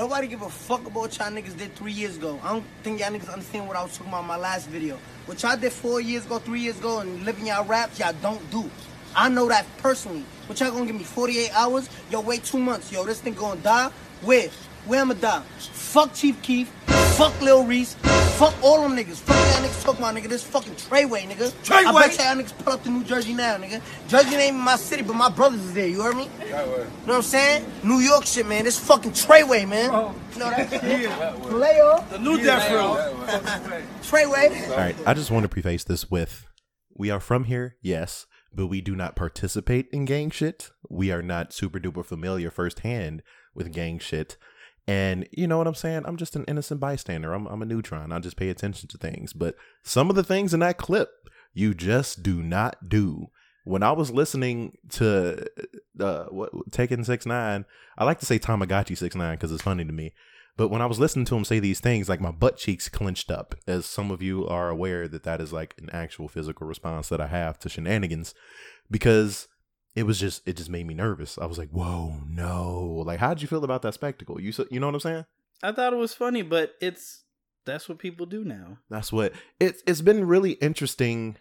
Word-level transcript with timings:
Nobody 0.00 0.28
give 0.28 0.40
a 0.40 0.48
fuck 0.48 0.86
about 0.86 1.18
y'all 1.18 1.30
niggas 1.30 1.58
did 1.58 1.76
three 1.76 1.92
years 1.92 2.16
ago. 2.16 2.40
I 2.42 2.54
don't 2.54 2.64
think 2.82 3.00
y'all 3.00 3.10
niggas 3.10 3.30
understand 3.30 3.68
what 3.68 3.76
I 3.76 3.82
was 3.82 3.92
talking 3.92 4.10
about 4.10 4.22
in 4.22 4.28
my 4.28 4.38
last 4.38 4.66
video. 4.70 4.96
What 5.26 5.42
y'all 5.42 5.58
did 5.58 5.72
four 5.72 6.00
years 6.00 6.24
ago, 6.24 6.38
three 6.38 6.60
years 6.60 6.78
ago, 6.78 7.00
and 7.00 7.22
living 7.26 7.48
y'all 7.48 7.66
raps, 7.66 7.98
y'all 7.98 8.14
don't 8.22 8.50
do. 8.50 8.70
I 9.14 9.28
know 9.28 9.46
that 9.48 9.66
personally. 9.76 10.24
What 10.46 10.58
y'all 10.58 10.70
gonna 10.70 10.86
give 10.86 10.96
me 10.96 11.04
48 11.04 11.50
hours? 11.52 11.90
Yo, 12.10 12.22
wait 12.22 12.44
two 12.44 12.56
months. 12.56 12.90
Yo, 12.90 13.04
this 13.04 13.20
thing 13.20 13.34
gonna 13.34 13.60
die? 13.60 13.90
Where? 14.22 14.48
Where 14.86 15.02
I'ma 15.02 15.12
die? 15.12 15.42
Fuck 15.58 16.14
Chief 16.14 16.40
Keef. 16.40 16.72
Fuck 17.20 17.38
Lil 17.42 17.64
Reese. 17.64 17.92
Fuck 18.38 18.54
all 18.62 18.80
them 18.80 18.96
niggas. 18.96 19.16
Fuck 19.16 19.36
y'all 19.36 19.68
niggas 19.68 19.84
talking 19.84 20.00
about, 20.00 20.14
nigga. 20.14 20.30
This 20.30 20.42
fucking 20.42 20.72
Treyway, 20.72 21.28
nigga. 21.28 21.52
I 21.70 21.92
bet 21.92 22.16
y'all 22.16 22.42
niggas 22.42 22.56
pull 22.64 22.72
up 22.72 22.82
to 22.84 22.88
New 22.88 23.04
Jersey 23.04 23.34
now, 23.34 23.58
nigga. 23.58 23.82
Jersey 24.08 24.36
ain't 24.36 24.56
my 24.56 24.76
city, 24.76 25.02
but 25.02 25.12
my 25.12 25.28
brothers 25.28 25.60
is 25.60 25.74
there. 25.74 25.86
You 25.86 26.00
heard 26.00 26.16
me? 26.16 26.30
You 26.46 26.50
know 26.50 26.86
what 27.04 27.16
I'm 27.16 27.20
saying? 27.20 27.66
New 27.84 27.98
York 27.98 28.24
shit, 28.24 28.46
man. 28.46 28.64
This 28.64 28.78
fucking 28.78 29.10
Treyway, 29.10 29.68
man. 29.68 29.90
Oh. 29.92 30.14
You 30.32 30.38
know 30.38 30.48
that 30.48 30.70
shit? 30.70 31.10
Player. 31.42 32.04
The 32.08 32.18
new 32.20 32.42
Death 32.42 32.70
Row. 32.72 32.96
Treyway. 34.00 34.70
All 34.70 34.76
right, 34.78 34.96
I 35.06 35.12
just 35.12 35.30
want 35.30 35.42
to 35.42 35.48
preface 35.50 35.84
this 35.84 36.10
with 36.10 36.46
we 36.96 37.10
are 37.10 37.20
from 37.20 37.44
here, 37.44 37.76
yes, 37.82 38.26
but 38.50 38.68
we 38.68 38.80
do 38.80 38.96
not 38.96 39.14
participate 39.14 39.88
in 39.92 40.06
gang 40.06 40.30
shit. 40.30 40.70
We 40.88 41.12
are 41.12 41.20
not 41.20 41.52
super 41.52 41.78
duper 41.78 42.02
familiar 42.02 42.50
firsthand 42.50 43.22
with 43.54 43.70
gang 43.74 43.98
shit. 43.98 44.38
And 44.86 45.28
you 45.30 45.46
know 45.46 45.58
what 45.58 45.66
I'm 45.66 45.74
saying? 45.74 46.02
I'm 46.04 46.16
just 46.16 46.36
an 46.36 46.44
innocent 46.48 46.80
bystander. 46.80 47.32
I'm, 47.32 47.46
I'm 47.46 47.62
a 47.62 47.66
neutron. 47.66 48.12
I 48.12 48.18
just 48.18 48.36
pay 48.36 48.48
attention 48.48 48.88
to 48.88 48.98
things. 48.98 49.32
But 49.32 49.54
some 49.82 50.10
of 50.10 50.16
the 50.16 50.24
things 50.24 50.52
in 50.52 50.60
that 50.60 50.78
clip, 50.78 51.10
you 51.52 51.74
just 51.74 52.22
do 52.22 52.42
not 52.42 52.88
do. 52.88 53.28
When 53.64 53.82
I 53.82 53.92
was 53.92 54.10
listening 54.10 54.78
to 54.90 55.46
uh, 56.00 56.24
what 56.24 56.50
Taken 56.72 57.04
Six 57.04 57.26
Nine, 57.26 57.66
I 57.98 58.04
like 58.04 58.18
to 58.20 58.26
say 58.26 58.38
Tamagotchi 58.38 58.96
Six 58.96 59.14
Nine 59.14 59.36
because 59.36 59.52
it's 59.52 59.62
funny 59.62 59.84
to 59.84 59.92
me. 59.92 60.12
But 60.56 60.68
when 60.68 60.82
I 60.82 60.86
was 60.86 60.98
listening 60.98 61.24
to 61.26 61.36
him 61.36 61.44
say 61.44 61.58
these 61.58 61.80
things, 61.80 62.08
like 62.08 62.20
my 62.20 62.30
butt 62.32 62.56
cheeks 62.56 62.88
clenched 62.88 63.30
up, 63.30 63.54
as 63.66 63.86
some 63.86 64.10
of 64.10 64.22
you 64.22 64.46
are 64.46 64.68
aware 64.68 65.08
that 65.08 65.22
that 65.22 65.40
is 65.40 65.52
like 65.52 65.74
an 65.78 65.88
actual 65.92 66.28
physical 66.28 66.66
response 66.66 67.08
that 67.08 67.20
I 67.20 67.28
have 67.28 67.58
to 67.60 67.68
shenanigans, 67.68 68.34
because 68.90 69.48
it 69.94 70.04
was 70.04 70.18
just 70.20 70.46
it 70.46 70.56
just 70.56 70.70
made 70.70 70.86
me 70.86 70.94
nervous. 70.94 71.38
I 71.38 71.46
was 71.46 71.58
like, 71.58 71.70
"Whoa, 71.70 72.16
no!" 72.28 73.02
Like, 73.06 73.18
how'd 73.20 73.42
you 73.42 73.48
feel 73.48 73.64
about 73.64 73.82
that 73.82 73.94
spectacle? 73.94 74.40
You 74.40 74.50
s- 74.50 74.60
you 74.70 74.80
know 74.80 74.86
what 74.86 74.94
I'm 74.94 75.00
saying? 75.00 75.24
I 75.62 75.72
thought 75.72 75.92
it 75.92 75.96
was 75.96 76.14
funny, 76.14 76.42
but 76.42 76.74
it's 76.80 77.24
that's 77.66 77.88
what 77.88 77.98
people 77.98 78.26
do 78.26 78.44
now. 78.44 78.78
That's 78.88 79.12
what 79.12 79.32
it's 79.58 79.82
it's 79.86 80.00
been 80.00 80.26
really 80.26 80.52
interesting. 80.52 81.36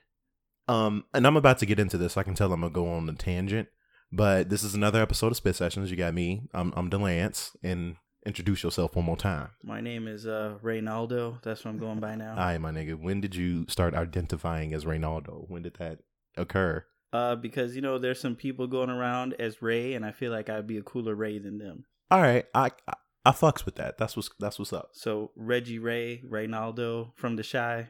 Um, 0.67 1.05
and 1.13 1.25
I'm 1.25 1.37
about 1.37 1.57
to 1.59 1.65
get 1.65 1.79
into 1.79 1.97
this. 1.97 2.17
I 2.17 2.23
can 2.23 2.35
tell 2.35 2.51
I'm 2.53 2.61
gonna 2.61 2.71
go 2.73 2.89
on 2.91 3.09
a 3.09 3.13
tangent, 3.13 3.69
but 4.11 4.49
this 4.49 4.63
is 4.63 4.75
another 4.75 5.01
episode 5.01 5.27
of 5.31 5.37
Spit 5.37 5.55
Sessions. 5.55 5.89
You 5.89 5.97
got 5.97 6.13
me. 6.13 6.43
I'm 6.53 6.73
I'm 6.75 6.89
Delance, 6.89 7.55
and 7.63 7.95
introduce 8.25 8.61
yourself 8.63 8.95
one 8.95 9.05
more 9.05 9.17
time. 9.17 9.49
My 9.63 9.79
name 9.81 10.07
is 10.07 10.27
uh 10.27 10.57
Reynaldo. 10.63 11.41
That's 11.41 11.63
what 11.63 11.71
I'm 11.71 11.79
going 11.79 11.99
by 11.99 12.15
now. 12.15 12.35
Right, 12.37 12.57
my 12.59 12.71
nigga. 12.71 12.99
When 12.99 13.21
did 13.21 13.33
you 13.35 13.65
start 13.67 13.93
identifying 13.95 14.73
as 14.73 14.85
Reynaldo? 14.85 15.45
When 15.49 15.61
did 15.63 15.75
that 15.79 15.99
occur? 16.37 16.85
Uh, 17.11 17.35
because 17.35 17.75
you 17.75 17.81
know 17.81 17.97
there's 17.97 18.19
some 18.19 18.35
people 18.35 18.67
going 18.67 18.89
around 18.89 19.33
as 19.39 19.61
Ray, 19.61 19.93
and 19.95 20.05
I 20.05 20.11
feel 20.11 20.31
like 20.31 20.49
I'd 20.49 20.67
be 20.67 20.77
a 20.77 20.83
cooler 20.83 21.15
Ray 21.15 21.39
than 21.39 21.57
them. 21.57 21.85
All 22.11 22.21
right, 22.21 22.45
I 22.53 22.71
I, 22.87 22.93
I 23.25 23.31
fucks 23.31 23.65
with 23.65 23.75
that. 23.75 23.97
That's 23.97 24.15
what's 24.15 24.29
that's 24.39 24.59
what's 24.59 24.73
up. 24.73 24.89
So 24.93 25.31
Reggie 25.35 25.79
Ray, 25.79 26.21
Reynaldo 26.29 27.11
from 27.15 27.35
the 27.35 27.43
Shy, 27.43 27.87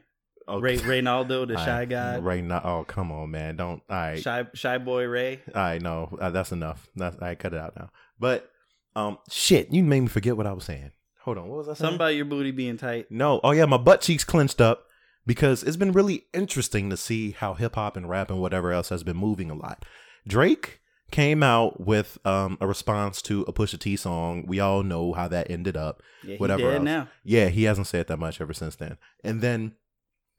Okay. 0.48 0.62
Ray 0.62 0.76
Reynaldo, 0.78 1.46
the 1.46 1.56
Shy 1.64 1.80
right, 1.80 1.88
guy, 1.88 2.18
Right 2.18 2.42
now, 2.42 2.60
oh 2.64 2.84
come 2.84 3.12
on, 3.12 3.30
man. 3.30 3.56
Don't. 3.56 3.82
All 3.88 3.96
right, 3.96 4.20
Shy 4.20 4.46
Shy 4.54 4.78
Boy 4.78 5.04
Ray. 5.04 5.40
all 5.54 5.62
right. 5.62 5.82
No, 5.82 6.16
uh, 6.20 6.30
that's 6.30 6.52
enough. 6.52 6.88
That's 6.96 7.20
I 7.20 7.34
cut 7.34 7.54
it 7.54 7.60
out 7.60 7.76
now. 7.76 7.90
But 8.18 8.50
um, 8.96 9.18
shit, 9.30 9.72
you 9.72 9.82
made 9.84 10.00
me 10.00 10.08
forget 10.08 10.36
what 10.36 10.46
I 10.46 10.52
was 10.52 10.64
saying. 10.64 10.90
Hold 11.22 11.38
on, 11.38 11.48
what 11.48 11.58
was 11.58 11.68
I 11.68 11.72
saying? 11.72 11.76
Something 11.76 11.96
about 11.96 12.14
your 12.14 12.24
booty 12.24 12.50
being 12.50 12.78
tight. 12.78 13.06
No. 13.10 13.40
Oh 13.44 13.50
yeah, 13.50 13.66
my 13.66 13.76
butt 13.76 14.00
cheeks 14.00 14.24
clenched 14.24 14.60
up 14.60 14.86
because 15.30 15.62
it's 15.62 15.76
been 15.76 15.92
really 15.92 16.24
interesting 16.34 16.90
to 16.90 16.96
see 16.96 17.30
how 17.30 17.54
hip 17.54 17.76
hop 17.76 17.96
and 17.96 18.10
rap 18.10 18.32
and 18.32 18.40
whatever 18.40 18.72
else 18.72 18.88
has 18.88 19.04
been 19.04 19.16
moving 19.16 19.48
a 19.48 19.54
lot. 19.54 19.84
Drake 20.26 20.80
came 21.12 21.40
out 21.40 21.80
with 21.86 22.18
um, 22.24 22.58
a 22.60 22.66
response 22.66 23.22
to 23.22 23.42
a 23.42 23.52
Pusha 23.52 23.78
T 23.78 23.94
song. 23.94 24.44
We 24.48 24.58
all 24.58 24.82
know 24.82 25.12
how 25.12 25.28
that 25.28 25.48
ended 25.48 25.76
up. 25.76 26.02
Yeah, 26.24 26.32
he 26.32 26.36
whatever 26.38 26.72
else. 26.72 26.82
now. 26.82 27.08
Yeah, 27.22 27.46
he 27.46 27.62
hasn't 27.62 27.86
said 27.86 28.08
that 28.08 28.16
much 28.18 28.40
ever 28.40 28.52
since 28.52 28.74
then. 28.74 28.98
And 29.22 29.40
then, 29.40 29.76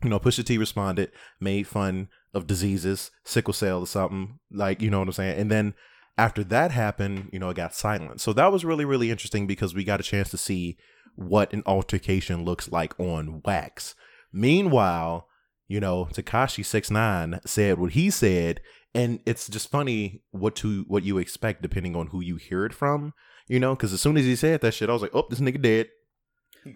you 0.04 0.10
know, 0.10 0.20
Pusha 0.20 0.44
T 0.44 0.58
responded, 0.58 1.14
made 1.40 1.68
fun 1.68 2.10
of 2.34 2.46
diseases, 2.46 3.12
sickle 3.24 3.54
cell 3.54 3.80
or 3.80 3.88
something, 3.88 4.40
like 4.52 4.82
you 4.82 4.90
know 4.90 5.00
what 5.00 5.08
I'm 5.08 5.14
saying. 5.14 5.40
And 5.40 5.50
then 5.50 5.74
after 6.18 6.44
that 6.44 6.72
happened, 6.72 7.30
you 7.32 7.40
know, 7.40 7.52
it 7.52 7.56
got 7.56 7.74
silent. 7.74 8.20
So 8.20 8.34
that 8.34 8.52
was 8.52 8.66
really, 8.66 8.84
really 8.84 9.10
interesting 9.10 9.48
because 9.48 9.74
we 9.74 9.86
got 9.86 10.02
a 10.02 10.04
chance 10.04 10.30
to 10.32 10.38
see 10.38 10.78
what 11.16 11.54
an 11.54 11.64
altercation 11.66 12.44
looks 12.44 12.70
like 12.70 12.94
on 13.00 13.42
wax. 13.46 13.96
Meanwhile, 14.34 15.28
you 15.68 15.80
know, 15.80 16.08
Tekashi 16.14 16.66
Six 16.66 16.92
Nine 16.92 17.40
said 17.46 17.80
what 17.80 17.92
he 17.92 18.10
said, 18.10 18.62
and 18.94 19.20
it's 19.26 19.48
just 19.48 19.70
funny 19.70 20.24
what 20.32 20.56
to 20.58 20.86
what 20.88 21.04
you 21.04 21.18
expect 21.18 21.62
depending 21.62 21.96
on 21.96 22.08
who 22.08 22.22
you 22.22 22.36
hear 22.36 22.66
it 22.66 22.74
from. 22.74 23.14
You 23.48 23.60
know, 23.60 23.76
because 23.76 23.94
as 23.94 24.02
soon 24.02 24.18
as 24.18 24.26
he 24.26 24.36
said 24.36 24.62
that 24.62 24.74
shit, 24.74 24.90
I 24.90 24.94
was 24.94 25.02
like, 25.02 25.16
"Oh, 25.16 25.26
this 25.30 25.40
nigga 25.40 25.62
dead." 25.62 25.90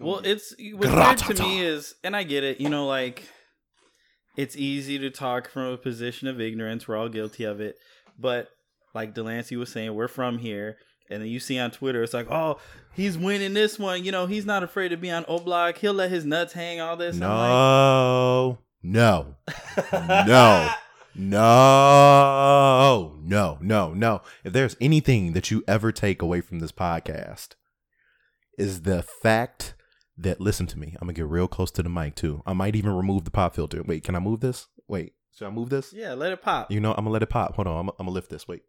Well, 0.00 0.20
it's 0.24 0.54
what's 0.74 0.92
weird 1.26 1.36
to 1.36 1.42
me 1.42 1.60
is, 1.60 1.94
and 2.02 2.16
I 2.16 2.22
get 2.22 2.44
it. 2.44 2.60
You 2.60 2.68
know, 2.68 2.86
like 2.86 3.28
it's 4.36 4.56
easy 4.56 4.98
to 4.98 5.10
talk 5.10 5.48
from 5.48 5.64
a 5.72 5.78
position 5.78 6.28
of 6.28 6.40
ignorance. 6.40 6.86
We're 6.86 6.96
all 6.96 7.08
guilty 7.08 7.44
of 7.44 7.60
it, 7.60 7.76
but 8.18 8.48
like 8.94 9.14
Delancey 9.14 9.56
was 9.56 9.70
saying, 9.70 9.94
we're 9.94 10.08
from 10.08 10.38
here. 10.38 10.78
And 11.10 11.22
then 11.22 11.28
you 11.28 11.38
see 11.38 11.58
on 11.58 11.70
Twitter, 11.70 12.02
it's 12.02 12.14
like, 12.14 12.30
oh, 12.30 12.58
he's 12.94 13.16
winning 13.16 13.54
this 13.54 13.78
one. 13.78 14.04
You 14.04 14.12
know, 14.12 14.26
he's 14.26 14.46
not 14.46 14.62
afraid 14.62 14.88
to 14.88 14.96
be 14.96 15.10
on 15.10 15.24
O 15.28 15.38
Block. 15.38 15.78
He'll 15.78 15.94
let 15.94 16.10
his 16.10 16.24
nuts 16.24 16.52
hang. 16.52 16.80
All 16.80 16.96
this. 16.96 17.16
I'm 17.16 17.20
like, 17.20 18.58
No, 18.82 18.82
no, 18.82 19.36
no, 21.14 21.14
no, 21.14 23.16
no, 23.22 23.58
no, 23.60 23.94
no. 23.94 24.22
If 24.44 24.52
there's 24.52 24.76
anything 24.80 25.32
that 25.32 25.50
you 25.50 25.62
ever 25.68 25.92
take 25.92 26.22
away 26.22 26.40
from 26.40 26.58
this 26.58 26.72
podcast, 26.72 27.50
is 28.58 28.82
the 28.82 29.02
fact 29.02 29.74
that 30.18 30.40
listen 30.40 30.66
to 30.66 30.78
me. 30.78 30.96
I'm 31.00 31.06
gonna 31.06 31.12
get 31.12 31.26
real 31.26 31.48
close 31.48 31.70
to 31.72 31.82
the 31.82 31.88
mic 31.88 32.14
too. 32.14 32.42
I 32.46 32.52
might 32.52 32.76
even 32.76 32.92
remove 32.92 33.24
the 33.24 33.30
pop 33.30 33.54
filter. 33.54 33.82
Wait, 33.82 34.04
can 34.04 34.16
I 34.16 34.18
move 34.18 34.40
this? 34.40 34.66
Wait, 34.88 35.12
should 35.34 35.46
I 35.46 35.50
move 35.50 35.68
this? 35.68 35.92
yeah, 35.92 36.14
let 36.14 36.32
it 36.32 36.42
pop. 36.42 36.70
You 36.70 36.80
know, 36.80 36.90
I'm 36.92 37.04
gonna 37.04 37.10
let 37.10 37.22
it 37.22 37.30
pop. 37.30 37.54
Hold 37.56 37.68
on, 37.68 37.80
I'm, 37.80 37.88
I'm 37.90 37.94
gonna 38.06 38.10
lift 38.10 38.30
this. 38.30 38.48
Wait. 38.48 38.62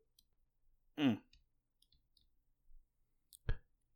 Mm. 1.00 1.18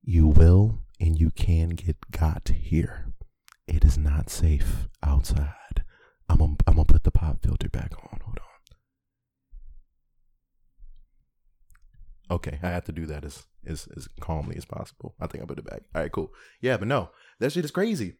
You 0.03 0.27
will 0.27 0.79
and 0.99 1.19
you 1.19 1.31
can 1.31 1.69
get 1.69 2.11
got 2.11 2.49
here. 2.49 3.13
It 3.67 3.83
is 3.83 3.97
not 3.97 4.29
safe 4.29 4.87
outside. 5.03 5.83
I'm 6.27 6.37
gonna, 6.37 6.55
I'm 6.67 6.75
gonna 6.75 6.85
put 6.85 7.03
the 7.03 7.11
pop 7.11 7.43
filter 7.43 7.69
back 7.69 7.93
on. 7.97 8.19
Hold 8.23 8.39
on. 8.39 8.45
Okay, 12.35 12.59
I 12.63 12.69
have 12.69 12.85
to 12.85 12.91
do 12.91 13.05
that 13.07 13.25
as, 13.25 13.45
as 13.65 13.87
as 13.95 14.07
calmly 14.19 14.55
as 14.55 14.65
possible. 14.65 15.15
I 15.19 15.27
think 15.27 15.43
I 15.43 15.47
put 15.47 15.59
it 15.59 15.69
back. 15.69 15.83
All 15.93 16.01
right, 16.01 16.11
cool. 16.11 16.31
Yeah, 16.61 16.77
but 16.77 16.87
no, 16.87 17.09
that 17.39 17.51
shit 17.51 17.65
is 17.65 17.71
crazy. 17.71 18.15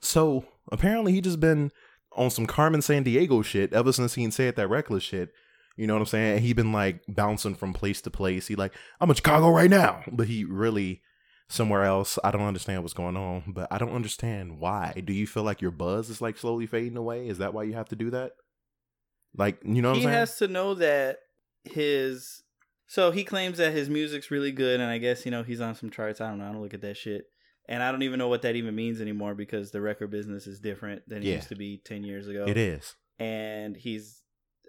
So 0.00 0.44
apparently 0.70 1.12
he 1.12 1.20
just 1.20 1.40
been 1.40 1.70
on 2.16 2.30
some 2.30 2.46
Carmen 2.46 2.80
Sandiego 2.80 3.44
shit 3.44 3.72
ever 3.72 3.92
since 3.92 4.14
he 4.14 4.28
said 4.30 4.56
that 4.56 4.68
reckless 4.68 5.04
shit. 5.04 5.32
You 5.80 5.86
know 5.86 5.94
what 5.94 6.00
I'm 6.00 6.06
saying? 6.06 6.42
He 6.42 6.52
been 6.52 6.72
like 6.72 7.00
bouncing 7.08 7.54
from 7.54 7.72
place 7.72 8.02
to 8.02 8.10
place. 8.10 8.46
He 8.48 8.54
like, 8.54 8.74
I'm 9.00 9.08
in 9.08 9.16
Chicago 9.16 9.48
right 9.50 9.70
now. 9.70 10.02
But 10.12 10.28
he 10.28 10.44
really 10.44 11.00
somewhere 11.48 11.84
else. 11.84 12.18
I 12.22 12.30
don't 12.30 12.42
understand 12.42 12.82
what's 12.82 12.92
going 12.94 13.16
on, 13.16 13.44
but 13.48 13.66
I 13.70 13.78
don't 13.78 13.94
understand 13.94 14.58
why. 14.58 15.02
Do 15.04 15.12
you 15.14 15.26
feel 15.26 15.42
like 15.42 15.62
your 15.62 15.70
buzz 15.70 16.10
is 16.10 16.20
like 16.20 16.36
slowly 16.36 16.66
fading 16.66 16.98
away? 16.98 17.28
Is 17.28 17.38
that 17.38 17.54
why 17.54 17.62
you 17.62 17.72
have 17.72 17.88
to 17.88 17.96
do 17.96 18.10
that? 18.10 18.32
Like, 19.34 19.58
you 19.64 19.80
know 19.80 19.90
what 19.90 19.96
he 19.98 20.02
I'm 20.02 20.08
saying? 20.08 20.14
He 20.14 20.18
has 20.18 20.36
to 20.38 20.48
know 20.48 20.74
that 20.74 21.18
his 21.64 22.42
so 22.86 23.10
he 23.10 23.24
claims 23.24 23.58
that 23.58 23.72
his 23.72 23.88
music's 23.88 24.30
really 24.30 24.50
good 24.50 24.80
and 24.80 24.90
i 24.90 24.96
guess 24.96 25.24
you 25.26 25.30
know 25.30 25.42
he's 25.42 25.60
on 25.60 25.74
some 25.74 25.90
charts 25.90 26.20
i 26.22 26.28
don't 26.28 26.38
know 26.38 26.48
i 26.48 26.52
don't 26.52 26.62
look 26.62 26.72
at 26.72 26.80
that 26.80 26.96
shit 26.96 27.24
and 27.68 27.82
i 27.82 27.92
don't 27.92 28.02
even 28.02 28.18
know 28.18 28.28
what 28.28 28.40
that 28.42 28.56
even 28.56 28.74
means 28.74 28.98
anymore 28.98 29.34
because 29.34 29.70
the 29.70 29.80
record 29.80 30.10
business 30.10 30.46
is 30.46 30.58
different 30.58 31.02
than 31.06 31.18
it 31.18 31.26
Yeah. 31.26 31.34
used 31.36 31.48
to 31.50 31.54
be 31.56 31.80
10 31.84 32.02
years 32.02 32.28
ago 32.28 32.46
it 32.48 32.56
is. 32.56 32.94
and 33.18 33.76
he's 33.76 34.19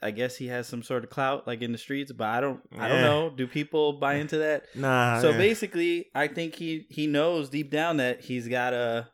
i 0.02 0.12
guess 0.12 0.36
he 0.38 0.48
has 0.48 0.68
some 0.68 0.84
sort 0.84 1.04
of 1.04 1.10
clout 1.10 1.46
like 1.48 1.62
in 1.62 1.72
the 1.72 1.78
streets 1.78 2.12
but 2.12 2.28
i 2.28 2.42
don't 2.42 2.60
i 2.78 2.88
don't 2.88 2.98
Yeah. 2.98 3.04
know 3.04 3.30
do 3.30 3.48
people 3.48 3.94
buy 3.94 4.16
into 4.16 4.38
that 4.40 4.66
Nah. 4.76 5.20
so 5.22 5.30
eh. 5.32 5.38
basically 5.38 6.08
i 6.16 6.28
think 6.28 6.56
he 6.56 6.86
he 6.90 7.08
knows 7.08 7.50
deep 7.50 7.70
down 7.72 7.98
that 7.98 8.22
he's 8.22 8.48
gotta 8.48 9.08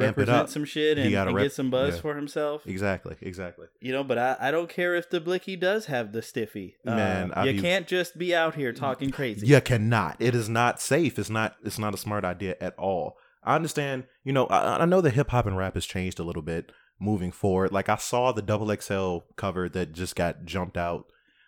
Amp 0.00 0.16
it 0.16 0.20
represent 0.20 0.48
some 0.50 0.64
shit 0.64 0.96
and, 0.96 1.12
and 1.12 1.34
rep- 1.34 1.44
get 1.46 1.52
some 1.52 1.70
buzz 1.70 1.96
yeah. 1.96 2.00
for 2.02 2.14
himself 2.14 2.64
Exactly, 2.66 3.16
exactly. 3.20 3.66
you 3.80 3.90
know, 3.90 4.04
but 4.04 4.16
I, 4.16 4.36
I 4.38 4.50
don't 4.52 4.68
care 4.68 4.94
if 4.94 5.10
the 5.10 5.18
blicky 5.20 5.56
does 5.56 5.86
have 5.86 6.12
the 6.12 6.22
stiffy. 6.22 6.76
Uh, 6.86 6.94
Man, 6.94 7.32
you 7.44 7.54
be- 7.54 7.60
can't 7.60 7.88
just 7.88 8.16
be 8.16 8.32
out 8.32 8.54
here 8.54 8.72
talking 8.72 9.10
crazy. 9.10 9.44
You 9.48 9.60
cannot. 9.60 10.16
It 10.20 10.36
is 10.36 10.48
not 10.48 10.80
safe. 10.80 11.18
It's 11.18 11.30
not. 11.30 11.56
It's 11.64 11.80
not 11.80 11.94
a 11.94 11.96
smart 11.96 12.24
idea 12.24 12.54
at 12.60 12.78
all. 12.78 13.16
I 13.42 13.56
understand. 13.56 14.04
You 14.22 14.32
know, 14.34 14.46
I, 14.46 14.82
I 14.82 14.84
know 14.84 15.00
that 15.00 15.14
hip 15.14 15.30
hop 15.30 15.46
and 15.46 15.56
rap 15.56 15.74
has 15.74 15.84
changed 15.84 16.20
a 16.20 16.22
little 16.22 16.42
bit 16.42 16.70
moving 17.00 17.32
forward. 17.32 17.72
Like 17.72 17.88
I 17.88 17.96
saw 17.96 18.32
the 18.32 18.42
double 18.42 18.74
XL 18.74 19.18
cover 19.36 19.68
that 19.70 19.92
just 19.92 20.16
got 20.16 20.44
jumped 20.44 20.76
out. 20.76 21.06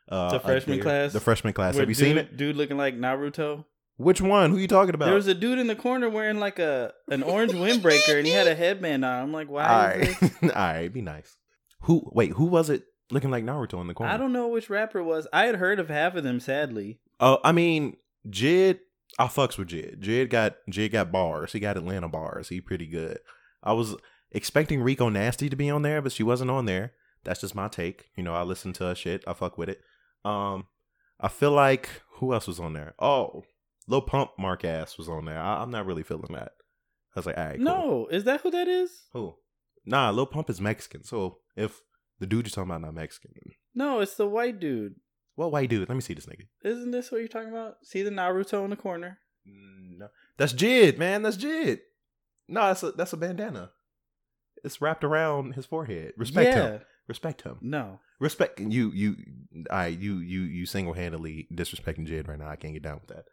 Uh, 0.09 0.31
The 0.33 0.41
freshman 0.41 0.81
class? 0.81 1.13
The 1.13 1.21
freshman 1.21 1.53
class. 1.53 1.77
Have 1.77 1.89
you 1.89 1.95
dude, 1.95 2.05
seen 2.05 2.19
it? 2.19 2.37
Dude 2.37 2.57
looking 2.57 2.77
like 2.77 2.97
Naruto. 2.99 3.65
Which 3.97 4.21
one? 4.21 4.51
Who 4.51 4.57
you 4.57 4.67
talking 4.67 4.95
about? 4.95 5.05
There 5.07 5.15
was 5.15 5.27
a 5.27 5.35
dude 5.35 5.59
in 5.59 5.67
the 5.67 5.77
corner 5.77 6.09
wearing 6.09 6.41
like 6.41 6.59
a 6.59 6.93
an 7.11 7.23
orange 7.23 7.53
windbreaker, 7.53 8.17
and 8.17 8.27
he 8.27 8.33
had 8.33 8.47
a 8.47 8.55
headband 8.55 9.05
on. 9.05 9.23
I'm 9.25 9.33
like, 9.33 9.51
why? 9.51 9.65
All 9.67 9.87
right, 9.87 10.33
all 10.43 10.49
right, 10.55 10.89
be 10.93 11.03
nice. 11.03 11.37
Who? 11.83 12.11
Wait, 12.15 12.33
who 12.33 12.47
was 12.47 12.71
it? 12.71 12.85
Looking 13.11 13.31
like 13.31 13.45
Naruto 13.45 13.81
in 13.81 13.89
the 13.89 13.95
corner. 13.95 14.11
I 14.13 14.17
don't 14.17 14.33
know 14.33 14.49
which 14.49 14.71
rapper 14.71 15.03
was. 15.03 15.27
I 15.33 15.45
had 15.47 15.57
heard 15.57 15.79
of 15.81 15.89
half 15.91 16.15
of 16.15 16.25
them. 16.25 16.41
Sadly, 16.41 17.01
Oh, 17.21 17.39
I 17.45 17.53
mean, 17.53 17.97
Jid. 18.29 18.79
I 19.19 19.27
fucks 19.27 19.59
with 19.59 19.69
Jid. 19.69 20.01
Jid 20.01 20.31
got 20.31 20.55
Jid 20.71 20.93
got 20.93 21.13
bars. 21.13 21.53
He 21.53 21.61
got 21.61 21.77
Atlanta 21.77 22.09
bars. 22.09 22.49
He 22.49 22.61
pretty 22.63 22.87
good. 22.87 23.19
I 23.63 23.75
was 23.75 23.97
expecting 24.33 24.83
Rico 24.83 25.09
Nasty 25.09 25.49
to 25.49 25.57
be 25.57 25.71
on 25.71 25.83
there, 25.83 26.01
but 26.03 26.13
she 26.13 26.23
wasn't 26.23 26.51
on 26.51 26.67
there. 26.67 26.93
That's 27.25 27.41
just 27.41 27.55
my 27.55 27.69
take. 27.69 28.07
You 28.17 28.23
know, 28.23 28.35
I 28.35 28.43
listen 28.43 28.73
to 28.75 28.85
her 28.85 28.95
shit. 28.95 29.23
I 29.27 29.33
fuck 29.35 29.59
with 29.59 29.69
it. 29.69 29.81
Um, 30.25 30.67
I 31.21 31.29
feel 31.29 31.51
like 31.53 31.89
who 32.15 32.33
else 32.33 32.47
was 32.47 32.61
on 32.61 32.73
there? 32.73 32.95
Oh, 32.99 33.45
Lil 33.87 34.03
Pump 34.03 34.31
Mark 34.39 34.65
Ass 34.65 34.97
was 34.97 35.09
on 35.09 35.25
there. 35.27 35.39
I, 35.39 35.63
I'm 35.63 35.71
not 35.71 35.87
really 35.87 36.03
feeling 36.03 36.33
that. 36.35 36.53
I 37.15 37.19
was 37.19 37.27
like, 37.27 37.37
all 37.39 37.45
right, 37.45 37.57
cool. 37.57 37.65
no, 37.65 38.07
is 38.11 38.25
that 38.25 38.41
who 38.43 38.51
that 38.53 38.69
is? 38.69 38.91
Who? 39.13 39.35
Nah, 39.85 40.11
Lil 40.11 40.27
Pump 40.27 40.49
is 40.49 40.61
Mexican. 40.61 41.03
So 41.05 41.39
if 41.57 41.81
the 42.21 42.27
dude 42.27 42.47
you're 42.47 42.51
talking 42.51 42.71
about 42.71 42.83
not 42.83 42.95
Mexican, 42.95 43.33
No, 43.75 44.01
it's 44.01 44.15
the 44.15 44.27
white 44.29 44.61
dude. 44.61 44.95
what 45.35 45.51
white 45.53 45.69
dude? 45.71 45.89
Let 45.89 45.95
me 45.97 46.03
see 46.03 46.15
this 46.15 46.27
nigga. 46.27 46.47
Isn't 46.63 46.91
this 46.93 47.11
what 47.11 47.19
you're 47.19 47.29
talking 47.29 47.49
about? 47.51 47.77
See 47.83 48.03
the 48.03 48.11
Naruto 48.11 48.63
in 48.65 48.71
the 48.71 48.77
corner? 48.77 49.19
No, 49.45 50.09
that's 50.37 50.53
Jid, 50.53 50.99
man. 50.99 51.23
That's 51.23 51.37
Jid. 51.37 51.81
No, 52.49 52.67
that's 52.69 52.83
a 52.83 52.93
that's 52.93 53.13
a 53.13 53.17
bandana. 53.17 53.71
It's 54.65 54.81
wrapped 54.81 55.05
around 55.05 55.55
his 55.55 55.67
forehead. 55.67 56.13
Respect 56.17 56.55
yeah. 56.55 56.63
him. 56.63 56.81
Respect 57.09 57.43
him. 57.43 57.59
No. 57.61 58.01
Respect 58.19 58.61
you. 58.61 58.91
You. 58.93 59.17
I. 59.71 59.89
You. 59.89 60.19
You. 60.19 60.43
You 60.43 60.67
single 60.67 60.95
handedly 60.95 61.49
disrespecting 61.53 62.07
Jid 62.07 62.29
right 62.29 62.39
now. 62.39 62.49
I 62.49 62.57
can't 62.57 62.75
get 62.75 62.83
down 62.83 63.01
with 63.01 63.09
that. 63.17 63.25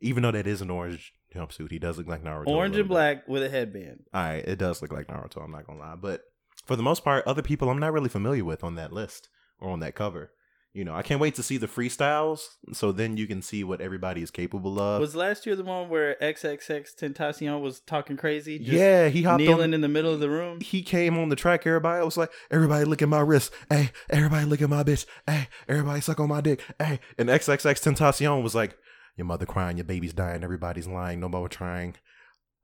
Even 0.00 0.22
though 0.22 0.32
that 0.32 0.46
is 0.46 0.60
an 0.60 0.70
orange 0.70 1.12
jumpsuit, 1.34 1.70
he 1.70 1.78
does 1.78 1.98
look 1.98 2.06
like 2.06 2.22
Naruto. 2.22 2.48
Orange 2.48 2.76
and 2.76 2.88
black 2.88 3.26
with 3.28 3.42
a 3.42 3.48
headband. 3.48 4.04
All 4.12 4.22
right, 4.22 4.46
it 4.46 4.58
does 4.58 4.82
look 4.82 4.92
like 4.92 5.06
Naruto. 5.06 5.42
I'm 5.42 5.52
not 5.52 5.66
gonna 5.66 5.78
lie, 5.78 5.96
but 5.96 6.22
for 6.66 6.76
the 6.76 6.82
most 6.82 7.04
part, 7.04 7.26
other 7.26 7.42
people 7.42 7.70
I'm 7.70 7.78
not 7.78 7.92
really 7.92 8.08
familiar 8.08 8.44
with 8.44 8.62
on 8.62 8.74
that 8.74 8.92
list 8.92 9.28
or 9.58 9.70
on 9.70 9.80
that 9.80 9.94
cover. 9.94 10.32
You 10.76 10.84
know, 10.84 10.94
I 10.94 11.00
can't 11.00 11.22
wait 11.22 11.34
to 11.36 11.42
see 11.42 11.56
the 11.56 11.66
freestyles, 11.66 12.48
so 12.74 12.92
then 12.92 13.16
you 13.16 13.26
can 13.26 13.40
see 13.40 13.64
what 13.64 13.80
everybody 13.80 14.20
is 14.20 14.30
capable 14.30 14.78
of. 14.78 15.00
Was 15.00 15.16
last 15.16 15.46
year 15.46 15.56
the 15.56 15.64
one 15.64 15.88
where 15.88 16.16
XXXTentacion 16.20 17.62
was 17.62 17.80
talking 17.80 18.18
crazy? 18.18 18.58
Just 18.58 18.72
yeah, 18.72 19.08
he 19.08 19.22
hopped 19.22 19.40
kneeling 19.40 19.70
on. 19.70 19.74
in 19.74 19.80
the 19.80 19.88
middle 19.88 20.12
of 20.12 20.20
the 20.20 20.28
room. 20.28 20.60
he 20.60 20.82
came 20.82 21.16
on 21.16 21.30
the 21.30 21.34
track. 21.34 21.66
Everybody 21.66 22.04
was 22.04 22.18
like, 22.18 22.30
"Everybody 22.50 22.84
look 22.84 23.00
at 23.00 23.08
my 23.08 23.20
wrist, 23.20 23.54
hey! 23.70 23.90
Everybody 24.10 24.44
look 24.44 24.60
at 24.60 24.68
my 24.68 24.84
bitch, 24.84 25.06
hey! 25.26 25.48
Everybody 25.66 26.02
suck 26.02 26.20
on 26.20 26.28
my 26.28 26.42
dick, 26.42 26.60
hey!" 26.78 27.00
And 27.16 27.30
XXXTentacion 27.30 28.42
was 28.42 28.54
like, 28.54 28.76
"Your 29.16 29.24
mother 29.24 29.46
crying, 29.46 29.78
your 29.78 29.84
baby's 29.84 30.12
dying, 30.12 30.44
everybody's 30.44 30.86
lying, 30.86 31.20
no 31.20 31.30
more 31.30 31.48
trying." 31.48 31.94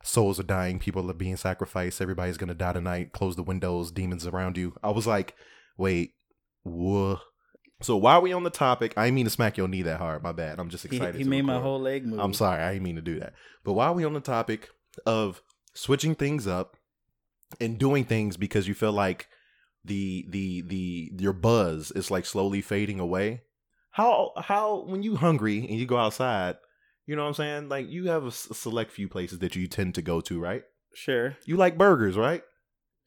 Souls 0.04 0.38
are 0.38 0.42
dying, 0.42 0.78
people 0.78 1.10
are 1.10 1.14
being 1.14 1.38
sacrificed, 1.38 2.02
everybody's 2.02 2.36
gonna 2.36 2.52
die 2.52 2.74
tonight. 2.74 3.12
Close 3.12 3.36
the 3.36 3.42
windows, 3.42 3.90
demons 3.90 4.26
around 4.26 4.58
you. 4.58 4.74
I 4.82 4.90
was 4.90 5.06
like, 5.06 5.34
wait, 5.78 6.10
whoa. 6.62 7.20
So 7.82 7.96
while 7.96 8.22
we 8.22 8.32
on 8.32 8.42
the 8.44 8.50
topic, 8.50 8.94
I 8.96 9.04
didn't 9.06 9.16
mean 9.16 9.24
to 9.26 9.30
smack 9.30 9.56
your 9.56 9.68
knee 9.68 9.82
that 9.82 9.98
hard. 9.98 10.22
My 10.22 10.32
bad. 10.32 10.58
I'm 10.58 10.68
just 10.70 10.84
excited. 10.84 11.16
he 11.16 11.24
to 11.24 11.30
made 11.30 11.42
my 11.42 11.60
whole 11.60 11.80
leg 11.80 12.06
move. 12.06 12.20
I'm 12.20 12.34
sorry, 12.34 12.62
I 12.62 12.72
didn't 12.72 12.84
mean 12.84 12.96
to 12.96 13.02
do 13.02 13.18
that. 13.20 13.34
But 13.64 13.74
while 13.74 13.94
we 13.94 14.04
on 14.04 14.12
the 14.14 14.20
topic 14.20 14.68
of 15.06 15.42
switching 15.74 16.14
things 16.14 16.46
up 16.46 16.76
and 17.60 17.78
doing 17.78 18.04
things 18.04 18.36
because 18.36 18.66
you 18.68 18.74
feel 18.74 18.92
like 18.92 19.28
the 19.84 20.26
the 20.28 20.62
the 20.62 21.12
your 21.18 21.32
buzz 21.32 21.90
is 21.92 22.10
like 22.10 22.24
slowly 22.26 22.60
fading 22.62 23.00
away. 23.00 23.42
How 23.90 24.32
how 24.36 24.84
when 24.86 25.02
you 25.02 25.16
hungry 25.16 25.58
and 25.58 25.78
you 25.78 25.86
go 25.86 25.96
outside, 25.98 26.56
you 27.06 27.16
know 27.16 27.22
what 27.22 27.28
I'm 27.28 27.34
saying? 27.34 27.68
Like 27.68 27.88
you 27.88 28.08
have 28.08 28.24
a 28.24 28.28
s- 28.28 28.48
select 28.52 28.92
few 28.92 29.08
places 29.08 29.40
that 29.40 29.56
you 29.56 29.66
tend 29.66 29.94
to 29.96 30.02
go 30.02 30.20
to, 30.22 30.40
right? 30.40 30.62
Sure. 30.94 31.36
You 31.44 31.56
like 31.56 31.76
burgers, 31.76 32.16
right? 32.16 32.42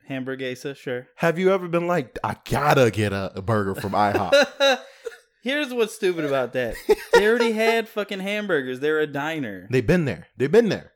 Hamburguesa, 0.10 0.76
sure. 0.76 1.08
Have 1.18 1.40
you 1.40 1.52
ever 1.54 1.68
been 1.68 1.88
like, 1.88 2.18
I 2.24 2.36
gotta 2.50 2.92
get 2.92 3.14
a, 3.14 3.32
a 3.36 3.42
burger 3.42 3.76
from 3.76 3.92
IHOP? 3.92 4.80
Here's 5.44 5.74
what's 5.74 5.94
stupid 5.94 6.26
about 6.26 6.54
that. 6.54 6.76
They 7.14 7.28
already 7.28 7.52
had 7.52 7.88
fucking 7.88 8.20
hamburgers. 8.20 8.80
They're 8.80 9.00
a 9.00 9.08
diner. 9.08 9.68
They've 9.70 9.86
been 9.86 10.06
there. 10.06 10.28
They've 10.38 10.52
been 10.52 10.70
there. 10.70 10.94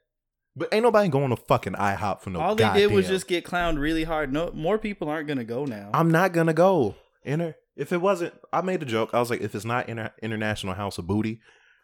But 0.56 0.74
ain't 0.74 0.84
nobody 0.84 1.08
going 1.10 1.30
to 1.30 1.36
fucking 1.36 1.74
IHOP 1.74 2.22
for 2.22 2.32
no. 2.32 2.40
All 2.40 2.56
they 2.56 2.72
did 2.74 2.92
was 2.92 3.08
just 3.08 3.28
get 3.28 3.46
clowned 3.46 3.80
really 3.80 4.04
hard. 4.04 4.34
No 4.34 4.52
more 4.52 4.78
people 4.78 5.08
aren't 5.08 5.28
gonna 5.28 5.44
go 5.44 5.66
now. 5.66 5.92
I'm 5.94 6.12
not 6.12 6.34
gonna 6.34 6.54
go. 6.54 6.96
Inter. 7.24 7.56
If 7.76 7.94
it 7.94 8.02
wasn't, 8.02 8.34
I 8.52 8.62
made 8.62 8.82
a 8.82 8.86
joke. 8.86 9.12
I 9.14 9.20
was 9.20 9.30
like, 9.30 9.42
if 9.42 9.56
it's 9.56 9.66
not 9.66 9.88
inter- 9.88 10.12
International 10.22 10.74
House 10.74 10.98
of 10.98 11.08
Booty, 11.08 11.40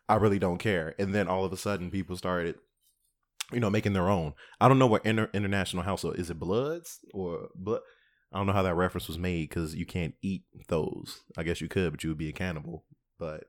I 0.09 0.15
really 0.15 0.39
don't 0.39 0.57
care. 0.57 0.93
And 0.99 1.15
then 1.15 1.27
all 1.27 1.45
of 1.45 1.53
a 1.53 1.57
sudden, 1.57 1.89
people 1.89 2.17
started, 2.17 2.55
you 3.51 3.59
know, 3.59 3.69
making 3.69 3.93
their 3.93 4.09
own. 4.09 4.33
I 4.59 4.67
don't 4.67 4.79
know 4.79 4.87
what 4.87 5.05
inter- 5.05 5.29
International 5.33 5.83
House 5.83 6.03
of 6.03 6.15
is 6.15 6.29
it 6.29 6.39
Bloods 6.39 6.99
or 7.13 7.49
but 7.55 7.81
I 8.33 8.37
don't 8.37 8.47
know 8.47 8.53
how 8.53 8.63
that 8.63 8.75
reference 8.75 9.07
was 9.07 9.17
made 9.17 9.49
because 9.49 9.75
you 9.75 9.85
can't 9.85 10.15
eat 10.21 10.43
those. 10.67 11.21
I 11.37 11.43
guess 11.43 11.61
you 11.61 11.67
could, 11.67 11.91
but 11.91 12.03
you 12.03 12.09
would 12.09 12.17
be 12.17 12.29
a 12.29 12.33
cannibal. 12.33 12.85
But 13.19 13.45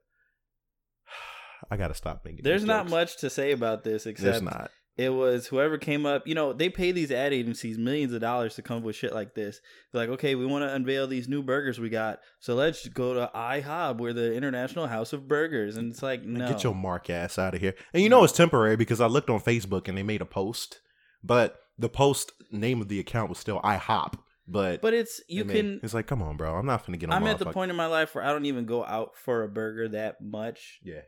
I 1.70 1.76
gotta 1.76 1.94
stop 1.94 2.22
making. 2.24 2.42
There's 2.44 2.64
not 2.64 2.84
jokes. 2.84 2.90
much 2.90 3.16
to 3.18 3.30
say 3.30 3.52
about 3.52 3.84
this 3.84 4.04
There's 4.04 4.20
except 4.20 4.44
not. 4.44 4.70
It 4.96 5.10
was 5.10 5.46
whoever 5.46 5.76
came 5.76 6.06
up. 6.06 6.26
You 6.26 6.34
know, 6.34 6.52
they 6.52 6.68
pay 6.68 6.90
these 6.90 7.10
ad 7.10 7.32
agencies 7.32 7.76
millions 7.76 8.12
of 8.12 8.20
dollars 8.20 8.54
to 8.54 8.62
come 8.62 8.78
up 8.78 8.82
with 8.82 8.96
shit 8.96 9.14
like 9.14 9.34
this. 9.34 9.60
They're 9.92 10.02
like, 10.02 10.10
okay, 10.10 10.34
we 10.34 10.46
want 10.46 10.62
to 10.62 10.74
unveil 10.74 11.06
these 11.06 11.28
new 11.28 11.42
burgers 11.42 11.78
we 11.78 11.90
got, 11.90 12.20
so 12.40 12.54
let's 12.54 12.88
go 12.88 13.14
to 13.14 13.30
IHOB, 13.34 13.98
we're 13.98 14.12
the 14.12 14.34
International 14.34 14.86
House 14.86 15.12
of 15.12 15.28
Burgers, 15.28 15.76
and 15.76 15.92
it's 15.92 16.02
like, 16.02 16.22
no, 16.22 16.48
Get 16.48 16.64
your 16.64 16.74
mark 16.74 17.10
ass 17.10 17.38
out 17.38 17.54
of 17.54 17.60
here. 17.60 17.74
And 17.92 18.02
you 18.02 18.08
know 18.08 18.24
it's 18.24 18.32
temporary 18.32 18.76
because 18.76 19.00
I 19.00 19.06
looked 19.06 19.30
on 19.30 19.40
Facebook 19.40 19.88
and 19.88 19.98
they 19.98 20.02
made 20.02 20.22
a 20.22 20.26
post, 20.26 20.80
but 21.22 21.58
the 21.78 21.88
post 21.88 22.32
name 22.50 22.80
of 22.80 22.88
the 22.88 23.00
account 23.00 23.28
was 23.28 23.38
still 23.38 23.60
IHOP. 23.60 24.14
But 24.48 24.80
but 24.80 24.94
it's 24.94 25.20
you 25.28 25.44
can. 25.44 25.80
It's 25.82 25.92
like, 25.92 26.06
come 26.06 26.22
on, 26.22 26.36
bro. 26.36 26.54
I'm 26.54 26.66
not 26.66 26.86
gonna 26.86 26.98
get. 26.98 27.10
On 27.10 27.16
I'm 27.20 27.26
at 27.26 27.38
the 27.40 27.46
point 27.46 27.70
in 27.70 27.76
my 27.76 27.86
life 27.86 28.14
where 28.14 28.22
I 28.22 28.32
don't 28.32 28.44
even 28.44 28.64
go 28.64 28.84
out 28.84 29.16
for 29.16 29.42
a 29.42 29.48
burger 29.48 29.88
that 29.88 30.20
much. 30.20 30.78
Yeah. 30.84 31.00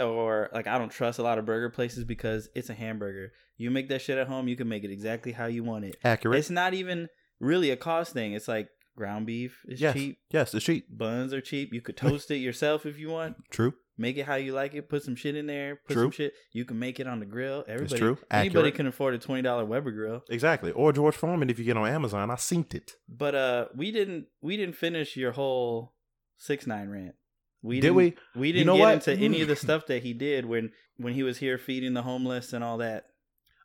Or 0.00 0.48
like 0.52 0.66
I 0.66 0.78
don't 0.78 0.90
trust 0.90 1.18
a 1.18 1.22
lot 1.22 1.38
of 1.38 1.46
burger 1.46 1.70
places 1.70 2.04
because 2.04 2.48
it's 2.54 2.70
a 2.70 2.74
hamburger. 2.74 3.32
You 3.56 3.70
make 3.70 3.88
that 3.90 4.00
shit 4.00 4.18
at 4.18 4.26
home, 4.26 4.48
you 4.48 4.56
can 4.56 4.68
make 4.68 4.84
it 4.84 4.90
exactly 4.90 5.32
how 5.32 5.46
you 5.46 5.62
want 5.62 5.84
it. 5.84 5.96
Accurate. 6.02 6.38
It's 6.38 6.50
not 6.50 6.74
even 6.74 7.08
really 7.38 7.70
a 7.70 7.76
cost 7.76 8.12
thing. 8.12 8.32
It's 8.32 8.48
like 8.48 8.68
ground 8.96 9.26
beef 9.26 9.62
is 9.66 9.80
yes. 9.80 9.94
cheap, 9.94 10.18
Yes, 10.30 10.54
it's 10.54 10.64
cheap. 10.64 10.86
buns 10.90 11.32
are 11.32 11.40
cheap. 11.40 11.72
You 11.72 11.80
could 11.80 11.96
toast 11.96 12.30
it 12.30 12.36
yourself 12.36 12.84
if 12.86 12.98
you 12.98 13.08
want. 13.10 13.36
True. 13.50 13.74
Make 13.98 14.16
it 14.16 14.24
how 14.24 14.36
you 14.36 14.54
like 14.54 14.74
it. 14.74 14.88
Put 14.88 15.02
some 15.02 15.14
shit 15.14 15.36
in 15.36 15.46
there. 15.46 15.76
Put 15.86 15.92
True. 15.92 16.04
some 16.04 16.10
shit. 16.12 16.32
You 16.52 16.64
can 16.64 16.78
make 16.78 16.98
it 17.00 17.06
on 17.06 17.20
the 17.20 17.26
grill. 17.26 17.64
Everybody, 17.68 17.98
true. 17.98 18.18
anybody 18.30 18.70
can 18.70 18.86
afford 18.86 19.12
a 19.12 19.18
twenty 19.18 19.42
dollar 19.42 19.66
Weber 19.66 19.90
grill. 19.90 20.22
Exactly. 20.30 20.70
Or 20.72 20.90
George 20.90 21.14
Foreman 21.16 21.50
if 21.50 21.58
you 21.58 21.66
get 21.66 21.76
on 21.76 21.86
Amazon. 21.86 22.30
I 22.30 22.36
synced 22.36 22.74
it. 22.74 22.92
But 23.06 23.34
uh, 23.34 23.66
we 23.76 23.92
didn't 23.92 24.28
we 24.40 24.56
didn't 24.56 24.76
finish 24.76 25.18
your 25.18 25.32
whole 25.32 25.92
six 26.38 26.66
nine 26.66 26.88
rant. 26.88 27.14
We 27.62 27.76
Did 27.76 27.82
didn't, 27.82 27.96
we? 27.96 28.16
We 28.34 28.52
didn't 28.52 28.66
know 28.66 28.76
get 28.76 28.82
what? 28.82 28.94
into 28.94 29.12
any 29.12 29.42
of 29.42 29.48
the 29.48 29.56
stuff 29.66 29.86
that 29.86 30.02
he 30.02 30.12
did 30.12 30.46
when 30.46 30.72
when 30.96 31.14
he 31.14 31.22
was 31.22 31.38
here 31.38 31.58
feeding 31.58 31.94
the 31.94 32.02
homeless 32.02 32.52
and 32.52 32.64
all 32.64 32.78
that. 32.78 33.06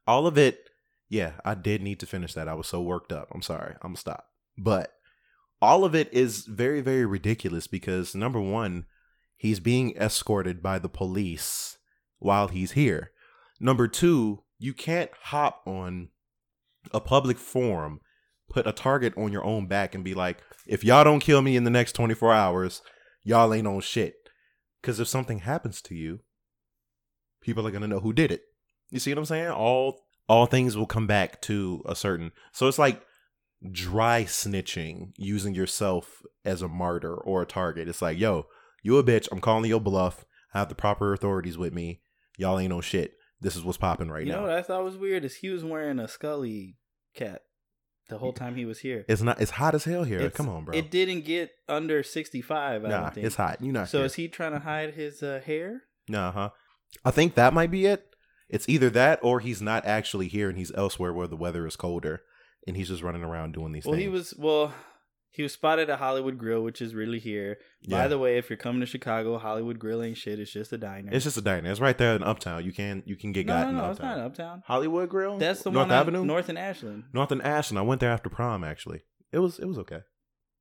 All 0.08 0.28
of 0.28 0.38
it. 0.38 0.70
Yeah, 1.10 1.34
I 1.44 1.54
did 1.56 1.82
need 1.82 2.00
to 2.00 2.06
finish 2.06 2.34
that. 2.34 2.48
I 2.48 2.56
was 2.56 2.68
so 2.68 2.82
worked 2.82 3.12
up. 3.12 3.30
I'm 3.34 3.42
sorry. 3.42 3.74
I'm 3.75 3.90
gonna 3.90 3.98
stop. 3.98 4.25
But 4.58 4.92
all 5.62 5.86
of 5.86 5.96
it 5.96 6.12
is 6.14 6.46
very, 6.46 6.82
very 6.82 7.06
ridiculous 7.06 7.68
because 7.68 8.16
number 8.16 8.42
one, 8.42 8.86
he's 9.38 9.60
being 9.60 9.96
escorted 9.98 10.62
by 10.62 10.80
the 10.80 10.90
police 10.90 11.78
while 12.20 12.48
he's 12.48 12.72
here. 12.72 13.12
Number 13.60 13.88
two, 13.88 14.44
you 14.60 14.74
can't 14.74 15.12
hop 15.24 15.62
on 15.66 16.10
a 16.92 17.00
public 17.00 17.38
forum, 17.38 18.02
put 18.50 18.68
a 18.68 18.72
target 18.72 19.14
on 19.18 19.32
your 19.32 19.44
own 19.44 19.68
back, 19.68 19.96
and 19.96 20.04
be 20.04 20.14
like, 20.14 20.40
if 20.68 20.84
y'all 20.84 21.04
don't 21.04 21.20
kill 21.20 21.42
me 21.42 21.56
in 21.56 21.64
the 21.64 21.70
next 21.70 21.94
24 21.94 22.34
hours, 22.34 22.82
y'all 23.25 23.53
ain't 23.53 23.67
on 23.67 23.82
shit. 23.82 24.15
Because 24.82 25.01
if 25.01 25.10
something 25.10 25.39
happens 25.39 25.82
to 25.82 25.96
you, 25.96 26.22
people 27.41 27.67
are 27.67 27.72
gonna 27.72 27.88
know 27.88 28.00
who 28.00 28.13
did 28.13 28.32
it. 28.32 28.44
You 28.91 29.00
see 29.00 29.12
what 29.12 29.17
I'm 29.17 29.25
saying? 29.25 29.50
All 29.50 30.05
all 30.29 30.46
things 30.46 30.77
will 30.77 30.86
come 30.86 31.08
back 31.08 31.41
to 31.41 31.84
a 31.86 31.96
certain. 31.96 32.32
So 32.53 32.67
it's 32.67 32.79
like 32.79 33.01
dry 33.72 34.24
snitching, 34.24 35.12
using 35.17 35.53
yourself 35.53 36.22
as 36.46 36.62
a 36.62 36.67
martyr 36.67 37.15
or 37.15 37.41
a 37.41 37.46
target. 37.46 37.88
It's 37.88 38.01
like, 38.01 38.17
yo, 38.17 38.48
you 38.84 38.98
a 38.98 39.03
bitch. 39.03 39.27
I'm 39.32 39.41
calling 39.41 39.70
your 39.70 39.82
bluff. 39.82 40.25
I 40.53 40.60
have 40.60 40.70
the 40.70 40.75
proper 40.75 41.13
authorities 41.13 41.58
with 41.58 41.74
me. 41.74 42.01
Y'all 42.38 42.60
ain't 42.60 42.70
no 42.70 42.82
shit. 42.82 43.13
This 43.41 43.55
is 43.55 43.63
what's 43.63 43.77
popping 43.77 44.10
right 44.10 44.25
you 44.25 44.32
now. 44.32 44.39
You 44.39 44.41
know 44.41 44.48
what 44.48 44.58
I 44.58 44.62
thought 44.62 44.84
was 44.84 44.98
weird 44.98 45.25
is 45.25 45.36
he 45.36 45.50
was 45.50 45.63
wearing 45.63 46.00
a 46.00 46.08
Scully 46.08 46.77
cap 47.13 47.41
the 48.09 48.17
whole 48.17 48.33
time 48.33 48.55
he 48.55 48.65
was 48.65 48.79
here. 48.79 49.05
It's 49.07 49.21
not. 49.21 49.41
It's 49.41 49.51
hot 49.51 49.75
as 49.75 49.83
hell 49.83 50.03
here. 50.03 50.19
It's- 50.19 50.33
Come 50.33 50.50
on, 50.50 50.65
bro. 50.65 50.75
It 50.75 50.91
didn't 50.91 51.21
get 51.25 51.51
under 51.67 52.03
sixty 52.03 52.41
five. 52.41 52.85
I 52.85 52.89
nah, 52.89 53.01
don't 53.01 53.13
think 53.15 53.25
it's 53.25 53.35
hot. 53.35 53.62
You 53.62 53.71
not. 53.71 53.89
So 53.89 54.00
here. 54.00 54.05
is 54.05 54.13
he 54.15 54.27
trying 54.27 54.53
to 54.53 54.59
hide 54.59 54.93
his 54.93 55.24
uh, 55.24 55.41
hair? 55.45 55.83
Nah, 56.07 56.31
huh? 56.31 56.50
I 57.03 57.12
think 57.12 57.35
that 57.35 57.53
might 57.53 57.71
be 57.71 57.85
it. 57.85 58.05
It's 58.50 58.69
either 58.69 58.89
that 58.91 59.19
or 59.24 59.39
he's 59.39 59.62
not 59.62 59.85
actually 59.85 60.27
here 60.27 60.50
and 60.50 60.57
he's 60.57 60.71
elsewhere 60.75 61.12
where 61.12 61.27
the 61.27 61.35
weather 61.35 61.65
is 61.65 61.75
colder 61.75 62.21
and 62.67 62.77
he's 62.77 62.89
just 62.89 63.01
running 63.01 63.24
around 63.24 63.53
doing 63.53 63.71
these 63.71 63.85
Well, 63.85 63.93
things. 63.93 64.03
he 64.03 64.07
was. 64.09 64.33
Well, 64.38 64.74
he 65.36 65.44
was 65.44 65.51
spotted 65.51 65.89
at 65.89 66.00
Hollywood 66.00 66.38
Grill, 66.38 66.63
which 66.63 66.82
is 66.82 66.96
really 66.96 67.20
here. 67.20 67.58
Yeah. 67.82 67.98
By 67.98 68.08
the 68.08 68.18
way, 68.18 68.38
if 68.38 68.50
you're 68.50 68.56
coming 68.56 68.80
to 68.80 68.86
Chicago, 68.86 69.38
Hollywood 69.38 69.80
Grill 69.80 70.01
ain't 70.01 70.15
shit. 70.15 70.39
It's 70.39 70.51
just 70.51 70.72
a 70.72 70.77
diner. 70.77 71.10
It's 71.12 71.25
just 71.25 71.36
a 71.38 71.42
diner. 71.42 71.70
It's 71.70 71.82
right 71.82 71.98
there 71.98 72.15
in 72.15 72.24
Uptown. 72.24 72.63
You 72.63 72.72
can 72.72 73.04
you 73.06 73.18
can 73.18 73.34
get 73.34 73.46
no, 73.46 73.54
got 73.54 73.63
no, 73.63 73.70
in 73.70 73.75
no, 73.75 73.92
it's 73.92 74.00
Uptown. 74.00 74.18
not 74.18 74.25
Uptown. 74.27 74.63
Hollywood 74.65 75.10
Grill. 75.10 75.38
That's 75.38 75.62
the 75.62 75.72
North 75.72 75.89
one 75.89 75.92
on 75.92 76.00
Avenue. 76.00 76.24
North 76.24 76.48
and 76.48 76.58
Ashland. 76.58 77.04
North 77.13 77.34
and 77.34 77.42
Ashland. 77.42 77.80
I 77.80 77.82
went 77.82 78.00
there 78.00 78.12
after 78.12 78.30
prom. 78.30 78.63
Actually, 78.63 79.01
it 79.34 79.39
was 79.39 79.60
it 79.60 79.65
was 79.65 79.77
okay. 79.80 80.00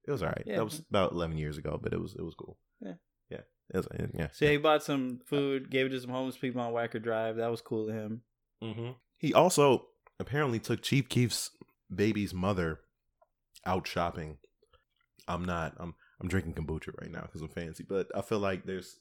It 0.08 0.10
was 0.10 0.22
alright. 0.24 0.42
Yeah. 0.44 0.56
That 0.56 0.64
was 0.64 0.82
about 0.90 1.12
eleven 1.12 1.38
years 1.38 1.56
ago, 1.56 1.78
but 1.80 1.92
it 1.92 2.00
was 2.00 2.16
it 2.18 2.22
was 2.22 2.34
cool. 2.34 2.58
Yeah. 2.80 2.94
yeah, 3.30 3.40
it 3.72 3.76
was, 3.76 3.88
yeah. 4.12 4.28
So 4.32 4.44
yeah, 4.44 4.50
he 4.50 4.56
bought 4.56 4.82
some 4.82 5.20
food, 5.24 5.70
gave 5.70 5.86
it 5.86 5.90
to 5.90 6.00
some 6.00 6.10
homeless 6.10 6.36
people 6.36 6.60
on 6.60 6.72
Wacker 6.72 7.00
Drive. 7.00 7.36
That 7.36 7.50
was 7.50 7.60
cool 7.60 7.88
of 7.88 7.94
him. 7.94 8.22
Mm-hmm. 8.62 8.90
He 9.18 9.32
also 9.32 9.86
apparently 10.18 10.58
took 10.58 10.82
Chief 10.82 11.08
Keef's 11.08 11.50
baby's 11.94 12.34
mother 12.34 12.80
out 13.64 13.86
shopping. 13.86 14.38
I'm 15.28 15.44
not. 15.44 15.74
I'm 15.78 15.94
I'm 16.20 16.28
drinking 16.28 16.54
kombucha 16.54 16.98
right 17.00 17.10
now 17.10 17.22
because 17.22 17.42
I'm 17.42 17.48
fancy, 17.48 17.84
but 17.88 18.08
I 18.14 18.22
feel 18.22 18.38
like 18.38 18.64
there's 18.66 18.98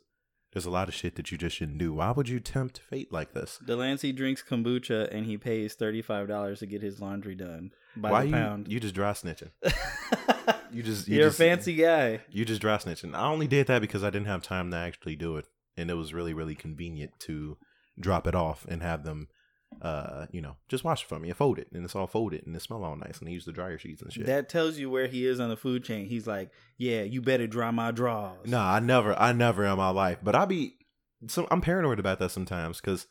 there's 0.54 0.66
a 0.66 0.72
lot 0.72 0.88
of 0.88 0.94
shit 0.94 1.16
that 1.16 1.32
you 1.32 1.38
just 1.38 1.56
shouldn't 1.56 1.78
do. 1.80 1.94
Why 1.94 2.12
would 2.12 2.30
you 2.30 2.40
tempt 2.40 2.80
fate 2.80 3.12
like 3.12 3.34
this? 3.34 3.60
Delancey 3.66 4.12
drinks 4.12 4.44
kombucha 4.48 5.14
and 5.14 5.26
he 5.26 5.38
pays 5.38 5.74
thirty 5.74 6.02
five 6.02 6.28
dollars 6.28 6.60
to 6.60 6.66
get 6.66 6.82
his 6.82 7.00
laundry 7.02 7.36
done 7.36 7.72
by 7.96 8.12
Why 8.12 8.22
the 8.22 8.28
you 8.28 8.34
pound. 8.34 8.68
you 8.68 8.80
just 8.80 8.96
dry 8.96 9.12
snitching? 9.12 9.52
You 10.74 10.82
just 10.82 11.08
you 11.08 11.18
You're 11.18 11.28
just, 11.28 11.40
a 11.40 11.44
fancy 11.44 11.76
guy. 11.76 12.22
You 12.32 12.46
just 12.46 12.60
dry 12.60 12.78
snitching. 12.78 13.14
I 13.16 13.26
only 13.28 13.48
did 13.48 13.68
that 13.68 13.80
because 13.80 14.04
I 14.04 14.10
didn't 14.10 14.26
have 14.26 14.42
time 14.42 14.72
to 14.72 14.78
actually 14.78 15.16
do 15.16 15.38
it, 15.38 15.46
and 15.78 15.90
it 15.92 15.94
was 15.94 16.14
really 16.16 16.34
really 16.34 16.56
convenient 16.56 17.12
to 17.22 17.58
drop 18.00 18.26
it 18.26 18.34
off 18.34 18.66
and 18.68 18.82
have 18.82 19.04
them, 19.04 19.28
uh, 19.84 20.28
you 20.32 20.42
know, 20.42 20.56
just 20.70 20.84
wash 20.86 21.04
it 21.04 21.08
for 21.08 21.20
me 21.20 21.28
and 21.30 21.38
fold 21.38 21.60
it, 21.60 21.68
and 21.74 21.84
it's 21.84 21.96
all 21.96 22.08
folded 22.08 22.48
and 22.48 22.56
it 22.56 22.62
smell 22.62 22.84
all 22.84 22.96
nice, 22.96 23.20
and 23.20 23.28
they 23.28 23.34
use 23.34 23.46
the 23.46 23.52
dryer 23.52 23.78
sheets 23.78 24.02
and 24.02 24.12
shit. 24.14 24.26
That 24.26 24.48
tells 24.50 24.78
you 24.78 24.90
where 24.90 25.08
he 25.08 25.26
is 25.28 25.40
on 25.40 25.50
the 25.50 25.58
food 25.58 25.84
chain. 25.84 26.06
He's 26.06 26.26
like, 26.26 26.52
yeah, 26.78 27.02
you 27.04 27.22
better 27.22 27.48
dry 27.48 27.70
my 27.72 27.92
drawers. 27.92 28.48
No, 28.48 28.60
I 28.60 28.80
never, 28.80 29.14
I 29.20 29.34
never 29.34 29.66
in 29.66 29.78
my 29.78 29.90
life. 29.90 30.20
But 30.24 30.36
I 30.36 30.46
be, 30.46 30.76
so 31.28 31.48
I'm 31.52 31.60
paranoid 31.62 32.00
about 32.00 32.20
that 32.20 32.32
sometimes 32.32 32.80
because 32.80 33.08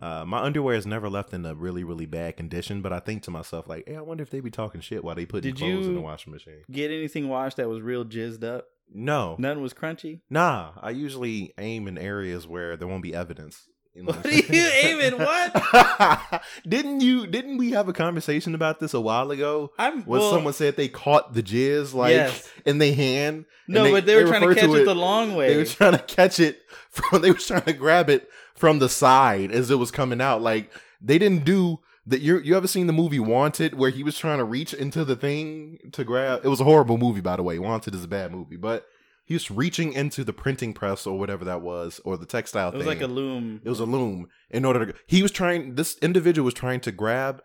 uh, 0.00 0.24
my 0.24 0.38
underwear 0.42 0.76
is 0.76 0.86
never 0.86 1.10
left 1.10 1.34
in 1.34 1.44
a 1.44 1.54
really, 1.56 1.82
really 1.82 2.06
bad 2.06 2.36
condition. 2.36 2.82
But 2.82 2.92
I 2.92 3.00
think 3.00 3.24
to 3.24 3.30
myself 3.32 3.68
like, 3.68 3.84
hey, 3.88 3.96
I 3.96 4.00
wonder 4.02 4.22
if 4.22 4.30
they 4.30 4.40
be 4.40 4.50
talking 4.50 4.80
shit 4.80 5.02
while 5.02 5.16
they 5.16 5.26
putting 5.26 5.52
Did 5.52 5.58
clothes 5.58 5.86
in 5.88 5.94
the 5.96 6.00
washing 6.00 6.32
machine. 6.32 6.62
Get 6.70 6.90
anything 6.92 7.28
washed 7.28 7.56
that 7.56 7.68
was 7.68 7.82
real 7.82 8.04
jizzed 8.04 8.44
up? 8.44 8.66
No, 8.94 9.36
None 9.38 9.60
was 9.62 9.72
crunchy. 9.72 10.20
nah. 10.28 10.72
I 10.80 10.90
usually 10.90 11.54
aim 11.58 11.88
in 11.88 11.96
areas 11.96 12.46
where 12.46 12.76
there 12.76 12.86
won't 12.86 13.02
be 13.02 13.14
evidence. 13.14 13.66
What 13.94 14.24
are 14.24 14.30
you 14.30 14.42
aiming? 14.82 15.18
What? 15.18 16.42
didn't 16.68 17.00
you? 17.02 17.26
Didn't 17.26 17.58
we 17.58 17.72
have 17.72 17.88
a 17.88 17.92
conversation 17.92 18.54
about 18.54 18.80
this 18.80 18.94
a 18.94 19.00
while 19.00 19.30
ago? 19.30 19.72
I'm 19.78 20.02
When 20.04 20.20
well, 20.20 20.30
someone 20.30 20.54
said 20.54 20.76
they 20.76 20.88
caught 20.88 21.34
the 21.34 21.42
jizz 21.42 21.92
like 21.92 22.12
Yes. 22.12 22.48
in 22.64 22.78
their 22.78 22.94
hand. 22.94 23.44
and 23.66 23.74
no, 23.74 23.90
but 23.90 24.06
they 24.06 24.16
were 24.16 24.28
trying 24.28 24.48
to 24.48 24.54
catch 24.54 24.70
it, 24.70 24.84
the 24.86 24.94
long 24.94 25.34
way. 25.34 25.48
They 25.48 25.56
were 25.58 25.64
trying 25.66 25.92
to 25.92 25.98
catch 25.98 26.40
it 26.40 26.62
from. 26.90 27.20
They 27.22 27.30
were 27.30 27.38
trying 27.38 27.62
to 27.62 27.72
grab 27.74 28.08
it 28.08 28.30
from 28.54 28.78
the 28.78 28.88
side 28.88 29.50
as 29.52 29.70
it 29.70 29.76
was 29.76 29.90
coming 29.90 30.20
out. 30.20 30.40
Like 30.40 30.70
they 31.02 31.18
didn't 31.18 31.44
do 31.44 31.80
that. 32.06 32.20
You 32.22 32.38
you 32.38 32.56
ever 32.56 32.66
seen 32.68 32.86
the 32.86 32.92
movie 32.94 33.20
Wanted 33.20 33.74
where 33.74 33.90
he 33.90 34.02
was 34.02 34.16
trying 34.18 34.38
to 34.38 34.44
reach 34.44 34.72
into 34.72 35.04
the 35.04 35.16
thing 35.16 35.78
to 35.92 36.02
grab? 36.02 36.40
It 36.44 36.48
was 36.48 36.60
a 36.60 36.64
horrible 36.64 36.96
movie, 36.96 37.20
by 37.20 37.36
the 37.36 37.42
way. 37.42 37.58
Wanted 37.58 37.94
is 37.94 38.04
a 38.04 38.08
bad 38.08 38.32
movie, 38.32 38.56
but 38.56 38.86
he 39.24 39.34
was 39.34 39.50
reaching 39.50 39.92
into 39.92 40.24
the 40.24 40.32
printing 40.32 40.74
press 40.74 41.06
or 41.06 41.18
whatever 41.18 41.44
that 41.44 41.60
was, 41.62 42.00
or 42.04 42.16
the 42.16 42.26
textile. 42.26 42.70
Thing. 42.70 42.80
It 42.80 42.84
was 42.84 42.86
thing. 42.86 43.00
like 43.00 43.08
a 43.08 43.12
loom. 43.12 43.60
It 43.64 43.68
was 43.68 43.80
a 43.80 43.84
loom. 43.84 44.28
In 44.50 44.64
order 44.64 44.86
to, 44.86 44.94
he 45.06 45.22
was 45.22 45.30
trying. 45.30 45.74
This 45.76 45.96
individual 45.98 46.44
was 46.44 46.54
trying 46.54 46.80
to 46.80 46.92
grab 46.92 47.42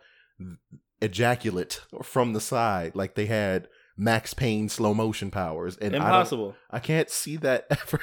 ejaculate 1.00 1.80
from 2.02 2.32
the 2.32 2.40
side, 2.40 2.94
like 2.94 3.14
they 3.14 3.26
had 3.26 3.68
Max 3.96 4.34
Payne 4.34 4.68
slow 4.68 4.94
motion 4.94 5.30
powers. 5.30 5.76
And 5.76 5.94
I 5.94 5.98
Impossible. 5.98 6.54
I, 6.70 6.78
can't 6.78 7.10
see 7.10 7.36
that 7.38 7.66
ever. 7.70 8.00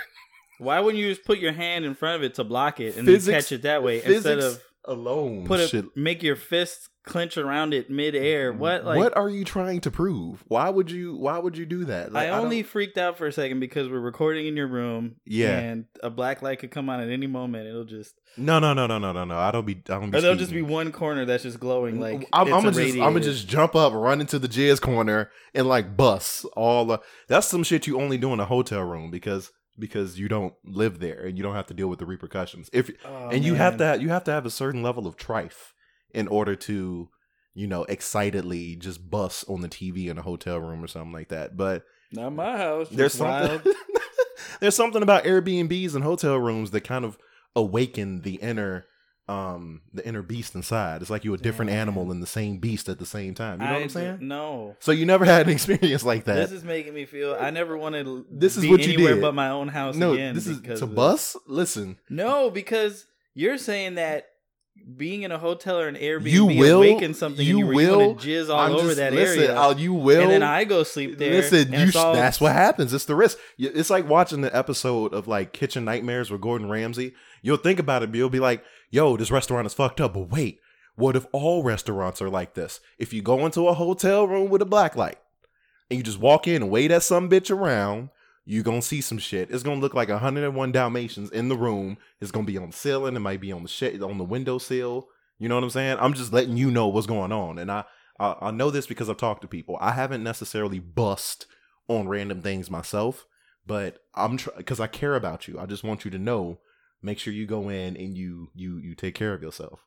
Why 0.60 0.80
wouldn't 0.80 1.02
you 1.02 1.10
just 1.10 1.26
put 1.26 1.40
your 1.40 1.54
hand 1.54 1.86
in 1.86 1.96
front 1.96 2.18
of 2.18 2.24
it 2.24 2.36
to 2.36 2.44
block 2.44 2.80
it 2.80 2.96
and 2.96 3.06
Physics- 3.06 3.26
then 3.26 3.36
catch 3.36 3.52
it 3.52 3.62
that 3.64 3.84
way 3.84 4.02
instead 4.04 4.40
of 4.40 4.62
alone. 4.88 5.46
put 5.46 5.70
should- 5.70 5.86
it 5.86 5.98
make 5.98 6.24
your 6.24 6.36
fists 6.36 6.90
clench 7.06 7.38
around 7.38 7.74
it 7.74 7.90
midair? 7.90 8.52
Mm-hmm. 8.52 8.60
What 8.60 8.86
like 8.86 8.98
what 8.98 9.18
are 9.18 9.30
you 9.30 9.44
trying 9.44 9.82
to 9.82 9.92
prove? 9.92 10.44
Why 10.48 10.70
would 10.70 10.90
you? 10.92 11.16
Why 11.16 11.38
would 11.38 11.58
you 11.58 11.66
do 11.66 11.86
that? 11.86 12.12
Like, 12.12 12.28
I 12.28 12.32
don't- 12.32 12.46
only 12.46 12.64
freaked 12.64 12.98
out 12.98 13.18
for 13.18 13.28
a 13.28 13.32
second 13.32 13.60
because 13.60 13.90
we're 13.90 14.00
recording 14.00 14.48
in 14.48 14.56
your 14.56 14.68
room. 14.68 15.16
Yeah. 15.26 15.58
And 15.58 15.86
a 16.02 16.10
black 16.10 16.42
light 16.42 16.60
could 16.60 16.72
come 16.72 16.90
on 16.90 17.00
at 17.00 17.10
any 17.10 17.28
moment. 17.28 17.68
It'll 17.68 17.86
just 17.86 18.16
no 18.38 18.60
no 18.60 18.74
no 18.74 18.88
no 18.88 19.00
no 19.00 19.12
no 19.12 19.24
no. 19.26 19.38
I 19.38 19.52
don't 19.52 19.66
be. 19.66 19.82
I 19.90 20.00
don't 20.00 20.12
be. 20.12 20.18
or 20.18 20.22
there'll 20.22 20.36
just 20.38 20.52
be 20.52 20.62
one 20.62 20.92
corner 20.92 21.26
that's 21.26 21.44
just 21.44 21.60
glowing 21.60 22.00
like 22.00 22.28
I'm, 22.34 22.54
I'm 22.54 22.64
gonna 22.64 22.72
just 22.72 22.96
I'm 22.96 23.14
gonna 23.14 23.20
just 23.22 23.48
jump 23.48 23.76
up, 23.76 23.94
run 23.94 24.20
into 24.22 24.40
the 24.40 24.48
jazz 24.48 24.80
corner, 24.80 25.32
and 25.54 25.68
like 25.68 25.96
bust 25.96 26.46
all. 26.56 26.86
The, 26.86 27.00
that's 27.28 27.48
some 27.48 27.64
shit 27.64 27.88
you 27.88 28.00
only 28.02 28.18
do 28.18 28.34
in 28.34 28.40
a 28.40 28.46
hotel 28.46 28.82
room 28.82 29.10
because 29.12 29.52
because 29.78 30.18
you 30.20 30.28
don't 30.28 30.54
live 30.64 31.00
there 31.00 31.26
and 31.26 31.38
you 31.38 31.44
don't 31.44 31.56
have 31.56 31.68
to 31.68 31.74
deal 31.74 31.88
with 31.88 32.00
the 32.00 32.06
repercussions. 32.06 32.70
If 32.74 32.90
Oh, 33.06 33.30
and 33.30 33.44
you 33.44 33.56
have 33.56 33.78
man. 33.80 33.98
to 33.98 34.04
you 34.04 34.10
have 34.10 34.24
to 34.26 34.32
have 34.32 34.46
a 34.46 34.50
certain 34.52 34.82
level 34.84 35.06
of 35.08 35.18
trife 35.18 35.74
in 36.14 36.28
order 36.28 36.56
to 36.56 37.10
you 37.54 37.68
know 37.68 37.84
excitedly 37.86 38.76
just 38.76 39.10
bust 39.10 39.46
on 39.50 39.62
the 39.62 39.70
TV 39.70 40.08
in 40.08 40.18
a 40.18 40.22
hotel 40.22 40.60
room 40.60 40.84
or 40.84 40.88
something 40.88 41.12
like 41.14 41.30
that. 41.30 41.56
But 41.58 41.84
Not 42.12 42.32
my 42.34 42.58
house. 42.58 42.90
there's 42.90 43.14
something 43.14 43.74
there's 44.60 44.76
something 44.76 45.02
about 45.04 45.24
Airbnbs 45.26 45.96
and 45.96 46.04
hotel 46.04 46.38
rooms 46.38 46.72
that 46.72 46.82
kind 46.82 47.06
of 47.06 47.18
awaken 47.56 48.22
the 48.22 48.36
inner 48.36 48.86
um 49.28 49.82
the 49.94 50.06
inner 50.08 50.22
beast 50.22 50.54
inside. 50.54 51.02
It's 51.02 51.10
like 51.10 51.24
you're 51.26 51.34
a 51.36 51.38
different 51.40 51.72
Damn. 51.72 51.80
animal 51.82 52.12
in 52.12 52.20
the 52.20 52.28
same 52.28 52.58
beast 52.58 52.88
at 52.90 53.00
the 53.00 53.06
same 53.08 53.34
time. 53.34 53.60
You 53.60 53.66
know 53.66 53.74
what 53.74 53.80
I 53.80 53.84
I'm 53.84 53.90
saying? 53.90 54.18
d- 54.18 54.26
No. 54.26 54.76
So 54.80 54.92
you 54.92 55.06
never 55.06 55.26
had 55.34 55.48
an 55.48 55.52
experience 55.54 56.04
like 56.04 56.26
that. 56.26 56.36
This 56.36 56.52
is 56.52 56.64
making 56.64 56.94
me 56.94 57.06
feel 57.06 57.36
I 57.40 57.50
never 57.50 57.76
wanted 57.78 58.06
to 58.06 58.26
This 58.30 58.56
is 58.56 58.62
be 58.64 58.70
what 58.70 58.86
you 58.86 58.98
did. 58.98 59.22
but 59.22 59.34
my 59.34 59.50
own 59.50 59.68
house 59.70 59.96
no, 59.96 60.14
again. 60.14 60.36
this 60.36 60.46
is 60.48 60.62
to 60.62 60.84
of- 60.84 60.94
bus. 60.96 61.36
Listen, 61.48 61.98
No, 62.10 62.50
because 62.52 63.06
you're 63.34 63.58
saying 63.58 63.96
that 63.96 64.28
being 64.98 65.24
in 65.24 65.32
a 65.32 65.38
hotel 65.40 65.80
or 65.80 65.88
an 65.88 65.96
Airbnb 65.96 66.30
you 66.30 66.46
will 66.46 66.78
awaken 66.84 67.14
something 67.16 67.44
You 67.44 67.60
and 67.62 67.70
you, 67.70 67.76
will 67.76 68.16
jizz 68.16 68.50
all 68.50 68.60
I'm 68.60 68.74
over 68.74 68.84
just- 68.88 68.98
that 68.98 69.14
listen, 69.14 69.40
area. 69.46 69.56
I'll- 69.56 69.80
you 69.80 69.94
will. 69.94 70.22
and 70.22 70.30
then 70.30 70.44
I 70.44 70.66
go 70.66 70.84
sleep 70.84 71.18
there. 71.18 71.32
Listen, 71.32 71.74
and 71.74 71.92
you. 71.92 72.00
all- 72.00 72.14
that's 72.14 72.40
what 72.40 72.52
happens. 72.52 72.94
It's 72.94 73.06
the 73.06 73.16
risk. 73.16 73.40
It's 73.58 73.90
like 73.90 74.08
watching 74.08 74.42
the 74.42 74.56
episode 74.56 75.14
of 75.16 75.28
like 75.28 75.52
Kitchen 75.54 75.84
Nightmares 75.86 76.30
with 76.30 76.42
Gordon 76.42 76.70
Ramsay. 76.70 77.14
You'll 77.42 77.58
think 77.58 77.80
about 77.80 78.04
it, 78.04 78.12
but 78.12 78.18
you'll 78.18 78.30
be 78.30 78.40
like, 78.40 78.64
"Yo, 78.90 79.18
this 79.18 79.32
restaurant 79.32 79.66
is 79.66 79.74
fucked 79.74 80.02
up." 80.02 80.14
But 80.14 80.30
wait, 80.32 80.60
what 80.96 81.16
if 81.16 81.26
all 81.32 81.64
restaurants 81.64 82.22
are 82.22 82.30
like 82.30 82.54
this? 82.54 82.80
If 82.98 83.14
you 83.14 83.22
go 83.22 83.46
into 83.46 83.68
a 83.68 83.74
hotel 83.74 84.28
room 84.28 84.50
with 84.50 84.62
a 84.62 84.66
black 84.66 84.96
light 84.96 85.18
and 85.90 85.98
you 85.98 86.04
just 86.04 86.20
walk 86.20 86.48
in 86.48 86.64
and 86.64 86.72
wait 86.72 86.92
at 86.92 87.04
some 87.04 87.30
bitch 87.30 87.52
around, 87.52 88.10
you're 88.46 88.64
gonna 88.64 88.82
see 88.82 89.02
some 89.02 89.18
shit. 89.18 89.52
It's 89.52 89.64
gonna 89.64 89.82
look 89.82 89.94
like 89.94 90.10
101 90.10 90.72
Dalmatians 90.72 91.32
in 91.32 91.50
the 91.50 91.58
room. 91.58 91.98
It's 92.22 92.32
gonna 92.32 92.46
be 92.46 92.58
on 92.58 92.70
the 92.70 92.78
ceiling. 92.78 93.16
It 93.16 93.20
might 93.20 93.42
be 93.42 93.52
on 93.52 93.64
the 93.64 93.70
shit 93.70 94.02
on 94.02 94.18
the 94.18 94.24
windowsill. 94.24 95.08
You 95.38 95.50
know 95.50 95.56
what 95.56 95.64
I'm 95.64 95.70
saying? 95.70 95.98
I'm 96.00 96.14
just 96.14 96.32
letting 96.32 96.56
you 96.56 96.72
know 96.72 96.88
what's 96.88 97.08
going 97.08 97.32
on, 97.32 97.58
and 97.58 97.72
I 97.72 97.84
I, 98.20 98.36
I 98.42 98.52
know 98.52 98.70
this 98.72 98.88
because 98.88 99.10
I've 99.10 99.18
talked 99.18 99.42
to 99.42 99.48
people. 99.48 99.78
I 99.82 99.92
haven't 99.92 100.24
necessarily 100.24 100.80
bust 100.80 101.48
on 101.88 102.08
random 102.08 102.42
things 102.42 102.72
myself, 102.72 103.26
but 103.66 104.00
I'm 104.14 104.38
because 104.58 104.80
I 104.80 104.88
care 104.88 105.16
about 105.16 105.48
you. 105.48 105.60
I 105.60 105.66
just 105.66 105.84
want 105.84 106.06
you 106.06 106.12
to 106.12 106.20
know. 106.20 106.60
Make 107.02 107.20
sure 107.20 107.34
you 107.34 107.46
go 107.46 107.70
in 107.70 107.96
and 107.98 108.18
you 108.18 108.50
you 108.54 108.78
you 108.78 108.96
take 108.96 109.16
care 109.16 109.34
of 109.34 109.42
yourself, 109.44 109.82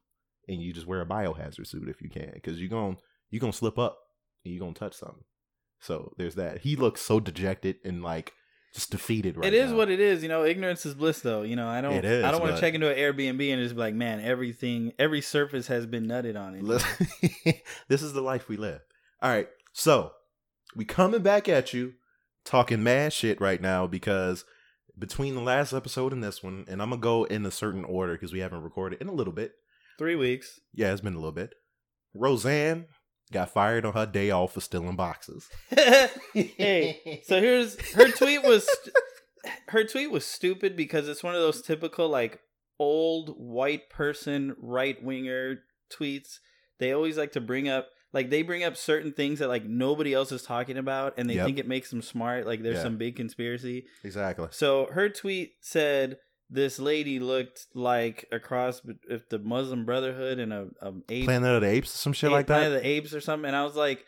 and 0.47 0.61
you 0.63 0.73
just 0.73 0.87
wear 0.87 1.01
a 1.01 1.07
biohazard 1.07 1.67
suit 1.67 1.89
if 1.89 2.01
you 2.01 2.09
can, 2.11 2.31
because 2.35 2.61
you're 2.61 2.71
gonna 2.71 2.97
you're 3.31 3.41
gonna 3.41 3.53
slip 3.53 3.79
up 3.79 3.99
and 4.45 4.55
you're 4.55 4.61
gonna 4.61 4.75
touch 4.75 4.95
something. 4.95 5.25
So 5.81 6.13
there's 6.17 6.35
that. 6.37 6.59
He 6.61 6.77
looks 6.77 7.01
so 7.01 7.21
dejected 7.21 7.77
and 7.85 8.03
like 8.03 8.33
just 8.75 8.91
defeated 8.91 9.37
right 9.37 9.47
It 9.47 9.55
is 9.55 9.71
now. 9.71 9.77
what 9.79 9.91
it 9.91 9.99
is, 10.01 10.23
you 10.23 10.29
know. 10.29 10.45
Ignorance 10.45 10.85
is 10.85 10.95
bliss, 10.95 11.21
though. 11.21 11.43
You 11.43 11.57
know, 11.57 11.69
I 11.69 11.81
don't. 11.81 12.05
Is, 12.05 12.25
I 12.25 12.31
don't 12.31 12.43
want 12.43 12.55
to 12.55 12.61
check 12.61 12.75
into 12.75 12.89
an 12.91 12.97
Airbnb 12.97 13.53
and 13.53 13.63
just 13.63 13.75
be 13.75 13.81
like, 13.81 13.95
man, 13.95 14.21
everything, 14.21 14.93
every 14.99 15.21
surface 15.23 15.67
has 15.69 15.87
been 15.87 16.07
nutted 16.07 16.39
on 16.39 16.55
it. 16.55 17.63
This 17.89 18.03
is 18.03 18.13
the 18.13 18.21
life 18.21 18.49
we 18.49 18.57
live. 18.57 18.81
All 19.23 19.31
right, 19.31 19.49
so 19.73 20.13
we 20.77 20.85
coming 20.85 21.23
back 21.23 21.49
at 21.49 21.73
you, 21.73 21.95
talking 22.45 22.83
mad 22.83 23.13
shit 23.13 23.41
right 23.41 23.61
now 23.61 23.87
because 23.87 24.45
between 24.99 25.35
the 25.35 25.41
last 25.41 25.73
episode 25.73 26.13
and 26.13 26.23
this 26.23 26.43
one, 26.43 26.65
and 26.69 26.83
I'm 26.83 26.91
gonna 26.91 27.01
go 27.01 27.25
in 27.25 27.47
a 27.47 27.51
certain 27.51 27.85
order 27.85 28.15
because 28.15 28.33
we 28.33 28.41
haven't 28.41 28.63
recorded 28.63 29.01
in 29.01 29.09
a 29.09 29.13
little 29.13 29.33
bit. 29.33 29.53
Three 29.99 30.17
weeks. 30.17 30.61
Yeah, 30.73 30.93
it's 30.93 31.01
been 31.01 31.15
a 31.15 31.19
little 31.19 31.33
bit. 31.33 31.55
Roseanne 32.15 32.87
got 33.33 33.51
fired 33.51 33.85
on 33.85 33.93
her 33.93 34.07
day 34.07 34.31
off 34.31 34.55
for 34.55 34.61
stealing 34.61 34.97
boxes. 34.97 35.49
hey, 36.33 37.23
so 37.25 37.41
here's 37.41 37.81
her 37.93 38.11
tweet 38.11 38.43
was 38.43 38.69
her 39.69 39.85
tweet 39.85 40.11
was 40.11 40.25
stupid 40.25 40.77
because 40.77 41.09
it's 41.09 41.23
one 41.23 41.35
of 41.35 41.41
those 41.41 41.63
typical 41.63 42.09
like 42.09 42.41
old 42.79 43.35
white 43.37 43.91
person 43.91 44.55
right 44.61 45.03
winger 45.03 45.59
tweets. 45.93 46.39
They 46.79 46.93
always 46.93 47.19
like 47.19 47.33
to 47.33 47.41
bring 47.41 47.69
up 47.69 47.89
like 48.19 48.31
they 48.31 48.43
bring 48.43 48.65
up 48.65 48.77
certain 48.77 49.13
things 49.13 49.39
that 49.39 49.49
like 49.49 49.65
nobody 49.65 50.13
else 50.13 50.33
is 50.33 50.43
talking 50.43 50.77
about 50.77 51.15
and 51.19 51.29
they 51.31 51.35
Yep. 51.35 51.47
think 51.47 51.59
it 51.59 51.69
makes 51.69 51.91
them 51.91 52.03
smart 52.03 52.47
like 52.47 52.63
there's 52.63 52.77
Yeah. 52.79 52.83
some 52.89 52.97
big 52.97 53.15
conspiracy. 53.17 53.87
exactly. 54.03 54.49
So 54.51 54.87
her 54.93 55.09
tweet 55.09 55.53
said 55.61 56.19
this 56.51 56.79
lady 56.79 57.19
looked 57.21 57.67
like 57.75 58.25
a 58.33 58.39
cross 58.41 58.81
if 59.09 59.29
the 59.29 59.39
Muslim 59.39 59.85
Brotherhood 59.85 60.39
and 60.39 60.53
a, 60.53 60.69
a 60.81 60.93
ape 61.11 61.27
Planet 61.27 61.55
of 61.57 61.61
the 61.63 61.69
Apes, 61.69 61.91
some 61.91 62.13
shit 62.15 62.29
Ape- 62.31 62.33
like 62.39 62.47
Planet 62.47 62.71
that. 62.71 62.77
of 62.79 62.83
the 62.83 62.89
Apes 62.89 63.13
or 63.15 63.21
something, 63.21 63.47
and 63.47 63.55
I 63.57 63.65
was 63.65 63.77
like, 63.77 64.05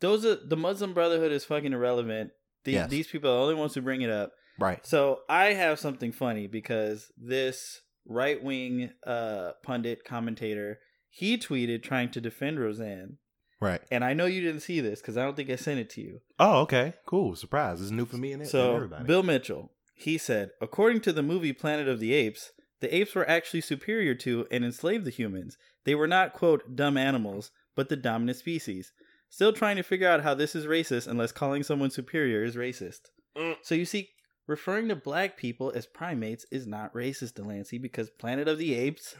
those 0.00 0.24
are 0.26 0.34
the 0.36 0.56
Muslim 0.56 0.92
Brotherhood 0.94 1.32
is 1.32 1.44
fucking 1.44 1.72
irrelevant. 1.72 2.32
The, 2.64 2.72
Yes. 2.72 2.90
These 2.90 3.06
people 3.08 3.30
are 3.30 3.34
the 3.36 3.42
only 3.42 3.54
ones 3.54 3.74
who 3.74 3.80
bring 3.82 4.02
it 4.02 4.10
up. 4.10 4.32
Right. 4.58 4.84
So 4.84 5.20
I 5.28 5.52
have 5.54 5.78
something 5.78 6.12
funny 6.12 6.46
because 6.46 7.10
this 7.16 7.80
right 8.06 8.42
wing 8.42 8.90
uh, 9.06 9.52
pundit 9.62 10.04
commentator 10.04 10.78
he 11.12 11.36
tweeted 11.38 11.82
trying 11.82 12.10
to 12.12 12.20
defend 12.20 12.58
Roseanne, 12.60 13.16
Right. 13.60 13.80
and 13.90 14.02
I 14.04 14.14
know 14.14 14.24
you 14.26 14.40
didn't 14.40 14.62
see 14.62 14.80
this 14.80 15.00
because 15.00 15.16
I 15.16 15.22
don't 15.24 15.36
think 15.36 15.50
I 15.50 15.56
sent 15.56 15.80
it 15.80 15.90
to 15.90 16.00
you. 16.00 16.20
Oh, 16.38 16.60
okay. 16.62 16.94
Cool. 17.06 17.36
Surprise. 17.36 17.82
It's 17.82 17.90
new 17.90 18.06
for 18.06 18.16
me 18.16 18.32
and, 18.32 18.42
and 18.42 18.50
So 18.50 18.74
everybody. 18.76 19.04
Bill 19.04 19.22
Mitchell 19.22 19.70
he 20.00 20.16
said, 20.16 20.50
according 20.62 21.02
to 21.02 21.12
the 21.12 21.22
movie 21.22 21.52
Planet 21.52 21.86
of 21.86 22.00
the 22.00 22.14
Apes, 22.14 22.52
the 22.80 22.94
apes 22.94 23.14
were 23.14 23.28
actually 23.28 23.60
superior 23.60 24.14
to 24.14 24.46
and 24.50 24.64
enslaved 24.64 25.04
the 25.04 25.10
humans. 25.10 25.58
They 25.84 25.94
were 25.94 26.06
not 26.06 26.32
quote 26.32 26.74
dumb 26.74 26.96
animals, 26.96 27.50
but 27.76 27.90
the 27.90 27.96
dominant 27.96 28.38
species. 28.38 28.92
Still 29.28 29.52
trying 29.52 29.76
to 29.76 29.82
figure 29.82 30.08
out 30.08 30.22
how 30.22 30.32
this 30.34 30.54
is 30.54 30.64
racist 30.64 31.06
unless 31.06 31.32
calling 31.32 31.62
someone 31.62 31.90
superior 31.90 32.42
is 32.42 32.56
racist. 32.56 33.00
Mm. 33.36 33.56
So 33.62 33.74
you 33.74 33.84
see, 33.84 34.08
referring 34.46 34.88
to 34.88 34.96
black 34.96 35.36
people 35.36 35.70
as 35.74 35.86
primates 35.86 36.46
is 36.50 36.66
not 36.66 36.94
racist, 36.94 37.34
Delancey, 37.34 37.76
because 37.76 38.08
Planet 38.08 38.48
of 38.48 38.56
the 38.56 38.74
Apes, 38.74 39.16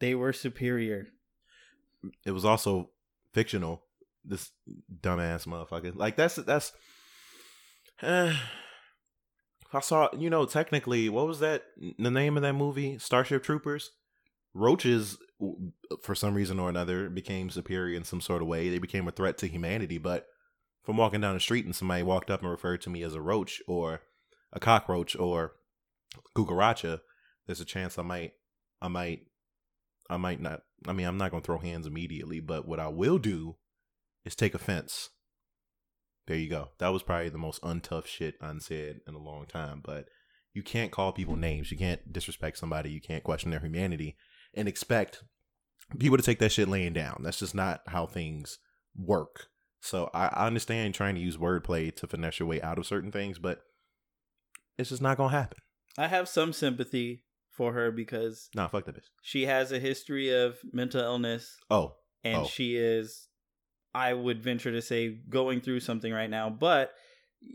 they 0.00 0.16
were 0.16 0.32
superior. 0.32 1.06
it 2.26 2.32
was 2.32 2.44
also 2.44 2.90
fictional. 3.38 3.82
This 4.24 4.50
dumbass 5.00 5.46
motherfucker. 5.46 5.94
Like 5.94 6.16
that's 6.16 6.34
that's. 6.36 6.72
Uh, 8.02 8.34
I 9.72 9.80
saw, 9.80 10.08
you 10.16 10.30
know, 10.30 10.44
technically, 10.44 11.08
what 11.08 11.26
was 11.26 11.40
that? 11.40 11.64
The 11.98 12.10
name 12.10 12.36
of 12.36 12.42
that 12.42 12.54
movie, 12.54 12.98
Starship 12.98 13.42
Troopers. 13.42 13.90
Roaches, 14.54 15.18
for 16.02 16.14
some 16.14 16.34
reason 16.34 16.58
or 16.58 16.68
another, 16.68 17.08
became 17.10 17.50
superior 17.50 17.96
in 17.96 18.04
some 18.04 18.20
sort 18.20 18.42
of 18.42 18.48
way. 18.48 18.70
They 18.70 18.78
became 18.78 19.06
a 19.06 19.12
threat 19.12 19.38
to 19.38 19.46
humanity. 19.46 19.98
But 19.98 20.26
from 20.82 20.96
walking 20.96 21.20
down 21.20 21.34
the 21.34 21.40
street 21.40 21.64
and 21.64 21.76
somebody 21.76 22.02
walked 22.02 22.30
up 22.30 22.40
and 22.40 22.50
referred 22.50 22.80
to 22.82 22.90
me 22.90 23.02
as 23.02 23.14
a 23.14 23.20
roach 23.20 23.62
or 23.68 24.00
a 24.52 24.58
cockroach 24.58 25.14
or 25.14 25.52
cucaracha, 26.36 27.00
there's 27.46 27.60
a 27.60 27.66
chance 27.66 27.98
I 27.98 28.02
might, 28.02 28.32
I 28.80 28.88
might, 28.88 29.27
I 30.08 30.16
might 30.16 30.40
not. 30.40 30.62
I 30.86 30.92
mean, 30.92 31.06
I'm 31.06 31.18
not 31.18 31.30
gonna 31.30 31.42
throw 31.42 31.58
hands 31.58 31.86
immediately, 31.86 32.40
but 32.40 32.66
what 32.66 32.80
I 32.80 32.88
will 32.88 33.18
do 33.18 33.56
is 34.24 34.34
take 34.34 34.54
offense. 34.54 35.10
There 36.26 36.36
you 36.36 36.48
go. 36.48 36.70
That 36.78 36.88
was 36.88 37.02
probably 37.02 37.30
the 37.30 37.38
most 37.38 37.62
untough 37.62 38.06
shit 38.06 38.34
unsaid 38.40 39.00
in 39.06 39.14
a 39.14 39.18
long 39.18 39.46
time. 39.46 39.80
But 39.82 40.06
you 40.52 40.62
can't 40.62 40.92
call 40.92 41.12
people 41.12 41.36
names. 41.36 41.70
You 41.70 41.78
can't 41.78 42.12
disrespect 42.12 42.58
somebody. 42.58 42.90
You 42.90 43.00
can't 43.00 43.24
question 43.24 43.50
their 43.50 43.60
humanity 43.60 44.16
and 44.54 44.68
expect 44.68 45.22
people 45.98 46.16
to 46.16 46.22
take 46.22 46.38
that 46.40 46.52
shit 46.52 46.68
laying 46.68 46.92
down. 46.92 47.22
That's 47.22 47.38
just 47.38 47.54
not 47.54 47.80
how 47.86 48.06
things 48.06 48.58
work. 48.96 49.46
So 49.80 50.10
I, 50.12 50.26
I 50.26 50.46
understand 50.46 50.94
trying 50.94 51.14
to 51.14 51.20
use 51.20 51.36
wordplay 51.36 51.94
to 51.96 52.06
finesse 52.06 52.40
your 52.40 52.48
way 52.48 52.60
out 52.60 52.78
of 52.78 52.86
certain 52.86 53.12
things, 53.12 53.38
but 53.38 53.60
it's 54.76 54.90
just 54.90 55.02
not 55.02 55.16
gonna 55.16 55.30
happen. 55.30 55.58
I 55.96 56.08
have 56.08 56.28
some 56.28 56.52
sympathy 56.52 57.22
for 57.58 57.72
her 57.74 57.90
because 57.90 58.48
Nah, 58.54 58.68
fuck 58.68 58.86
that 58.86 58.96
bitch. 58.96 59.08
she 59.20 59.44
has 59.44 59.70
a 59.72 59.78
history 59.78 60.30
of 60.30 60.56
mental 60.72 61.02
illness 61.02 61.56
Oh, 61.70 61.96
and 62.24 62.38
Oh. 62.42 62.44
she 62.46 62.76
is 62.76 63.28
i 63.94 64.12
would 64.12 64.42
venture 64.42 64.70
to 64.70 64.82
say 64.82 65.08
going 65.28 65.60
through 65.60 65.80
something 65.80 66.12
right 66.12 66.30
now 66.30 66.48
but 66.50 66.92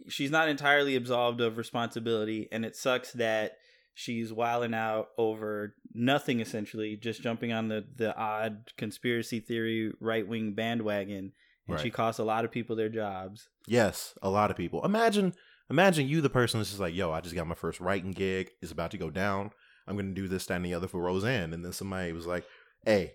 she's 0.10 0.31
not 0.31 0.50
entirely 0.50 0.95
absolved 0.95 1.39
of 1.41 1.57
responsibility 1.57 2.48
and 2.51 2.65
it 2.65 2.75
sucks 2.75 3.12
that 3.13 3.53
she's 3.93 4.33
wilding 4.33 4.74
out 4.74 5.10
over 5.17 5.75
nothing 5.93 6.39
essentially 6.39 6.95
just 6.98 7.22
jumping 7.22 7.53
on 7.53 7.67
the 7.67 7.86
the 7.95 8.15
odd 8.17 8.72
conspiracy 8.77 9.39
theory 9.39 9.91
right-wing 10.00 10.53
bandwagon 10.53 11.31
and 11.67 11.79
she 11.79 11.89
costs 11.91 12.19
a 12.19 12.24
lot 12.24 12.43
of 12.45 12.51
people 12.51 12.75
their 12.75 12.89
jobs 12.89 13.48
Yes, 13.67 14.13
a 14.22 14.29
lot 14.29 14.51
of 14.51 14.57
people. 14.57 14.83
Imagine, 14.83 15.33
imagine 15.69 16.10
you, 16.10 16.19
the 16.19 16.29
person 16.29 16.60
that's 16.60 16.72
just 16.72 16.81
like, 16.81 16.93
"Yo, 16.93 17.12
I 17.13 17.22
just 17.22 17.33
got 17.36 17.48
my 17.48 17.55
first 17.55 17.79
writing 17.79 18.12
gig. 18.12 18.50
It's 18.62 18.74
about 18.74 18.91
to 18.91 18.98
go 18.98 19.10
down. 19.10 19.51
I'm 19.87 19.95
gonna 19.95 20.13
do 20.13 20.27
this, 20.27 20.45
that, 20.47 20.55
and 20.55 20.65
the 20.65 20.73
other 20.73 20.87
for 20.87 21.01
Roseanne." 21.01 21.53
And 21.53 21.63
then 21.63 21.73
somebody 21.73 22.11
was 22.11 22.25
like, 22.27 22.45
"Hey, 22.85 23.13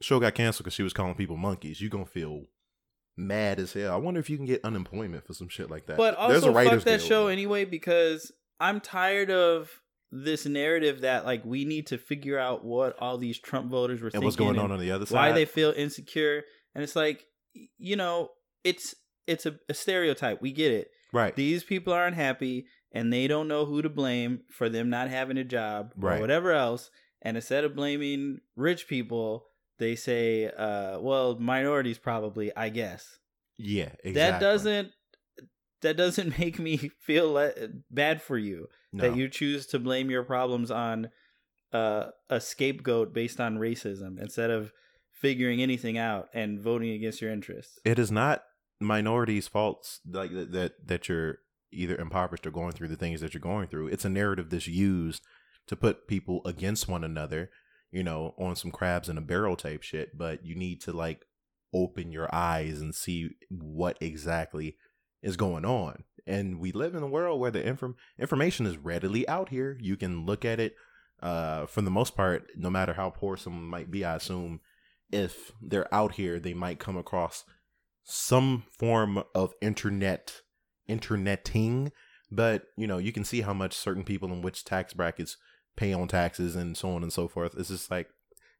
show 0.00 0.20
got 0.20 0.34
canceled 0.34 0.64
because 0.64 0.74
she 0.74 0.82
was 0.82 0.92
calling 0.92 1.14
people 1.14 1.36
monkeys. 1.36 1.80
You 1.80 1.88
gonna 1.88 2.06
feel 2.06 2.44
mad 3.16 3.58
as 3.60 3.72
hell. 3.72 3.92
I 3.92 3.96
wonder 3.96 4.20
if 4.20 4.30
you 4.30 4.36
can 4.36 4.46
get 4.46 4.64
unemployment 4.64 5.26
for 5.26 5.34
some 5.34 5.48
shit 5.48 5.70
like 5.70 5.86
that." 5.86 5.96
But 5.96 6.14
also, 6.16 6.32
There's 6.32 6.44
a 6.44 6.70
fuck 6.70 6.84
that 6.84 7.02
show 7.02 7.28
anyway 7.28 7.64
because 7.64 8.32
I'm 8.58 8.80
tired 8.80 9.30
of 9.30 9.70
this 10.12 10.44
narrative 10.44 11.02
that 11.02 11.24
like 11.24 11.44
we 11.44 11.64
need 11.64 11.86
to 11.88 11.98
figure 11.98 12.38
out 12.38 12.64
what 12.64 12.96
all 12.98 13.16
these 13.16 13.38
Trump 13.38 13.70
voters 13.70 14.00
were 14.00 14.08
and 14.08 14.12
thinking 14.12 14.24
what's 14.26 14.36
going 14.36 14.58
on 14.58 14.72
on 14.72 14.80
the 14.80 14.90
other 14.90 15.06
side? 15.06 15.14
why 15.14 15.32
they 15.32 15.44
feel 15.44 15.72
insecure, 15.76 16.42
and 16.74 16.82
it's 16.82 16.96
like 16.96 17.24
you 17.78 17.96
know 17.96 18.30
it's 18.64 18.94
it's 19.26 19.46
a, 19.46 19.56
a 19.68 19.74
stereotype. 19.74 20.42
We 20.42 20.52
get 20.52 20.72
it. 20.72 20.88
right? 21.12 21.34
These 21.34 21.64
people 21.64 21.92
are 21.92 22.06
unhappy 22.06 22.66
and 22.92 23.12
they 23.12 23.26
don't 23.28 23.48
know 23.48 23.64
who 23.66 23.82
to 23.82 23.88
blame 23.88 24.40
for 24.50 24.68
them 24.68 24.90
not 24.90 25.08
having 25.08 25.38
a 25.38 25.44
job 25.44 25.92
or 25.96 26.08
Right. 26.10 26.20
whatever 26.20 26.52
else. 26.52 26.90
And 27.22 27.36
instead 27.36 27.64
of 27.64 27.76
blaming 27.76 28.40
rich 28.56 28.88
people, 28.88 29.46
they 29.78 29.94
say, 29.94 30.46
uh, 30.46 30.98
"Well, 31.00 31.38
minorities 31.38 31.98
probably, 31.98 32.54
I 32.56 32.68
guess." 32.70 33.18
yeah, 33.58 33.92
exactly. 34.02 34.12
that 34.14 34.40
doesn't 34.40 34.92
that 35.82 35.96
doesn't 35.96 36.38
make 36.38 36.58
me 36.58 36.90
feel 37.00 37.32
le- 37.32 37.52
bad 37.90 38.20
for 38.22 38.36
you 38.38 38.68
No. 38.92 39.02
that 39.08 39.16
you 39.16 39.28
choose 39.28 39.66
to 39.68 39.78
blame 39.78 40.10
your 40.10 40.22
problems 40.24 40.70
on 40.70 41.10
uh, 41.72 42.06
a 42.28 42.40
scapegoat 42.40 43.12
based 43.14 43.40
on 43.40 43.56
racism 43.58 44.18
instead 44.20 44.50
of 44.50 44.72
figuring 45.10 45.62
anything 45.62 45.96
out 45.98 46.28
and 46.34 46.58
voting 46.60 46.90
against 46.90 47.20
your 47.22 47.30
interests. 47.30 47.78
it 47.84 47.98
is 47.98 48.10
not 48.10 48.42
minorities' 48.80 49.46
faults 49.48 50.00
like 50.10 50.32
that, 50.32 50.52
that 50.52 50.86
that 50.86 51.08
you're 51.08 51.38
either 51.72 51.96
impoverished 51.96 52.46
or 52.46 52.50
going 52.50 52.72
through 52.72 52.88
the 52.88 52.96
things 52.96 53.20
that 53.20 53.34
you're 53.34 53.40
going 53.40 53.68
through. 53.68 53.88
It's 53.88 54.04
a 54.04 54.10
narrative 54.10 54.50
that's 54.50 54.66
used 54.66 55.22
to 55.66 55.76
put 55.76 56.08
people 56.08 56.42
against 56.44 56.88
one 56.88 57.04
another, 57.04 57.50
you 57.90 58.02
know, 58.02 58.34
on 58.38 58.56
some 58.56 58.70
crabs 58.70 59.08
in 59.08 59.18
a 59.18 59.22
barrel 59.22 59.56
type 59.56 59.82
shit. 59.82 60.16
But 60.16 60.44
you 60.44 60.54
need 60.54 60.80
to 60.82 60.92
like 60.92 61.26
open 61.72 62.12
your 62.12 62.32
eyes 62.34 62.80
and 62.80 62.94
see 62.94 63.30
what 63.48 63.96
exactly 64.00 64.76
is 65.22 65.36
going 65.36 65.64
on. 65.64 66.04
And 66.26 66.60
we 66.60 66.72
live 66.72 66.94
in 66.94 67.02
a 67.02 67.08
world 67.08 67.40
where 67.40 67.50
the 67.50 67.66
inform- 67.66 67.96
information 68.18 68.66
is 68.66 68.76
readily 68.76 69.26
out 69.28 69.48
here. 69.48 69.76
You 69.80 69.96
can 69.96 70.26
look 70.26 70.44
at 70.44 70.60
it. 70.60 70.74
Uh, 71.22 71.66
for 71.66 71.82
the 71.82 71.90
most 71.90 72.16
part, 72.16 72.46
no 72.56 72.70
matter 72.70 72.94
how 72.94 73.10
poor 73.10 73.36
someone 73.36 73.64
might 73.64 73.90
be, 73.90 74.04
I 74.04 74.16
assume 74.16 74.60
if 75.12 75.52
they're 75.60 75.92
out 75.92 76.14
here, 76.14 76.38
they 76.38 76.54
might 76.54 76.78
come 76.78 76.96
across 76.96 77.44
some 78.04 78.64
form 78.78 79.22
of 79.34 79.52
internet 79.60 80.40
interneting 80.90 81.92
but 82.30 82.64
you 82.76 82.86
know 82.86 82.98
you 82.98 83.12
can 83.12 83.24
see 83.24 83.40
how 83.40 83.54
much 83.54 83.74
certain 83.74 84.04
people 84.04 84.32
in 84.32 84.42
which 84.42 84.64
tax 84.64 84.92
brackets 84.92 85.36
pay 85.76 85.92
on 85.92 86.08
taxes 86.08 86.56
and 86.56 86.76
so 86.76 86.90
on 86.90 87.02
and 87.02 87.12
so 87.12 87.28
forth. 87.28 87.54
It's 87.56 87.68
just 87.68 87.90
like 87.90 88.08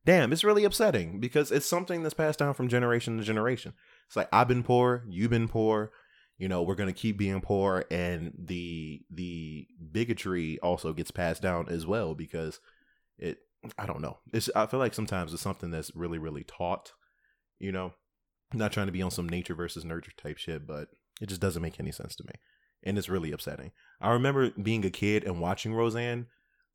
damn 0.06 0.32
it's 0.32 0.44
really 0.44 0.64
upsetting 0.64 1.20
because 1.20 1.52
it's 1.52 1.66
something 1.66 2.02
that's 2.02 2.14
passed 2.14 2.38
down 2.38 2.54
from 2.54 2.68
generation 2.68 3.18
to 3.18 3.24
generation. 3.24 3.74
It's 4.06 4.16
like 4.16 4.28
i've 4.32 4.48
been 4.48 4.62
poor 4.62 5.04
you've 5.08 5.30
been 5.30 5.48
poor 5.48 5.92
you 6.38 6.48
know 6.48 6.62
we're 6.62 6.74
to 6.74 6.92
keep 6.92 7.18
being 7.18 7.40
poor 7.40 7.84
and 7.90 8.32
the 8.38 9.02
the 9.10 9.66
bigotry 9.92 10.58
also 10.60 10.92
gets 10.92 11.10
passed 11.10 11.42
down 11.42 11.68
as 11.68 11.86
well 11.86 12.14
because 12.14 12.60
it 13.18 13.38
i 13.78 13.86
don't 13.86 14.00
know. 14.00 14.18
It's 14.32 14.48
i 14.56 14.66
feel 14.66 14.80
like 14.80 14.94
sometimes 14.94 15.32
it's 15.32 15.42
something 15.42 15.70
that's 15.70 15.94
really 15.94 16.18
really 16.18 16.44
taught 16.44 16.92
you 17.60 17.70
know? 17.70 17.92
Not 18.52 18.72
trying 18.72 18.86
to 18.86 18.92
be 18.92 19.02
on 19.02 19.12
some 19.12 19.28
nature 19.28 19.54
versus 19.54 19.84
nurture 19.84 20.10
type 20.16 20.38
shit, 20.38 20.66
but 20.66 20.88
it 21.20 21.28
just 21.28 21.40
doesn't 21.40 21.62
make 21.62 21.78
any 21.78 21.92
sense 21.92 22.16
to 22.16 22.24
me. 22.24 22.32
And 22.82 22.96
it's 22.96 23.08
really 23.08 23.30
upsetting. 23.32 23.72
I 24.00 24.10
remember 24.12 24.50
being 24.50 24.84
a 24.84 24.90
kid 24.90 25.24
and 25.24 25.40
watching 25.40 25.74
Roseanne 25.74 26.26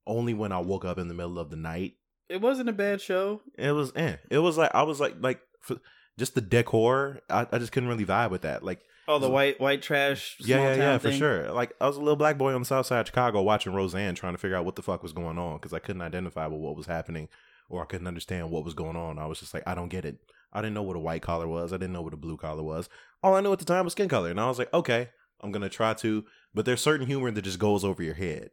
only 0.05 0.33
when 0.33 0.51
I 0.51 0.59
woke 0.59 0.85
up 0.85 0.97
in 0.99 1.07
the 1.07 1.13
middle 1.15 1.39
of 1.39 1.49
the 1.49 1.55
night. 1.55 1.93
It 2.29 2.41
wasn't 2.41 2.69
a 2.69 2.73
bad 2.73 3.01
show. 3.01 3.41
It 3.57 3.71
was 3.71 3.91
eh. 3.95 4.17
It 4.29 4.39
was 4.39 4.57
like 4.57 4.71
I 4.73 4.83
was 4.83 4.99
like 4.99 5.15
like 5.19 5.39
for 5.61 5.77
just 6.17 6.35
the 6.35 6.41
decor, 6.41 7.21
I, 7.29 7.47
I 7.51 7.57
just 7.57 7.71
couldn't 7.71 7.89
really 7.89 8.05
vibe 8.05 8.29
with 8.31 8.43
that. 8.43 8.63
Like 8.63 8.81
Oh, 9.07 9.19
the 9.19 9.29
white 9.29 9.59
white 9.59 9.81
trash. 9.83 10.35
yeah, 10.39 10.55
small 10.57 10.65
yeah, 10.67 10.75
yeah, 10.75 10.97
for 10.97 11.11
sure. 11.11 11.51
Like 11.51 11.73
I 11.79 11.87
was 11.87 11.97
a 11.97 11.99
little 11.99 12.15
black 12.15 12.37
boy 12.39 12.53
on 12.55 12.61
the 12.61 12.65
south 12.65 12.87
side 12.87 13.01
of 13.01 13.07
Chicago 13.07 13.41
watching 13.43 13.73
Roseanne, 13.73 14.15
trying 14.15 14.33
to 14.33 14.39
figure 14.39 14.57
out 14.57 14.65
what 14.65 14.75
the 14.75 14.81
fuck 14.81 15.03
was 15.03 15.13
going 15.13 15.37
on 15.37 15.57
because 15.57 15.73
I 15.73 15.79
couldn't 15.79 16.01
identify 16.01 16.47
with 16.47 16.59
what 16.59 16.75
was 16.75 16.87
happening, 16.87 17.29
or 17.69 17.83
I 17.83 17.85
couldn't 17.85 18.07
understand 18.07 18.49
what 18.49 18.65
was 18.65 18.73
going 18.73 18.95
on. 18.95 19.19
I 19.19 19.27
was 19.27 19.39
just 19.39 19.53
like, 19.53 19.61
I 19.67 19.75
don't 19.75 19.89
get 19.89 20.05
it. 20.05 20.17
I 20.55 20.61
didn't 20.61 20.73
know 20.73 20.83
what 20.83 20.95
a 20.95 20.99
white 20.99 21.21
collar 21.21 21.47
was. 21.47 21.71
I 21.73 21.77
didn't 21.77 21.93
know 21.93 22.01
what 22.01 22.13
a 22.13 22.17
blue 22.17 22.37
collar 22.37 22.63
was. 22.63 22.89
All 23.21 23.35
I 23.35 23.41
knew 23.41 23.51
at 23.53 23.59
the 23.59 23.65
time 23.65 23.83
was 23.85 23.93
skin 23.93 24.07
color, 24.09 24.29
and 24.29 24.39
I 24.39 24.47
was 24.47 24.57
like, 24.57 24.73
okay, 24.73 25.09
I'm 25.41 25.51
gonna 25.51 25.69
try 25.69 25.93
to. 25.95 26.25
But 26.53 26.65
there's 26.65 26.81
certain 26.81 27.05
humor 27.07 27.29
that 27.31 27.41
just 27.41 27.59
goes 27.59 27.83
over 27.83 28.01
your 28.01 28.13
head, 28.15 28.49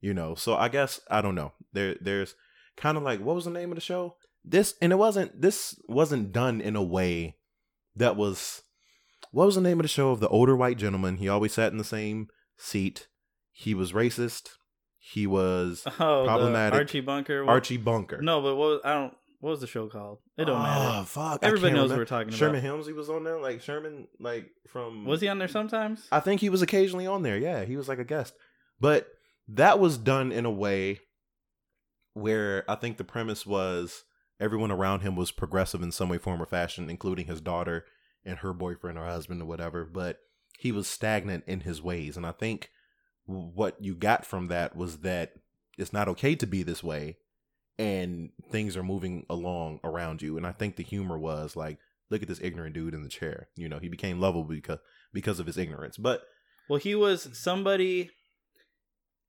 you 0.00 0.14
know. 0.14 0.34
So 0.34 0.54
I 0.54 0.68
guess 0.68 1.00
I 1.10 1.20
don't 1.20 1.34
know. 1.34 1.52
There, 1.72 1.96
there's 2.00 2.34
kind 2.76 2.96
of 2.96 3.02
like 3.02 3.20
what 3.20 3.34
was 3.34 3.44
the 3.44 3.50
name 3.50 3.70
of 3.70 3.74
the 3.74 3.80
show? 3.82 4.16
This 4.44 4.74
and 4.80 4.92
it 4.92 4.96
wasn't. 4.96 5.40
This 5.42 5.78
wasn't 5.88 6.32
done 6.32 6.60
in 6.60 6.76
a 6.76 6.82
way 6.82 7.36
that 7.96 8.16
was 8.16 8.62
what 9.32 9.46
was 9.46 9.54
the 9.56 9.60
name 9.60 9.78
of 9.80 9.84
the 9.84 9.88
show 9.88 10.10
of 10.10 10.20
the 10.20 10.28
older 10.28 10.56
white 10.56 10.78
gentleman? 10.78 11.16
He 11.16 11.28
always 11.28 11.52
sat 11.52 11.72
in 11.72 11.78
the 11.78 11.84
same 11.84 12.28
seat. 12.56 13.08
He 13.50 13.74
was 13.74 13.92
racist. 13.92 14.50
He 14.98 15.26
was 15.26 15.82
Oh, 15.98 16.24
Problematic. 16.26 16.78
Archie 16.78 17.00
Bunker. 17.00 17.44
Archie 17.48 17.76
Bunker. 17.76 18.22
No, 18.22 18.40
but 18.40 18.54
what? 18.56 18.66
was- 18.68 18.80
I 18.84 18.94
don't. 18.94 19.14
What 19.42 19.50
was 19.50 19.60
the 19.60 19.66
show 19.66 19.88
called? 19.88 20.20
It 20.38 20.44
don't 20.44 20.62
matter. 20.62 21.00
Oh 21.00 21.02
fuck! 21.02 21.40
Everybody 21.42 21.74
knows 21.74 21.90
what 21.90 21.98
we're 21.98 22.04
talking 22.04 22.32
Sherman 22.32 22.60
about. 22.60 22.64
Sherman 22.64 22.80
Hemsley 22.84 22.94
was 22.94 23.10
on 23.10 23.24
there. 23.24 23.40
Like 23.40 23.60
Sherman, 23.60 24.06
like 24.20 24.52
from 24.68 25.04
Was 25.04 25.20
he 25.20 25.26
on 25.26 25.40
there 25.40 25.48
sometimes? 25.48 26.06
I 26.12 26.20
think 26.20 26.40
he 26.40 26.48
was 26.48 26.62
occasionally 26.62 27.08
on 27.08 27.24
there. 27.24 27.36
Yeah, 27.36 27.64
he 27.64 27.76
was 27.76 27.88
like 27.88 27.98
a 27.98 28.04
guest. 28.04 28.34
But 28.78 29.08
that 29.48 29.80
was 29.80 29.98
done 29.98 30.30
in 30.30 30.44
a 30.44 30.50
way 30.50 31.00
where 32.14 32.64
I 32.70 32.76
think 32.76 32.98
the 32.98 33.04
premise 33.04 33.44
was 33.44 34.04
everyone 34.38 34.70
around 34.70 35.00
him 35.00 35.16
was 35.16 35.32
progressive 35.32 35.82
in 35.82 35.90
some 35.90 36.08
way, 36.08 36.18
form, 36.18 36.40
or 36.40 36.46
fashion, 36.46 36.88
including 36.88 37.26
his 37.26 37.40
daughter 37.40 37.84
and 38.24 38.38
her 38.38 38.52
boyfriend 38.52 38.96
or 38.96 39.06
husband 39.06 39.42
or 39.42 39.46
whatever. 39.46 39.84
But 39.84 40.20
he 40.56 40.70
was 40.70 40.86
stagnant 40.86 41.42
in 41.48 41.62
his 41.62 41.82
ways. 41.82 42.16
And 42.16 42.24
I 42.24 42.30
think 42.30 42.70
what 43.26 43.74
you 43.80 43.96
got 43.96 44.24
from 44.24 44.46
that 44.46 44.76
was 44.76 44.98
that 44.98 45.32
it's 45.76 45.92
not 45.92 46.06
okay 46.10 46.36
to 46.36 46.46
be 46.46 46.62
this 46.62 46.84
way 46.84 47.16
and 47.78 48.30
things 48.50 48.76
are 48.76 48.82
moving 48.82 49.26
along 49.30 49.80
around 49.84 50.22
you. 50.22 50.36
And 50.36 50.46
I 50.46 50.52
think 50.52 50.76
the 50.76 50.82
humor 50.82 51.18
was 51.18 51.56
like, 51.56 51.78
look 52.10 52.22
at 52.22 52.28
this 52.28 52.40
ignorant 52.42 52.74
dude 52.74 52.94
in 52.94 53.02
the 53.02 53.08
chair. 53.08 53.48
You 53.56 53.68
know, 53.68 53.78
he 53.78 53.88
became 53.88 54.20
lovable 54.20 54.44
because 54.44 54.78
because 55.12 55.38
of 55.40 55.46
his 55.46 55.58
ignorance. 55.58 55.96
But 55.96 56.22
Well, 56.68 56.78
he 56.78 56.94
was 56.94 57.28
somebody. 57.32 58.10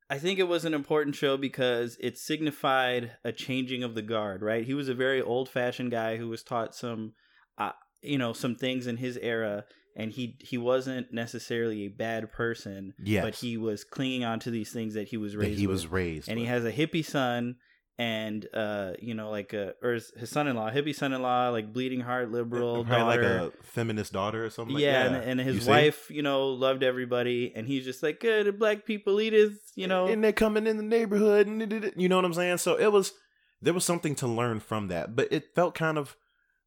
I 0.10 0.20
think 0.20 0.38
it 0.38 0.48
was 0.48 0.66
an 0.66 0.74
important 0.74 1.16
show 1.16 1.38
because 1.38 1.98
it 2.00 2.18
signified 2.18 3.14
a 3.24 3.32
changing 3.32 3.84
of 3.84 3.96
the 3.96 4.02
guard. 4.02 4.42
Right, 4.42 4.66
he 4.66 4.74
was 4.74 4.90
a 4.90 4.94
very 4.94 5.22
old-fashioned 5.22 5.92
guy 5.92 6.18
who 6.18 6.28
was 6.28 6.44
taught 6.44 6.76
some, 6.76 7.14
uh, 7.58 7.72
you 8.02 8.18
know, 8.18 8.34
some 8.34 8.56
things 8.56 8.86
in 8.86 8.98
his 8.98 9.18
era, 9.18 9.64
and 9.96 10.12
he 10.12 10.38
he 10.42 10.58
wasn't 10.58 11.14
necessarily 11.14 11.84
a 11.86 11.88
bad 11.88 12.32
person. 12.32 12.94
Yes. 13.02 13.24
but 13.24 13.36
he 13.36 13.58
was 13.58 13.84
clinging 13.84 14.24
on 14.26 14.40
to 14.42 14.52
these 14.52 14.72
things 14.72 14.94
that 14.94 15.08
he 15.08 15.18
was 15.18 15.32
that 15.32 15.40
raised. 15.40 15.60
he 15.60 15.68
was 15.68 15.88
raised 15.88 16.30
and 16.30 16.38
he 16.38 16.46
has 16.46 16.66
a 16.66 16.72
hippie 16.72 17.06
son 17.06 17.56
and 18.00 18.48
uh 18.56 18.94
you 19.00 19.14
know 19.14 19.30
like 19.30 19.54
a 19.54 19.76
or 19.84 19.92
his, 19.94 20.12
his 20.18 20.30
son-in-law 20.32 20.72
hippie 20.72 20.96
son-in-law 20.96 21.50
like 21.50 21.72
bleeding 21.72 22.00
heart 22.00 22.32
liberal 22.32 22.84
Probably 22.84 23.06
like 23.18 23.20
a 23.20 23.52
feminist 23.62 24.12
daughter 24.14 24.44
or 24.44 24.50
something. 24.50 24.74
like 24.74 24.84
yeah, 24.84 25.10
that. 25.10 25.24
and, 25.26 25.40
and 25.40 25.48
You 25.48 25.54
his 25.54 25.66
see? 25.66 25.70
wife 25.70 26.10
you 26.10 26.24
know 26.24 26.48
loved 26.50 26.82
everybody 26.82 27.52
and 27.56 27.68
he's 27.68 27.86
just 27.86 28.02
like 28.02 28.20
good 28.20 28.48
the 28.48 28.52
black 28.52 28.86
people 28.88 29.22
eat 29.22 29.34
us 29.36 29.52
you 29.76 29.86
know 29.86 30.08
and 30.08 30.24
they're 30.24 30.32
coming 30.34 30.66
in 30.66 30.78
the 30.78 30.84
neighborhood, 30.84 31.46
and 31.46 31.92
you 31.96 32.10
know 32.10 32.16
what 32.16 32.26
I'm 32.26 32.34
saying. 32.34 32.58
So 32.58 32.80
it 32.80 32.92
was 32.92 33.14
there 33.62 33.74
was 33.76 33.86
something 33.86 34.16
to 34.16 34.28
learn 34.28 34.60
from 34.60 34.88
that, 34.88 35.16
but 35.16 35.28
it 35.32 35.54
felt 35.56 35.76
kind 35.76 35.98
of 35.98 36.16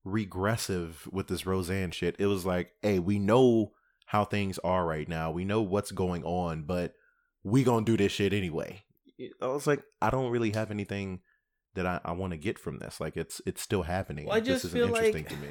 regressive 0.04 1.08
with 1.12 1.26
this 1.28 1.44
Roseanne 1.46 1.90
shit. 1.90 2.16
It 2.18 2.26
was 2.26 2.46
like, 2.46 2.70
hey, 2.82 2.98
we 2.98 3.18
know 3.18 3.72
how 4.06 4.24
things 4.24 4.58
are 4.60 4.86
right 4.86 5.08
now, 5.08 5.30
we 5.32 5.44
know 5.44 5.60
what's 5.62 5.90
going 5.90 6.22
on, 6.24 6.62
but 6.62 6.94
we 7.42 7.64
gonna 7.64 7.84
do 7.84 7.96
this 7.96 8.12
shit 8.12 8.32
anyway. 8.32 8.82
I 9.40 9.46
was 9.46 9.66
like, 9.66 9.82
I 10.02 10.10
don't 10.10 10.30
really 10.30 10.50
have 10.52 10.70
anything 10.70 11.20
that 11.74 11.86
I, 11.86 12.00
I 12.04 12.12
want 12.12 12.32
to 12.32 12.36
get 12.38 12.58
from 12.58 12.78
this. 12.78 13.00
Like 13.00 13.16
it's 13.16 13.40
it's 13.46 13.62
still 13.62 13.82
happening. 13.82 14.26
Well, 14.26 14.36
I 14.36 14.40
this 14.40 14.48
just 14.48 14.64
isn't 14.66 14.78
feel 14.78 14.88
interesting 14.88 15.24
like- 15.24 15.28
to 15.28 15.36
me. 15.36 15.48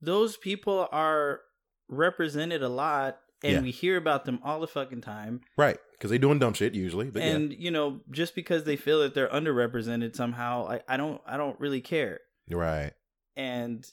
those 0.00 0.36
people 0.36 0.88
are 0.92 1.40
represented 1.88 2.62
a 2.62 2.68
lot 2.68 3.18
and 3.42 3.52
Yeah. 3.54 3.60
we 3.62 3.70
hear 3.70 3.96
about 3.96 4.24
them 4.26 4.38
all 4.44 4.60
the 4.60 4.66
fucking 4.66 5.00
time 5.00 5.40
Right, 5.56 5.78
because 5.92 6.10
they're 6.10 6.18
doing 6.18 6.38
dumb 6.38 6.54
shit 6.54 6.74
usually. 6.74 7.10
But 7.10 7.22
and 7.22 7.52
you 7.52 7.70
know 7.70 8.00
just 8.10 8.34
because 8.34 8.64
they 8.64 8.76
feel 8.76 9.00
that 9.00 9.14
they're 9.14 9.28
underrepresented 9.28 10.14
somehow 10.14 10.68
I, 10.68 10.80
I 10.88 10.96
don't 10.96 11.20
i 11.26 11.36
don't 11.36 11.58
really 11.58 11.80
care 11.80 12.20
right. 12.50 12.92
and 13.36 13.84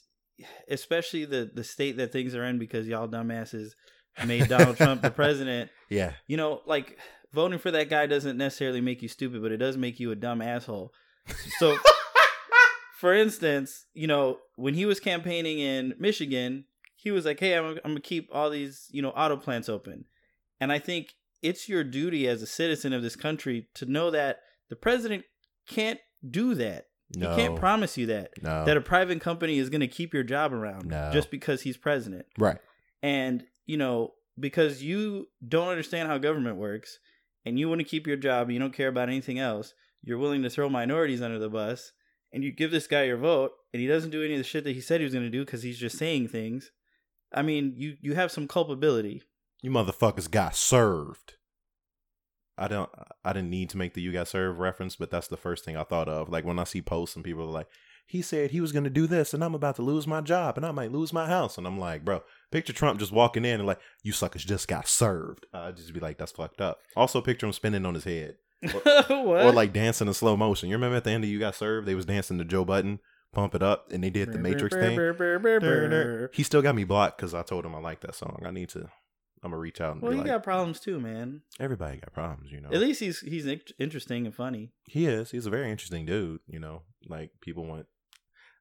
especially 0.68 1.24
the 1.24 1.50
the 1.52 1.64
state 1.64 1.96
that 1.96 2.12
things 2.12 2.34
are 2.34 2.44
in 2.44 2.58
because 2.58 2.86
y'all 2.86 3.08
dumbasses 3.08 3.70
made 4.26 4.48
Donald 4.48 4.76
Trump 4.76 5.00
the 5.02 5.10
president. 5.22 5.70
Yeah, 5.88 6.12
You 6.26 6.36
know, 6.36 6.60
like 6.66 6.98
voting 7.32 7.58
for 7.58 7.70
that 7.70 7.88
guy 7.90 8.06
doesn't 8.06 8.36
necessarily 8.36 8.80
make 8.80 9.02
you 9.02 9.08
stupid, 9.08 9.42
but 9.42 9.52
it 9.52 9.56
does 9.58 9.76
make 9.76 9.98
you 10.00 10.10
a 10.10 10.16
dumb 10.16 10.40
asshole. 10.42 10.92
So, 11.58 11.76
for 12.96 13.14
instance, 13.14 13.86
you 13.94 14.06
know, 14.06 14.38
when 14.56 14.74
he 14.74 14.86
was 14.86 15.00
campaigning 15.00 15.58
in 15.58 15.94
Michigan, 15.98 16.64
he 16.96 17.10
was 17.10 17.24
like, 17.24 17.38
"Hey, 17.40 17.56
I'm, 17.56 17.66
I'm 17.84 17.90
gonna 17.92 18.00
keep 18.00 18.28
all 18.32 18.50
these 18.50 18.88
you 18.90 19.02
know 19.02 19.10
auto 19.10 19.36
plants 19.36 19.68
open," 19.68 20.04
and 20.60 20.72
I 20.72 20.78
think 20.78 21.14
it's 21.42 21.68
your 21.68 21.84
duty 21.84 22.26
as 22.26 22.42
a 22.42 22.46
citizen 22.46 22.92
of 22.92 23.02
this 23.02 23.14
country 23.16 23.68
to 23.74 23.86
know 23.86 24.10
that 24.10 24.40
the 24.68 24.76
president 24.76 25.24
can't 25.68 26.00
do 26.28 26.54
that. 26.56 26.86
no, 27.16 27.30
He 27.30 27.42
can't 27.42 27.56
promise 27.56 27.96
you 27.96 28.06
that 28.06 28.30
no, 28.42 28.64
that 28.64 28.76
a 28.76 28.80
private 28.80 29.20
company 29.20 29.58
is 29.58 29.70
going 29.70 29.80
to 29.82 29.86
keep 29.86 30.12
your 30.12 30.24
job 30.24 30.52
around 30.52 30.86
No. 30.86 31.10
just 31.12 31.30
because 31.30 31.62
he's 31.62 31.76
president. 31.76 32.26
right. 32.38 32.58
And, 33.04 33.44
you 33.66 33.76
know, 33.76 34.14
because 34.40 34.82
you 34.82 35.28
don't 35.46 35.68
understand 35.68 36.08
how 36.08 36.18
government 36.18 36.56
works 36.56 36.98
and 37.44 37.58
you 37.58 37.68
want 37.68 37.80
to 37.80 37.84
keep 37.84 38.06
your 38.06 38.16
job, 38.16 38.48
and 38.48 38.54
you 38.54 38.60
don't 38.60 38.74
care 38.74 38.88
about 38.88 39.08
anything 39.08 39.38
else, 39.38 39.74
you're 40.02 40.18
willing 40.18 40.42
to 40.42 40.50
throw 40.50 40.68
minorities 40.68 41.22
under 41.22 41.38
the 41.38 41.48
bus 41.48 41.92
and 42.32 42.44
you 42.44 42.52
give 42.52 42.70
this 42.70 42.86
guy 42.86 43.04
your 43.04 43.16
vote 43.16 43.52
and 43.72 43.80
he 43.80 43.88
doesn't 43.88 44.10
do 44.10 44.22
any 44.22 44.34
of 44.34 44.38
the 44.38 44.44
shit 44.44 44.64
that 44.64 44.74
he 44.74 44.80
said 44.80 45.00
he 45.00 45.04
was 45.04 45.14
going 45.14 45.24
to 45.24 45.30
do 45.30 45.44
because 45.44 45.62
he's 45.62 45.78
just 45.78 45.98
saying 45.98 46.28
things. 46.28 46.70
I 47.32 47.42
mean, 47.42 47.74
you 47.76 47.96
you 48.00 48.14
have 48.14 48.32
some 48.32 48.48
culpability. 48.48 49.22
You 49.62 49.70
motherfuckers 49.70 50.30
got 50.30 50.54
served. 50.54 51.34
I 52.56 52.68
don't. 52.68 52.90
I 53.24 53.32
didn't 53.32 53.50
need 53.50 53.70
to 53.70 53.76
make 53.76 53.94
the 53.94 54.00
"you 54.00 54.12
got 54.12 54.28
served" 54.28 54.58
reference, 54.58 54.96
but 54.96 55.10
that's 55.10 55.28
the 55.28 55.36
first 55.36 55.64
thing 55.64 55.76
I 55.76 55.84
thought 55.84 56.08
of. 56.08 56.28
Like 56.28 56.44
when 56.44 56.58
I 56.58 56.64
see 56.64 56.80
posts 56.80 57.16
and 57.16 57.24
people 57.24 57.42
are 57.42 57.46
like, 57.46 57.68
"He 58.08 58.22
said 58.22 58.50
he 58.50 58.60
was 58.60 58.72
going 58.72 58.84
to 58.84 58.90
do 58.90 59.06
this, 59.06 59.32
and 59.32 59.44
I'm 59.44 59.54
about 59.54 59.76
to 59.76 59.82
lose 59.82 60.06
my 60.06 60.20
job, 60.20 60.56
and 60.56 60.66
I 60.66 60.72
might 60.72 60.90
lose 60.90 61.12
my 61.12 61.26
house," 61.26 61.58
and 61.58 61.66
I'm 61.66 61.78
like, 61.78 62.04
"Bro, 62.04 62.22
picture 62.50 62.72
Trump 62.72 62.98
just 62.98 63.12
walking 63.12 63.44
in 63.44 63.60
and 63.60 63.66
like, 63.66 63.78
you 64.02 64.12
suckers 64.12 64.44
just 64.44 64.66
got 64.66 64.88
served." 64.88 65.46
I'd 65.52 65.76
just 65.76 65.92
be 65.92 66.00
like, 66.00 66.18
"That's 66.18 66.32
fucked 66.32 66.60
up." 66.60 66.80
Also, 66.96 67.20
picture 67.20 67.46
him 67.46 67.52
spinning 67.52 67.86
on 67.86 67.94
his 67.94 68.04
head 68.04 68.38
what? 68.72 69.06
or 69.08 69.52
like 69.52 69.72
dancing 69.72 70.08
in 70.08 70.14
slow 70.14 70.36
motion. 70.36 70.68
You 70.68 70.76
remember 70.76 70.96
at 70.96 71.04
the 71.04 71.10
end 71.10 71.22
of 71.22 71.30
"You 71.30 71.38
Got 71.38 71.54
Served," 71.54 71.86
they 71.86 71.94
was 71.94 72.06
dancing 72.06 72.38
to 72.38 72.44
Joe 72.44 72.64
Budden, 72.64 72.98
"Pump 73.32 73.54
It 73.54 73.62
Up," 73.62 73.92
and 73.92 74.02
they 74.02 74.10
did 74.10 74.32
the 74.32 74.38
Matrix 74.38 74.74
thing. 74.74 74.98
He 76.32 76.42
still 76.42 76.62
got 76.62 76.74
me 76.74 76.84
blocked 76.84 77.18
because 77.18 77.34
I 77.34 77.42
told 77.42 77.64
him 77.64 77.74
I 77.74 77.78
like 77.78 78.00
that 78.00 78.14
song. 78.14 78.42
I 78.44 78.50
need 78.50 78.70
to. 78.70 78.88
I'm 79.42 79.50
gonna 79.50 79.60
reach 79.60 79.80
out 79.80 79.92
and 79.92 80.02
Well, 80.02 80.10
he 80.12 80.18
like, 80.18 80.26
got 80.26 80.42
problems 80.42 80.80
too, 80.80 80.98
man. 81.00 81.42
everybody 81.60 81.98
got 81.98 82.12
problems, 82.12 82.50
you 82.50 82.60
know. 82.60 82.70
At 82.72 82.80
least 82.80 83.00
he's 83.00 83.20
he's 83.20 83.46
interesting 83.78 84.26
and 84.26 84.34
funny. 84.34 84.72
he 84.86 85.06
is. 85.06 85.30
He's 85.30 85.46
a 85.46 85.50
very 85.50 85.70
interesting 85.70 86.04
dude. 86.06 86.40
You 86.48 86.58
know, 86.58 86.82
like 87.06 87.30
people 87.40 87.64
want. 87.64 87.86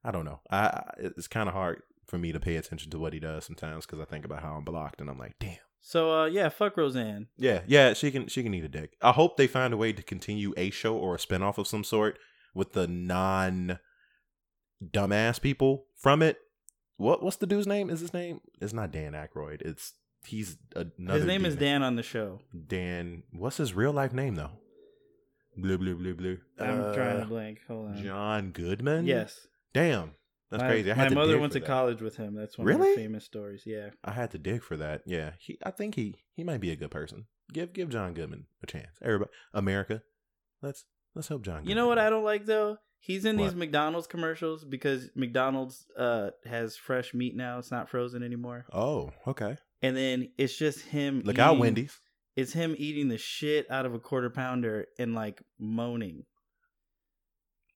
I 0.07 0.11
don't 0.11 0.23
know. 0.23 0.39
I, 0.49 0.83
it's 0.99 1.27
kind 1.27 1.49
of 1.49 1.53
hard 1.53 1.81
for 2.07 2.17
me 2.17 2.31
to 2.31 2.39
pay 2.39 2.55
attention 2.55 2.89
to 2.91 2.97
what 2.99 3.11
he 3.11 3.19
does 3.19 3.43
sometimes 3.43 3.85
because 3.85 3.99
I 3.99 4.05
think 4.05 4.23
about 4.23 4.41
how 4.41 4.53
I'm 4.55 4.63
blocked 4.63 5.01
and 5.01 5.09
I'm 5.09 5.19
like, 5.19 5.35
damn. 5.39 5.57
So 5.81 6.11
uh 6.21 6.25
yeah, 6.25 6.47
fuck 6.49 6.77
Roseanne. 6.77 7.27
Yeah, 7.37 7.61
yeah. 7.67 7.93
She 7.93 8.09
can 8.11 8.27
she 8.27 8.41
can 8.41 8.53
eat 8.53 8.63
a 8.63 8.69
dick. 8.69 8.95
I 9.01 9.11
hope 9.11 9.35
they 9.35 9.47
find 9.47 9.73
a 9.73 9.77
way 9.77 9.91
to 9.91 10.01
continue 10.01 10.53
a 10.55 10.69
show 10.69 10.95
or 10.95 11.15
a 11.15 11.17
spinoff 11.17 11.57
of 11.57 11.67
some 11.67 11.83
sort 11.83 12.17
with 12.53 12.71
the 12.73 12.87
non 12.87 13.79
dumbass 14.83 15.41
people 15.41 15.85
from 15.95 16.21
it. 16.21 16.37
What 16.95 17.21
what's 17.21 17.37
the 17.37 17.45
dude's 17.45 17.67
name? 17.67 17.89
Is 17.89 17.99
his 17.99 18.13
name? 18.13 18.39
It's 18.61 18.73
not 18.73 18.91
Dan 18.91 19.13
Aykroyd. 19.13 19.61
It's 19.61 19.93
he's 20.25 20.57
another. 20.75 21.19
His 21.19 21.27
name 21.27 21.45
is. 21.45 21.55
Dan 21.55 21.83
on 21.83 21.95
the 21.95 22.03
show. 22.03 22.39
Dan. 22.67 23.23
What's 23.31 23.57
his 23.57 23.73
real 23.73 23.91
life 23.91 24.13
name 24.13 24.35
though? 24.35 24.51
Blue 25.55 25.77
blue 25.77 25.95
blue 25.95 26.15
blue. 26.15 26.37
I'm 26.59 26.93
trying 26.93 27.19
to 27.19 27.25
blank. 27.25 27.59
Hold 27.67 27.89
on. 27.89 27.97
Uh, 27.97 28.01
John 28.03 28.51
Goodman. 28.51 29.05
Yes. 29.05 29.47
Damn, 29.73 30.11
that's 30.51 30.63
my, 30.63 30.69
crazy. 30.69 30.91
I 30.91 30.95
my 30.95 31.09
mother 31.09 31.39
went 31.39 31.53
to 31.53 31.59
that. 31.59 31.65
college 31.67 32.01
with 32.01 32.17
him. 32.17 32.35
That's 32.35 32.57
one 32.57 32.67
of 32.67 32.75
Really? 32.75 32.91
the 32.95 33.01
famous 33.01 33.25
stories. 33.25 33.63
Yeah. 33.65 33.89
I 34.03 34.11
had 34.11 34.31
to 34.31 34.37
dig 34.37 34.63
for 34.63 34.77
that. 34.77 35.01
Yeah, 35.05 35.31
he. 35.39 35.57
I 35.65 35.71
think 35.71 35.95
he 35.95 36.15
he 36.33 36.43
might 36.43 36.61
be 36.61 36.71
a 36.71 36.75
good 36.75 36.91
person. 36.91 37.25
Give 37.53 37.71
give 37.73 37.89
John 37.89 38.13
Goodman 38.13 38.45
a 38.63 38.65
chance. 38.67 38.97
Everybody, 39.01 39.31
America, 39.53 40.01
let's 40.61 40.85
let's 41.15 41.27
help 41.27 41.43
John. 41.43 41.57
Goodman. 41.57 41.69
You 41.69 41.75
know 41.75 41.87
what 41.87 41.99
I 41.99 42.09
don't 42.09 42.23
like 42.23 42.45
though? 42.45 42.77
He's 42.99 43.25
in 43.25 43.37
these 43.37 43.53
McDonald's 43.55 44.07
commercials 44.07 44.65
because 44.65 45.11
McDonald's 45.15 45.85
uh 45.97 46.31
has 46.45 46.75
fresh 46.75 47.13
meat 47.13 47.35
now. 47.35 47.59
It's 47.59 47.71
not 47.71 47.89
frozen 47.89 48.23
anymore. 48.23 48.65
Oh, 48.73 49.11
okay. 49.27 49.57
And 49.83 49.95
then 49.95 50.29
it's 50.37 50.57
just 50.57 50.81
him. 50.87 51.21
Look 51.23 51.37
out, 51.39 51.51
eating- 51.51 51.59
Wendy's. 51.61 51.99
It's 52.35 52.53
him 52.53 52.75
eating 52.77 53.07
the 53.07 53.17
shit 53.17 53.69
out 53.71 53.85
of 53.85 53.93
a 53.93 53.99
quarter 53.99 54.29
pounder 54.29 54.87
and 54.99 55.13
like 55.15 55.41
moaning. 55.59 56.23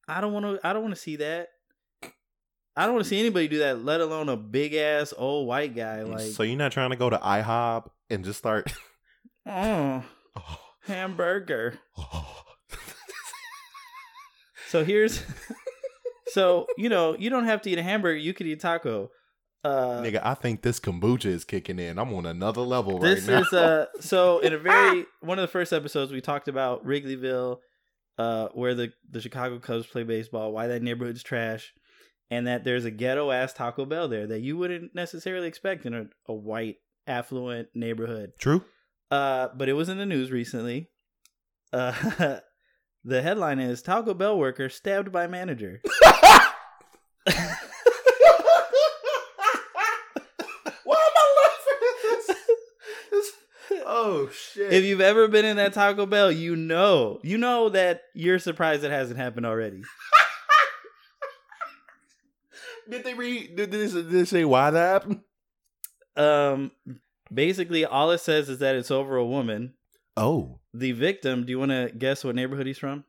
I 0.08 0.22
don't 0.22 0.34
want 0.34 0.46
to. 0.46 0.68
I 0.68 0.74
don't 0.74 0.82
want 0.84 0.96
to 0.96 1.00
see 1.02 1.16
that. 1.18 1.50
I 2.82 2.86
don't 2.86 2.96
want 2.96 3.06
to 3.06 3.10
see 3.10 3.20
anybody 3.20 3.48
do 3.48 3.60
that, 3.60 3.86
let 3.86 4.02
alone 4.02 4.28
a 4.28 4.36
big 4.36 4.74
ass 4.74 5.14
old 5.16 5.48
white 5.48 5.76
guy. 5.76 6.02
Like, 6.02 6.22
so 6.32 6.42
you're 6.42 6.58
not 6.58 6.72
trying 6.72 6.90
to 6.90 6.96
go 6.96 7.12
to 7.12 7.18
IHOP 7.20 7.92
and 8.10 8.26
just 8.26 8.40
start. 8.40 8.74
oh, 9.46 10.04
oh, 10.36 10.60
hamburger. 10.86 11.78
oh. 11.98 12.44
So 14.68 14.86
here's 14.86 15.22
so 16.30 16.66
you 16.78 16.88
know 16.88 17.16
you 17.20 17.30
don't 17.30 17.44
have 17.44 17.62
to 17.64 17.70
eat 17.70 17.78
a 17.78 17.84
hamburger. 17.84 18.18
You 18.18 18.34
could 18.34 18.48
eat 18.48 18.62
taco. 18.62 19.12
Uh, 19.64 20.02
Nigga, 20.02 20.22
I 20.24 20.34
think 20.34 20.62
this 20.64 20.80
kombucha 20.80 21.26
is 21.26 21.44
kicking 21.44 21.78
in. 21.78 22.00
I'm 22.00 22.12
on 22.14 22.26
another 22.26 22.62
level 22.62 22.98
this 22.98 23.28
right 23.28 23.34
now. 23.36 23.42
is 23.42 23.54
uh 23.54 23.86
so 24.00 24.40
in 24.40 24.54
a 24.54 24.58
very 24.72 25.06
one 25.20 25.38
of 25.38 25.44
the 25.44 25.52
first 25.52 25.72
episodes 25.72 26.12
we 26.12 26.22
talked 26.22 26.48
about 26.48 26.84
Wrigleyville, 26.84 27.60
uh, 28.18 28.48
where 28.54 28.74
the 28.74 28.92
the 29.08 29.22
Chicago 29.22 29.60
Cubs 29.60 29.86
play 29.86 30.04
baseball, 30.04 30.52
why 30.52 30.66
that 30.68 30.82
neighborhood's 30.82 31.22
trash, 31.22 31.74
and 32.32 32.48
that 32.48 32.64
there's 32.64 32.86
a 32.86 32.92
ghetto 32.92 33.30
ass 33.30 33.54
Taco 33.54 33.86
Bell 33.86 34.08
there 34.08 34.26
that 34.26 34.40
you 34.40 34.58
wouldn't 34.58 34.96
necessarily 34.96 35.48
expect 35.48 35.86
in 35.86 35.94
a, 35.94 36.06
a 36.28 36.34
white 36.34 36.78
affluent 37.06 37.68
neighborhood. 37.76 38.32
True. 38.40 38.64
Uh, 39.12 39.50
but 39.54 39.68
it 39.68 39.74
was 39.74 39.90
in 39.90 39.98
the 39.98 40.06
news 40.06 40.32
recently. 40.32 40.90
Uh, 41.74 42.40
the 43.04 43.22
headline 43.22 43.60
is 43.60 43.82
Taco 43.82 44.14
Bell 44.14 44.38
worker 44.38 44.70
stabbed 44.70 45.12
by 45.12 45.28
manager. 45.28 45.82
Why 47.24 47.34
am 50.96 51.14
I 51.18 51.36
laughing 51.44 51.82
at 51.84 52.02
this? 52.02 52.36
this? 53.12 53.32
Oh 53.86 54.30
shit! 54.34 54.72
If 54.72 54.86
you've 54.86 55.02
ever 55.02 55.28
been 55.28 55.46
in 55.46 55.58
that 55.58 55.74
Taco 55.74 56.06
Bell, 56.06 56.32
you 56.32 56.56
know, 56.56 57.20
you 57.24 57.38
know 57.38 57.68
that 57.70 58.04
you're 58.14 58.40
surprised 58.40 58.86
it 58.86 58.92
hasn't 58.92 59.20
happened 59.20 59.46
already. 59.46 59.84
did 62.90 63.04
they 63.04 63.14
read? 63.14 63.56
Did 63.56 63.72
they, 63.72 63.88
did 63.88 64.10
they 64.10 64.26
say 64.26 64.46
why 64.46 64.72
that 64.72 64.92
happened? 64.94 65.22
Um, 66.18 66.72
basically, 67.34 67.86
all 67.86 68.12
it 68.12 68.20
says 68.20 68.50
is 68.50 68.60
that 68.60 68.76
it's 68.76 68.92
over 68.92 69.16
a 69.16 69.26
woman. 69.26 69.74
Oh, 70.18 70.60
The 70.74 70.92
victim. 70.92 71.46
Do 71.46 71.52
you 71.52 71.60
want 71.60 71.72
to 71.72 71.92
guess 71.98 72.24
what 72.24 72.36
neighborhood 72.36 72.68
he's 72.68 72.78
from? 72.78 73.06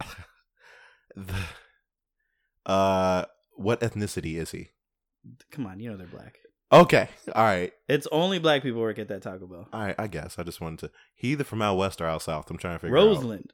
the, 1.16 1.34
uh, 2.66 3.24
what 3.56 3.80
ethnicity 3.80 4.36
is 4.36 4.50
he? 4.52 4.68
Come 5.50 5.66
on, 5.66 5.80
you 5.80 5.90
know 5.90 5.96
they're 5.96 6.06
black. 6.06 6.38
Okay, 6.72 7.08
all 7.34 7.42
right, 7.44 7.72
It's 7.88 8.06
only 8.12 8.38
black 8.38 8.62
people 8.62 8.80
work 8.80 9.00
at 9.00 9.08
that 9.08 9.22
Taco 9.22 9.46
Bell. 9.48 9.68
all 9.72 9.80
right. 9.80 9.96
I 9.98 10.06
guess 10.06 10.38
I 10.38 10.44
just 10.44 10.60
wanted 10.60 10.78
to. 10.80 10.90
He 11.16 11.32
either 11.32 11.42
from 11.42 11.60
out 11.62 11.76
west 11.76 12.00
or 12.00 12.06
out 12.06 12.22
south. 12.22 12.48
I'm 12.48 12.58
trying 12.58 12.76
to 12.76 12.78
figure 12.78 12.96
out. 12.96 13.06
Roseland. 13.06 13.52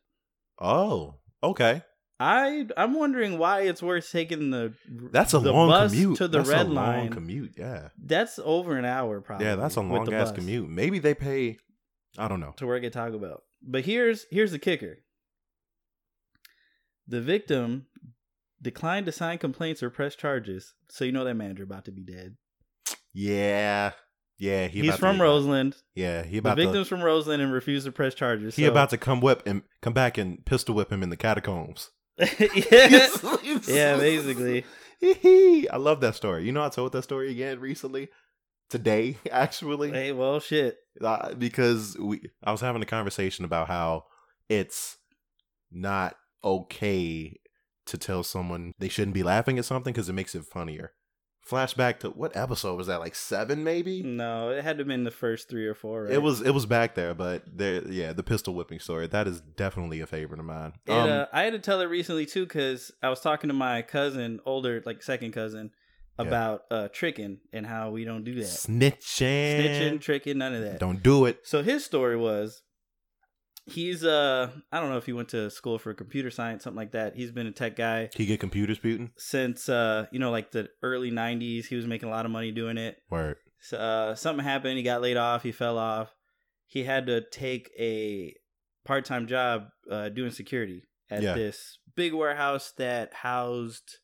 Oh, 0.60 1.14
okay. 1.42 1.82
I 2.18 2.66
I'm 2.76 2.94
wondering 2.94 3.36
why 3.38 3.62
it's 3.62 3.82
worth 3.82 4.10
taking 4.10 4.50
the 4.50 4.72
That's 5.12 5.34
a 5.34 5.38
the 5.38 5.52
long 5.52 5.68
bus 5.68 5.92
commute. 5.92 6.16
to 6.18 6.28
the 6.28 6.38
that's 6.38 6.48
red 6.48 6.66
a 6.66 6.70
long 6.70 6.74
line. 6.86 7.10
commute. 7.10 7.54
Yeah, 7.58 7.88
That's 8.02 8.38
over 8.42 8.76
an 8.78 8.84
hour, 8.86 9.20
probably. 9.20 9.46
yeah. 9.46 9.56
That's 9.56 9.76
a 9.76 9.82
long 9.82 10.12
ass 10.14 10.30
bus 10.30 10.32
commute. 10.38 10.68
Maybe 10.70 10.98
they 10.98 11.14
pay. 11.14 11.58
I 12.16 12.28
don't 12.28 12.40
know. 12.40 12.54
to 12.56 12.66
work 12.66 12.84
at 12.84 12.94
Taco 12.94 13.18
Bell. 13.18 13.42
But 13.62 13.84
here's 13.84 14.24
here's 14.30 14.50
the 14.52 14.58
kicker: 14.58 14.98
the 17.06 17.20
victim 17.20 17.86
declined 18.62 19.06
to 19.06 19.12
sign 19.12 19.38
complaints 19.38 19.82
or 19.82 19.90
press 19.90 20.16
charges, 20.16 20.74
so 20.88 21.04
you 21.04 21.12
know 21.12 21.24
that 21.24 21.34
manager 21.34 21.64
about 21.64 21.84
to 21.84 21.92
be 21.92 22.02
dead. 22.02 22.36
Yeah, 23.12 23.92
yeah. 24.38 24.68
He 24.68 24.80
He's 24.80 24.88
about 24.88 24.94
to 24.96 25.00
from 25.00 25.16
be- 25.16 25.22
Roseland. 25.22 25.76
Yeah, 25.94 26.22
he 26.22 26.38
about 26.38 26.56
The 26.56 26.64
victim's 26.64 26.88
to. 26.88 26.96
from 26.96 27.04
Roseland 27.04 27.42
and 27.42 27.52
refused 27.52 27.86
to 27.86 27.92
press 27.92 28.14
charges. 28.14 28.56
He 28.56 28.64
so- 28.64 28.70
about 28.70 28.90
to 28.90 28.98
come 28.98 29.20
whip 29.20 29.42
and 29.46 29.62
come 29.82 29.92
back 29.92 30.16
and 30.18 30.44
pistol 30.46 30.74
whip 30.74 30.90
him 30.90 31.02
in 31.02 31.10
the 31.10 31.16
catacombs. 31.16 31.90
Yeah, 32.18 32.28
yeah, 33.66 33.96
basically. 33.98 34.64
I 35.02 35.76
love 35.76 36.00
that 36.00 36.14
story. 36.14 36.44
You 36.44 36.52
know, 36.52 36.64
I 36.64 36.68
told 36.68 36.92
that 36.92 37.02
story 37.02 37.30
again 37.30 37.60
recently, 37.60 38.08
today 38.70 39.18
actually, 39.30 39.90
Hey, 39.90 40.12
well, 40.12 40.40
shit. 40.40 40.78
Uh, 41.00 41.34
because 41.34 41.96
we 41.98 42.22
I 42.42 42.52
was 42.52 42.60
having 42.60 42.82
a 42.82 42.86
conversation 42.86 43.44
about 43.44 43.68
how 43.68 44.04
it's 44.48 44.96
not 45.70 46.16
okay 46.42 47.38
to 47.86 47.98
tell 47.98 48.22
someone 48.22 48.72
they 48.78 48.88
shouldn't 48.88 49.14
be 49.14 49.22
laughing 49.22 49.58
at 49.58 49.64
something 49.64 49.92
because 49.92 50.08
it 50.08 50.14
makes 50.14 50.34
it 50.34 50.44
funnier. 50.44 50.92
Flashback 51.48 52.00
to 52.00 52.10
what 52.10 52.36
episode 52.36 52.74
was 52.76 52.88
that? 52.88 52.98
Like 53.00 53.14
seven, 53.14 53.62
maybe. 53.62 54.02
No, 54.02 54.50
it 54.50 54.64
had 54.64 54.78
to 54.78 54.80
have 54.82 54.88
been 54.88 55.04
the 55.04 55.10
first 55.10 55.48
three 55.48 55.66
or 55.66 55.74
four. 55.74 56.04
Right? 56.04 56.12
It 56.14 56.22
was 56.22 56.40
it 56.40 56.50
was 56.50 56.66
back 56.66 56.94
there, 56.94 57.14
but 57.14 57.42
there, 57.46 57.86
yeah, 57.88 58.12
the 58.12 58.22
pistol 58.24 58.54
whipping 58.54 58.80
story 58.80 59.06
that 59.06 59.28
is 59.28 59.40
definitely 59.40 60.00
a 60.00 60.06
favorite 60.06 60.40
of 60.40 60.46
mine. 60.46 60.72
It, 60.86 60.90
Um, 60.92 61.08
uh, 61.08 61.26
I 61.32 61.42
had 61.42 61.52
to 61.52 61.58
tell 61.60 61.80
it 61.80 61.84
recently 61.86 62.26
too 62.26 62.44
because 62.46 62.90
I 63.02 63.08
was 63.10 63.20
talking 63.20 63.48
to 63.48 63.54
my 63.54 63.82
cousin, 63.82 64.40
older, 64.44 64.82
like 64.84 65.02
second 65.02 65.32
cousin, 65.32 65.70
Yeah. 66.18 66.26
about 66.26 66.62
uh, 66.70 66.88
tricking 66.92 67.38
and 67.52 67.64
how 67.66 67.90
we 67.90 68.04
don't 68.04 68.24
do 68.24 68.34
that. 68.34 68.44
snitching, 68.44 69.60
Snitching, 69.64 70.00
tricking, 70.00 70.38
none 70.38 70.54
of 70.54 70.62
that. 70.62 70.80
don't 70.80 71.02
do 71.02 71.26
it. 71.26 71.40
So 71.46 71.62
his 71.62 71.84
story 71.84 72.16
was 72.16 72.62
he's 73.66 74.04
uh 74.04 74.50
I 74.72 74.80
don't 74.80 74.90
know 74.90 74.96
if 74.96 75.06
he 75.06 75.12
went 75.12 75.28
to 75.30 75.50
school 75.50 75.78
for 75.78 75.92
computer 75.94 76.30
science, 76.30 76.64
something 76.64 76.76
like 76.76 76.92
that. 76.92 77.16
He's 77.16 77.30
been 77.32 77.46
a 77.46 77.52
tech 77.52 77.76
guy 77.76 78.10
He 78.14 78.26
get 78.26 78.40
computers 78.40 78.78
putin. 78.78 79.10
since 79.16 79.68
uh 79.68 80.06
you 80.12 80.18
know 80.18 80.30
like 80.30 80.52
the 80.52 80.68
early 80.82 81.10
'90s. 81.10 81.66
He 81.66 81.76
was 81.76 81.86
making 81.86 82.08
a 82.08 82.12
lot 82.12 82.24
of 82.24 82.30
money 82.32 82.52
doing 82.52 82.78
it. 82.78 82.96
Word. 83.10 83.36
So, 83.60 83.78
uh, 83.78 84.14
something 84.14 84.44
happened. 84.44 84.76
He 84.76 84.82
got 84.84 85.02
laid 85.02 85.16
off. 85.16 85.42
He 85.42 85.50
fell 85.50 85.76
off. 85.78 86.14
He 86.66 86.84
had 86.84 87.06
to 87.06 87.22
take 87.32 87.70
a 87.78 88.34
part 88.84 89.04
time 89.04 89.26
job 89.26 89.64
uh, 89.90 90.08
doing 90.10 90.30
security 90.30 90.82
at 91.10 91.22
Yeah. 91.22 91.34
this 91.34 91.78
big 91.96 92.12
warehouse 92.14 92.72
that 92.78 93.12
housed 93.14 93.96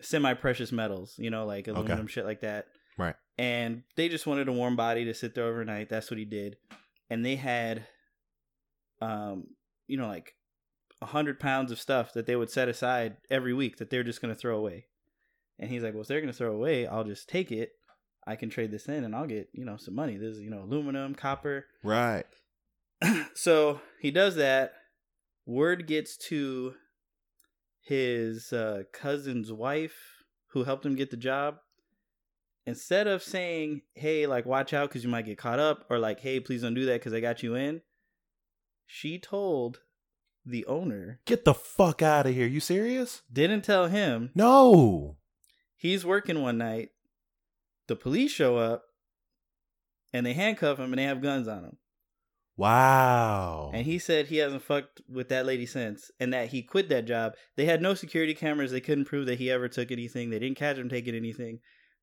semi 0.00 0.32
precious 0.34 0.72
metals, 0.72 1.14
you 1.18 1.28
know, 1.28 1.44
like 1.44 1.66
aluminum 1.68 2.06
shit 2.06 2.24
like 2.24 2.40
that. 2.42 2.66
Right. 2.96 3.16
And 3.36 3.82
they 3.96 4.08
just 4.08 4.26
wanted 4.26 4.48
a 4.48 4.52
warm 4.52 4.76
body 4.76 5.04
to 5.06 5.14
sit 5.14 5.34
there 5.34 5.44
overnight. 5.44 5.88
That's 5.88 6.10
what 6.10 6.18
he 6.18 6.24
did. 6.24 6.56
And 7.10 7.24
they 7.26 7.36
had, 7.36 7.86
um, 9.00 9.48
you 9.86 9.96
know, 9.96 10.08
like 10.08 10.34
a 11.00 11.06
hundred 11.06 11.38
pounds 11.40 11.70
of 11.70 11.80
stuff 11.80 12.12
that 12.12 12.26
they 12.26 12.36
would 12.36 12.50
set 12.50 12.68
aside 12.68 13.16
every 13.30 13.54
week 13.54 13.76
that 13.76 13.90
they're 13.90 14.02
just 14.02 14.20
going 14.20 14.34
to 14.34 14.38
throw 14.38 14.56
away. 14.56 14.86
And 15.58 15.70
he's 15.70 15.82
like, 15.82 15.92
well, 15.92 16.02
if 16.02 16.08
they're 16.08 16.20
going 16.20 16.32
to 16.32 16.36
throw 16.36 16.52
away, 16.52 16.86
I'll 16.86 17.04
just 17.04 17.28
take 17.28 17.50
it. 17.50 17.72
I 18.26 18.36
can 18.36 18.50
trade 18.50 18.70
this 18.70 18.86
in 18.86 19.04
and 19.04 19.14
I'll 19.14 19.26
get, 19.26 19.48
you 19.52 19.64
know, 19.64 19.76
some 19.76 19.94
money. 19.94 20.16
This 20.16 20.36
is, 20.36 20.42
you 20.42 20.50
know, 20.50 20.62
aluminum, 20.62 21.14
copper. 21.14 21.66
Right. 21.82 22.26
so 23.34 23.80
he 24.00 24.10
does 24.10 24.36
that. 24.36 24.74
Word 25.46 25.86
gets 25.86 26.16
to 26.28 26.74
his 27.80 28.52
uh, 28.52 28.82
cousin's 28.92 29.50
wife 29.50 30.24
who 30.48 30.64
helped 30.64 30.84
him 30.84 30.94
get 30.94 31.10
the 31.10 31.16
job. 31.16 31.56
Instead 32.66 33.06
of 33.06 33.22
saying, 33.22 33.80
hey, 33.94 34.26
like, 34.26 34.44
watch 34.44 34.74
out 34.74 34.90
because 34.90 35.02
you 35.02 35.08
might 35.08 35.24
get 35.24 35.38
caught 35.38 35.58
up, 35.58 35.86
or 35.88 35.98
like, 35.98 36.20
hey, 36.20 36.38
please 36.38 36.60
don't 36.60 36.74
do 36.74 36.84
that 36.84 37.00
because 37.00 37.14
I 37.14 37.20
got 37.20 37.42
you 37.42 37.54
in, 37.54 37.80
she 38.88 39.18
told 39.18 39.80
the 40.44 40.64
owner, 40.66 41.20
Get 41.26 41.44
the 41.44 41.54
fuck 41.54 42.00
out 42.02 42.26
of 42.26 42.34
here. 42.34 42.46
You 42.46 42.58
serious? 42.58 43.22
didn't 43.30 43.62
tell 43.62 43.86
him. 43.86 44.30
No. 44.34 45.18
He's 45.76 46.04
working 46.06 46.42
one 46.42 46.58
night. 46.58 46.88
The 47.86 47.94
police 47.96 48.32
show 48.32 48.56
up 48.56 48.84
and 50.12 50.24
they 50.24 50.32
handcuff 50.32 50.78
him 50.78 50.92
and 50.92 50.98
they 50.98 51.04
have 51.04 51.22
guns 51.22 51.46
on 51.46 51.64
him. 51.64 51.76
Wow. 52.56 53.70
And 53.72 53.86
he 53.86 53.98
said 53.98 54.26
he 54.26 54.38
hasn't 54.38 54.62
fucked 54.62 55.02
with 55.08 55.28
that 55.28 55.46
lady 55.46 55.64
since, 55.64 56.10
and 56.18 56.32
that 56.32 56.48
he 56.48 56.62
quit 56.62 56.88
that 56.88 57.04
job. 57.04 57.34
They 57.56 57.66
had 57.66 57.80
no 57.80 57.94
security 57.94 58.34
cameras. 58.34 58.72
They 58.72 58.80
couldn't 58.80 59.04
prove 59.04 59.26
that 59.26 59.38
he 59.38 59.48
ever 59.48 59.68
took 59.68 59.92
anything. 59.92 60.30
They 60.30 60.40
didn't 60.40 60.56
catch 60.58 60.76
him 60.76 60.88
taking 60.88 61.14
anything. 61.14 61.60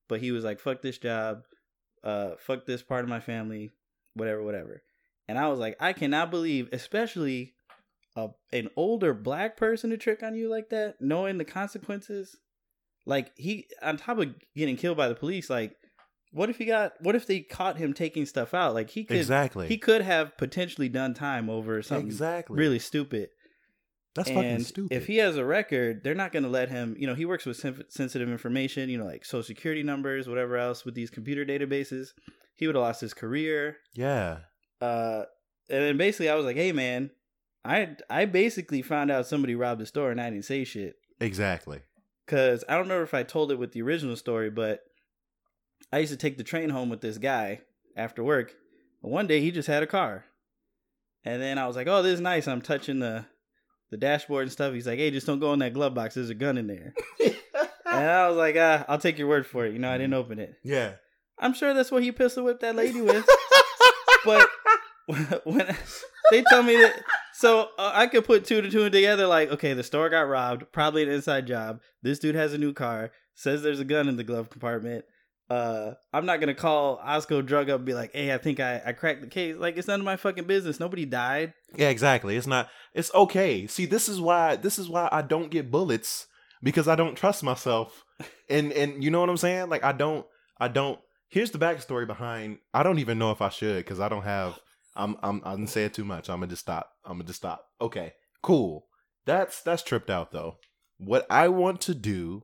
But 0.07 0.21
he 0.21 0.31
was 0.31 0.45
like, 0.45 0.61
"Fuck 0.61 0.81
this 0.81 0.97
job, 0.97 1.41
uh, 2.05 2.35
fuck 2.39 2.65
this 2.65 2.83
part 2.83 3.03
of 3.03 3.09
my 3.09 3.19
family, 3.19 3.71
whatever, 4.13 4.43
whatever." 4.43 4.81
And 5.27 5.37
I 5.37 5.47
was 5.47 5.59
like, 5.59 5.75
I 5.79 5.93
cannot 5.93 6.31
believe, 6.31 6.69
especially 6.71 7.53
a 8.15 8.29
an 8.53 8.69
older 8.75 9.13
black 9.13 9.57
person 9.57 9.89
to 9.89 9.97
trick 9.97 10.23
on 10.23 10.35
you 10.35 10.49
like 10.49 10.69
that, 10.69 10.95
knowing 10.99 11.37
the 11.37 11.45
consequences. 11.45 12.37
Like 13.05 13.31
he, 13.35 13.67
on 13.83 13.97
top 13.97 14.17
of 14.19 14.33
getting 14.55 14.77
killed 14.77 14.97
by 14.97 15.07
the 15.07 15.15
police, 15.15 15.49
like. 15.49 15.75
What 16.31 16.49
if 16.49 16.57
he 16.57 16.65
got? 16.65 16.93
What 16.99 17.15
if 17.15 17.27
they 17.27 17.39
caught 17.39 17.77
him 17.77 17.93
taking 17.93 18.25
stuff 18.25 18.53
out? 18.53 18.73
Like 18.73 18.89
he 18.89 19.05
could, 19.05 19.15
exactly. 19.15 19.69
he 19.69 19.77
could 19.77 20.01
have 20.01 20.35
potentially 20.37 20.89
done 20.89 21.13
time 21.13 21.49
over 21.49 21.81
something 21.81 22.07
exactly. 22.07 22.57
really 22.57 22.79
stupid. 22.79 23.29
That's 24.15 24.29
and 24.29 24.37
fucking 24.37 24.63
stupid. 24.63 24.95
if 24.95 25.07
he 25.07 25.17
has 25.17 25.37
a 25.37 25.45
record, 25.45 26.01
they're 26.03 26.15
not 26.15 26.33
going 26.33 26.43
to 26.43 26.49
let 26.49 26.69
him. 26.69 26.95
You 26.97 27.07
know, 27.07 27.15
he 27.15 27.23
works 27.23 27.45
with 27.45 27.55
sen- 27.55 27.85
sensitive 27.89 28.29
information. 28.29 28.89
You 28.89 28.97
know, 28.97 29.05
like 29.05 29.23
social 29.23 29.43
security 29.43 29.83
numbers, 29.83 30.27
whatever 30.27 30.57
else 30.57 30.83
with 30.83 30.95
these 30.95 31.09
computer 31.09 31.45
databases. 31.45 32.09
He 32.55 32.67
would 32.67 32.75
have 32.75 32.83
lost 32.83 33.01
his 33.01 33.13
career. 33.13 33.77
yeah. 33.93 34.39
Uh, 34.81 35.23
and 35.69 35.81
then 35.83 35.97
basically, 35.97 36.29
I 36.29 36.35
was 36.35 36.45
like, 36.45 36.55
"Hey, 36.57 36.71
man, 36.71 37.11
I 37.63 37.95
I 38.09 38.25
basically 38.25 38.81
found 38.81 39.11
out 39.11 39.27
somebody 39.27 39.55
robbed 39.55 39.81
the 39.81 39.85
store, 39.85 40.11
and 40.11 40.21
I 40.21 40.29
didn't 40.29 40.45
say 40.45 40.63
shit 40.63 40.95
Exactly. 41.19 41.79
because 42.25 42.63
I 42.69 42.73
don't 42.73 42.83
remember 42.83 43.03
if 43.03 43.13
I 43.13 43.23
told 43.23 43.51
it 43.51 43.59
with 43.59 43.71
the 43.71 43.81
original 43.81 44.15
story, 44.15 44.49
but 44.49 44.81
I 45.91 45.99
used 45.99 46.11
to 46.11 46.17
take 46.17 46.37
the 46.37 46.43
train 46.43 46.69
home 46.69 46.89
with 46.89 47.01
this 47.01 47.17
guy 47.17 47.61
after 47.95 48.23
work. 48.23 48.53
And 49.01 49.11
one 49.11 49.27
day 49.27 49.39
he 49.41 49.51
just 49.51 49.67
had 49.67 49.81
a 49.83 49.87
car. 49.87 50.25
And 51.23 51.41
then 51.41 51.57
I 51.57 51.65
was 51.67 51.75
like, 51.75 51.87
"Oh, 51.87 52.03
this 52.03 52.13
is 52.15 52.21
nice." 52.21 52.47
I'm 52.47 52.61
touching 52.61 52.99
the 52.99 53.25
the 53.91 53.97
dashboard 53.97 54.43
and 54.43 54.51
stuff. 54.51 54.73
He's 54.73 54.85
like, 54.87 54.99
"Hey, 54.99 55.09
just 55.09 55.25
don't 55.25 55.39
go 55.39 55.53
in 55.53 55.59
that 55.59 55.73
glove 55.73 55.93
box. 55.95 56.15
There's 56.15 56.29
a 56.29 56.35
gun 56.35 56.57
in 56.57 56.67
there." 56.67 56.93
and 57.23 57.35
I 58.09 58.27
was 58.27 58.37
like, 58.37 58.55
ah, 58.59 58.85
"I'll 58.87 58.99
take 58.99 59.17
your 59.17 59.27
word 59.27 59.47
for 59.47 59.65
it." 59.65 59.73
You 59.73 59.79
know, 59.79 59.89
I 59.89 59.97
didn't 59.97 60.13
open 60.13 60.37
it. 60.37 60.53
Yeah. 60.63 60.93
I'm 61.39 61.53
sure 61.53 61.73
that's 61.73 61.91
what 61.91 62.03
he 62.03 62.11
pistol 62.11 62.43
whipped 62.45 62.61
that 62.61 62.75
lady 62.75 63.01
with. 63.01 63.25
but 64.25 64.47
when 65.43 65.75
they 66.31 66.41
tell 66.43 66.63
me 66.63 66.75
that, 66.77 67.01
so 67.33 67.69
uh, 67.77 67.91
I 67.93 68.07
could 68.07 68.25
put 68.25 68.45
two 68.45 68.61
to 68.61 68.69
two 68.69 68.89
together. 68.89 69.27
Like, 69.27 69.51
okay, 69.51 69.73
the 69.73 69.83
store 69.83 70.09
got 70.09 70.21
robbed, 70.21 70.71
probably 70.71 71.03
an 71.03 71.09
inside 71.09 71.47
job. 71.47 71.79
This 72.01 72.19
dude 72.19 72.35
has 72.35 72.53
a 72.53 72.57
new 72.57 72.73
car. 72.73 73.11
Says 73.35 73.61
there's 73.61 73.79
a 73.79 73.85
gun 73.85 74.07
in 74.07 74.17
the 74.17 74.23
glove 74.23 74.49
compartment. 74.49 75.05
Uh, 75.47 75.91
I'm 76.11 76.25
not 76.25 76.39
gonna 76.39 76.55
call 76.55 76.97
Osco 76.97 77.45
drug 77.45 77.69
up 77.69 77.77
and 77.77 77.85
be 77.85 77.93
like, 77.93 78.13
"Hey, 78.13 78.33
I 78.33 78.39
think 78.39 78.59
I, 78.59 78.81
I 78.83 78.93
cracked 78.93 79.21
the 79.21 79.27
case." 79.27 79.55
Like, 79.57 79.77
it's 79.77 79.87
none 79.87 79.99
of 79.99 80.05
my 80.05 80.15
fucking 80.15 80.45
business. 80.45 80.79
Nobody 80.79 81.05
died. 81.05 81.53
Yeah, 81.75 81.89
exactly. 81.89 82.35
It's 82.35 82.47
not 82.47 82.69
it's 82.93 83.13
okay. 83.13 83.67
See, 83.67 83.85
this 83.85 84.09
is 84.09 84.19
why 84.19 84.55
this 84.55 84.79
is 84.79 84.89
why 84.89 85.07
I 85.11 85.21
don't 85.21 85.51
get 85.51 85.69
bullets 85.69 86.27
because 86.63 86.87
I 86.87 86.95
don't 86.95 87.15
trust 87.15 87.43
myself. 87.43 88.03
And 88.49 88.71
and 88.73 89.03
you 89.03 89.11
know 89.11 89.19
what 89.19 89.29
I'm 89.29 89.37
saying? 89.37 89.69
Like 89.69 89.83
I 89.83 89.91
don't 89.91 90.25
I 90.59 90.67
don't 90.67 90.99
here's 91.29 91.51
the 91.51 91.59
backstory 91.59 92.07
behind 92.07 92.59
I 92.73 92.83
don't 92.83 92.99
even 92.99 93.19
know 93.19 93.31
if 93.31 93.41
I 93.41 93.49
should 93.49 93.77
because 93.77 93.99
I 93.99 94.09
don't 94.09 94.23
have 94.23 94.59
I'm 94.95 95.17
I'm 95.21 95.41
I 95.43 95.51
didn't 95.51 95.69
say 95.69 95.85
it 95.85 95.93
too 95.93 96.05
much. 96.05 96.29
I'm 96.29 96.37
gonna 96.37 96.47
just 96.47 96.61
stop. 96.61 96.91
I'm 97.05 97.13
gonna 97.13 97.25
just 97.25 97.39
stop. 97.39 97.65
Okay, 97.81 98.13
cool. 98.41 98.87
That's 99.25 99.61
that's 99.61 99.83
tripped 99.83 100.09
out 100.09 100.31
though. 100.31 100.57
What 100.97 101.25
I 101.29 101.49
want 101.49 101.81
to 101.81 101.95
do 101.95 102.43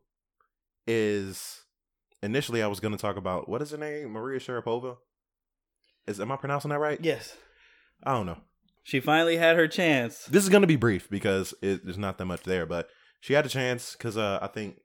is 0.88 1.62
initially 2.22 2.62
I 2.62 2.68
was 2.68 2.80
going 2.80 2.94
to 2.94 3.02
talk 3.02 3.18
about 3.18 3.48
what 3.48 3.62
is 3.62 3.72
her 3.72 3.78
name, 3.78 4.12
Maria 4.12 4.40
Sharapova. 4.40 4.98
Is 6.08 6.20
am 6.20 6.32
I 6.32 6.36
pronouncing 6.36 6.70
that 6.70 6.80
right? 6.80 7.00
Yes. 7.02 7.36
I 8.04 8.14
don't 8.14 8.26
know. 8.26 8.40
She 8.84 9.00
finally 9.00 9.38
had 9.38 9.58
her 9.58 9.68
chance. 9.68 10.26
This 10.26 10.44
is 10.44 10.50
going 10.50 10.62
to 10.62 10.68
be 10.68 10.76
brief 10.76 11.10
because 11.10 11.54
it, 11.62 11.86
there's 11.86 12.00
not 12.00 12.18
that 12.18 12.26
much 12.26 12.44
there, 12.44 12.66
but 12.66 12.90
she 13.20 13.34
had 13.34 13.46
a 13.46 13.50
chance 13.50 13.94
because 13.94 14.18
uh, 14.18 14.40
I 14.42 14.48
think 14.48 14.78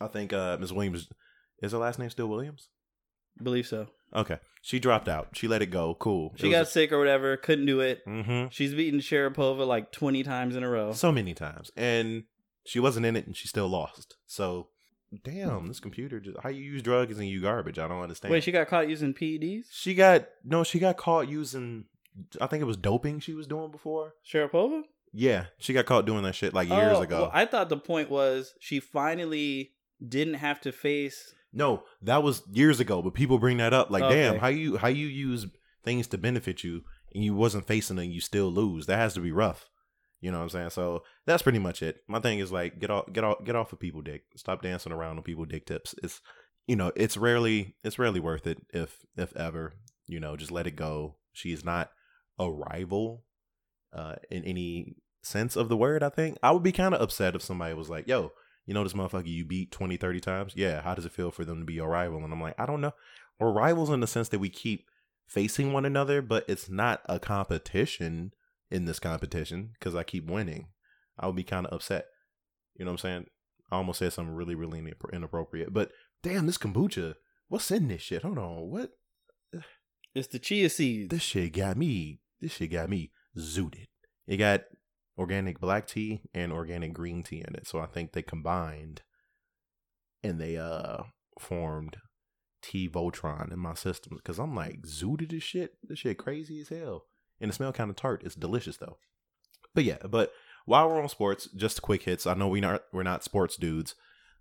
I 0.00 0.06
think 0.06 0.32
uh, 0.32 0.56
Ms. 0.58 0.72
Williams 0.72 1.08
is 1.60 1.72
her 1.72 1.78
last 1.78 1.98
name 1.98 2.10
still 2.10 2.28
Williams. 2.28 2.68
Believe 3.42 3.66
so. 3.66 3.86
Okay, 4.14 4.38
she 4.60 4.78
dropped 4.80 5.08
out. 5.08 5.28
She 5.34 5.46
let 5.46 5.62
it 5.62 5.66
go. 5.66 5.94
Cool. 5.94 6.34
She 6.36 6.50
got 6.50 6.68
sick 6.68 6.90
or 6.92 6.98
whatever. 6.98 7.36
Couldn't 7.36 7.66
do 7.66 7.80
it. 7.80 8.02
hmm 8.04 8.46
She's 8.50 8.74
beaten 8.74 9.00
Sharapova 9.00 9.66
like 9.66 9.92
twenty 9.92 10.22
times 10.22 10.56
in 10.56 10.62
a 10.64 10.68
row. 10.68 10.92
so 10.92 11.12
many 11.12 11.32
times, 11.34 11.70
and 11.76 12.24
she 12.66 12.80
wasn't 12.80 13.06
in 13.06 13.16
it, 13.16 13.26
and 13.26 13.36
she 13.36 13.46
still 13.48 13.68
lost. 13.68 14.16
So, 14.26 14.68
damn, 15.24 15.68
this 15.68 15.80
computer 15.80 16.18
just 16.20 16.38
how 16.42 16.48
you 16.48 16.62
use 16.62 16.82
drugs 16.82 17.18
and 17.18 17.28
you 17.28 17.40
garbage. 17.40 17.78
I 17.78 17.86
don't 17.88 18.02
understand. 18.02 18.32
Wait, 18.32 18.42
she 18.42 18.52
got 18.52 18.66
caught 18.68 18.88
using 18.88 19.14
PEDs. 19.14 19.66
She 19.70 19.94
got 19.94 20.26
no. 20.44 20.64
She 20.64 20.78
got 20.80 20.96
caught 20.96 21.28
using. 21.28 21.84
I 22.40 22.46
think 22.48 22.60
it 22.60 22.66
was 22.66 22.76
doping 22.76 23.20
she 23.20 23.34
was 23.34 23.46
doing 23.46 23.70
before. 23.70 24.14
Sharapova. 24.28 24.82
Yeah, 25.12 25.46
she 25.58 25.72
got 25.72 25.86
caught 25.86 26.04
doing 26.06 26.22
that 26.24 26.34
shit 26.34 26.52
like 26.54 26.68
years 26.68 26.96
Oh, 26.98 27.02
ago. 27.02 27.20
well, 27.22 27.30
I 27.32 27.44
thought 27.46 27.68
the 27.68 27.76
point 27.76 28.10
was 28.10 28.54
she 28.60 28.78
finally 28.80 29.72
didn't 30.06 30.34
have 30.34 30.60
to 30.62 30.72
face. 30.72 31.32
No, 31.52 31.82
that 32.02 32.22
was 32.22 32.42
years 32.52 32.80
ago. 32.80 33.02
But 33.02 33.14
people 33.14 33.38
bring 33.38 33.56
that 33.58 33.72
up 33.72 33.90
like, 33.90 34.02
Okay. 34.04 34.14
damn, 34.14 34.38
how 34.38 34.48
you 34.48 34.76
how 34.76 34.88
you 34.88 35.06
use 35.06 35.46
things 35.84 36.06
to 36.08 36.18
benefit 36.18 36.62
you 36.62 36.82
and 37.14 37.24
you 37.24 37.34
wasn't 37.34 37.66
facing 37.66 37.98
and 37.98 38.12
you 38.12 38.20
still 38.20 38.50
lose. 38.52 38.86
That 38.86 38.98
has 38.98 39.14
to 39.14 39.20
be 39.20 39.32
rough. 39.32 39.66
You 40.20 40.30
know 40.30 40.38
what 40.38 40.44
I'm 40.44 40.50
saying? 40.50 40.70
So 40.70 41.02
that's 41.26 41.42
pretty 41.42 41.58
much 41.58 41.82
it. 41.82 42.02
My 42.06 42.20
thing 42.20 42.38
is 42.40 42.52
like 42.52 42.78
get 42.78 42.90
off 42.90 43.10
get 43.12 43.24
off 43.24 43.42
get 43.44 43.56
off 43.56 43.72
of 43.72 43.80
people 43.80 44.02
dick. 44.02 44.22
Stop 44.36 44.62
dancing 44.62 44.92
around 44.92 45.16
on 45.16 45.22
people 45.22 45.44
dick 45.46 45.66
tips. 45.66 45.94
It's 46.02 46.20
you 46.66 46.76
know, 46.76 46.92
it's 46.94 47.16
rarely 47.16 47.74
it's 47.82 47.98
rarely 47.98 48.20
worth 48.20 48.46
it 48.46 48.58
if 48.72 48.98
if 49.16 49.34
ever. 49.36 49.72
You 50.06 50.20
know, 50.20 50.36
just 50.36 50.50
let 50.52 50.66
it 50.66 50.76
go. 50.76 51.16
She's 51.32 51.64
not 51.64 51.90
a 52.38 52.50
rival 52.50 53.24
uh 53.92 54.16
in 54.30 54.44
any 54.44 54.96
sense 55.22 55.56
of 55.56 55.68
the 55.68 55.76
word, 55.76 56.02
I 56.02 56.10
think. 56.10 56.38
I 56.42 56.50
would 56.52 56.62
be 56.62 56.72
kind 56.72 56.94
of 56.94 57.00
upset 57.00 57.34
if 57.34 57.42
somebody 57.42 57.74
was 57.74 57.88
like, 57.88 58.06
"Yo, 58.06 58.32
you 58.66 58.74
know 58.74 58.84
this 58.84 58.92
motherfucker 58.92 59.26
you 59.26 59.44
beat 59.44 59.72
20, 59.72 59.96
30 59.96 60.20
times? 60.20 60.52
Yeah, 60.56 60.82
how 60.82 60.94
does 60.94 61.06
it 61.06 61.12
feel 61.12 61.30
for 61.30 61.44
them 61.44 61.60
to 61.60 61.64
be 61.64 61.74
your 61.74 61.88
rival?" 61.88 62.22
And 62.22 62.32
I'm 62.32 62.40
like, 62.40 62.58
"I 62.58 62.66
don't 62.66 62.80
know. 62.80 62.92
We're 63.38 63.52
rivals 63.52 63.90
in 63.90 64.00
the 64.00 64.06
sense 64.06 64.28
that 64.28 64.38
we 64.38 64.50
keep 64.50 64.86
facing 65.26 65.72
one 65.72 65.84
another, 65.84 66.20
but 66.22 66.44
it's 66.48 66.68
not 66.68 67.02
a 67.06 67.18
competition 67.18 68.32
in 68.70 68.84
this 68.84 68.98
competition 68.98 69.70
because 69.74 69.94
I 69.94 70.02
keep 70.02 70.26
winning. 70.26 70.68
I 71.18 71.26
would 71.26 71.36
be 71.36 71.44
kind 71.44 71.66
of 71.66 71.72
upset. 71.72 72.06
You 72.76 72.84
know 72.84 72.92
what 72.92 73.04
I'm 73.04 73.10
saying? 73.10 73.26
I 73.70 73.76
almost 73.76 73.98
said 74.00 74.12
something 74.12 74.34
really, 74.34 74.54
really 74.54 74.82
inappropriate. 75.12 75.72
But 75.72 75.92
damn, 76.22 76.46
this 76.46 76.58
kombucha, 76.58 77.14
what's 77.48 77.70
in 77.70 77.88
this 77.88 78.02
shit? 78.02 78.22
Hold 78.22 78.38
on, 78.38 78.70
what? 78.70 78.90
It's 80.14 80.28
the 80.28 80.38
chia 80.38 80.68
seeds. 80.68 81.08
This 81.10 81.22
shit 81.22 81.52
got 81.52 81.76
me. 81.76 82.20
This 82.40 82.52
shit 82.52 82.72
got 82.72 82.90
me 82.90 83.12
zooted. 83.38 83.86
It 84.26 84.38
got 84.38 84.62
organic 85.20 85.60
black 85.60 85.86
tea 85.86 86.22
and 86.32 86.50
organic 86.50 86.94
green 86.94 87.22
tea 87.22 87.44
in 87.46 87.54
it, 87.54 87.66
so 87.66 87.78
I 87.78 87.86
think 87.86 88.12
they 88.12 88.22
combined 88.22 89.02
and 90.24 90.40
they 90.40 90.56
uh 90.56 91.02
formed 91.38 91.98
T 92.62 92.88
Voltron 92.88 93.52
in 93.52 93.58
my 93.58 93.74
system 93.74 94.16
because 94.16 94.38
I'm 94.38 94.54
like 94.56 94.82
zooted 94.82 95.32
as 95.34 95.42
shit. 95.42 95.74
This 95.82 96.00
shit 96.00 96.18
crazy 96.18 96.60
as 96.60 96.70
hell, 96.70 97.04
and 97.40 97.50
it 97.50 97.54
smell 97.54 97.72
kind 97.72 97.90
of 97.90 97.96
tart. 97.96 98.22
It's 98.24 98.34
delicious 98.34 98.78
though. 98.78 98.96
But 99.74 99.84
yeah, 99.84 99.98
but 100.08 100.32
while 100.64 100.88
we're 100.88 101.02
on 101.02 101.08
sports, 101.08 101.48
just 101.54 101.82
quick 101.82 102.02
hits. 102.04 102.26
I 102.26 102.34
know 102.34 102.48
we 102.48 102.60
not 102.60 102.82
we're 102.92 103.02
not 103.02 103.22
sports 103.22 103.56
dudes, 103.56 103.94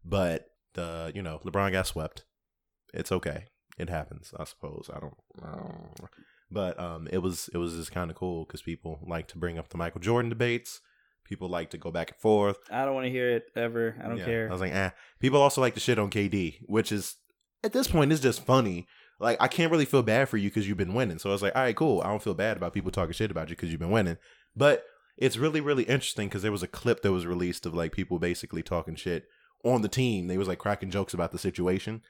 but 0.04 0.48
the 0.76 1.12
you 1.14 1.22
know 1.22 1.42
LeBron 1.46 1.74
got 1.74 1.88
swept. 1.88 2.24
It's 2.94 3.12
okay. 3.12 3.46
It 3.78 3.90
happens. 3.90 4.34
I 4.38 4.46
suppose. 4.46 4.90
I 4.94 5.00
don't. 5.00 5.18
I 5.44 5.56
don't 5.56 6.10
but 6.52 6.80
um, 6.80 7.08
it 7.12 7.20
was 7.20 7.50
it 7.54 7.58
was 7.58 7.76
just 7.76 7.92
kind 7.92 8.10
of 8.10 8.18
cool 8.18 8.46
because 8.46 8.62
people 8.62 9.00
like 9.08 9.28
to 9.30 9.38
bring 9.38 9.58
up 9.58 9.70
the 9.70 9.78
Michael 9.78 10.02
Jordan 10.02 10.30
debates. 10.30 10.82
People 11.26 11.48
like 11.48 11.70
to 11.72 11.78
go 11.78 11.92
back 11.92 12.10
and 12.12 12.20
forth. 12.20 12.58
I 12.72 12.86
don't 12.86 12.96
want 12.96 13.06
to 13.06 13.12
hear 13.12 13.30
it 13.30 13.52
ever. 13.56 13.96
I 14.04 14.08
don't 14.08 14.18
Yeah, 14.18 14.26
care. 14.26 14.50
I 14.50 14.52
was 14.52 14.62
like, 14.62 14.74
eh. 14.74 14.90
People 15.20 15.40
also 15.42 15.62
like 15.62 15.76
to 15.76 15.80
shit 15.80 16.00
on 16.00 16.10
KD, 16.10 16.62
which 16.66 16.92
is 16.92 17.18
at 17.64 17.72
this 17.72 17.88
point 17.88 18.12
is 18.12 18.20
just 18.20 18.44
funny. 18.44 18.88
Like 19.20 19.38
I 19.40 19.48
can't 19.48 19.72
really 19.72 19.86
feel 19.86 20.02
bad 20.02 20.28
for 20.28 20.38
you 20.38 20.50
because 20.50 20.68
you've 20.68 20.78
been 20.78 20.96
winning. 20.96 21.20
So 21.20 21.30
I 21.30 21.34
was 21.34 21.44
like, 21.44 21.56
all 21.56 21.62
right, 21.62 21.76
cool. 21.76 22.02
I 22.02 22.08
don't 22.08 22.24
feel 22.24 22.34
bad 22.34 22.58
about 22.58 22.74
people 22.74 22.90
talking 22.90 23.14
shit 23.14 23.30
about 23.32 23.50
you 23.50 23.56
because 23.56 23.70
you've 23.70 23.80
been 23.80 23.92
winning. 23.92 24.18
But 24.56 24.86
it's 25.18 25.38
really 25.38 25.62
really 25.62 25.84
interesting 25.84 26.30
because 26.30 26.42
there 26.42 26.52
was 26.52 26.64
a 26.64 26.68
clip 26.68 27.02
that 27.04 27.12
was 27.12 27.28
released 27.28 27.66
of 27.66 27.76
like 27.76 27.92
people 27.92 28.18
basically 28.18 28.64
talking 28.64 28.96
shit 28.96 29.26
on 29.64 29.82
the 29.82 29.88
team. 29.90 30.28
They 30.28 30.38
was 30.38 30.48
like 30.48 30.58
cracking 30.58 30.90
jokes 30.90 31.14
about 31.14 31.32
the 31.32 31.38
situation, 31.38 32.02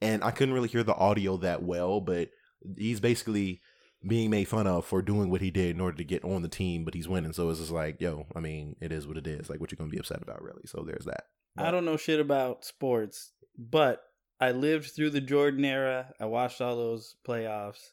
and 0.00 0.22
I 0.22 0.30
couldn't 0.30 0.54
really 0.54 0.68
hear 0.68 0.84
the 0.84 0.94
audio 0.94 1.36
that 1.38 1.62
well. 1.64 2.00
But 2.00 2.28
he's 2.76 3.00
basically 3.00 3.60
being 4.06 4.30
made 4.30 4.46
fun 4.46 4.66
of 4.66 4.84
for 4.84 5.02
doing 5.02 5.30
what 5.30 5.40
he 5.40 5.50
did 5.50 5.74
in 5.74 5.80
order 5.80 5.96
to 5.96 6.04
get 6.04 6.24
on 6.24 6.42
the 6.42 6.48
team, 6.48 6.84
but 6.84 6.94
he's 6.94 7.08
winning. 7.08 7.32
So 7.32 7.50
it's 7.50 7.58
just 7.58 7.72
like, 7.72 8.00
yo, 8.00 8.26
I 8.34 8.40
mean, 8.40 8.76
it 8.80 8.92
is 8.92 9.06
what 9.06 9.16
it 9.16 9.26
is. 9.26 9.50
Like, 9.50 9.60
what 9.60 9.72
you 9.72 9.78
gonna 9.78 9.90
be 9.90 9.98
upset 9.98 10.22
about, 10.22 10.42
really? 10.42 10.62
So 10.66 10.84
there's 10.86 11.04
that. 11.06 11.24
I 11.56 11.70
don't 11.72 11.84
know 11.84 11.96
shit 11.96 12.20
about 12.20 12.64
sports, 12.64 13.32
but 13.56 14.02
I 14.40 14.52
lived 14.52 14.92
through 14.92 15.10
the 15.10 15.20
Jordan 15.20 15.64
era. 15.64 16.12
I 16.20 16.26
watched 16.26 16.60
all 16.60 16.76
those 16.76 17.16
playoffs. 17.26 17.90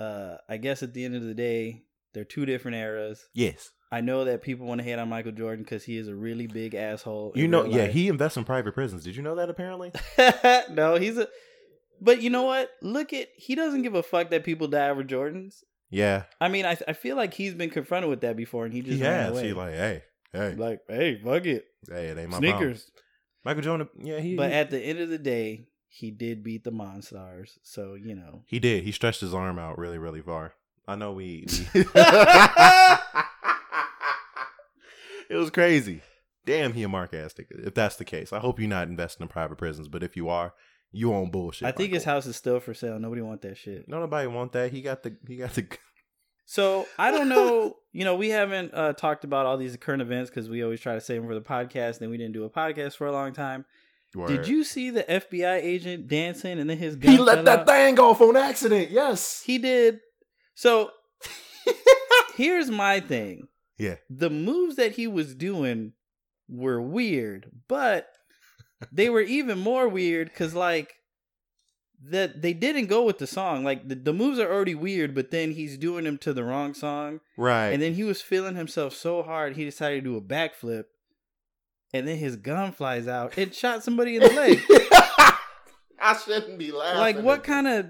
Uh, 0.00 0.36
I 0.48 0.56
guess 0.56 0.82
at 0.82 0.94
the 0.94 1.04
end 1.04 1.14
of 1.14 1.22
the 1.22 1.34
day, 1.34 1.84
they're 2.14 2.24
two 2.24 2.46
different 2.46 2.76
eras. 2.76 3.28
Yes, 3.34 3.70
I 3.92 4.00
know 4.00 4.24
that 4.24 4.42
people 4.42 4.66
want 4.66 4.80
to 4.80 4.84
hate 4.84 4.98
on 4.98 5.08
Michael 5.08 5.32
Jordan 5.32 5.64
because 5.64 5.84
he 5.84 5.96
is 5.96 6.08
a 6.08 6.14
really 6.14 6.46
big 6.46 6.74
asshole. 6.74 7.32
you 7.34 7.48
know, 7.48 7.64
yeah, 7.64 7.82
life. 7.82 7.92
he 7.92 8.08
invests 8.08 8.36
in 8.36 8.44
private 8.44 8.74
prisons. 8.74 9.04
Did 9.04 9.16
you 9.16 9.22
know 9.22 9.36
that? 9.36 9.50
Apparently, 9.50 9.92
no, 10.70 10.96
he's 10.96 11.16
a. 11.18 11.28
But 12.00 12.22
you 12.22 12.30
know 12.30 12.44
what? 12.44 12.70
Look 12.82 13.12
at 13.12 13.28
he 13.36 13.54
doesn't 13.54 13.82
give 13.82 13.94
a 13.94 14.02
fuck 14.02 14.30
that 14.30 14.44
people 14.44 14.68
die 14.68 14.88
over 14.90 15.02
Jordans. 15.04 15.62
yeah, 15.90 16.24
I 16.40 16.48
mean, 16.48 16.64
I 16.66 16.76
I 16.86 16.92
feel 16.92 17.16
like 17.16 17.34
he's 17.34 17.54
been 17.54 17.70
confronted 17.70 18.08
with 18.10 18.20
that 18.22 18.36
before, 18.36 18.64
and 18.64 18.72
he 18.74 18.82
just 18.82 18.98
he 18.98 19.02
ran 19.02 19.24
has. 19.24 19.32
away. 19.32 19.46
He 19.48 19.52
like, 19.52 19.74
hey, 19.74 20.02
hey, 20.32 20.54
like, 20.54 20.80
hey, 20.88 21.20
fuck 21.22 21.44
it, 21.46 21.64
hey, 21.88 22.08
it 22.08 22.18
ain't 22.18 22.30
my 22.30 22.38
problem. 22.38 22.58
sneakers. 22.58 22.90
Michael 23.44 23.62
Jordan, 23.62 23.88
yeah, 24.02 24.20
he, 24.20 24.34
But 24.36 24.50
he, 24.50 24.56
at 24.56 24.70
the 24.70 24.78
end 24.80 24.98
of 24.98 25.08
the 25.08 25.18
day, 25.18 25.68
he 25.88 26.10
did 26.10 26.42
beat 26.44 26.64
the 26.64 26.72
Monstars, 26.72 27.52
so 27.62 27.94
you 27.94 28.14
know. 28.14 28.42
he 28.46 28.58
did. 28.58 28.84
He 28.84 28.92
stretched 28.92 29.20
his 29.20 29.32
arm 29.34 29.58
out 29.58 29.78
really, 29.78 29.98
really 29.98 30.20
far. 30.22 30.52
I 30.86 30.96
know 30.96 31.12
we. 31.12 31.46
we- 31.74 31.80
it 35.30 35.36
was 35.36 35.50
crazy. 35.50 36.02
Damn, 36.46 36.72
he 36.72 36.82
a 36.82 36.88
markastic. 36.88 37.46
If 37.50 37.74
that's 37.74 37.96
the 37.96 38.04
case, 38.04 38.32
I 38.32 38.38
hope 38.38 38.58
you're 38.58 38.68
not 38.68 38.88
investing 38.88 39.24
in 39.24 39.28
private 39.28 39.58
prisons. 39.58 39.88
But 39.88 40.02
if 40.02 40.16
you 40.16 40.28
are, 40.30 40.54
you 40.90 41.12
own 41.12 41.30
bullshit. 41.30 41.68
I 41.68 41.72
think 41.72 41.92
his 41.92 42.04
house 42.04 42.26
is 42.26 42.36
still 42.36 42.60
for 42.60 42.74
sale. 42.74 42.98
Nobody 42.98 43.22
want 43.22 43.42
that 43.42 43.56
shit. 43.56 43.88
No, 43.88 44.00
nobody 44.00 44.26
want 44.26 44.52
that. 44.52 44.72
He 44.72 44.82
got 44.82 45.02
the. 45.02 45.16
He 45.26 45.36
got 45.36 45.54
the. 45.54 45.66
So 46.46 46.86
I 46.98 47.10
don't 47.10 47.28
know. 47.28 47.76
you 47.92 48.04
know, 48.04 48.16
we 48.16 48.30
haven't 48.30 48.72
uh, 48.72 48.94
talked 48.94 49.24
about 49.24 49.46
all 49.46 49.56
these 49.56 49.76
current 49.76 50.02
events 50.02 50.30
because 50.30 50.48
we 50.48 50.62
always 50.62 50.80
try 50.80 50.94
to 50.94 51.00
save 51.00 51.20
them 51.20 51.28
for 51.28 51.34
the 51.34 51.40
podcast. 51.40 52.00
And 52.00 52.10
we 52.10 52.16
didn't 52.16 52.32
do 52.32 52.44
a 52.44 52.50
podcast 52.50 52.96
for 52.96 53.06
a 53.06 53.12
long 53.12 53.32
time. 53.32 53.64
Did 54.26 54.48
you 54.48 54.64
see 54.64 54.88
the 54.90 55.02
FBI 55.02 55.62
agent 55.62 56.08
dancing 56.08 56.58
and 56.58 56.68
then 56.68 56.78
his 56.78 56.96
gun? 56.96 57.12
He 57.12 57.18
let 57.18 57.44
that 57.44 57.60
out? 57.60 57.66
thing 57.66 58.00
off 58.00 58.20
on 58.20 58.36
accident. 58.36 58.90
Yes. 58.90 59.42
He 59.44 59.58
did. 59.58 60.00
So 60.54 60.90
here's 62.34 62.70
my 62.70 63.00
thing. 63.00 63.48
Yeah. 63.76 63.96
The 64.08 64.30
moves 64.30 64.76
that 64.76 64.92
he 64.92 65.06
was 65.06 65.34
doing 65.34 65.92
were 66.48 66.80
weird, 66.80 67.50
but 67.68 68.08
they 68.92 69.10
were 69.10 69.20
even 69.20 69.58
more 69.58 69.88
weird 69.88 70.28
because 70.28 70.54
like 70.54 70.94
that 72.06 72.42
they 72.42 72.52
didn't 72.52 72.86
go 72.86 73.04
with 73.04 73.18
the 73.18 73.26
song. 73.26 73.64
Like 73.64 73.88
the, 73.88 73.94
the 73.96 74.12
moves 74.12 74.38
are 74.38 74.50
already 74.50 74.74
weird, 74.74 75.14
but 75.14 75.30
then 75.30 75.52
he's 75.52 75.76
doing 75.76 76.04
them 76.04 76.18
to 76.18 76.32
the 76.32 76.44
wrong 76.44 76.74
song. 76.74 77.20
Right. 77.36 77.68
And 77.68 77.82
then 77.82 77.94
he 77.94 78.04
was 78.04 78.22
feeling 78.22 78.54
himself 78.56 78.94
so 78.94 79.22
hard 79.22 79.56
he 79.56 79.64
decided 79.64 80.04
to 80.04 80.10
do 80.10 80.16
a 80.16 80.20
backflip. 80.20 80.84
And 81.92 82.06
then 82.06 82.18
his 82.18 82.36
gun 82.36 82.72
flies 82.72 83.08
out. 83.08 83.36
and 83.38 83.54
shot 83.54 83.82
somebody 83.82 84.16
in 84.16 84.22
the 84.22 84.28
leg. 84.28 84.60
I 86.00 86.16
shouldn't 86.24 86.58
be 86.58 86.70
laughing. 86.70 87.00
like 87.00 87.18
what 87.18 87.42
kind 87.42 87.66
of 87.66 87.86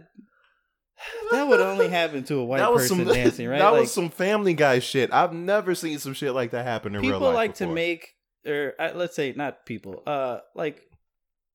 that 1.30 1.46
would 1.46 1.60
only 1.60 1.88
happen 1.88 2.24
to 2.24 2.36
a 2.36 2.44
white 2.44 2.58
that 2.58 2.72
was 2.72 2.84
person 2.88 3.04
some 3.04 3.14
dancing, 3.14 3.48
right? 3.48 3.58
That 3.58 3.70
like 3.70 3.82
was 3.82 3.92
some 3.92 4.10
Family 4.10 4.54
Guy 4.54 4.78
shit. 4.78 5.12
I've 5.12 5.32
never 5.32 5.74
seen 5.74 5.98
some 5.98 6.14
shit 6.14 6.32
like 6.32 6.52
that 6.52 6.64
happen 6.64 6.94
in 6.94 7.02
real 7.02 7.10
life. 7.12 7.18
people 7.18 7.32
like 7.32 7.54
to 7.56 7.66
make 7.66 8.14
or 8.46 8.74
uh, 8.78 8.92
let's 8.94 9.16
say 9.16 9.32
not 9.36 9.66
people, 9.66 10.02
uh 10.06 10.38
like 10.54 10.82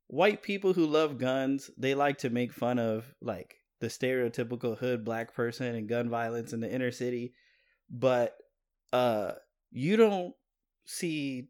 white 0.08 0.44
people 0.44 0.74
who 0.74 0.86
love 0.86 1.18
guns, 1.18 1.70
they 1.78 1.96
like 1.96 2.20
to 2.20 2.30
make 2.30 2.54
fun 2.54 2.80
of 2.80 3.06
like 3.22 3.56
the 3.80 3.88
stereotypical 3.88 4.78
hood 4.78 5.04
black 5.04 5.34
person 5.34 5.76
and 5.76 5.90
gun 5.90 6.10
violence 6.10 6.54
in 6.54 6.60
the 6.60 6.72
inner 6.72 6.92
city, 6.92 7.34
but 7.90 8.36
uh 8.92 9.32
you 9.72 9.98
don't 9.98 10.34
see 10.86 11.50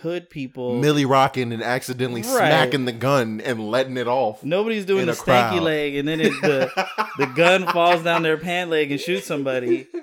hood 0.00 0.28
people 0.28 0.78
Milly 0.80 1.04
rocking 1.06 1.52
and 1.52 1.62
accidentally 1.62 2.20
Right. 2.22 2.28
smacking 2.48 2.84
the 2.84 2.92
gun 2.92 3.40
and 3.40 3.68
letting 3.70 3.96
it 3.96 4.06
off. 4.06 4.44
Nobody's 4.44 4.84
doing 4.84 5.06
the 5.06 5.12
a 5.12 5.16
stanky 5.16 5.50
crowd. 5.52 5.62
leg 5.62 5.96
and 5.96 6.06
then 6.06 6.20
it, 6.20 6.32
the 6.42 6.70
the 7.18 7.26
gun 7.26 7.66
falls 7.72 8.02
down 8.02 8.22
their 8.22 8.36
pant 8.38 8.70
leg 8.70 8.90
and 8.90 9.00
shoots 9.00 9.26
somebody. 9.26 9.86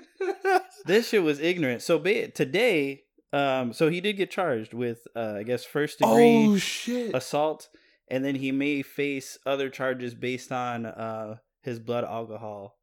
This 0.85 1.07
shit 1.09 1.23
was 1.23 1.39
ignorant. 1.39 1.81
So 1.81 1.97
be 1.97 2.11
it, 2.15 2.35
today, 2.35 3.03
Um, 3.33 3.73
so 3.73 3.89
he 3.89 3.99
did 3.99 4.15
get 4.17 4.29
charged 4.31 4.73
with, 4.73 5.07
uh, 5.15 5.37
I 5.39 5.43
guess, 5.43 5.65
first 5.65 5.99
degree 5.99 6.45
Oh 6.47 6.57
shit! 6.57 7.13
assault, 7.15 7.67
and 8.07 8.23
then 8.23 8.35
he 8.35 8.51
may 8.51 8.83
face 8.83 9.37
other 9.45 9.69
charges 9.69 10.13
based 10.13 10.51
on 10.51 10.85
uh 10.85 11.37
his 11.63 11.79
blood 11.79 12.03
alcohol. 12.03 12.77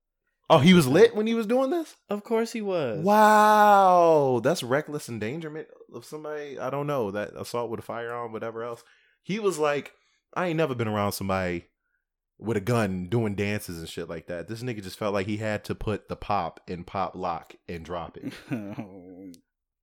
Oh, 0.48 0.58
he 0.58 0.74
was 0.74 0.88
lit 0.88 1.14
when 1.14 1.28
he 1.28 1.34
was 1.34 1.46
doing 1.46 1.70
this. 1.70 1.94
Of 2.08 2.24
course, 2.24 2.52
he 2.52 2.60
was. 2.60 3.04
Wow, 3.04 4.40
that's 4.42 4.64
reckless 4.64 5.08
endangerment 5.08 5.68
of 5.94 6.04
somebody. 6.04 6.58
I 6.58 6.70
don't 6.70 6.88
know 6.88 7.12
that 7.12 7.30
assault 7.36 7.70
with 7.70 7.78
a 7.78 7.84
firearm, 7.84 8.32
whatever 8.32 8.64
else. 8.64 8.82
He 9.22 9.38
was 9.38 9.58
like, 9.58 9.92
I 10.34 10.48
ain't 10.48 10.56
never 10.56 10.74
been 10.74 10.88
around 10.88 11.12
somebody 11.12 11.66
with 12.40 12.56
a 12.56 12.60
gun 12.60 13.06
doing 13.08 13.36
dances 13.36 13.78
and 13.78 13.88
shit 13.88 14.08
like 14.08 14.26
that. 14.26 14.48
This 14.48 14.62
nigga 14.64 14.82
just 14.82 14.98
felt 14.98 15.14
like 15.14 15.28
he 15.28 15.36
had 15.36 15.62
to 15.64 15.74
put 15.76 16.08
the 16.08 16.16
pop 16.16 16.58
in 16.66 16.82
pop 16.82 17.14
lock 17.14 17.54
and 17.68 17.84
drop 17.84 18.16
it. 18.16 18.32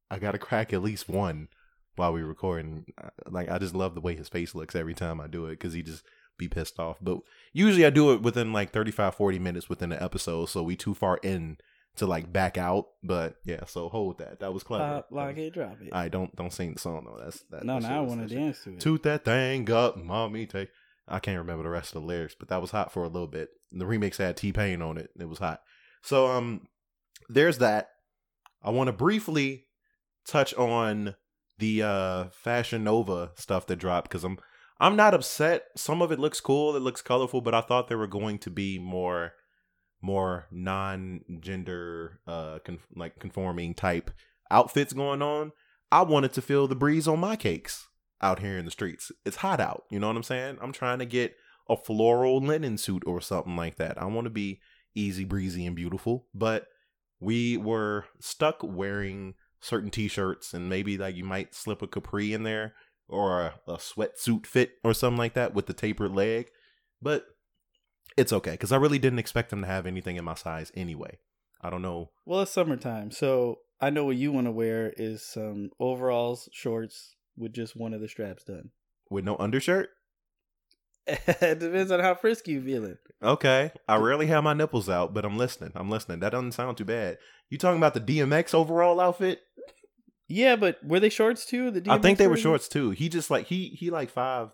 I 0.10 0.20
gotta 0.20 0.38
crack 0.38 0.74
at 0.74 0.82
least 0.82 1.10
one 1.10 1.50
while 1.96 2.14
we 2.14 2.22
recording. 2.22 2.86
Like 3.26 3.50
I 3.50 3.58
just 3.58 3.76
love 3.76 3.96
the 3.96 4.02
way 4.02 4.16
his 4.16 4.30
face 4.30 4.56
looks 4.56 4.76
every 4.76 4.94
time 4.94 5.20
I 5.20 5.28
do 5.28 5.46
it 5.46 5.52
because 5.52 5.74
he 5.74 5.84
just 5.84 6.04
be 6.38 6.48
pissed 6.48 6.80
off. 6.80 6.98
But 7.02 7.20
usually 7.54 7.86
I 7.86 7.90
do 7.90 8.14
it 8.14 8.22
within 8.22 8.54
like 8.54 8.72
35, 8.72 9.16
40 9.16 9.40
minutes 9.40 9.70
within 9.70 9.90
the 9.90 10.02
episode, 10.02 10.50
so 10.50 10.64
we 10.64 10.76
too 10.76 10.94
far 10.94 11.18
in 11.18 11.58
to 11.98 12.06
like 12.06 12.32
back 12.32 12.58
out. 12.58 12.88
But 13.04 13.36
yeah, 13.44 13.66
so 13.66 13.90
hold 13.90 14.20
that. 14.20 14.40
That 14.40 14.54
was 14.54 14.64
clever. 14.64 14.84
Pop, 14.84 15.08
lock 15.12 15.38
it, 15.38 15.54
drop 15.54 15.78
it. 15.82 15.94
I 15.94 16.08
don't 16.08 16.36
don't 16.36 16.54
sing 16.54 16.74
the 16.74 16.80
song 16.80 17.06
though. 17.06 17.22
That's 17.24 17.42
that. 17.50 17.64
no, 17.64 17.80
that 17.80 17.90
now 17.90 18.00
I 18.00 18.02
want 18.02 18.28
to 18.28 18.34
dance 18.34 18.64
to 18.64 18.72
it. 18.72 18.80
Toot 18.80 19.04
that 19.04 19.26
thing 19.26 19.70
up, 19.72 19.98
mommy. 19.98 20.46
Take. 20.46 20.70
I 21.08 21.20
can't 21.20 21.38
remember 21.40 21.64
the 21.64 21.70
rest 21.70 21.96
of 21.96 22.02
the 22.02 22.08
lyrics, 22.08 22.36
but 22.38 22.50
that 22.50 22.62
was 22.62 22.72
hot 22.72 22.92
for 22.92 23.04
a 23.04 23.08
little 23.08 23.28
bit. 23.28 23.50
The 23.72 23.86
remix 23.86 24.18
had 24.18 24.38
T 24.38 24.52
Pain 24.52 24.82
on 24.82 24.98
it. 24.98 25.10
It 25.20 25.30
was 25.30 25.40
hot. 25.40 25.62
So 26.02 26.28
um, 26.28 26.68
there's 27.30 27.60
that. 27.60 27.90
I 28.62 28.72
want 28.72 28.88
to 28.88 28.94
briefly 28.94 29.67
touch 30.28 30.54
on 30.56 31.16
the 31.58 31.82
uh 31.82 32.26
Fashion 32.32 32.84
Nova 32.84 33.32
stuff 33.36 33.66
that 33.68 33.78
dropped 33.78 34.10
because 34.10 34.24
I'm 34.24 34.38
I'm 34.80 34.96
not 34.96 35.14
upset. 35.14 35.66
Some 35.76 36.02
of 36.02 36.12
it 36.12 36.20
looks 36.20 36.40
cool. 36.40 36.76
It 36.76 36.82
looks 36.82 37.02
colorful, 37.02 37.42
but 37.42 37.56
I 37.56 37.62
thought 37.62 37.88
there 37.88 37.98
were 37.98 38.08
going 38.08 38.38
to 38.40 38.50
be 38.50 38.78
more 38.78 39.34
more 40.02 40.48
non-gender 40.52 42.20
uh 42.28 42.60
like 42.96 43.20
conforming 43.20 43.74
type 43.74 44.12
outfits 44.52 44.94
going 44.94 45.22
on. 45.22 45.52
I 45.92 46.04
wanted 46.04 46.34
to 46.34 46.42
feel 46.42 46.68
the 46.68 46.76
breeze 46.76 47.08
on 47.08 47.20
my 47.20 47.36
cakes 47.36 47.88
out 48.22 48.40
here 48.40 48.58
in 48.58 48.66
the 48.66 48.72
streets. 48.72 49.12
It's 49.26 49.38
hot 49.38 49.60
out, 49.60 49.86
you 49.90 50.00
know 50.00 50.08
what 50.08 50.18
I'm 50.18 50.24
saying? 50.24 50.58
I'm 50.62 50.74
trying 50.74 51.00
to 51.00 51.06
get 51.06 51.36
a 51.70 51.78
floral 51.78 52.40
linen 52.40 52.78
suit 52.78 53.04
or 53.06 53.22
something 53.22 53.56
like 53.56 53.78
that. 53.78 54.02
I 54.02 54.06
want 54.06 54.26
to 54.26 54.32
be 54.32 54.60
easy 54.96 55.24
breezy 55.24 55.66
and 55.66 55.76
beautiful, 55.76 56.28
but 56.34 56.68
we 57.20 57.58
were 57.58 58.06
stuck 58.20 58.60
wearing 58.64 59.36
certain 59.60 59.90
t-shirts 59.90 60.54
and 60.54 60.70
maybe 60.70 60.98
like 60.98 61.16
you 61.16 61.24
might 61.24 61.56
slip 61.56 61.82
a 61.82 61.88
capri 61.88 62.34
in 62.34 62.44
there 62.44 62.74
or 63.08 63.42
a, 63.42 63.54
a 63.68 63.78
sweatsuit 63.78 64.46
fit 64.46 64.72
or 64.84 64.94
something 64.94 65.18
like 65.18 65.34
that 65.34 65.54
with 65.54 65.66
the 65.66 65.74
tapered 65.74 66.14
leg. 66.14 66.50
But 67.02 67.26
it's 68.16 68.34
okay 68.34 68.52
because 68.52 68.72
I 68.72 68.78
really 68.78 69.00
didn't 69.00 69.20
expect 69.20 69.50
them 69.50 69.62
to 69.62 69.68
have 69.68 69.86
anything 69.86 70.16
in 70.16 70.26
my 70.26 70.34
size 70.34 70.72
anyway. 70.76 71.20
I 71.62 71.70
don't 71.70 71.82
know. 71.82 72.12
Well, 72.26 72.42
it's 72.42 72.52
summertime, 72.52 73.12
so 73.12 73.60
I 73.82 73.90
know 73.90 74.06
what 74.06 74.16
you 74.16 74.32
want 74.32 74.48
to 74.48 74.52
wear 74.52 74.94
is 74.96 75.24
some 75.24 75.72
overalls, 75.80 76.50
shorts 76.52 77.16
with 77.36 77.54
just 77.54 77.76
one 77.76 77.94
of 77.94 78.02
the 78.02 78.08
straps 78.08 78.44
done. 78.44 78.72
With 79.10 79.26
no 79.26 79.38
undershirt? 79.38 79.90
It 81.08 81.60
depends 81.60 81.92
on 81.92 82.00
how 82.00 82.16
frisky 82.16 82.54
you 82.54 82.62
feeling. 82.62 82.98
Okay. 83.22 83.72
I 83.88 83.96
rarely 83.98 84.28
have 84.28 84.44
my 84.44 84.54
nipples 84.54 84.90
out, 84.90 85.14
but 85.14 85.26
I'm 85.26 85.38
listening. 85.38 85.72
I'm 85.76 85.90
listening. 85.90 86.20
That 86.20 86.32
doesn't 86.32 86.52
sound 86.54 86.78
too 86.78 86.86
bad. 86.86 87.18
You 87.50 87.58
talking 87.58 87.78
about 87.78 87.94
the 87.94 88.02
DMX 88.02 88.54
overall 88.54 89.00
outfit? 89.00 89.40
Yeah, 90.28 90.56
but 90.58 90.84
were 90.84 91.00
they 91.00 91.10
shorts 91.10 91.46
too? 91.46 91.72
The 91.72 91.90
I 91.90 91.98
think 91.98 92.18
DMX 92.18 92.20
they 92.20 92.28
were 92.28 92.38
shorts 92.38 92.68
too. 92.68 92.92
He 92.92 93.10
just 93.10 93.32
like 93.32 93.48
he 93.48 93.70
he 93.70 93.90
like 93.90 94.10
five 94.10 94.50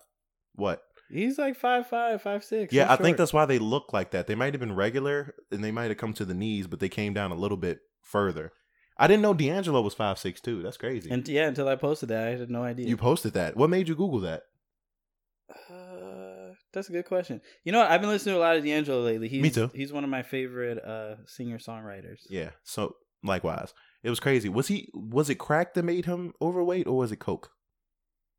what? 0.56 0.84
He's 1.10 1.38
like 1.38 1.56
five 1.56 1.88
five, 1.88 2.22
five 2.22 2.44
six. 2.44 2.74
Yeah, 2.74 2.88
He's 2.90 3.00
I 3.00 3.02
think 3.02 3.18
that's 3.18 3.34
why 3.34 3.46
they 3.46 3.60
look 3.60 3.92
like 3.92 4.12
that. 4.12 4.28
They 4.28 4.36
might 4.36 4.54
have 4.54 4.60
been 4.62 4.76
regular 4.76 5.36
and 5.52 5.64
they 5.64 5.72
might 5.72 5.90
have 5.90 5.98
come 5.98 6.14
to 6.14 6.26
the 6.26 6.34
knees, 6.34 6.68
but 6.68 6.80
they 6.80 6.90
came 6.90 7.14
down 7.14 7.32
a 7.32 7.36
little 7.36 7.58
bit 7.58 7.80
further. 8.02 8.52
I 8.98 9.08
didn't 9.08 9.24
know 9.24 9.34
D'Angelo 9.34 9.82
was 9.82 9.96
five 9.96 10.20
six 10.20 10.40
too. 10.40 10.62
That's 10.62 10.78
crazy. 10.78 11.10
And 11.10 11.28
yeah, 11.28 11.48
until 11.48 11.68
I 11.68 11.76
posted 11.76 12.10
that, 12.10 12.28
I 12.28 12.32
had 12.32 12.50
no 12.50 12.64
idea. 12.64 12.88
you 12.88 12.98
posted 12.98 13.34
that. 13.34 13.58
What 13.58 13.70
made 13.70 13.88
you 13.88 13.96
Google 13.96 14.20
that? 14.22 14.44
Uh, 15.50 15.74
that's 16.74 16.90
a 16.90 16.92
good 16.92 17.06
question. 17.06 17.42
You 17.64 17.72
know 17.72 17.80
what? 17.80 17.92
I've 17.92 18.02
been 18.02 18.10
listening 18.10 18.36
to 18.36 18.40
a 18.40 18.42
lot 18.42 18.56
of 18.58 18.64
D'Angelo 18.64 19.02
lately. 19.02 19.30
He's, 19.30 19.42
Me 19.42 19.50
too. 19.50 19.72
He's 19.74 19.94
one 19.94 20.04
of 20.04 20.10
my 20.10 20.24
favorite 20.24 20.84
uh 20.84 21.16
singer 21.28 21.58
songwriters. 21.58 22.22
Yeah. 22.30 22.50
So 22.64 22.96
likewise, 23.24 23.74
it 24.04 24.10
was 24.10 24.20
crazy. 24.20 24.50
Was 24.50 24.68
he? 24.68 24.90
Was 24.94 25.30
it 25.30 25.36
crack 25.36 25.74
that 25.76 25.84
made 25.84 26.06
him 26.06 26.34
overweight, 26.42 26.88
or 26.88 26.98
was 26.98 27.12
it 27.12 27.18
coke? 27.18 27.52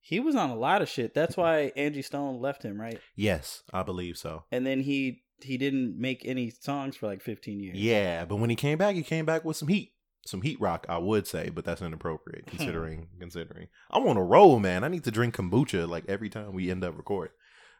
He 0.01 0.21
was 0.21 0.37
on 0.37 0.51
a 0.51 0.57
lot 0.57 0.83
of 0.83 0.89
shit. 0.91 1.15
That's 1.15 1.35
why 1.35 1.73
Angie 1.77 2.03
Stone 2.03 2.39
left 2.43 2.63
him, 2.63 2.79
right? 2.79 3.01
Yes, 3.17 3.63
I 3.73 3.83
believe 3.83 4.19
so. 4.19 4.45
And 4.53 4.67
then 4.67 4.81
he 4.81 5.23
he 5.43 5.57
didn't 5.57 5.99
make 5.99 6.27
any 6.27 6.51
songs 6.51 6.97
for 6.97 7.07
like 7.07 7.23
15 7.23 7.59
years. 7.61 7.79
Yeah, 7.79 8.27
but 8.27 8.37
when 8.37 8.51
he 8.51 8.57
came 8.57 8.79
back, 8.79 8.97
he 8.97 9.03
came 9.03 9.25
back 9.25 9.45
with 9.45 9.57
some 9.57 9.69
heat, 9.69 9.93
some 10.27 10.43
heat 10.43 10.61
rock. 10.61 10.85
I 10.91 10.99
would 10.99 11.27
say, 11.27 11.49
but 11.49 11.65
that's 11.65 11.81
inappropriate 11.81 12.47
considering 12.49 13.09
considering. 13.19 13.69
I'm 13.91 14.07
on 14.07 14.19
a 14.19 14.23
roll, 14.23 14.59
man. 14.59 14.85
I 14.85 14.89
need 14.89 15.05
to 15.05 15.11
drink 15.11 15.37
kombucha 15.37 15.89
like 15.89 16.05
every 16.07 16.29
time 16.29 16.53
we 16.53 16.71
end 16.71 16.85
up 16.85 16.97
recording. 16.99 17.33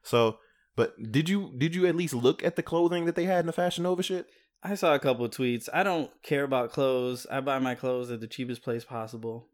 So, 0.03 0.39
but 0.77 0.95
did 1.13 1.29
you 1.29 1.53
did 1.57 1.75
you 1.75 1.87
at 1.87 1.97
least 1.97 2.15
look 2.15 2.43
at 2.45 2.57
the 2.57 2.63
clothing 2.63 3.05
that 3.05 3.15
they 3.15 3.25
had 3.25 3.41
in 3.41 3.47
the 3.47 3.53
Fashion 3.53 3.85
Nova 3.85 4.03
shit? 4.03 4.27
I 4.63 4.75
saw 4.75 4.95
a 4.95 4.99
couple 4.99 5.27
of 5.27 5.31
tweets. 5.31 5.69
I 5.73 5.83
don't 5.83 6.11
care 6.23 6.43
about 6.43 6.73
clothes. 6.73 7.27
I 7.31 7.41
buy 7.41 7.59
my 7.59 7.75
clothes 7.75 8.11
at 8.11 8.21
the 8.21 8.27
cheapest 8.27 8.63
place 8.63 8.85
possible. 8.85 9.49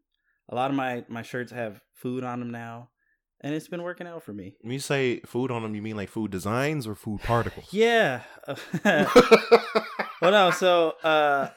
A 0.49 0.55
lot 0.55 0.71
of 0.71 0.77
my 0.77 1.05
my 1.09 1.23
shirts 1.23 1.53
have 1.53 1.81
food 1.95 2.25
on 2.25 2.39
them 2.41 2.51
now, 2.51 2.91
and 3.41 3.55
it's 3.55 3.69
been 3.69 3.83
working 3.83 4.07
out 4.07 4.23
for 4.23 4.33
me. 4.33 4.57
When 4.61 4.73
you 4.73 4.79
say 4.79 5.21
food 5.27 5.51
on 5.51 5.63
them, 5.63 5.75
you 5.75 5.83
mean 5.83 5.97
like 5.97 6.09
food 6.09 6.31
designs 6.31 6.87
or 6.87 6.95
food 6.95 7.21
particles? 7.23 7.69
Yeah. 7.73 8.23
well, 8.85 10.31
no. 10.31 10.51
So 10.51 10.95
uh, 11.03 11.51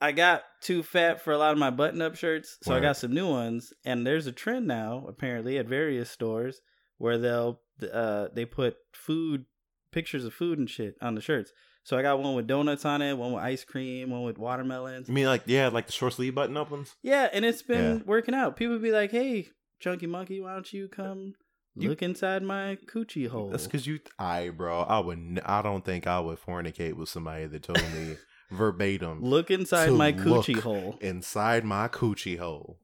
I 0.00 0.12
got 0.12 0.42
too 0.62 0.82
fat 0.82 1.22
for 1.22 1.32
a 1.32 1.38
lot 1.38 1.52
of 1.52 1.58
my 1.58 1.70
button-up 1.70 2.16
shirts, 2.16 2.58
so 2.62 2.74
I 2.74 2.80
got 2.80 2.96
some 2.96 3.12
new 3.12 3.28
ones. 3.28 3.72
And 3.84 4.06
there's 4.06 4.26
a 4.26 4.32
trend 4.32 4.66
now, 4.66 5.04
apparently, 5.08 5.58
at 5.58 5.66
various 5.66 6.10
stores 6.10 6.60
where 6.98 7.18
they'll 7.18 7.60
uh, 7.82 8.28
they 8.34 8.44
put 8.44 8.76
food 8.92 9.44
pictures 9.92 10.24
of 10.24 10.34
food 10.34 10.58
and 10.58 10.68
shit 10.68 10.94
on 11.00 11.14
the 11.14 11.20
shirts. 11.20 11.52
So 11.84 11.96
I 11.96 12.02
got 12.02 12.20
one 12.20 12.34
with 12.34 12.46
donuts 12.46 12.84
on 12.84 13.00
it, 13.00 13.14
one 13.16 13.32
with 13.32 13.42
ice 13.42 13.64
cream, 13.64 14.10
one 14.10 14.22
with 14.22 14.36
watermelons. 14.36 15.08
You 15.08 15.14
mean 15.14 15.26
like 15.26 15.42
yeah, 15.46 15.68
like 15.68 15.86
the 15.86 15.92
short 15.92 16.12
sleeve 16.12 16.34
button 16.34 16.56
up 16.56 16.70
ones? 16.70 16.94
Yeah, 17.02 17.28
and 17.32 17.44
it's 17.44 17.62
been 17.62 17.98
Yeah. 17.98 18.02
working 18.04 18.34
out. 18.34 18.56
People 18.56 18.78
be 18.78 18.92
like, 18.92 19.10
"Hey, 19.10 19.48
Chunky 19.80 20.06
Monkey, 20.06 20.40
why 20.40 20.52
don't 20.52 20.70
you 20.72 20.88
come 20.88 21.32
You- 21.74 21.88
look 21.88 22.02
inside 22.02 22.42
my 22.42 22.76
coochie 22.92 23.28
hole?" 23.28 23.48
That's 23.50 23.64
because 23.66 23.86
you, 23.86 24.00
I 24.18 24.50
bro, 24.50 24.80
I 24.82 24.98
would, 24.98 25.40
I 25.46 25.62
don't 25.62 25.84
think 25.84 26.06
I 26.06 26.20
would 26.20 26.38
fornicate 26.40 26.92
with 26.94 27.08
somebody 27.08 27.46
that 27.46 27.62
told 27.62 27.80
me 27.94 28.16
verbatim 28.50 29.22
look 29.22 29.50
inside 29.50 29.92
my 29.92 30.12
coochie 30.12 30.60
hole. 30.60 30.98
inside 31.00 31.64
my 31.64 31.88
coochie 31.88 32.38
hole. 32.38 32.78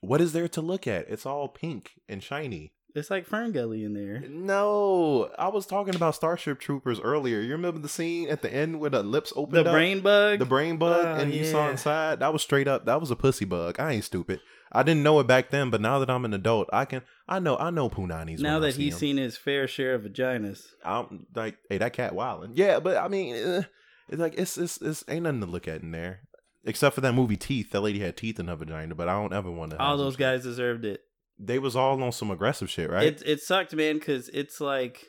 What 0.00 0.20
is 0.20 0.32
there 0.32 0.48
to 0.48 0.60
look 0.60 0.86
at? 0.86 1.08
It's 1.08 1.26
all 1.26 1.48
pink 1.48 1.92
and 2.08 2.22
shiny. 2.22 2.72
It's 2.94 3.10
like 3.10 3.26
Fern 3.26 3.52
Gully 3.52 3.84
in 3.84 3.92
there. 3.92 4.24
No, 4.28 5.30
I 5.38 5.48
was 5.48 5.66
talking 5.66 5.94
about 5.94 6.14
Starship 6.14 6.58
Troopers 6.58 6.98
earlier. 7.00 7.40
You 7.40 7.52
remember 7.52 7.78
the 7.80 7.88
scene 7.88 8.28
at 8.28 8.42
the 8.42 8.52
end 8.52 8.80
where 8.80 8.90
the 8.90 9.02
lips 9.02 9.30
The 9.30 9.36
opened 9.36 9.66
up? 9.68 9.72
brain 9.74 10.00
bug. 10.00 10.38
the 10.38 10.46
brain 10.46 10.78
bug, 10.78 11.04
Oh, 11.04 11.22
and 11.22 11.32
you 11.32 11.44
saw 11.44 11.68
inside. 11.68 12.20
That 12.20 12.32
was 12.32 12.42
straight 12.42 12.66
up. 12.66 12.86
That 12.86 13.00
was 13.00 13.10
a 13.10 13.16
pussy 13.16 13.44
bug. 13.44 13.78
I 13.78 13.92
ain't 13.92 14.04
stupid. 14.04 14.40
I 14.72 14.82
didn't 14.82 15.02
know 15.02 15.20
it 15.20 15.26
back 15.26 15.50
then, 15.50 15.70
but 15.70 15.80
now 15.80 15.98
that 15.98 16.10
I'm 16.10 16.24
an 16.24 16.34
adult, 16.34 16.68
I 16.72 16.84
can. 16.86 17.02
I 17.28 17.38
know. 17.38 17.56
I 17.58 17.70
know 17.70 17.88
punani's. 17.90 18.40
now 18.40 18.58
that 18.60 18.74
he's 18.76 18.94
'em. 18.94 18.98
seen 18.98 19.16
his 19.18 19.36
fair 19.36 19.68
share 19.68 19.94
of 19.94 20.02
vaginas. 20.02 20.66
I'm 20.84 21.26
like, 21.34 21.56
hey, 21.68 21.78
that 21.78 21.92
cat 21.92 22.14
wilding. 22.14 22.52
Yeah, 22.54 22.80
but 22.80 22.96
I 22.96 23.08
mean, 23.08 23.34
uh, 23.36 23.62
it's 24.08 24.18
like 24.20 24.34
it's 24.36 24.56
it's 24.58 24.80
it's 24.82 25.04
ain't 25.08 25.22
nothing 25.24 25.40
to 25.40 25.46
look 25.46 25.68
at 25.68 25.82
in 25.82 25.90
there, 25.92 26.20
except 26.64 26.94
for 26.94 27.00
that 27.02 27.12
movie 27.14 27.36
Teeth. 27.36 27.70
That 27.70 27.80
lady 27.82 27.98
had 28.00 28.16
teeth 28.16 28.40
in 28.40 28.48
her 28.48 28.56
vagina, 28.56 28.94
but 28.94 29.08
I 29.08 29.12
don't 29.12 29.32
ever 29.34 29.50
want 29.50 29.70
to. 29.72 29.78
All 29.78 29.96
those 29.96 30.16
guys 30.16 30.42
deserved 30.42 30.84
it. 30.84 31.02
They 31.38 31.58
was 31.58 31.76
all 31.76 32.02
on 32.02 32.12
some 32.12 32.30
aggressive 32.30 32.68
shit, 32.68 32.90
right? 32.90 33.06
It 33.06 33.22
it 33.24 33.40
sucked, 33.40 33.74
man, 33.74 33.98
because 33.98 34.28
it's 34.30 34.60
like 34.60 35.06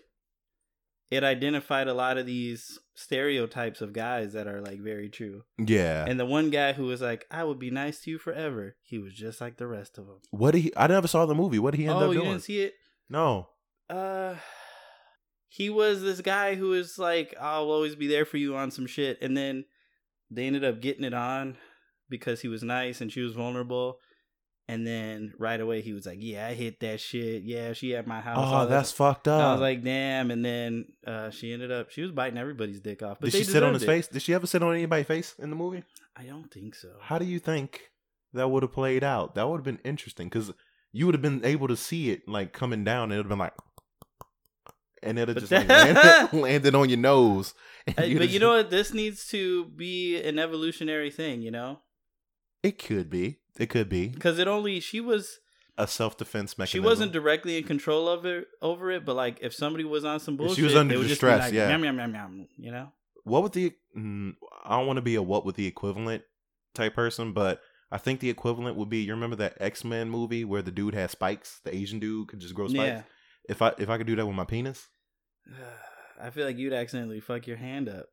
it 1.10 1.24
identified 1.24 1.88
a 1.88 1.94
lot 1.94 2.18
of 2.18 2.26
these 2.26 2.78
stereotypes 2.94 3.82
of 3.82 3.94
guys 3.94 4.34
that 4.34 4.48
are 4.48 4.62
like 4.62 4.80
very 4.80 5.10
true. 5.10 5.44
yeah. 5.58 6.06
And 6.08 6.20
the 6.20 6.26
one 6.26 6.52
guy 6.52 6.74
who 6.74 6.84
was 6.86 7.02
like, 7.02 7.26
"I 7.32 7.44
would 7.44 7.60
be 7.60 7.72
nice 7.72 8.02
to 8.02 8.12
you 8.12 8.20
forever," 8.20 8.76
he 8.84 9.00
was 9.00 9.14
just 9.14 9.42
like 9.42 9.58
the 9.58 9.68
rest 9.68 9.98
of 9.98 10.06
them. 10.06 10.20
what 10.30 10.52
did 10.52 10.62
he? 10.62 10.74
I 10.78 10.88
never 10.88 11.08
saw 11.08 11.26
the 11.26 11.36
movie. 11.36 11.60
What 11.60 11.72
did 11.72 11.80
he 11.80 11.88
end 11.88 11.96
oh, 11.96 12.10
up 12.10 12.14
you 12.14 12.20
doing? 12.20 12.32
didn't 12.32 12.44
see 12.44 12.62
it? 12.62 12.74
no. 13.10 13.50
Uh, 13.90 14.36
he 15.48 15.72
was 15.72 16.04
this 16.04 16.22
guy 16.22 16.54
who 16.54 16.70
was 16.70 17.00
like, 17.00 17.34
"I'll 17.40 17.72
always 17.72 17.96
be 17.96 18.08
there 18.08 18.26
for 18.26 18.38
you" 18.38 18.56
on 18.56 18.70
some 18.70 18.86
shit, 18.86 19.18
and 19.20 19.36
then 19.36 19.66
they 20.30 20.46
ended 20.46 20.64
up 20.64 20.80
getting 20.80 21.04
it 21.04 21.14
on 21.16 21.58
because 22.08 22.42
he 22.42 22.48
was 22.48 22.64
nice 22.64 23.02
and 23.02 23.12
she 23.12 23.22
was 23.22 23.34
vulnerable. 23.34 23.98
And 24.70 24.86
then 24.86 25.34
right 25.40 25.60
away 25.60 25.82
he 25.82 25.94
was 25.94 26.06
like, 26.06 26.20
"Yeah, 26.22 26.46
I 26.46 26.54
hit 26.54 26.80
that 26.82 27.00
shit. 27.00 27.42
Yeah, 27.44 27.74
she 27.74 27.96
at 27.96 28.06
my 28.06 28.22
house." 28.22 28.38
Oh, 28.40 28.60
that 28.60 28.70
that's 28.70 28.92
fucked 28.92 29.28
up. 29.28 29.42
I 29.42 29.52
was 29.54 29.62
like, 29.62 29.84
damn. 29.84 30.30
And 30.30 30.46
then 30.46 30.86
uh, 31.08 31.32
she 31.32 31.52
ended 31.52 31.72
up, 31.72 31.90
she 31.90 32.04
was 32.04 32.12
biting 32.12 32.38
everybody's 32.38 32.80
dick 32.80 33.02
off. 33.02 33.18
But 33.20 33.32
did 33.32 33.40
she 33.40 33.44
sit 33.46 33.64
on 33.64 33.74
his 33.74 33.82
it. 33.82 33.88
face? 33.88 34.08
Did 34.08 34.22
she 34.22 34.34
ever 34.34 34.46
sit 34.46 34.62
on 34.62 34.74
anybody's 34.76 35.08
face 35.08 35.34
in 35.40 35.50
the 35.50 35.56
movie? 35.56 35.84
I 36.16 36.24
don't 36.24 36.52
think 36.52 36.76
so. 36.76 36.90
How 37.02 37.18
do 37.18 37.26
you 37.26 37.40
think 37.40 37.90
that 38.34 38.50
would 38.50 38.64
have 38.64 38.72
played 38.72 39.04
out. 39.04 39.36
That 39.36 39.48
would 39.48 39.58
have 39.58 39.64
been 39.64 39.80
interesting 39.84 40.28
because 40.28 40.52
you 40.92 41.06
would 41.06 41.16
have 41.16 41.22
been 41.22 41.44
able 41.44 41.68
to 41.68 41.76
see 41.76 42.12
it 42.12 42.28
like 42.28 42.54
coming 42.54 42.84
down. 42.84 43.06
And 43.06 43.14
it 43.14 43.18
would 43.18 43.26
have 43.26 43.30
been 43.30 43.40
like, 43.40 43.54
and 45.04 45.18
have 45.18 45.34
just 45.36 45.52
like 45.52 45.68
landed, 45.70 46.38
landed 46.38 46.76
on 46.76 46.90
your 46.90 46.98
nose. 47.00 47.54
But 47.96 48.10
you 48.10 48.40
know 48.40 48.56
what? 48.56 48.70
This 48.70 48.94
needs 48.94 49.28
to 49.30 49.66
be 49.66 50.22
an 50.22 50.38
evolutionary 50.40 51.12
thing. 51.12 51.42
You 51.42 51.52
know, 51.52 51.80
it 52.62 52.78
could 52.78 53.10
be. 53.10 53.40
It 53.60 53.70
could 53.70 53.90
be 53.90 54.08
because 54.08 54.40
it 54.40 54.48
only 54.48 54.80
she 54.80 55.02
was 55.02 55.40
a 55.78 55.86
self 55.86 56.18
defense 56.18 56.58
mechanism. 56.58 56.82
She 56.82 56.86
wasn't 56.86 57.12
directly 57.12 57.58
in 57.58 57.66
control 57.66 58.08
of 58.08 58.26
it 58.26 58.48
over 58.62 58.90
it, 58.90 59.06
but 59.06 59.16
like 59.16 59.40
if 59.42 59.54
somebody 59.54 59.84
was 59.84 60.06
on 60.06 60.22
some 60.22 60.38
bullshit, 60.38 60.56
she 60.56 60.64
was 60.64 60.78
under 60.78 60.96
distress. 61.04 61.46
Like, 61.46 61.54
yeah, 61.54 61.70
yum, 61.70 61.84
yum, 61.84 62.00
yum, 62.00 62.14
yum, 62.14 62.48
you 62.58 62.72
know. 62.72 62.94
What 63.26 63.44
would 63.44 63.52
the? 63.52 63.74
Mm, 63.98 64.36
I 64.64 64.78
don't 64.78 64.88
want 64.88 64.98
to 64.98 65.02
be 65.02 65.16
a 65.16 65.22
what 65.22 65.46
with 65.46 65.58
the 65.58 65.68
equivalent 65.68 66.24
type 66.74 66.96
person, 66.96 67.34
but 67.34 67.60
I 67.92 67.98
think 67.98 68.22
the 68.22 68.30
equivalent 68.30 68.78
would 68.78 68.90
be 68.90 69.00
you 69.00 69.14
remember 69.14 69.36
that 69.36 69.58
X 69.60 69.84
Men 69.84 70.10
movie 70.10 70.46
where 70.46 70.62
the 70.62 70.72
dude 70.72 70.94
had 70.94 71.12
spikes, 71.12 71.60
the 71.64 71.76
Asian 71.76 72.00
dude 72.00 72.30
could 72.30 72.40
just 72.40 72.54
grow 72.54 72.70
spikes. 72.70 72.88
Yeah. 72.88 73.02
If 73.50 73.62
I 73.62 73.74
if 73.78 73.90
I 73.90 73.98
could 73.98 74.08
do 74.08 74.16
that 74.16 74.26
with 74.26 74.36
my 74.36 74.46
penis, 74.46 74.88
I 76.22 76.30
feel 76.30 76.46
like 76.46 76.58
you'd 76.58 76.74
accidentally 76.74 77.20
fuck 77.20 77.46
your 77.46 77.58
hand 77.58 77.90
up. 77.90 78.08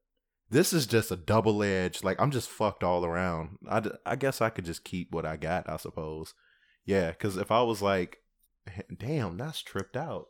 This 0.49 0.73
is 0.73 0.87
just 0.87 1.11
a 1.11 1.17
double 1.17 1.63
edged. 1.63 2.05
Like 2.05 2.21
I'm 2.21 2.31
just 2.31 2.49
fucked 2.49 2.85
all 2.85 3.05
around. 3.05 3.59
I, 3.69 3.83
I 4.05 4.17
guess 4.17 4.41
I 4.41 4.51
could 4.51 4.65
just 4.65 4.85
keep 4.85 5.13
what 5.13 5.27
I 5.27 5.37
got. 5.37 5.69
I 5.69 5.77
suppose. 5.77 6.35
Yeah, 6.85 7.11
because 7.11 7.37
if 7.37 7.51
I 7.51 7.63
was 7.63 7.83
like, 7.83 8.19
damn, 8.97 9.37
that's 9.37 9.61
tripped 9.61 9.97
out. 9.97 10.27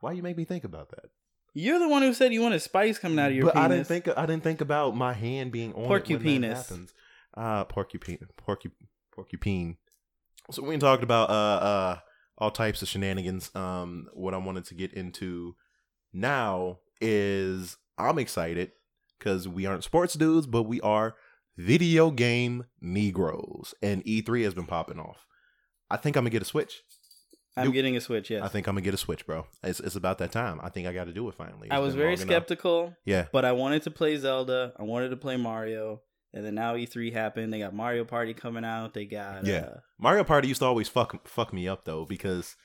Why 0.00 0.12
you 0.12 0.22
make 0.22 0.36
me 0.36 0.44
think 0.44 0.64
about 0.64 0.90
that? 0.90 1.06
You're 1.52 1.78
the 1.78 1.88
one 1.88 2.02
who 2.02 2.12
said 2.12 2.32
you 2.32 2.42
wanted 2.42 2.60
spice 2.60 2.98
coming 2.98 3.18
out 3.18 3.30
of 3.30 3.36
your. 3.36 3.46
But 3.46 3.54
penis. 3.54 3.64
I 3.64 3.68
didn't 3.68 3.86
think 3.86 4.08
I 4.18 4.26
didn't 4.26 4.42
think 4.44 4.60
about 4.60 4.94
my 4.96 5.12
hand 5.12 5.52
being 5.52 5.72
on 5.74 5.86
porcupine. 5.86 6.44
it 6.44 6.48
when 6.48 6.54
that 6.54 6.56
happens. 6.56 6.94
Uh, 7.36 7.64
porcupine, 7.64 8.18
porcupine, 8.36 8.88
porcupine. 9.12 9.76
So 10.50 10.62
we 10.62 10.76
talked 10.78 11.02
about 11.02 11.30
uh 11.30 11.32
uh 11.32 11.98
all 12.38 12.50
types 12.50 12.82
of 12.82 12.88
shenanigans. 12.88 13.50
Um, 13.54 14.08
what 14.12 14.34
I 14.34 14.36
wanted 14.36 14.66
to 14.66 14.74
get 14.74 14.92
into 14.92 15.56
now 16.12 16.78
is 17.00 17.76
I'm 17.98 18.18
excited 18.18 18.72
because 19.18 19.48
we 19.48 19.66
aren't 19.66 19.84
sports 19.84 20.14
dudes, 20.14 20.46
but 20.46 20.64
we 20.64 20.80
are 20.80 21.14
video 21.56 22.10
game 22.10 22.64
Negroes, 22.80 23.74
and 23.82 24.04
E3 24.04 24.44
has 24.44 24.54
been 24.54 24.66
popping 24.66 24.98
off. 24.98 25.26
I 25.90 25.96
think 25.96 26.16
I'm 26.16 26.24
gonna 26.24 26.30
get 26.30 26.42
a 26.42 26.46
Switch. 26.46 26.82
I'm 27.56 27.72
getting 27.72 27.96
a 27.96 28.00
Switch. 28.00 28.30
Yes, 28.30 28.42
I 28.42 28.48
think 28.48 28.66
I'm 28.66 28.74
gonna 28.74 28.82
get 28.82 28.94
a 28.94 28.98
Switch, 28.98 29.26
bro. 29.26 29.46
It's 29.62 29.80
it's 29.80 29.96
about 29.96 30.18
that 30.18 30.32
time. 30.32 30.60
I 30.62 30.68
think 30.68 30.86
I 30.86 30.92
got 30.92 31.04
to 31.04 31.12
do 31.12 31.28
it 31.28 31.34
finally. 31.34 31.68
It's 31.68 31.74
I 31.74 31.78
was 31.78 31.94
very 31.94 32.16
skeptical. 32.16 32.82
Enough. 32.82 32.94
Yeah, 33.04 33.26
but 33.32 33.44
I 33.44 33.52
wanted 33.52 33.82
to 33.84 33.90
play 33.90 34.16
Zelda. 34.16 34.72
I 34.78 34.82
wanted 34.82 35.10
to 35.10 35.16
play 35.16 35.36
Mario. 35.36 36.02
And 36.34 36.44
then 36.44 36.54
now 36.54 36.74
E3 36.74 37.14
happened. 37.14 37.50
They 37.50 37.60
got 37.60 37.72
Mario 37.72 38.04
Party 38.04 38.34
coming 38.34 38.64
out. 38.64 38.92
They 38.92 39.06
got 39.06 39.46
yeah. 39.46 39.58
Uh, 39.58 39.80
Mario 39.98 40.22
Party 40.22 40.48
used 40.48 40.60
to 40.60 40.66
always 40.66 40.86
fuck 40.86 41.26
fuck 41.26 41.50
me 41.50 41.66
up 41.66 41.86
though 41.86 42.04
because 42.04 42.56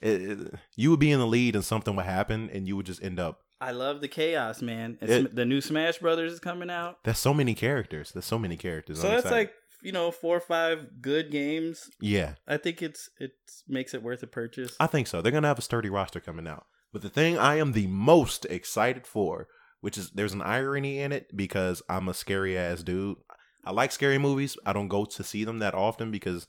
it, 0.00 0.22
it, 0.22 0.54
you 0.74 0.90
would 0.90 0.98
be 0.98 1.12
in 1.12 1.20
the 1.20 1.26
lead 1.26 1.54
and 1.54 1.64
something 1.64 1.94
would 1.94 2.04
happen 2.04 2.50
and 2.52 2.66
you 2.66 2.74
would 2.76 2.86
just 2.86 3.02
end 3.02 3.20
up. 3.20 3.38
I 3.62 3.70
love 3.70 4.00
the 4.00 4.08
chaos, 4.08 4.60
man. 4.60 4.98
It, 5.00 5.36
the 5.36 5.44
new 5.44 5.60
Smash 5.60 5.98
Brothers 5.98 6.32
is 6.32 6.40
coming 6.40 6.68
out. 6.68 6.98
That's 7.04 7.20
so 7.20 7.32
many 7.32 7.54
characters. 7.54 8.10
There's 8.10 8.24
so 8.24 8.38
many 8.38 8.56
characters. 8.56 9.00
So 9.00 9.08
that's 9.08 9.30
like 9.30 9.52
you 9.82 9.92
know 9.92 10.10
four 10.10 10.36
or 10.36 10.40
five 10.40 11.00
good 11.00 11.30
games. 11.30 11.88
Yeah, 12.00 12.34
I 12.48 12.56
think 12.56 12.82
it's 12.82 13.08
it 13.20 13.30
makes 13.68 13.94
it 13.94 14.02
worth 14.02 14.20
a 14.24 14.26
purchase. 14.26 14.74
I 14.80 14.88
think 14.88 15.06
so. 15.06 15.22
They're 15.22 15.30
gonna 15.30 15.46
have 15.46 15.60
a 15.60 15.62
sturdy 15.62 15.88
roster 15.88 16.18
coming 16.18 16.48
out. 16.48 16.66
But 16.92 17.02
the 17.02 17.08
thing 17.08 17.38
I 17.38 17.54
am 17.54 17.70
the 17.70 17.86
most 17.86 18.46
excited 18.46 19.06
for, 19.06 19.46
which 19.80 19.96
is 19.96 20.10
there's 20.10 20.32
an 20.32 20.42
irony 20.42 20.98
in 20.98 21.12
it 21.12 21.34
because 21.36 21.82
I'm 21.88 22.08
a 22.08 22.14
scary 22.14 22.58
ass 22.58 22.82
dude. 22.82 23.18
I 23.64 23.70
like 23.70 23.92
scary 23.92 24.18
movies. 24.18 24.56
I 24.66 24.72
don't 24.72 24.88
go 24.88 25.04
to 25.04 25.22
see 25.22 25.44
them 25.44 25.60
that 25.60 25.74
often 25.74 26.10
because 26.10 26.48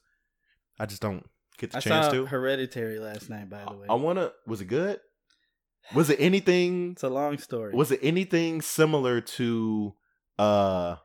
I 0.79 0.87
just 0.87 1.03
don't 1.03 1.29
get 1.59 1.71
the 1.71 1.77
I 1.77 1.81
chance 1.81 2.07
to. 2.07 2.25
Hereditary 2.25 2.97
last 2.97 3.29
night, 3.29 3.51
by 3.51 3.65
the 3.65 3.77
way. 3.77 3.87
I, 3.87 3.93
I 3.93 3.97
wanna. 3.97 4.31
Was 4.47 4.61
it 4.61 4.65
good? 4.65 4.99
Was 5.93 6.09
it 6.09 6.19
anything? 6.19 6.91
it's 6.91 7.03
a 7.03 7.09
long 7.09 7.37
story. 7.37 7.73
Was 7.73 7.91
it 7.91 7.99
anything 8.01 8.61
similar 8.61 9.21
to 9.21 9.93
uh 10.39 10.95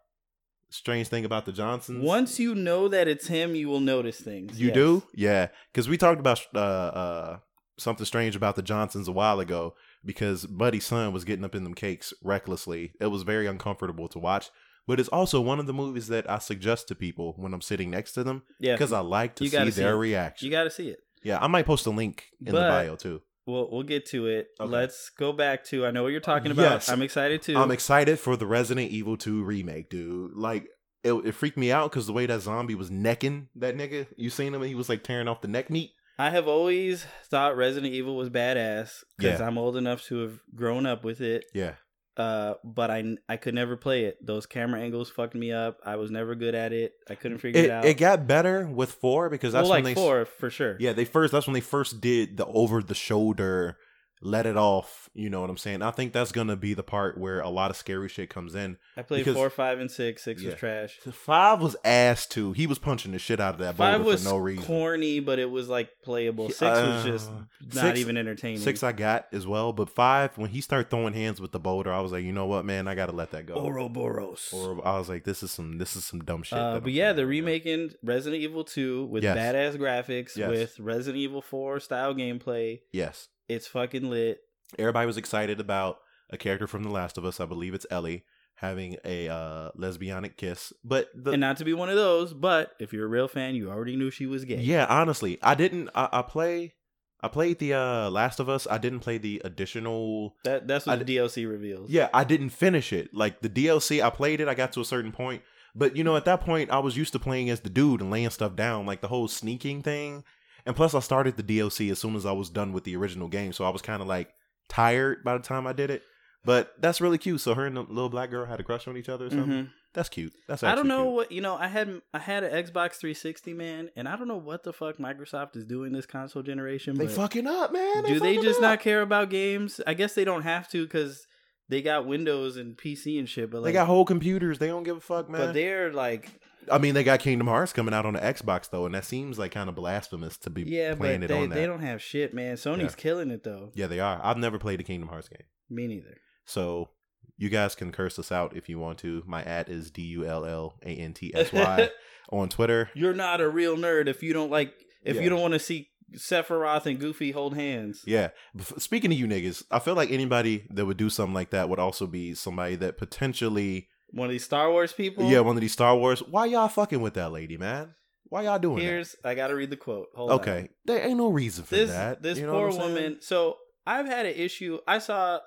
strange 0.70 1.08
thing 1.08 1.24
about 1.24 1.46
the 1.46 1.52
Johnsons? 1.52 2.04
Once 2.04 2.38
you 2.38 2.54
know 2.54 2.88
that 2.88 3.08
it's 3.08 3.26
him, 3.26 3.54
you 3.54 3.68
will 3.68 3.80
notice 3.80 4.20
things. 4.20 4.60
You 4.60 4.68
yes. 4.68 4.74
do? 4.74 5.02
Yeah. 5.14 5.48
Because 5.72 5.88
we 5.88 5.96
talked 5.96 6.20
about 6.20 6.40
uh, 6.54 6.58
uh, 6.58 7.38
something 7.78 8.06
strange 8.06 8.36
about 8.36 8.56
the 8.56 8.62
Johnsons 8.62 9.08
a 9.08 9.12
while 9.12 9.40
ago 9.40 9.74
because 10.04 10.46
Buddy's 10.46 10.86
son 10.86 11.12
was 11.12 11.24
getting 11.24 11.44
up 11.44 11.54
in 11.54 11.64
them 11.64 11.74
cakes 11.74 12.12
recklessly. 12.22 12.92
It 13.00 13.06
was 13.06 13.22
very 13.22 13.46
uncomfortable 13.46 14.08
to 14.08 14.18
watch. 14.18 14.50
But 14.86 14.98
it's 14.98 15.08
also 15.10 15.40
one 15.42 15.60
of 15.60 15.66
the 15.66 15.74
movies 15.74 16.08
that 16.08 16.30
I 16.30 16.38
suggest 16.38 16.88
to 16.88 16.94
people 16.94 17.34
when 17.36 17.52
I'm 17.52 17.60
sitting 17.60 17.90
next 17.90 18.12
to 18.12 18.24
them. 18.24 18.42
Yeah. 18.58 18.72
Because 18.72 18.92
I 18.92 19.00
like 19.00 19.34
to 19.36 19.46
see 19.46 19.70
their 19.70 19.98
reaction. 19.98 20.46
You 20.46 20.50
got 20.50 20.64
to 20.64 20.70
see 20.70 20.88
it. 20.88 21.00
Yeah. 21.22 21.38
I 21.40 21.46
might 21.46 21.66
post 21.66 21.84
a 21.86 21.90
link 21.90 22.24
in 22.40 22.52
but, 22.52 22.62
the 22.62 22.68
bio 22.68 22.96
too. 22.96 23.20
We'll 23.48 23.66
we'll 23.70 23.82
get 23.82 24.04
to 24.10 24.26
it. 24.26 24.48
Okay. 24.60 24.70
Let's 24.70 25.08
go 25.08 25.32
back 25.32 25.64
to 25.66 25.86
I 25.86 25.90
know 25.90 26.02
what 26.02 26.12
you're 26.12 26.20
talking 26.20 26.52
about. 26.52 26.70
Yes. 26.70 26.90
I'm 26.90 27.00
excited 27.00 27.40
too. 27.40 27.56
I'm 27.56 27.70
excited 27.70 28.20
for 28.20 28.36
the 28.36 28.46
Resident 28.46 28.90
Evil 28.90 29.16
2 29.16 29.42
remake, 29.42 29.88
dude. 29.88 30.34
Like 30.34 30.68
it, 31.02 31.14
it 31.14 31.32
freaked 31.32 31.56
me 31.56 31.72
out 31.72 31.90
because 31.90 32.06
the 32.06 32.12
way 32.12 32.26
that 32.26 32.42
zombie 32.42 32.74
was 32.74 32.90
necking 32.90 33.48
that 33.56 33.74
nigga. 33.74 34.06
You 34.16 34.28
seen 34.28 34.52
him? 34.52 34.62
He 34.62 34.74
was 34.74 34.90
like 34.90 35.02
tearing 35.02 35.28
off 35.28 35.40
the 35.40 35.48
neck 35.48 35.70
meat. 35.70 35.92
I 36.18 36.28
have 36.28 36.46
always 36.46 37.06
thought 37.30 37.56
Resident 37.56 37.94
Evil 37.94 38.16
was 38.16 38.28
badass 38.28 39.02
because 39.16 39.40
yeah. 39.40 39.46
I'm 39.46 39.56
old 39.56 39.76
enough 39.76 40.04
to 40.08 40.18
have 40.18 40.40
grown 40.54 40.84
up 40.84 41.02
with 41.02 41.22
it. 41.22 41.46
Yeah. 41.54 41.74
Uh, 42.18 42.54
but 42.64 42.90
I 42.90 43.16
I 43.28 43.36
could 43.36 43.54
never 43.54 43.76
play 43.76 44.06
it. 44.06 44.24
Those 44.26 44.44
camera 44.44 44.80
angles 44.80 45.08
fucked 45.08 45.36
me 45.36 45.52
up. 45.52 45.80
I 45.86 45.96
was 45.96 46.10
never 46.10 46.34
good 46.34 46.56
at 46.56 46.72
it. 46.72 46.94
I 47.08 47.14
couldn't 47.14 47.38
figure 47.38 47.60
it, 47.60 47.66
it 47.66 47.70
out. 47.70 47.84
It 47.84 47.94
got 47.94 48.26
better 48.26 48.66
with 48.66 48.90
four 48.90 49.30
because 49.30 49.52
that's 49.52 49.62
well, 49.62 49.70
like 49.70 49.84
when 49.84 49.94
they 49.94 50.00
four 50.00 50.24
for 50.24 50.50
sure. 50.50 50.76
Yeah, 50.80 50.92
they 50.94 51.04
first 51.04 51.32
that's 51.32 51.46
when 51.46 51.54
they 51.54 51.60
first 51.60 52.00
did 52.00 52.36
the 52.36 52.46
over 52.46 52.82
the 52.82 52.96
shoulder 52.96 53.78
let 54.20 54.46
it 54.46 54.56
off. 54.56 55.08
You 55.14 55.30
know 55.30 55.40
what 55.40 55.50
I'm 55.50 55.56
saying? 55.56 55.82
I 55.82 55.90
think 55.90 56.12
that's 56.12 56.32
gonna 56.32 56.56
be 56.56 56.74
the 56.74 56.82
part 56.82 57.18
where 57.18 57.40
a 57.40 57.48
lot 57.48 57.70
of 57.70 57.76
scary 57.76 58.08
shit 58.08 58.30
comes 58.30 58.54
in. 58.54 58.76
I 58.96 59.02
played 59.02 59.20
because, 59.20 59.34
four, 59.34 59.50
five, 59.50 59.80
and 59.80 59.90
six. 59.90 60.22
Six 60.22 60.42
yeah. 60.42 60.50
was 60.50 60.58
trash. 60.58 60.98
Five 61.12 61.60
was 61.60 61.76
ass 61.84 62.26
too. 62.26 62.52
He 62.52 62.66
was 62.66 62.78
punching 62.78 63.12
the 63.12 63.18
shit 63.18 63.40
out 63.40 63.54
of 63.54 63.60
that 63.60 63.76
five 63.76 64.04
was 64.04 64.22
for 64.24 64.30
no 64.30 64.36
reason. 64.36 64.64
Corny, 64.64 65.20
but 65.20 65.38
it 65.38 65.50
was 65.50 65.68
like 65.68 65.90
playable. 66.02 66.48
Six 66.48 66.62
uh, 66.62 67.02
was 67.04 67.04
just 67.04 67.30
not 67.74 67.82
six, 67.82 68.00
even 68.00 68.16
entertaining. 68.16 68.60
Six 68.60 68.82
I 68.82 68.92
got 68.92 69.26
as 69.32 69.46
well, 69.46 69.72
but 69.72 69.90
five 69.90 70.36
when 70.36 70.50
he 70.50 70.60
started 70.60 70.90
throwing 70.90 71.14
hands 71.14 71.40
with 71.40 71.52
the 71.52 71.60
boulder, 71.60 71.92
I 71.92 72.00
was 72.00 72.12
like, 72.12 72.24
you 72.24 72.32
know 72.32 72.46
what, 72.46 72.64
man, 72.64 72.88
I 72.88 72.94
gotta 72.94 73.12
let 73.12 73.30
that 73.32 73.46
go. 73.46 73.54
Ouroboros. 73.54 74.50
Or 74.52 74.86
I 74.86 74.98
was 74.98 75.08
like, 75.08 75.24
this 75.24 75.42
is 75.42 75.50
some 75.50 75.78
this 75.78 75.96
is 75.96 76.04
some 76.04 76.20
dumb 76.20 76.42
shit. 76.42 76.58
Uh, 76.58 76.80
but 76.80 76.92
yeah, 76.92 77.12
the 77.12 77.26
remaking 77.26 77.92
Resident 78.02 78.42
Evil 78.42 78.64
Two 78.64 79.06
with 79.06 79.22
yes. 79.22 79.36
badass 79.36 79.76
graphics, 79.76 80.36
yes. 80.36 80.50
with 80.50 80.80
Resident 80.80 81.20
Evil 81.20 81.42
Four 81.42 81.80
style 81.80 82.14
gameplay. 82.14 82.80
Yes, 82.92 83.28
it's 83.48 83.66
fucking 83.66 84.10
lit 84.10 84.40
everybody 84.78 85.06
was 85.06 85.16
excited 85.16 85.60
about 85.60 85.98
a 86.30 86.36
character 86.36 86.66
from 86.66 86.82
The 86.82 86.90
Last 86.90 87.16
of 87.16 87.24
Us. 87.24 87.40
I 87.40 87.46
believe 87.46 87.74
it's 87.74 87.86
Ellie 87.90 88.24
having 88.56 88.96
a 89.04 89.28
uh, 89.28 89.70
lesbianic 89.78 90.36
kiss. 90.36 90.72
But 90.84 91.08
the, 91.14 91.32
and 91.32 91.40
not 91.40 91.56
to 91.58 91.64
be 91.64 91.72
one 91.72 91.88
of 91.88 91.96
those, 91.96 92.34
but 92.34 92.72
if 92.80 92.92
you're 92.92 93.06
a 93.06 93.08
real 93.08 93.28
fan, 93.28 93.54
you 93.54 93.70
already 93.70 93.96
knew 93.96 94.10
she 94.10 94.26
was 94.26 94.44
gay. 94.44 94.58
Yeah, 94.58 94.86
honestly, 94.88 95.38
I 95.42 95.54
didn't. 95.54 95.90
I, 95.94 96.08
I 96.12 96.22
play. 96.22 96.74
I 97.20 97.26
played 97.26 97.58
the 97.58 97.74
uh, 97.74 98.10
Last 98.10 98.38
of 98.38 98.48
Us. 98.48 98.66
I 98.70 98.78
didn't 98.78 99.00
play 99.00 99.18
the 99.18 99.40
additional. 99.44 100.36
That 100.44 100.68
that's 100.68 100.86
what 100.86 101.00
I, 101.00 101.02
the 101.02 101.16
DLC 101.16 101.48
reveals. 101.48 101.90
Yeah, 101.90 102.08
I 102.12 102.24
didn't 102.24 102.50
finish 102.50 102.92
it. 102.92 103.14
Like 103.14 103.40
the 103.40 103.48
DLC, 103.48 104.02
I 104.02 104.10
played 104.10 104.40
it. 104.40 104.48
I 104.48 104.54
got 104.54 104.72
to 104.72 104.80
a 104.80 104.84
certain 104.84 105.12
point, 105.12 105.42
but 105.74 105.96
you 105.96 106.04
know, 106.04 106.16
at 106.16 106.24
that 106.26 106.42
point, 106.42 106.70
I 106.70 106.78
was 106.78 106.96
used 106.96 107.12
to 107.14 107.18
playing 107.18 107.50
as 107.50 107.60
the 107.60 107.70
dude 107.70 108.00
and 108.00 108.10
laying 108.10 108.30
stuff 108.30 108.54
down, 108.54 108.86
like 108.86 109.00
the 109.00 109.08
whole 109.08 109.28
sneaking 109.28 109.82
thing. 109.82 110.24
And 110.68 110.76
plus, 110.76 110.94
I 110.94 111.00
started 111.00 111.36
the 111.36 111.42
DLC 111.42 111.90
as 111.90 111.98
soon 111.98 112.14
as 112.14 112.26
I 112.26 112.32
was 112.32 112.50
done 112.50 112.72
with 112.72 112.84
the 112.84 112.94
original 112.94 113.26
game, 113.26 113.52
so 113.52 113.64
I 113.64 113.70
was 113.70 113.82
kind 113.82 114.02
of 114.02 114.06
like, 114.06 114.28
tired 114.68 115.24
by 115.24 115.32
the 115.36 115.42
time 115.42 115.66
I 115.66 115.72
did 115.72 115.90
it. 115.90 116.02
But 116.44 116.72
that's 116.78 117.00
really 117.00 117.18
cute. 117.18 117.40
So 117.40 117.54
her 117.54 117.66
and 117.66 117.76
the 117.76 117.82
little 117.82 118.08
black 118.08 118.30
girl 118.30 118.46
had 118.46 118.60
a 118.60 118.62
crush 118.62 118.86
on 118.86 118.96
each 118.96 119.08
other 119.08 119.26
or 119.26 119.30
something. 119.30 119.50
Mm-hmm. 119.50 119.70
That's 119.94 120.08
cute. 120.08 120.32
That's 120.46 120.62
I 120.62 120.74
don't 120.74 120.86
know 120.86 121.04
cute. 121.04 121.14
what 121.14 121.32
you 121.32 121.40
know. 121.40 121.56
I 121.56 121.66
had 121.66 122.00
I 122.14 122.18
had 122.18 122.44
an 122.44 122.52
Xbox 122.52 122.96
360 122.96 123.54
man, 123.54 123.90
and 123.96 124.06
I 124.06 124.16
don't 124.16 124.28
know 124.28 124.36
what 124.36 124.62
the 124.62 124.72
fuck 124.72 124.98
Microsoft 124.98 125.56
is 125.56 125.64
doing 125.64 125.92
this 125.92 126.06
console 126.06 126.42
generation. 126.42 126.96
They 126.96 127.08
fucking 127.08 127.46
up, 127.46 127.72
man. 127.72 128.02
They 128.02 128.12
do 128.12 128.20
they 128.20 128.36
just 128.36 128.58
up. 128.58 128.62
not 128.62 128.80
care 128.80 129.02
about 129.02 129.30
games? 129.30 129.80
I 129.86 129.94
guess 129.94 130.14
they 130.14 130.24
don't 130.24 130.42
have 130.42 130.68
to 130.70 130.84
because 130.84 131.26
they 131.68 131.82
got 131.82 132.06
Windows 132.06 132.56
and 132.56 132.76
PC 132.76 133.18
and 133.18 133.28
shit. 133.28 133.50
But 133.50 133.62
like, 133.62 133.70
they 133.70 133.72
got 133.72 133.86
whole 133.86 134.04
computers. 134.04 134.58
They 134.58 134.68
don't 134.68 134.84
give 134.84 134.98
a 134.98 135.00
fuck, 135.00 135.28
man. 135.28 135.40
But 135.40 135.54
they're 135.54 135.92
like 135.92 136.30
I 136.70 136.78
mean, 136.78 136.94
they 136.94 137.04
got 137.04 137.20
Kingdom 137.20 137.46
Hearts 137.46 137.72
coming 137.72 137.94
out 137.94 138.06
on 138.06 138.14
the 138.14 138.20
Xbox 138.20 138.70
though, 138.70 138.86
and 138.86 138.94
that 138.94 139.04
seems 139.04 139.38
like 139.38 139.52
kind 139.52 139.68
of 139.68 139.74
blasphemous 139.74 140.36
to 140.38 140.50
be 140.50 140.62
yeah, 140.62 140.94
playing 140.94 141.20
but 141.20 141.28
they, 141.28 141.34
it 141.34 141.42
on 141.42 141.48
that. 141.50 141.54
They 141.54 141.66
don't 141.66 141.80
have 141.80 142.02
shit, 142.02 142.34
man. 142.34 142.56
Sony's 142.56 142.82
yeah. 142.82 142.88
killing 142.96 143.30
it 143.30 143.44
though. 143.44 143.70
Yeah, 143.74 143.86
they 143.86 144.00
are. 144.00 144.20
I've 144.22 144.38
never 144.38 144.58
played 144.58 144.80
a 144.80 144.84
Kingdom 144.84 145.08
Hearts 145.08 145.28
game. 145.28 145.46
Me 145.70 145.86
neither. 145.86 146.18
So 146.44 146.90
you 147.36 147.48
guys 147.48 147.74
can 147.74 147.92
curse 147.92 148.18
us 148.18 148.32
out 148.32 148.56
if 148.56 148.68
you 148.68 148.78
want 148.78 148.98
to. 148.98 149.22
My 149.26 149.42
at 149.44 149.68
is 149.68 149.90
D 149.90 150.02
U 150.02 150.24
L 150.24 150.44
L 150.44 150.78
A 150.82 150.88
N 150.88 151.14
T 151.14 151.32
S 151.34 151.52
Y 151.52 151.90
on 152.30 152.48
Twitter. 152.48 152.90
You're 152.94 153.14
not 153.14 153.40
a 153.40 153.48
real 153.48 153.76
nerd 153.76 154.08
if 154.08 154.22
you 154.22 154.32
don't 154.32 154.50
like 154.50 154.72
if 155.04 155.16
yeah. 155.16 155.22
you 155.22 155.28
don't 155.28 155.40
want 155.40 155.54
to 155.54 155.60
see 155.60 155.88
Sephiroth 156.16 156.86
and 156.86 156.98
Goofy 156.98 157.32
hold 157.32 157.54
hands. 157.54 158.02
Yeah. 158.06 158.30
Speaking 158.78 159.12
of 159.12 159.18
you 159.18 159.26
niggas, 159.26 159.62
I 159.70 159.78
feel 159.78 159.94
like 159.94 160.10
anybody 160.10 160.66
that 160.70 160.86
would 160.86 160.96
do 160.96 161.10
something 161.10 161.34
like 161.34 161.50
that 161.50 161.68
would 161.68 161.78
also 161.78 162.06
be 162.06 162.34
somebody 162.34 162.76
that 162.76 162.98
potentially 162.98 163.88
one 164.10 164.26
of 164.26 164.32
these 164.32 164.44
Star 164.44 164.70
Wars 164.70 164.92
people? 164.92 165.24
Yeah, 165.24 165.40
one 165.40 165.56
of 165.56 165.60
these 165.60 165.72
Star 165.72 165.96
Wars. 165.96 166.20
Why 166.20 166.46
y'all 166.46 166.68
fucking 166.68 167.00
with 167.00 167.14
that 167.14 167.32
lady, 167.32 167.56
man? 167.56 167.94
Why 168.24 168.42
y'all 168.42 168.58
doing 168.58 168.80
Here's 168.82 169.16
I 169.24 169.34
gotta 169.34 169.54
read 169.54 169.70
the 169.70 169.76
quote. 169.76 170.08
Hold 170.14 170.30
that? 170.30 170.34
on. 170.34 170.40
Okay, 170.40 170.68
there 170.84 171.06
ain't 171.06 171.16
no 171.16 171.28
reason 171.28 171.64
for 171.64 171.74
This 171.74 171.90
that. 171.90 172.22
this 172.22 172.38
You 172.38 172.46
know 172.46 172.52
poor 172.52 172.66
what 172.68 172.74
I'm 172.74 172.80
saying? 172.80 172.94
woman. 172.94 173.16
So 173.20 173.56
I've 173.86 174.06
had 174.06 174.26
an 174.26 174.34
issue. 174.34 174.78
I 174.86 174.98
saw 174.98 175.40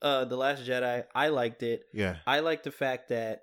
uh 0.00 0.24
the 0.24 0.36
Last 0.36 0.64
Jedi. 0.66 1.04
I 1.14 1.28
liked 1.28 1.62
it. 1.62 1.82
Yeah, 1.92 2.16
I 2.26 2.40
like 2.40 2.62
the 2.62 2.70
fact 2.70 3.10
that 3.10 3.42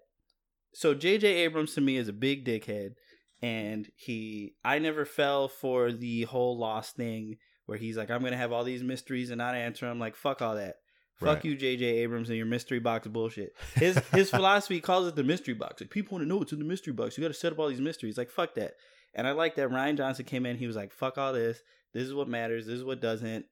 so 0.73 0.93
J.J. 0.93 1.27
Abrams 1.27 1.73
to 1.75 1.81
me 1.81 1.97
is 1.97 2.07
a 2.07 2.13
big 2.13 2.45
dickhead, 2.45 2.95
and 3.41 3.87
he 3.95 4.55
I 4.65 4.79
never 4.79 5.05
fell 5.05 5.47
for 5.47 5.91
the 5.91 6.23
whole 6.23 6.57
lost 6.57 6.95
thing 6.95 7.37
where 7.67 7.77
he's 7.77 7.95
like 7.97 8.09
I'm 8.09 8.23
gonna 8.23 8.37
have 8.37 8.51
all 8.51 8.63
these 8.63 8.81
mysteries 8.83 9.29
and 9.29 9.37
not 9.37 9.53
answer. 9.55 9.87
I'm 9.87 9.99
like 9.99 10.15
fuck 10.15 10.41
all 10.41 10.55
that. 10.55 10.77
Fuck 11.19 11.27
Right. 11.35 11.45
you, 11.45 11.55
J.J. 11.55 11.85
Abrams, 11.85 12.29
and 12.29 12.37
your 12.37 12.45
mystery 12.45 12.79
box 12.79 13.07
bullshit. 13.07 13.53
His 13.75 13.97
his 14.13 14.29
philosophy 14.37 14.79
calls 14.79 15.07
it 15.07 15.15
the 15.15 15.23
mystery 15.23 15.53
box. 15.53 15.81
Like 15.81 15.89
people 15.89 16.15
want 16.15 16.23
to 16.25 16.29
know 16.29 16.37
what's 16.37 16.53
in 16.53 16.59
the 16.59 16.65
mystery 16.65 16.93
box. 16.93 17.17
You 17.17 17.21
got 17.23 17.27
to 17.29 17.33
set 17.33 17.51
up 17.51 17.59
all 17.59 17.67
these 17.67 17.81
mysteries. 17.81 18.17
Like 18.17 18.29
fuck 18.29 18.55
that. 18.55 18.75
And 19.15 19.27
I 19.27 19.31
like 19.31 19.55
that 19.55 19.69
Rian 19.69 19.97
Johnson 19.97 20.25
came 20.25 20.45
in. 20.45 20.57
He 20.57 20.67
was 20.67 20.75
like, 20.75 20.93
"Fuck 20.93 21.17
all 21.17 21.33
this. 21.33 21.59
This 21.93 22.03
is 22.03 22.13
what 22.13 22.27
matters. 22.29 22.65
This 22.67 22.75
is 22.75 22.83
what 22.83 23.01
doesn't. 23.01 23.45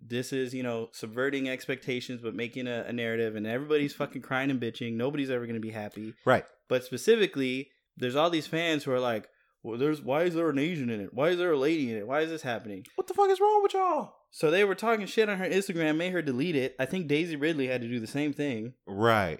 This 0.00 0.32
is 0.32 0.54
you 0.54 0.62
know 0.62 0.88
subverting 0.92 1.48
expectations, 1.48 2.20
but 2.22 2.34
making 2.34 2.66
a, 2.68 2.84
a 2.88 2.92
narrative. 2.92 3.36
And 3.36 3.46
everybody's 3.46 3.92
fucking 3.92 4.22
crying 4.22 4.50
and 4.50 4.60
bitching. 4.60 4.94
Nobody's 4.94 5.30
ever 5.30 5.46
gonna 5.46 5.60
be 5.60 5.70
happy. 5.72 6.14
right. 6.24 6.44
But 6.68 6.84
specifically, 6.84 7.68
there's 7.98 8.16
all 8.16 8.30
these 8.30 8.46
fans 8.46 8.84
who 8.84 8.92
are 8.92 9.00
like, 9.00 9.28
"Well, 9.62 9.78
there's 9.78 10.00
why 10.00 10.22
is 10.24 10.34
there 10.34 10.48
an 10.48 10.58
Asian 10.58 10.88
in 10.88 11.00
it? 11.00 11.12
Why 11.12 11.30
is 11.30 11.38
there 11.38 11.52
a 11.52 11.58
lady 11.58 11.90
in 11.90 11.98
it? 11.98 12.06
Why 12.06 12.20
is 12.20 12.30
this 12.30 12.42
happening?" 12.42 12.84
What 12.94 13.06
the 13.08 13.14
fuck 13.14 13.28
is 13.30 13.40
wrong 13.40 13.62
with 13.62 13.74
y'all? 13.74 14.14
So 14.36 14.50
they 14.50 14.64
were 14.64 14.74
talking 14.74 15.06
shit 15.06 15.28
on 15.28 15.38
her 15.38 15.48
Instagram, 15.48 15.96
made 15.96 16.12
her 16.12 16.20
delete 16.20 16.56
it. 16.56 16.74
I 16.76 16.86
think 16.86 17.06
Daisy 17.06 17.36
Ridley 17.36 17.68
had 17.68 17.82
to 17.82 17.88
do 17.88 18.00
the 18.00 18.06
same 18.08 18.32
thing 18.32 18.74
Right. 18.84 19.38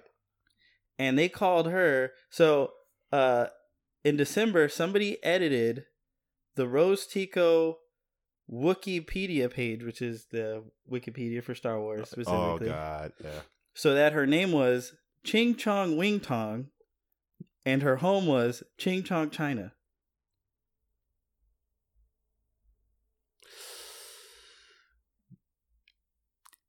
and 0.97 1.19
they 1.19 1.27
called 1.27 1.67
her. 1.67 2.11
So 2.29 2.71
uh, 3.11 3.47
in 4.05 4.15
December, 4.15 4.69
somebody 4.69 5.21
edited 5.21 5.83
the 6.55 6.65
Rose 6.65 7.05
Tico 7.05 7.79
Wookieepedia 8.49 9.51
page, 9.51 9.83
which 9.83 10.01
is 10.01 10.27
the 10.31 10.63
Wikipedia 10.89 11.43
for 11.43 11.55
Star 11.55 11.79
Wars 11.79 12.09
specifically. 12.09 12.69
Oh 12.69 12.71
god. 12.71 13.11
Yeah. 13.21 13.41
so 13.73 13.93
that 13.95 14.13
her 14.13 14.25
name 14.25 14.51
was 14.53 14.93
Ching 15.25 15.55
Chong 15.55 15.97
Wing 15.97 16.19
Tong, 16.21 16.67
and 17.65 17.81
her 17.81 17.97
home 17.97 18.27
was 18.27 18.63
Ching 18.77 19.03
Chong, 19.03 19.29
China. 19.29 19.73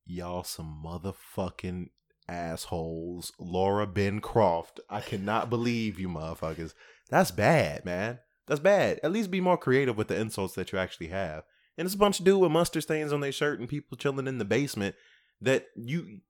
Y'all 0.06 0.44
some 0.44 0.82
motherfucking 0.84 1.88
assholes. 2.28 3.32
Laura 3.38 3.86
Ben 3.86 4.20
Croft. 4.20 4.80
I 4.88 5.00
cannot 5.00 5.50
believe 5.50 5.98
you 5.98 6.08
motherfuckers. 6.08 6.74
That's 7.10 7.30
bad, 7.30 7.84
man. 7.84 8.20
That's 8.46 8.60
bad. 8.60 9.00
At 9.02 9.12
least 9.12 9.30
be 9.30 9.40
more 9.40 9.58
creative 9.58 9.96
with 9.96 10.08
the 10.08 10.18
insults 10.18 10.54
that 10.54 10.72
you 10.72 10.78
actually 10.78 11.08
have. 11.08 11.42
And 11.76 11.86
it's 11.86 11.94
a 11.94 11.98
bunch 11.98 12.20
of 12.20 12.24
dude 12.24 12.40
with 12.40 12.52
mustard 12.52 12.84
stains 12.84 13.12
on 13.12 13.20
their 13.20 13.32
shirt 13.32 13.58
and 13.58 13.68
people 13.68 13.96
chilling 13.96 14.28
in 14.28 14.38
the 14.38 14.44
basement 14.44 14.94
that 15.40 15.66
you 15.74 16.20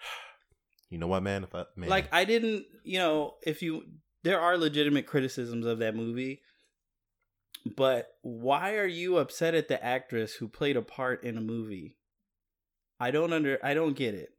You 0.90 0.98
know 0.98 1.08
what, 1.08 1.22
man? 1.22 1.44
If 1.44 1.54
I 1.54 1.64
man 1.76 1.90
Like 1.90 2.08
I 2.12 2.24
didn't, 2.24 2.64
you 2.84 2.98
know, 2.98 3.34
if 3.44 3.60
you 3.60 3.82
there 4.22 4.40
are 4.40 4.56
legitimate 4.56 5.06
criticisms 5.06 5.66
of 5.66 5.80
that 5.80 5.94
movie, 5.94 6.40
but 7.76 8.08
why 8.22 8.76
are 8.76 8.86
you 8.86 9.18
upset 9.18 9.54
at 9.54 9.68
the 9.68 9.82
actress 9.84 10.34
who 10.34 10.48
played 10.48 10.76
a 10.76 10.82
part 10.82 11.24
in 11.24 11.36
a 11.36 11.40
movie? 11.40 11.96
I 12.98 13.10
don't 13.10 13.32
under 13.32 13.58
I 13.64 13.74
don't 13.74 13.96
get 13.96 14.14
it. 14.14 14.30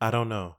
I 0.00 0.10
don't 0.10 0.28
know. 0.28 0.56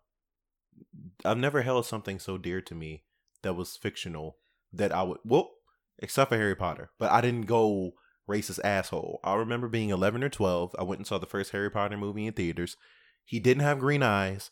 I've 1.24 1.38
never 1.38 1.62
held 1.62 1.86
something 1.86 2.20
so 2.20 2.38
dear 2.38 2.62
to 2.62 2.76
me 2.76 3.04
that 3.44 3.54
was 3.54 3.78
fictional 3.78 4.38
that 4.74 4.92
I 4.92 5.04
would 5.04 5.20
well, 5.24 5.52
except 6.00 6.30
for 6.30 6.38
Harry 6.38 6.56
Potter. 6.56 6.92
But 7.00 7.12
I 7.12 7.22
didn't 7.22 7.46
go 7.46 7.94
racist 8.30 8.60
asshole. 8.64 9.20
I 9.24 9.36
remember 9.36 9.68
being 9.68 9.90
eleven 9.90 10.24
or 10.24 10.30
twelve. 10.30 10.76
I 10.78 10.84
went 10.84 11.00
and 11.00 11.08
saw 11.08 11.18
the 11.18 11.26
first 11.26 11.52
Harry 11.52 11.70
Potter 11.70 11.98
movie 11.98 12.28
in 12.28 12.34
theaters. 12.34 12.76
He 13.24 13.40
didn't 13.40 13.64
have 13.64 13.80
green 13.80 14.04
eyes, 14.04 14.52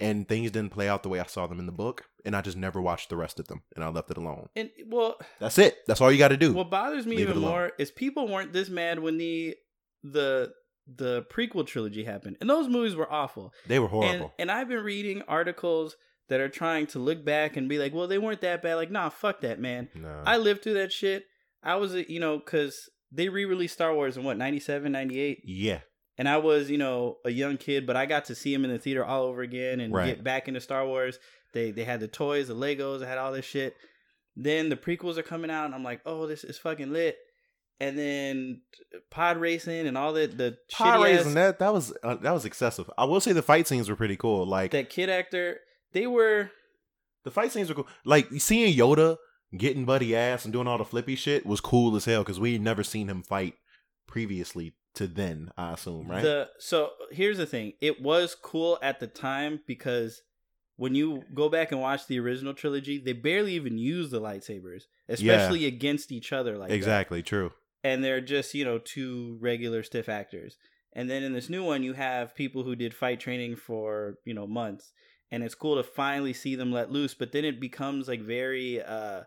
and 0.00 0.28
things 0.28 0.50
didn't 0.50 0.72
play 0.72 0.88
out 0.88 1.02
the 1.02 1.08
way 1.08 1.20
I 1.20 1.26
saw 1.26 1.46
them 1.46 1.58
in 1.58 1.66
the 1.66 1.72
book, 1.72 2.04
and 2.24 2.34
I 2.36 2.40
just 2.40 2.56
never 2.56 2.80
watched 2.80 3.10
the 3.10 3.16
rest 3.16 3.38
of 3.40 3.48
them, 3.48 3.62
and 3.74 3.84
I 3.84 3.88
left 3.88 4.10
it 4.10 4.16
alone. 4.16 4.48
And 4.56 4.70
well, 4.86 5.16
That's 5.40 5.58
it. 5.58 5.78
That's 5.86 6.00
all 6.00 6.10
you 6.12 6.18
got 6.18 6.28
to 6.28 6.36
do. 6.36 6.52
what 6.52 6.70
bothers 6.70 7.06
me 7.06 7.16
Leave 7.16 7.30
even 7.30 7.42
more 7.42 7.72
is 7.78 7.90
people 7.90 8.28
weren't 8.28 8.52
this 8.52 8.68
mad 8.68 8.98
when 9.00 9.18
the 9.18 9.56
the 10.02 10.52
the 10.86 11.22
prequel 11.32 11.66
trilogy 11.66 12.04
happened. 12.04 12.36
And 12.40 12.48
those 12.50 12.68
movies 12.68 12.94
were 12.94 13.10
awful. 13.10 13.52
they 13.66 13.78
were 13.78 13.88
horrible. 13.88 14.32
and 14.38 14.50
I've 14.50 14.68
been 14.68 14.84
reading 14.84 15.22
articles 15.28 15.96
that 16.28 16.40
are 16.40 16.48
trying 16.48 16.86
to 16.88 16.98
look 16.98 17.24
back 17.24 17.56
and 17.56 17.68
be 17.68 17.78
like, 17.78 17.92
well, 17.94 18.08
they 18.08 18.18
weren't 18.18 18.40
that 18.42 18.62
bad. 18.62 18.76
Like, 18.76 18.90
nah, 18.90 19.08
fuck 19.10 19.40
that, 19.42 19.60
man. 19.60 19.88
no. 19.94 20.22
I 20.26 20.36
lived 20.38 20.62
through 20.62 20.74
that 20.74 20.92
shit. 20.92 21.24
I 21.62 21.76
was, 21.76 21.94
uh, 21.94 22.02
you 22.08 22.20
know, 22.20 22.38
because 22.38 22.88
they 23.12 23.28
re 23.28 23.44
released 23.44 23.74
Star 23.74 23.94
Wars 23.94 24.16
in 24.16 24.24
what, 24.24 24.36
97, 24.38 24.90
98? 24.92 25.42
yeah. 25.44 25.80
And 26.16 26.28
I 26.28 26.36
was, 26.36 26.70
you 26.70 26.78
know, 26.78 27.16
a 27.24 27.30
young 27.30 27.56
kid, 27.56 27.88
but 27.88 27.96
I 27.96 28.06
got 28.06 28.26
to 28.26 28.36
see 28.36 28.54
him 28.54 28.64
in 28.64 28.70
the 28.70 28.78
theater 28.78 29.04
all 29.04 29.24
over 29.24 29.42
again 29.42 29.80
and 29.80 29.92
Right. 29.92 30.06
get 30.06 30.22
back 30.22 30.46
into 30.46 30.60
Star 30.60 30.86
Wars. 30.86 31.18
They 31.52 31.72
they 31.72 31.82
had 31.82 31.98
the 31.98 32.06
toys, 32.06 32.46
the 32.46 32.54
Legos, 32.54 33.02
I 33.04 33.08
had 33.08 33.18
all 33.18 33.32
this 33.32 33.44
shit. 33.44 33.74
Then 34.36 34.68
the 34.68 34.76
prequels 34.76 35.16
are 35.18 35.22
coming 35.24 35.50
out, 35.50 35.64
and 35.66 35.74
I'm 35.74 35.82
like, 35.82 36.00
oh, 36.06 36.26
this 36.28 36.44
is 36.44 36.56
fucking 36.58 36.92
lit. 36.92 37.16
And 37.80 37.98
then 37.98 38.60
pod 39.10 39.36
racing 39.38 39.86
and 39.86 39.98
all 39.98 40.12
that 40.12 40.38
the 40.38 40.56
Pod 40.72 41.02
racing 41.02 41.28
ass, 41.28 41.34
that 41.34 41.58
that 41.58 41.72
was 41.72 41.92
uh, 42.02 42.14
that 42.16 42.32
was 42.32 42.44
excessive. 42.44 42.88
I 42.96 43.04
will 43.04 43.20
say 43.20 43.32
the 43.32 43.42
fight 43.42 43.66
scenes 43.66 43.90
were 43.90 43.96
pretty 43.96 44.16
cool. 44.16 44.46
Like 44.46 44.70
that 44.70 44.90
kid 44.90 45.10
actor, 45.10 45.58
they 45.92 46.06
were 46.06 46.50
The 47.24 47.30
fight 47.30 47.50
scenes 47.52 47.68
were 47.68 47.74
cool. 47.74 47.88
Like 48.04 48.28
seeing 48.38 48.72
Yoda 48.76 49.16
getting 49.56 49.84
Buddy 49.84 50.14
ass 50.16 50.44
and 50.44 50.52
doing 50.52 50.66
all 50.66 50.78
the 50.78 50.84
flippy 50.84 51.16
shit 51.16 51.44
was 51.44 51.60
cool 51.60 51.94
as 51.96 52.04
hell 52.04 52.22
because 52.22 52.38
we 52.40 52.52
had 52.52 52.62
never 52.62 52.84
seen 52.84 53.08
him 53.08 53.22
fight 53.22 53.54
previously 54.06 54.74
to 54.94 55.06
then. 55.08 55.50
I 55.56 55.72
assume, 55.72 56.08
right? 56.08 56.22
The 56.22 56.48
so 56.58 56.90
here's 57.10 57.38
the 57.38 57.46
thing. 57.46 57.72
It 57.80 58.00
was 58.00 58.36
cool 58.40 58.78
at 58.82 59.00
the 59.00 59.08
time 59.08 59.60
because 59.66 60.22
when 60.76 60.94
you 60.94 61.22
go 61.34 61.48
back 61.48 61.72
and 61.72 61.80
watch 61.80 62.06
the 62.06 62.18
original 62.20 62.54
trilogy, 62.54 62.98
they 62.98 63.12
barely 63.12 63.54
even 63.54 63.78
use 63.78 64.10
the 64.10 64.20
lightsabers, 64.20 64.82
especially 65.08 65.66
against 65.66 66.10
each 66.12 66.32
other 66.32 66.56
like 66.56 66.68
that. 66.68 66.74
exactly 66.74 67.22
true. 67.22 67.52
And 67.84 68.02
they're 68.02 68.20
just, 68.20 68.54
you 68.54 68.64
know, 68.64 68.78
two 68.78 69.38
regular 69.40 69.82
stiff 69.84 70.08
actors. 70.08 70.56
And 70.96 71.08
then 71.08 71.22
in 71.22 71.32
this 71.32 71.48
new 71.50 71.62
one 71.62 71.82
you 71.84 71.92
have 71.92 72.34
people 72.34 72.64
who 72.64 72.74
did 72.74 72.94
fight 72.94 73.20
training 73.20 73.56
for, 73.56 74.16
you 74.24 74.34
know, 74.34 74.46
months. 74.46 74.92
And 75.30 75.42
it's 75.44 75.54
cool 75.54 75.76
to 75.76 75.82
finally 75.82 76.32
see 76.32 76.54
them 76.56 76.72
let 76.72 76.90
loose, 76.90 77.14
but 77.14 77.30
then 77.32 77.44
it 77.44 77.60
becomes 77.60 78.08
like 78.08 78.20
very 78.22 78.82
uh 78.82 79.22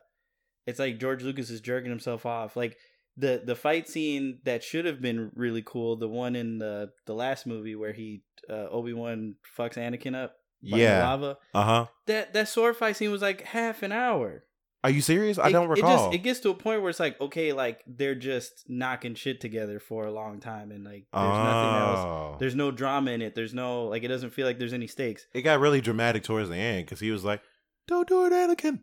it's 0.66 0.80
like 0.80 1.00
George 1.00 1.24
Lucas 1.24 1.50
is 1.50 1.62
jerking 1.62 1.90
himself 1.90 2.26
off. 2.26 2.58
Like 2.58 2.78
the 3.16 3.42
the 3.46 3.56
fight 3.56 3.88
scene 3.88 4.40
that 4.44 4.64
should 4.64 4.86
have 4.86 5.02
been 5.02 5.32
really 5.36 5.64
cool, 5.66 5.96
the 5.96 6.08
one 6.10 6.36
in 6.36 6.58
the 6.60 6.90
the 7.06 7.14
last 7.14 7.46
movie 7.48 7.76
where 7.76 7.94
he 7.94 8.24
uh, 8.50 8.68
Obi 8.70 8.94
Wan 8.94 9.36
fucks 9.58 9.76
Anakin 9.76 10.16
up 10.16 10.36
by 10.64 10.78
the 10.78 10.84
Yeah. 10.84 11.08
lava. 11.10 11.38
Uh 11.54 11.64
huh. 11.64 11.86
That 12.06 12.34
that 12.34 12.48
sword 12.50 12.78
fight 12.78 12.96
scene 12.96 13.12
was 13.12 13.22
like 13.22 13.42
half 13.42 13.82
an 13.84 13.92
hour. 13.92 14.44
Are 14.84 14.90
you 14.92 15.02
serious? 15.02 15.38
I 15.40 15.50
It- 15.50 15.52
don't 15.54 15.66
It, 15.66 15.70
recall. 15.82 16.06
just, 16.06 16.16
it 16.16 16.24
gets 16.24 16.40
to 16.42 16.50
a 16.50 16.54
point 16.54 16.82
where 16.82 16.90
it's 16.90 17.00
like 17.00 17.20
okay, 17.20 17.52
like 17.52 17.84
they're 17.88 18.16
just 18.16 18.64
knocking 18.68 19.16
shit 19.16 19.42
together 19.42 19.80
for 19.80 20.06
a 20.06 20.12
long 20.12 20.40
time, 20.40 20.72
and 20.72 20.84
like 20.86 21.06
there's 21.12 21.24
nothing 21.26 21.76
else. 21.82 22.00
Oh. 22.00 22.36
There's 22.40 22.56
no 22.56 22.72
drama 22.72 23.12
in 23.12 23.22
it. 23.22 23.36
There's 23.36 23.54
no 23.54 23.86
like 23.86 24.04
it 24.04 24.08
doesn't 24.08 24.30
feel 24.32 24.46
like 24.46 24.60
there's 24.60 24.74
any 24.74 24.88
stakes. 24.88 25.26
It 25.34 25.42
got 25.42 25.60
really 25.60 25.82
dramatic 25.82 26.24
towards 26.24 26.50
the 26.50 26.56
end 26.56 26.86
because 26.86 27.00
he 27.00 27.12
was 27.12 27.26
like, 27.26 27.42
"Don't 27.88 28.08
do 28.08 28.26
it, 28.26 28.32
Anakin. 28.34 28.82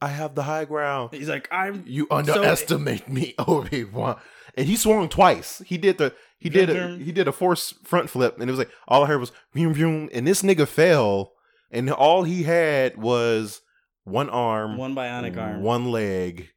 I 0.00 0.08
have 0.08 0.34
the 0.34 0.44
high 0.44 0.64
ground. 0.64 1.10
He's 1.12 1.28
like 1.28 1.48
I'm 1.52 1.84
You 1.86 2.06
underestimate 2.10 3.08
me, 3.12 3.34
Obi 3.38 3.84
Wan." 3.84 4.18
And 4.56 4.66
he 4.66 4.76
swung 4.76 5.08
twice. 5.08 5.60
He 5.66 5.76
did 5.78 5.98
the 5.98 6.14
he 6.38 6.48
did 6.50 6.70
a 6.70 6.96
he 6.98 7.10
did 7.12 7.26
a 7.28 7.32
force 7.32 7.74
front 7.84 8.10
flip, 8.10 8.34
and 8.38 8.48
it 8.48 8.52
was 8.52 8.58
like 8.58 8.70
all 8.86 9.04
I 9.04 9.06
heard 9.08 9.20
was 9.20 9.32
vroom 9.52 9.74
vroom, 9.74 10.08
and 10.14 10.26
this 10.26 10.42
nigga 10.42 10.68
fell, 10.68 11.32
and 11.70 11.90
all 11.90 12.22
he 12.24 12.44
had 12.44 12.96
was 12.96 13.60
one 14.04 14.28
arm, 14.30 14.76
one 14.76 14.94
bionic 14.94 15.36
arm. 15.36 15.62
one 15.62 15.90
leg, 15.90 16.48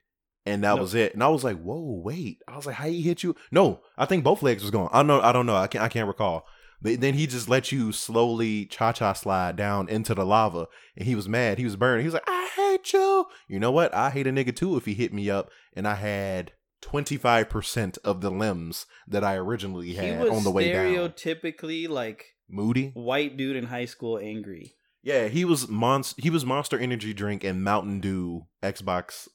and 0.46 0.64
that 0.64 0.76
No. 0.76 0.82
was 0.82 0.94
it. 0.96 1.14
And 1.14 1.24
I 1.24 1.28
was 1.30 1.44
like, 1.44 1.58
"Whoa, 1.62 2.02
wait!" 2.04 2.40
I 2.48 2.56
was 2.56 2.66
like, 2.66 2.76
"How 2.76 2.88
he 2.88 3.02
hit 3.02 3.24
you?" 3.24 3.36
No, 3.52 3.82
I 3.98 4.06
think 4.06 4.24
both 4.24 4.42
legs 4.44 4.62
was 4.64 4.72
gone. 4.72 4.90
I 4.92 4.98
don't 5.00 5.08
know. 5.08 5.22
I 5.22 5.32
don't 5.32 5.46
know. 5.46 5.56
I 5.56 5.68
can't. 5.68 5.84
I 5.84 5.90
can't 5.90 6.08
recall. 6.08 6.46
But 6.82 7.02
then 7.02 7.14
he 7.16 7.26
just 7.26 7.48
let 7.50 7.72
you 7.72 7.92
slowly 7.92 8.66
cha 8.66 8.92
cha 8.92 9.14
slide 9.14 9.56
down 9.56 9.88
into 9.90 10.14
the 10.14 10.26
lava, 10.26 10.68
and 10.98 11.08
he 11.08 11.16
was 11.16 11.28
mad. 11.30 11.58
He 11.58 11.64
was 11.64 11.76
burning. 11.76 12.02
He 12.04 12.08
was 12.08 12.14
like, 12.16 12.28
"I 12.28 12.50
hate 12.56 12.92
you." 12.94 13.26
You 13.48 13.60
know 13.60 13.72
what? 13.72 13.94
I 13.94 14.10
hate 14.10 14.28
a 14.28 14.32
nigga 14.32 14.56
too 14.56 14.76
if 14.78 14.86
he 14.86 14.94
hit 14.94 15.14
me 15.14 15.30
up, 15.30 15.50
and 15.76 15.88
I 15.88 15.96
had. 15.96 16.52
25% 16.82 17.98
of 18.04 18.22
the 18.22 18.30
limbs 18.30 18.86
that 19.08 19.24
I 19.24 19.36
originally 19.36 19.94
had 19.96 20.28
on 20.28 20.44
the 20.44 20.52
way 20.52 20.72
down. 20.72 20.86
stereotypically 21.10 21.90
like 21.90 22.26
Moody? 22.48 22.92
white 22.94 23.38
dude 23.38 23.56
in 23.56 23.66
high 23.66 23.86
school, 23.86 24.20
angry. 24.20 24.76
Yeah, 25.06 25.28
he 25.28 25.46
was 25.46 25.68
monst- 25.68 26.20
he 26.20 26.32
was 26.32 26.44
Monster 26.46 26.80
Energy 26.80 27.14
drink 27.14 27.44
and 27.44 27.64
Mountain 27.64 28.00
Dew 28.00 28.48
Xbox 28.64 29.28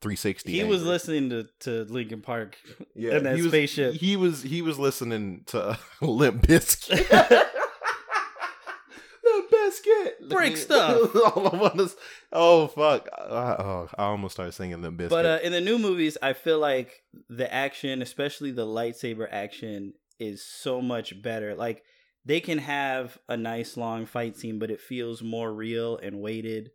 360. 0.00 0.50
He 0.50 0.60
angry. 0.60 0.74
was 0.74 0.84
listening 0.84 1.30
to 1.30 1.46
to 1.60 1.84
Linkin 1.84 2.20
Park 2.20 2.58
Yeah, 2.96 3.18
in 3.18 3.22
that 3.24 3.36
he 3.36 3.42
was, 3.42 3.52
spaceship. 3.52 3.94
He 3.94 4.16
was 4.16 4.42
he 4.42 4.60
was 4.62 4.80
listening 4.80 5.44
to 5.46 5.78
Limp 6.00 6.44
Bizkit. 6.44 7.08
Limp 9.24 9.50
Bizkit. 9.50 10.28
Brick 10.28 10.56
stuff. 10.56 11.14
All 11.36 11.54
I 11.54 11.56
want 11.56 11.80
is, 11.80 11.94
oh 12.32 12.66
fuck. 12.66 13.08
I, 13.16 13.22
oh, 13.22 13.88
I 13.96 14.02
almost 14.06 14.34
started 14.34 14.52
singing 14.52 14.80
the 14.80 14.90
biscuit. 14.90 15.10
But 15.10 15.24
uh, 15.26 15.38
in 15.44 15.52
the 15.52 15.60
new 15.60 15.78
movies, 15.78 16.18
I 16.20 16.32
feel 16.32 16.58
like 16.58 17.04
the 17.28 17.52
action, 17.52 18.02
especially 18.02 18.50
the 18.50 18.66
lightsaber 18.66 19.28
action, 19.30 19.92
is 20.18 20.44
so 20.44 20.82
much 20.82 21.22
better. 21.22 21.54
Like 21.54 21.84
they 22.24 22.40
can 22.40 22.58
have 22.58 23.18
a 23.28 23.36
nice 23.36 23.76
long 23.76 24.06
fight 24.06 24.36
scene, 24.36 24.58
but 24.58 24.70
it 24.70 24.80
feels 24.80 25.22
more 25.22 25.52
real 25.52 25.96
and 25.96 26.20
weighted, 26.20 26.70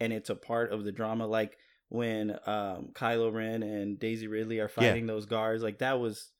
and 0.00 0.12
it's 0.12 0.30
a 0.30 0.34
part 0.34 0.72
of 0.72 0.84
the 0.84 0.92
drama. 0.92 1.26
Like 1.26 1.56
when 1.88 2.32
um, 2.46 2.90
Kylo 2.92 3.32
Ren 3.32 3.62
and 3.62 3.98
Daisy 3.98 4.26
Ridley 4.26 4.60
are 4.60 4.68
fighting 4.68 5.06
yeah. 5.06 5.12
those 5.12 5.26
guards, 5.26 5.62
like 5.62 5.78
that 5.78 5.98
was 5.98 6.30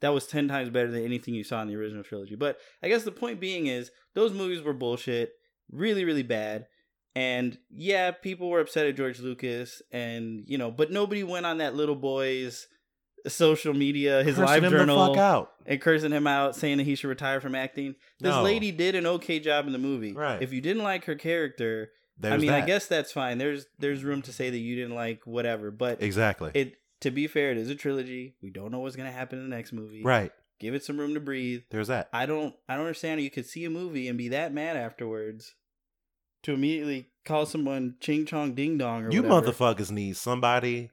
that 0.00 0.14
was 0.14 0.26
10 0.26 0.48
times 0.48 0.70
better 0.70 0.90
than 0.90 1.04
anything 1.04 1.34
you 1.34 1.44
saw 1.44 1.60
in 1.62 1.68
the 1.68 1.76
original 1.76 2.02
trilogy. 2.02 2.34
But 2.34 2.58
I 2.82 2.88
guess 2.88 3.04
the 3.04 3.12
point 3.12 3.38
being 3.38 3.66
is 3.66 3.90
those 4.14 4.32
movies 4.32 4.62
were 4.62 4.72
bullshit, 4.72 5.32
really, 5.70 6.04
really 6.04 6.22
bad. 6.22 6.66
And 7.14 7.58
yeah, 7.70 8.12
people 8.12 8.48
were 8.48 8.60
upset 8.60 8.86
at 8.86 8.96
George 8.96 9.20
Lucas, 9.20 9.82
and 9.92 10.44
you 10.46 10.58
know, 10.58 10.70
but 10.70 10.90
nobody 10.90 11.22
went 11.24 11.44
on 11.44 11.58
that 11.58 11.74
little 11.74 11.96
boy's 11.96 12.66
social 13.28 13.74
media, 13.74 14.22
his 14.22 14.36
cursing 14.36 14.62
live 14.62 14.70
journal, 14.70 15.48
and 15.66 15.80
cursing 15.80 16.12
him 16.12 16.26
out, 16.26 16.56
saying 16.56 16.78
that 16.78 16.84
he 16.84 16.94
should 16.94 17.08
retire 17.08 17.40
from 17.40 17.54
acting. 17.54 17.94
This 18.18 18.34
no. 18.34 18.42
lady 18.42 18.72
did 18.72 18.94
an 18.94 19.06
okay 19.06 19.40
job 19.40 19.66
in 19.66 19.72
the 19.72 19.78
movie. 19.78 20.12
Right. 20.12 20.42
If 20.42 20.52
you 20.52 20.60
didn't 20.60 20.82
like 20.82 21.04
her 21.04 21.14
character, 21.14 21.90
There's 22.18 22.34
I 22.34 22.36
mean, 22.38 22.48
that. 22.48 22.62
I 22.62 22.66
guess 22.66 22.86
that's 22.86 23.12
fine. 23.12 23.38
There's 23.38 23.66
there's 23.78 24.04
room 24.04 24.22
to 24.22 24.32
say 24.32 24.50
that 24.50 24.58
you 24.58 24.76
didn't 24.76 24.94
like 24.94 25.22
whatever, 25.24 25.70
but 25.70 26.02
exactly 26.02 26.50
it 26.54 26.74
to 27.00 27.10
be 27.10 27.26
fair, 27.26 27.50
it 27.50 27.56
is 27.56 27.70
a 27.70 27.74
trilogy. 27.74 28.36
We 28.42 28.50
don't 28.50 28.70
know 28.70 28.80
what's 28.80 28.96
gonna 28.96 29.12
happen 29.12 29.38
in 29.38 29.48
the 29.48 29.56
next 29.56 29.72
movie. 29.72 30.02
Right. 30.02 30.32
Give 30.58 30.74
it 30.74 30.84
some 30.84 30.98
room 30.98 31.14
to 31.14 31.20
breathe. 31.20 31.62
There's 31.70 31.88
that. 31.88 32.10
I 32.12 32.26
don't 32.26 32.54
I 32.68 32.74
don't 32.74 32.84
understand 32.84 33.20
how 33.20 33.24
you 33.24 33.30
could 33.30 33.46
see 33.46 33.64
a 33.64 33.70
movie 33.70 34.08
and 34.08 34.18
be 34.18 34.28
that 34.28 34.52
mad 34.52 34.76
afterwards 34.76 35.54
to 36.42 36.52
immediately 36.52 37.08
call 37.24 37.46
someone 37.46 37.96
ching 38.00 38.26
chong 38.26 38.54
ding 38.54 38.78
dong 38.78 39.04
or 39.04 39.10
You 39.10 39.22
whatever. 39.22 39.52
motherfuckers 39.52 39.90
need 39.90 40.16
somebody 40.16 40.90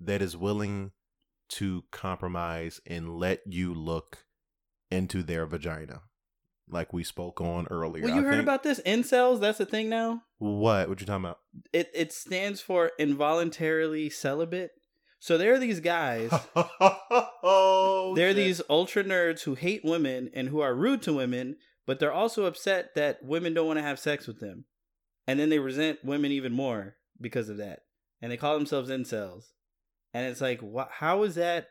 that 0.00 0.22
is 0.22 0.36
willing 0.36 0.92
to 1.54 1.84
compromise 1.90 2.80
and 2.86 3.16
let 3.16 3.40
you 3.46 3.72
look 3.72 4.24
into 4.90 5.22
their 5.22 5.46
vagina. 5.46 6.02
Like 6.68 6.92
we 6.92 7.04
spoke 7.04 7.40
on 7.40 7.66
earlier. 7.70 8.04
Well, 8.04 8.14
you 8.14 8.20
I 8.20 8.24
heard 8.24 8.32
think... 8.32 8.42
about 8.42 8.62
this 8.62 8.80
incels? 8.86 9.40
That's 9.40 9.60
a 9.60 9.66
thing 9.66 9.88
now. 9.88 10.22
What? 10.38 10.88
What 10.88 11.00
you 11.00 11.06
talking 11.06 11.24
about? 11.24 11.40
It 11.72 11.90
it 11.94 12.12
stands 12.12 12.60
for 12.60 12.92
involuntarily 12.98 14.08
celibate. 14.08 14.72
So 15.20 15.38
there 15.38 15.54
are 15.54 15.58
these 15.58 15.80
guys. 15.80 16.30
oh, 16.56 18.14
there 18.16 18.28
are 18.28 18.34
these 18.34 18.62
ultra 18.68 19.04
nerds 19.04 19.42
who 19.42 19.54
hate 19.54 19.84
women 19.84 20.30
and 20.34 20.48
who 20.48 20.60
are 20.60 20.74
rude 20.74 21.02
to 21.02 21.12
women, 21.14 21.56
but 21.86 21.98
they're 21.98 22.12
also 22.12 22.44
upset 22.44 22.94
that 22.94 23.22
women 23.22 23.54
don't 23.54 23.66
want 23.66 23.78
to 23.78 23.82
have 23.84 23.98
sex 23.98 24.26
with 24.26 24.40
them. 24.40 24.64
And 25.26 25.38
then 25.38 25.48
they 25.48 25.58
resent 25.58 26.04
women 26.04 26.30
even 26.32 26.52
more 26.52 26.96
because 27.20 27.48
of 27.48 27.56
that. 27.58 27.80
And 28.20 28.32
they 28.32 28.36
call 28.36 28.54
themselves 28.54 28.90
incels. 28.90 29.44
And 30.14 30.26
it's 30.26 30.40
like, 30.40 30.60
wh- 30.60 30.90
how 30.90 31.24
is 31.24 31.34
that? 31.34 31.68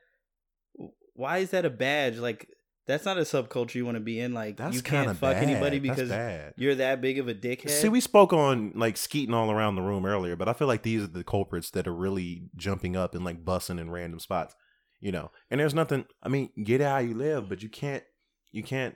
Why 1.16 1.40
is 1.40 1.52
that 1.52 1.66
a 1.66 1.70
badge? 1.70 2.18
Like, 2.18 2.48
that's 2.86 3.06
not 3.06 3.18
a 3.18 3.22
subculture 3.22 3.76
you 3.76 3.86
want 3.86 3.96
to 3.96 4.02
be 4.02 4.20
in. 4.20 4.34
Like 4.34 4.58
That's 4.58 4.76
you 4.76 4.82
can't 4.82 5.08
fuck 5.18 5.36
bad. 5.36 5.44
anybody 5.44 5.80
because 5.80 6.10
you're 6.58 6.76
that 6.76 7.02
big 7.02 7.18
of 7.18 7.28
a 7.28 7.34
dickhead. 7.34 7.70
See, 7.70 7.88
we 7.88 8.02
spoke 8.02 8.34
on 8.34 8.74
like 8.76 8.98
skeeting 8.98 9.34
all 9.34 9.50
around 9.50 9.76
the 9.76 9.82
room 9.82 10.06
earlier, 10.06 10.36
but 10.36 10.50
I 10.50 10.54
feel 10.54 10.68
like 10.68 10.84
these 10.84 11.04
are 11.04 11.08
the 11.08 11.24
culprits 11.24 11.70
that 11.72 11.88
are 11.88 11.96
really 11.96 12.44
jumping 12.56 12.96
up 12.98 13.16
and 13.16 13.24
like 13.24 13.46
bussing 13.46 13.80
in 13.80 13.90
random 13.90 14.20
spots. 14.20 14.56
You 15.00 15.12
know, 15.12 15.32
and 15.50 15.60
there's 15.60 15.74
nothing. 15.74 16.06
I 16.22 16.30
mean, 16.30 16.50
get 16.64 16.82
out 16.82 16.92
how 16.92 17.00
you 17.00 17.14
live, 17.14 17.50
but 17.50 17.62
you 17.62 17.70
can't. 17.70 18.04
You 18.52 18.64
can't. 18.64 18.96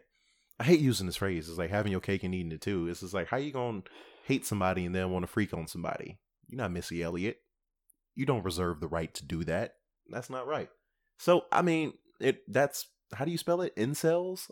I 0.59 0.63
hate 0.63 0.79
using 0.79 1.05
this 1.05 1.17
phrase. 1.17 1.49
It's 1.49 1.57
like 1.57 1.69
having 1.69 1.91
your 1.91 2.01
cake 2.01 2.23
and 2.23 2.33
eating 2.33 2.51
it 2.51 2.61
too. 2.61 2.87
It's 2.87 3.01
just 3.01 3.13
like 3.13 3.27
how 3.27 3.37
you 3.37 3.51
gonna 3.51 3.83
hate 4.25 4.45
somebody 4.45 4.85
and 4.85 4.93
then 4.95 5.11
want 5.11 5.23
to 5.23 5.31
freak 5.31 5.53
on 5.53 5.67
somebody. 5.67 6.19
You're 6.47 6.57
not 6.57 6.71
Missy 6.71 7.03
Elliott. 7.03 7.37
You 8.17 8.25
don't 8.25 8.43
reserve 8.43 8.81
the 8.81 8.87
right 8.87 9.13
to 9.13 9.23
do 9.23 9.43
that. 9.43 9.75
That's 10.09 10.29
not 10.29 10.47
right. 10.47 10.69
So 11.19 11.45
I 11.51 11.61
mean, 11.61 11.93
it 12.19 12.41
that's 12.51 12.87
how 13.13 13.23
do 13.23 13.31
you 13.31 13.37
spell 13.37 13.61
it? 13.61 13.75
Incels? 13.75 14.49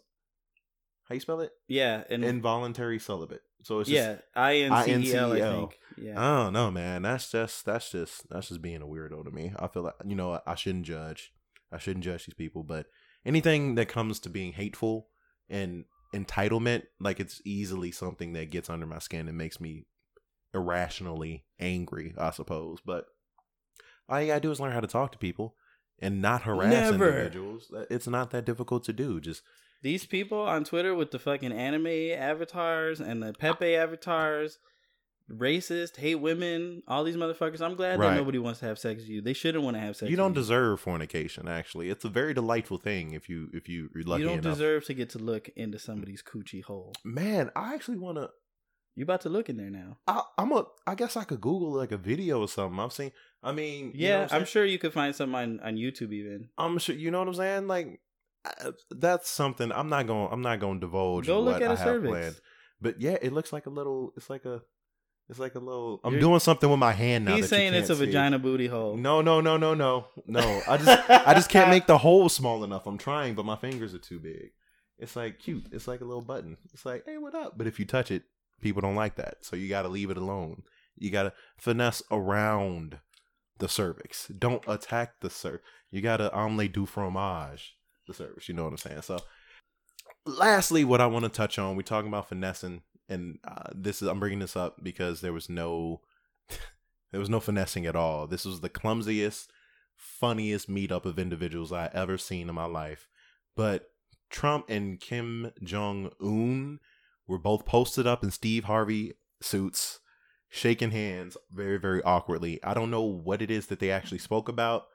How 1.09 1.15
you 1.15 1.19
spell 1.19 1.41
it? 1.41 1.51
Yeah, 1.67 2.03
in, 2.09 2.23
involuntary 2.23 2.99
celibate. 2.99 3.41
So 3.63 3.79
it's 3.79 3.89
yeah, 3.89 4.17
I 4.35 4.57
N 4.57 4.83
C 5.03 5.11
E 5.11 5.15
L. 5.15 5.33
I 5.33 5.39
think. 5.39 5.79
Yeah. 5.97 6.13
I 6.17 6.43
don't 6.43 6.53
know, 6.53 6.69
man. 6.69 7.01
That's 7.01 7.31
just 7.31 7.65
that's 7.65 7.91
just 7.91 8.29
that's 8.29 8.49
just 8.49 8.61
being 8.61 8.81
a 8.81 8.85
weirdo 8.85 9.23
to 9.23 9.31
me. 9.31 9.51
I 9.57 9.67
feel 9.67 9.83
like 9.83 9.95
you 10.05 10.15
know 10.15 10.39
I 10.45 10.55
shouldn't 10.55 10.85
judge. 10.85 11.31
I 11.71 11.79
shouldn't 11.79 12.05
judge 12.05 12.25
these 12.25 12.35
people, 12.35 12.63
but 12.63 12.85
anything 13.25 13.75
that 13.75 13.87
comes 13.87 14.19
to 14.21 14.29
being 14.29 14.53
hateful 14.53 15.07
and 15.49 15.85
entitlement, 16.13 16.83
like 16.99 17.19
it's 17.19 17.41
easily 17.45 17.91
something 17.91 18.33
that 18.33 18.51
gets 18.51 18.69
under 18.69 18.85
my 18.85 18.99
skin 18.99 19.27
and 19.27 19.37
makes 19.37 19.59
me 19.59 19.85
irrationally 20.53 21.45
angry. 21.59 22.13
I 22.17 22.29
suppose, 22.29 22.79
but 22.85 23.05
all 24.09 24.21
you 24.21 24.27
gotta 24.27 24.41
do 24.41 24.51
is 24.51 24.59
learn 24.59 24.71
how 24.71 24.79
to 24.79 24.87
talk 24.87 25.11
to 25.11 25.17
people 25.17 25.55
and 25.99 26.21
not 26.21 26.43
harass 26.43 26.71
Never. 26.71 27.09
individuals. 27.09 27.71
It's 27.89 28.07
not 28.07 28.31
that 28.31 28.45
difficult 28.45 28.83
to 28.85 28.93
do. 28.93 29.19
Just 29.19 29.41
these 29.81 30.05
people 30.05 30.39
on 30.39 30.63
Twitter 30.63 30.95
with 30.95 31.11
the 31.11 31.19
fucking 31.19 31.51
anime 31.51 31.87
avatars 31.87 32.99
and 32.99 33.21
the 33.21 33.33
Pepe 33.33 33.75
avatars, 33.75 34.57
racist, 35.31 35.97
hate 35.97 36.15
women, 36.15 36.83
all 36.87 37.03
these 37.03 37.15
motherfuckers. 37.15 37.61
I'm 37.61 37.75
glad 37.75 37.99
right. 37.99 38.11
that 38.11 38.15
nobody 38.15 38.37
wants 38.37 38.59
to 38.59 38.65
have 38.65 38.79
sex 38.79 39.01
with 39.01 39.09
you. 39.09 39.21
They 39.21 39.33
shouldn't 39.33 39.63
want 39.63 39.75
to 39.75 39.81
have 39.81 39.95
sex. 39.95 40.09
You 40.09 40.17
don't 40.17 40.31
you. 40.31 40.41
deserve 40.41 40.79
fornication. 40.79 41.47
Actually, 41.47 41.89
it's 41.89 42.05
a 42.05 42.09
very 42.09 42.33
delightful 42.33 42.77
thing 42.77 43.13
if 43.13 43.29
you 43.29 43.49
if 43.53 43.67
you 43.69 43.89
are 43.95 44.03
lucky. 44.03 44.23
You 44.23 44.29
don't 44.29 44.39
enough. 44.39 44.53
deserve 44.53 44.85
to 44.85 44.93
get 44.93 45.09
to 45.11 45.19
look 45.19 45.49
into 45.55 45.79
somebody's 45.79 46.21
coochie 46.23 46.63
hole. 46.63 46.93
Man, 47.03 47.51
I 47.55 47.73
actually 47.73 47.97
want 47.97 48.17
to. 48.17 48.29
You 48.95 49.03
about 49.03 49.21
to 49.21 49.29
look 49.29 49.49
in 49.49 49.57
there 49.57 49.69
now? 49.69 49.97
I, 50.07 50.21
am 50.37 50.53
a. 50.53 50.65
I 50.87 50.95
guess 50.95 51.17
I 51.17 51.25
could 51.25 51.41
Google 51.41 51.73
like 51.73 51.91
a 51.91 51.97
video 51.97 52.39
or 52.39 52.47
something. 52.47 52.79
I've 52.79 52.93
seen. 52.93 53.11
I 53.43 53.51
mean, 53.51 53.91
yeah, 53.93 54.23
you 54.23 54.27
know 54.27 54.27
I'm, 54.31 54.45
sure 54.45 54.63
you 54.63 54.79
could 54.79 54.93
find 54.93 55.13
something 55.13 55.35
on, 55.35 55.59
on 55.59 55.75
YouTube 55.75 56.13
even. 56.13 56.49
I'm 56.57 56.77
sure 56.77 56.95
you 56.95 57.11
know 57.11 57.19
what 57.19 57.27
I'm 57.27 57.33
saying. 57.35 57.67
Like 57.67 57.99
that's 58.89 59.29
something 59.29 59.71
I'm 59.71 59.89
not 59.89 60.07
going. 60.07 60.29
I'm 60.31 60.41
not 60.41 60.59
going 60.59 60.79
to 60.79 60.87
divulge. 60.87 61.27
Go 61.27 61.41
look 61.41 61.61
at 61.61 61.69
I 61.69 61.73
a 61.73 61.77
cervix. 61.77 62.09
Planned. 62.09 62.35
But 62.81 63.01
yeah, 63.01 63.17
it 63.21 63.33
looks 63.33 63.51
like 63.51 63.65
a 63.65 63.69
little. 63.69 64.13
It's 64.15 64.29
like 64.29 64.45
a. 64.45 64.61
It's 65.27 65.39
like 65.39 65.55
a 65.55 65.59
little. 65.59 65.99
I'm 66.03 66.13
You're, 66.13 66.21
doing 66.21 66.39
something 66.39 66.69
with 66.69 66.79
my 66.79 66.91
hand 66.91 67.25
now. 67.25 67.35
He's 67.35 67.49
saying 67.49 67.73
it's 67.73 67.89
a 67.89 67.95
see. 67.95 68.05
vagina 68.05 68.39
booty 68.39 68.67
hole. 68.67 68.95
No, 68.95 69.21
no, 69.21 69.41
no, 69.41 69.57
no, 69.57 69.73
no, 69.73 70.05
no. 70.27 70.61
I 70.67 70.77
just, 70.77 71.09
I 71.09 71.33
just 71.33 71.49
can't 71.49 71.69
make 71.69 71.85
the 71.87 71.97
hole 71.97 72.29
small 72.29 72.63
enough. 72.63 72.85
I'm 72.85 72.99
trying, 72.99 73.33
but 73.33 73.43
my 73.43 73.55
fingers 73.55 73.95
are 73.95 73.99
too 73.99 74.19
big. 74.19 74.51
It's 74.99 75.15
like 75.15 75.39
cute. 75.39 75.65
It's 75.71 75.87
like 75.87 76.01
a 76.01 76.05
little 76.05 76.21
button. 76.21 76.57
It's 76.73 76.85
like, 76.85 77.03
hey, 77.05 77.17
what 77.17 77.33
up? 77.33 77.57
But 77.57 77.65
if 77.67 77.79
you 77.79 77.85
touch 77.85 78.11
it, 78.11 78.23
people 78.65 78.81
don't 78.81 78.95
like 78.95 79.15
that. 79.15 79.37
So 79.41 79.55
you 79.55 79.69
got 79.69 79.83
to 79.83 79.89
leave 79.89 80.09
it 80.09 80.17
alone. 80.17 80.63
You 80.97 81.11
got 81.11 81.23
to 81.23 81.33
finesse 81.57 82.01
around 82.09 82.97
the 83.57 83.69
cervix. 83.69 84.27
Don't 84.27 84.63
attack 84.67 85.19
the 85.21 85.29
cervix. 85.29 85.63
You 85.91 86.01
gotta 86.01 86.33
omelette 86.33 86.73
du 86.73 86.85
fromage 86.85 87.77
the 88.07 88.13
cervix. 88.13 88.49
You 88.49 88.55
know 88.55 88.63
what 88.63 88.71
I'm 88.71 88.77
saying? 88.77 89.01
So, 89.03 89.19
lastly, 90.25 90.83
what 90.83 91.01
I 91.01 91.07
want 91.07 91.23
to 91.23 91.29
touch 91.29 91.57
on, 91.57 91.75
we're 91.75 91.83
talking 91.83 92.09
about 92.09 92.29
finessing, 92.29 92.81
and 93.07 93.39
uh, 93.47 93.69
this 93.73 94.01
is 94.01 94.07
I'm 94.07 94.19
bringing 94.19 94.39
this 94.39 94.55
up 94.55 94.83
because 94.83 95.21
there 95.21 95.33
was 95.33 95.49
no 95.49 96.01
there 97.11 97.19
was 97.19 97.29
no 97.29 97.39
finessing 97.39 97.85
at 97.85 97.95
all. 97.95 98.27
This 98.27 98.45
was 98.45 98.61
the 98.61 98.69
clumsiest, 98.69 99.47
funniest 99.95 100.69
meetup 100.69 101.05
of 101.05 101.19
individuals 101.19 101.71
I 101.71 101.89
ever 101.93 102.17
seen 102.17 102.49
in 102.49 102.55
my 102.55 102.65
life. 102.65 103.07
But 103.55 103.89
Trump 104.29 104.65
and 104.69 104.99
Kim 104.99 105.51
Jong 105.63 106.11
Un 106.21 106.79
were 107.27 107.39
both 107.39 107.65
posted 107.65 108.05
up 108.07 108.23
in 108.23 108.31
Steve 108.31 108.65
Harvey 108.65 109.13
suits 109.41 109.99
shaking 110.49 110.91
hands 110.91 111.37
very, 111.51 111.77
very 111.77 112.01
awkwardly. 112.03 112.63
I 112.63 112.73
don't 112.73 112.91
know 112.91 113.01
what 113.03 113.41
it 113.41 113.51
is 113.51 113.67
that 113.67 113.79
they 113.79 113.91
actually 113.91 114.19
spoke 114.19 114.47
about. 114.47 114.85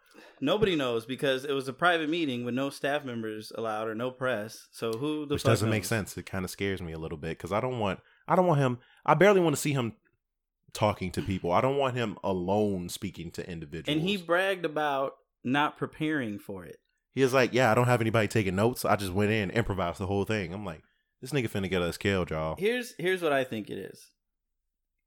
Nobody 0.41 0.75
knows 0.75 1.05
because 1.05 1.45
it 1.45 1.53
was 1.53 1.69
a 1.69 1.73
private 1.73 2.09
meeting 2.09 2.45
with 2.45 2.55
no 2.55 2.71
staff 2.71 3.05
members 3.05 3.53
allowed 3.55 3.89
or 3.89 3.95
no 3.95 4.11
press. 4.11 4.69
So 4.71 4.93
who 4.93 5.27
the 5.27 5.35
which 5.35 5.43
doesn't 5.43 5.69
knows? 5.69 5.75
make 5.77 5.85
sense. 5.85 6.17
It 6.17 6.25
kind 6.27 6.45
of 6.45 6.51
scares 6.51 6.81
me 6.81 6.93
a 6.93 6.99
little 6.99 7.19
bit 7.19 7.37
because 7.37 7.53
I 7.53 7.61
don't 7.61 7.79
want 7.79 8.01
I 8.27 8.37
don't 8.37 8.47
want 8.47 8.61
him. 8.61 8.79
I 9.05 9.15
barely 9.15 9.41
want 9.41 9.55
to 9.55 9.61
see 9.61 9.73
him 9.73 9.95
talking 10.73 11.11
to 11.13 11.23
people. 11.23 11.53
I 11.53 11.61
don't 11.61 11.77
want 11.77 11.95
him 11.95 12.17
alone 12.25 12.89
speaking 12.89 13.31
to 13.33 13.49
individuals. 13.51 13.95
And 13.95 14.09
he 14.09 14.17
bragged 14.17 14.65
about 14.65 15.15
not 15.45 15.77
preparing 15.77 16.39
for 16.39 16.65
it. 16.65 16.79
He 17.13 17.23
was 17.23 17.35
like, 17.35 17.53
"Yeah, 17.53 17.71
I 17.71 17.75
don't 17.75 17.87
have 17.87 18.01
anybody 18.01 18.29
taking 18.29 18.55
notes. 18.55 18.85
I 18.85 18.97
just 18.97 19.13
went 19.13 19.33
in, 19.33 19.51
improvised 19.51 19.99
the 19.99 20.07
whole 20.07 20.25
thing." 20.25 20.55
I'm 20.55 20.65
like, 20.65 20.83
"This 21.21 21.33
nigga 21.33 21.51
finna 21.51 21.71
get 21.71 21.83
us 21.83 21.97
killed, 21.97 22.31
y'all." 22.31 22.57
Here's 22.59 22.95
here's 22.99 23.23
what 23.23 23.33
I 23.33 23.45
think 23.45 23.71
it 23.71 23.79
is. 23.79 24.07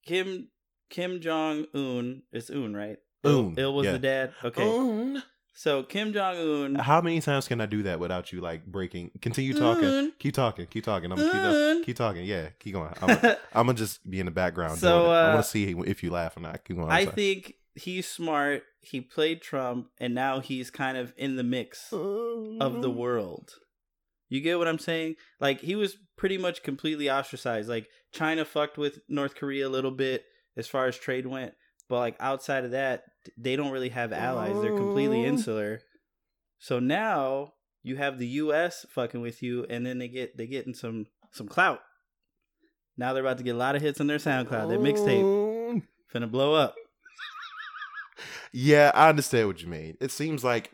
Kim 0.06 0.50
Kim 0.90 1.22
Jong 1.22 1.66
Un 1.74 2.24
It's 2.32 2.50
Un, 2.50 2.74
right? 2.74 2.98
Un. 3.24 3.56
Il 3.58 3.74
was 3.74 3.86
yeah. 3.86 3.92
the 3.94 4.00
dad. 4.00 4.34
Okay. 4.44 4.68
Un. 4.68 5.24
So 5.56 5.84
Kim 5.84 6.14
Jong 6.14 6.36
Un. 6.38 6.76
How 6.76 7.02
many 7.02 7.22
times 7.22 7.48
can 7.48 7.62
I 7.62 7.66
do 7.66 7.84
that 7.84 8.00
without 8.00 8.32
you 8.32 8.42
like 8.42 8.66
breaking? 8.66 9.12
Continue 9.22 9.54
talking. 9.54 9.86
Un. 9.86 10.14
Keep 10.20 10.34
talking. 10.34 10.66
Keep 10.68 10.84
talking. 10.84 11.12
I'm 11.12 11.18
gonna 11.18 11.76
keep, 11.78 11.86
keep, 11.86 11.96
talking. 11.96 12.26
Yeah, 12.26 12.50
keep 12.60 12.74
going. 12.74 12.94
I'm, 13.02 13.10
I'm, 13.54 13.66
gonna 13.68 13.74
just 13.74 14.08
be 14.10 14.20
in 14.20 14.26
the 14.26 14.32
background. 14.32 14.80
So 14.80 15.12
uh, 15.12 15.14
I 15.14 15.34
want 15.34 15.46
to 15.46 15.50
see 15.50 15.76
if 15.86 16.04
you 16.04 16.12
laugh 16.12 16.36
or 16.38 16.42
not. 16.42 16.64
Keep 16.64 16.78
going. 16.78 16.92
I 16.92 17.06
think 17.06 17.56
he's 17.76 18.08
smart. 18.08 18.64
He 18.82 19.02
played 19.02 19.42
Trump, 19.42 19.88
and 20.00 20.14
now 20.14 20.40
he's 20.40 20.70
kind 20.70 20.98
of 20.98 21.14
in 21.18 21.36
the 21.36 21.44
mix 21.44 21.92
of 21.92 22.82
the 22.82 22.92
world. 22.92 23.54
You 24.34 24.42
get 24.42 24.58
what 24.58 24.68
I'm 24.68 24.80
saying? 24.80 25.18
Like 25.40 25.62
he 25.62 25.76
was 25.76 25.96
pretty 26.18 26.40
much 26.40 26.64
completely 26.64 27.08
ostracized. 27.08 27.70
Like 27.70 27.88
China 28.12 28.44
fucked 28.44 28.80
with 28.80 29.00
North 29.08 29.36
Korea 29.36 29.68
a 29.68 29.70
little 29.70 29.92
bit 29.92 30.26
as 30.58 30.68
far 30.68 30.88
as 30.88 30.98
trade 30.98 31.28
went, 31.28 31.54
but 31.88 32.00
like 32.00 32.16
outside 32.20 32.66
of 32.66 32.72
that, 32.72 33.04
they 33.38 33.56
don't 33.56 33.70
really 33.70 33.90
have 33.90 34.12
allies. 34.12 34.60
They're 34.60 34.76
completely 34.76 35.24
oh. 35.24 35.28
insular. 35.28 35.82
So 36.58 36.80
now 36.80 37.54
you 37.84 37.98
have 37.98 38.18
the 38.18 38.26
U.S. 38.26 38.88
fucking 38.90 39.22
with 39.22 39.44
you, 39.44 39.68
and 39.70 39.86
then 39.86 40.00
they 40.00 40.08
get 40.08 40.36
they 40.36 40.48
getting 40.48 40.74
some 40.74 41.06
some 41.32 41.48
clout. 41.48 41.82
Now 42.98 43.14
they're 43.14 43.22
about 43.22 43.38
to 43.38 43.44
get 43.44 43.54
a 43.54 43.60
lot 43.60 43.76
of 43.76 43.84
hits 43.84 44.02
on 44.02 44.08
their 44.08 44.18
SoundCloud. 44.18 44.68
Their 44.68 44.80
mixtape 44.80 45.22
oh. 45.22 45.82
finna 46.12 46.30
blow 46.30 46.56
up. 46.56 46.74
Yeah, 48.56 48.92
I 48.94 49.10
understand 49.10 49.48
what 49.48 49.64
you 49.64 49.68
mean. 49.68 49.98
It 50.00 50.12
seems 50.12 50.44
like 50.44 50.70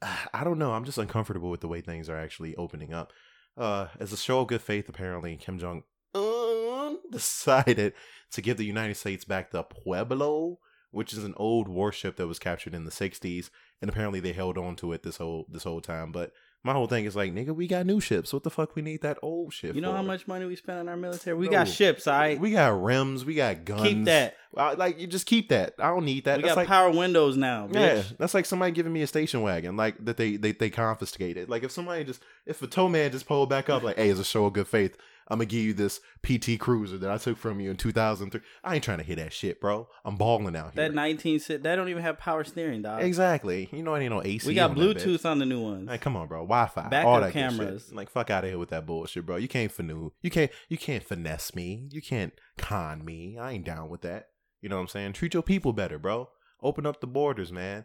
I 0.32 0.44
don't 0.44 0.58
know. 0.58 0.72
I'm 0.72 0.84
just 0.84 0.98
uncomfortable 0.98 1.50
with 1.50 1.60
the 1.60 1.68
way 1.68 1.80
things 1.80 2.08
are 2.08 2.18
actually 2.18 2.54
opening 2.56 2.92
up. 2.92 3.12
Uh, 3.56 3.88
as 3.98 4.12
a 4.12 4.16
show 4.16 4.40
of 4.40 4.48
good 4.48 4.62
faith, 4.62 4.88
apparently 4.88 5.36
Kim 5.36 5.58
Jong 5.58 5.82
Un 6.14 6.98
decided 7.10 7.92
to 8.30 8.42
give 8.42 8.56
the 8.56 8.64
United 8.64 8.96
States 8.96 9.24
back 9.24 9.50
the 9.50 9.62
Pueblo, 9.62 10.58
which 10.90 11.12
is 11.12 11.24
an 11.24 11.34
old 11.36 11.68
warship 11.68 12.16
that 12.16 12.28
was 12.28 12.38
captured 12.38 12.74
in 12.74 12.84
the 12.84 12.90
'60s, 12.90 13.50
and 13.82 13.90
apparently 13.90 14.20
they 14.20 14.32
held 14.32 14.56
on 14.56 14.76
to 14.76 14.92
it 14.92 15.02
this 15.02 15.16
whole 15.16 15.46
this 15.50 15.64
whole 15.64 15.80
time. 15.80 16.12
But 16.12 16.32
my 16.64 16.72
whole 16.72 16.88
thing 16.88 17.04
is 17.04 17.14
like, 17.14 17.32
nigga, 17.32 17.54
we 17.54 17.66
got 17.68 17.86
new 17.86 18.00
ships. 18.00 18.32
What 18.32 18.42
the 18.42 18.50
fuck 18.50 18.74
we 18.74 18.82
need 18.82 19.02
that 19.02 19.18
old 19.22 19.54
ship? 19.54 19.74
You 19.74 19.80
know 19.80 19.90
for? 19.92 19.96
how 19.96 20.02
much 20.02 20.26
money 20.26 20.44
we 20.44 20.56
spend 20.56 20.80
on 20.80 20.88
our 20.88 20.96
military? 20.96 21.36
We 21.36 21.48
got 21.48 21.68
ships, 21.68 22.06
all 22.06 22.18
right? 22.18 22.38
We 22.38 22.50
got 22.50 22.82
rims. 22.82 23.24
We 23.24 23.34
got 23.34 23.64
guns. 23.64 23.82
Keep 23.82 24.04
that. 24.06 24.34
Uh, 24.56 24.74
like 24.76 24.98
you 24.98 25.06
just 25.06 25.26
keep 25.26 25.50
that. 25.50 25.74
I 25.78 25.88
don't 25.88 26.04
need 26.04 26.24
that. 26.24 26.38
We 26.38 26.42
That's 26.42 26.54
got 26.54 26.60
like, 26.62 26.68
power 26.68 26.90
windows 26.90 27.36
now, 27.36 27.68
bitch. 27.68 27.74
yeah, 27.74 28.02
that's 28.18 28.34
like 28.34 28.46
somebody 28.46 28.72
giving 28.72 28.92
me 28.92 29.02
a 29.02 29.06
station 29.06 29.42
wagon, 29.42 29.76
like 29.76 30.04
that 30.04 30.16
they 30.16 30.36
they 30.36 30.52
they 30.52 30.70
confiscated. 30.70 31.48
Like 31.48 31.62
if 31.62 31.70
somebody 31.70 32.02
just 32.04 32.22
if 32.46 32.60
a 32.62 32.66
tow 32.66 32.88
man 32.88 33.12
just 33.12 33.26
pulled 33.26 33.50
back 33.50 33.68
up, 33.68 33.82
like, 33.82 33.96
hey, 33.96 34.08
as 34.08 34.18
a 34.18 34.24
show 34.24 34.46
of 34.46 34.54
good 34.54 34.66
faith, 34.66 34.96
I'm 35.30 35.38
gonna 35.38 35.46
give 35.46 35.60
you 35.62 35.74
this 35.74 36.00
PT 36.22 36.58
Cruiser 36.58 36.96
that 36.98 37.10
I 37.10 37.18
took 37.18 37.36
from 37.36 37.60
you 37.60 37.70
in 37.70 37.76
2003. 37.76 38.40
I 38.64 38.74
ain't 38.74 38.84
trying 38.84 38.98
to 38.98 39.04
hear 39.04 39.16
that 39.16 39.32
shit, 39.32 39.60
bro. 39.60 39.88
I'm 40.04 40.16
balling 40.16 40.56
out 40.56 40.74
here. 40.74 40.88
That 40.88 40.94
19 40.94 41.38
sit 41.40 41.62
that 41.62 41.76
don't 41.76 41.88
even 41.88 42.02
have 42.02 42.18
power 42.18 42.44
steering, 42.44 42.82
dog. 42.82 43.02
exactly. 43.02 43.68
You 43.70 43.82
know, 43.82 43.94
it 43.94 44.00
ain't 44.02 44.12
no 44.12 44.22
AC. 44.22 44.46
We 44.48 44.54
got 44.54 44.70
on. 44.70 44.76
Bluetooth 44.76 45.24
on 45.26 45.38
the 45.38 45.46
new 45.46 45.62
ones. 45.62 45.88
Like, 45.88 46.00
come 46.00 46.16
on, 46.16 46.28
bro. 46.28 46.40
Wi-Fi, 46.40 46.88
Backup 46.88 47.06
all 47.06 47.20
that 47.20 47.32
cameras. 47.32 47.86
shit. 47.88 47.94
Like, 47.94 48.10
fuck 48.10 48.30
out 48.30 48.44
of 48.44 48.50
here 48.50 48.58
with 48.58 48.70
that 48.70 48.86
bullshit, 48.86 49.26
bro. 49.26 49.36
You 49.36 49.48
can't 49.48 49.74
finu. 49.74 50.12
You 50.22 50.30
can't. 50.30 50.50
You 50.68 50.78
can't 50.78 51.04
finesse 51.04 51.54
me. 51.54 51.88
You 51.90 52.00
can't 52.00 52.32
con 52.56 53.04
me. 53.04 53.38
I 53.38 53.52
ain't 53.52 53.64
down 53.64 53.88
with 53.90 54.00
that. 54.02 54.28
You 54.60 54.68
know 54.68 54.76
what 54.76 54.82
I'm 54.82 54.88
saying? 54.88 55.12
Treat 55.12 55.34
your 55.34 55.42
people 55.42 55.72
better, 55.72 55.98
bro. 55.98 56.30
Open 56.62 56.86
up 56.86 57.00
the 57.00 57.06
borders, 57.06 57.52
man. 57.52 57.84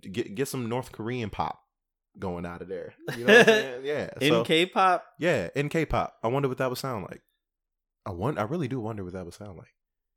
Get 0.00 0.34
get 0.34 0.48
some 0.48 0.68
North 0.68 0.92
Korean 0.92 1.30
pop 1.30 1.60
going 2.18 2.46
out 2.46 2.62
of 2.62 2.68
there. 2.68 2.94
You 3.16 3.24
know 3.24 3.32
what 3.32 3.40
I'm 3.40 3.46
saying? 3.46 3.80
Yeah. 3.84 4.10
In 4.20 4.32
so, 4.32 4.44
K-pop, 4.44 5.04
yeah, 5.18 5.48
in 5.54 5.68
K-pop. 5.68 6.14
I 6.22 6.28
wonder 6.28 6.48
what 6.48 6.58
that 6.58 6.68
would 6.68 6.78
sound 6.78 7.06
like. 7.10 7.22
I 8.06 8.10
want. 8.10 8.38
I 8.38 8.42
really 8.42 8.68
do 8.68 8.80
wonder 8.80 9.04
what 9.04 9.12
that 9.14 9.24
would 9.24 9.34
sound 9.34 9.56
like. 9.56 9.72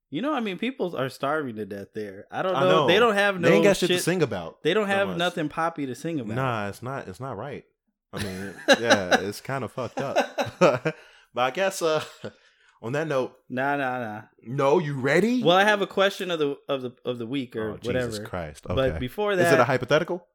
you 0.10 0.22
know, 0.22 0.34
I 0.34 0.40
mean, 0.40 0.58
people 0.58 0.96
are 0.96 1.10
starving 1.10 1.56
to 1.56 1.66
death 1.66 1.90
there. 1.94 2.26
I 2.32 2.42
don't 2.42 2.54
know. 2.54 2.60
I 2.60 2.64
know. 2.64 2.88
They 2.88 3.00
don't 3.00 3.14
have 3.14 3.40
no 3.40 3.50
they 3.50 3.56
ain't 3.56 3.64
got 3.64 3.78
shit, 3.78 3.90
shit 3.90 3.98
to 3.98 4.04
sing 4.04 4.22
about. 4.22 4.64
They 4.64 4.74
don't 4.74 4.88
have 4.88 5.18
nothing 5.18 5.50
poppy 5.50 5.86
to 5.86 5.96
sing 5.96 6.20
about. 6.20 6.36
Nah, 6.36 6.70
it's 6.70 6.82
not. 6.82 7.08
It's 7.08 7.20
not 7.20 7.38
right. 7.38 7.64
I 8.14 8.24
mean, 8.24 8.54
yeah, 8.80 9.20
it's 9.22 9.42
kind 9.42 9.64
of 9.64 9.72
fucked 9.72 10.00
up. 10.00 10.60
but 10.60 10.96
I 11.36 11.52
guess 11.52 11.82
uh, 11.82 12.04
on 12.82 12.94
that 12.94 13.08
note, 13.08 13.34
Nah, 13.50 13.76
nah, 13.76 14.00
nah. 14.00 14.22
no, 14.44 14.80
you 14.80 15.00
ready? 15.00 15.44
Well, 15.44 15.58
I 15.58 15.64
have 15.64 15.82
a 15.82 15.88
question 15.88 16.32
of 16.32 16.40
the 16.40 16.58
of 16.70 16.82
the 16.82 16.92
of 17.06 17.18
the 17.18 17.26
week 17.26 17.56
or 17.56 17.72
oh, 17.72 17.80
whatever. 17.82 18.08
Jesus 18.08 18.28
Christ! 18.28 18.66
Okay. 18.66 18.76
But 18.76 19.00
before 19.00 19.36
that, 19.36 19.48
is 19.48 19.54
it 19.54 19.60
a 19.60 19.66
hypothetical? 19.66 20.26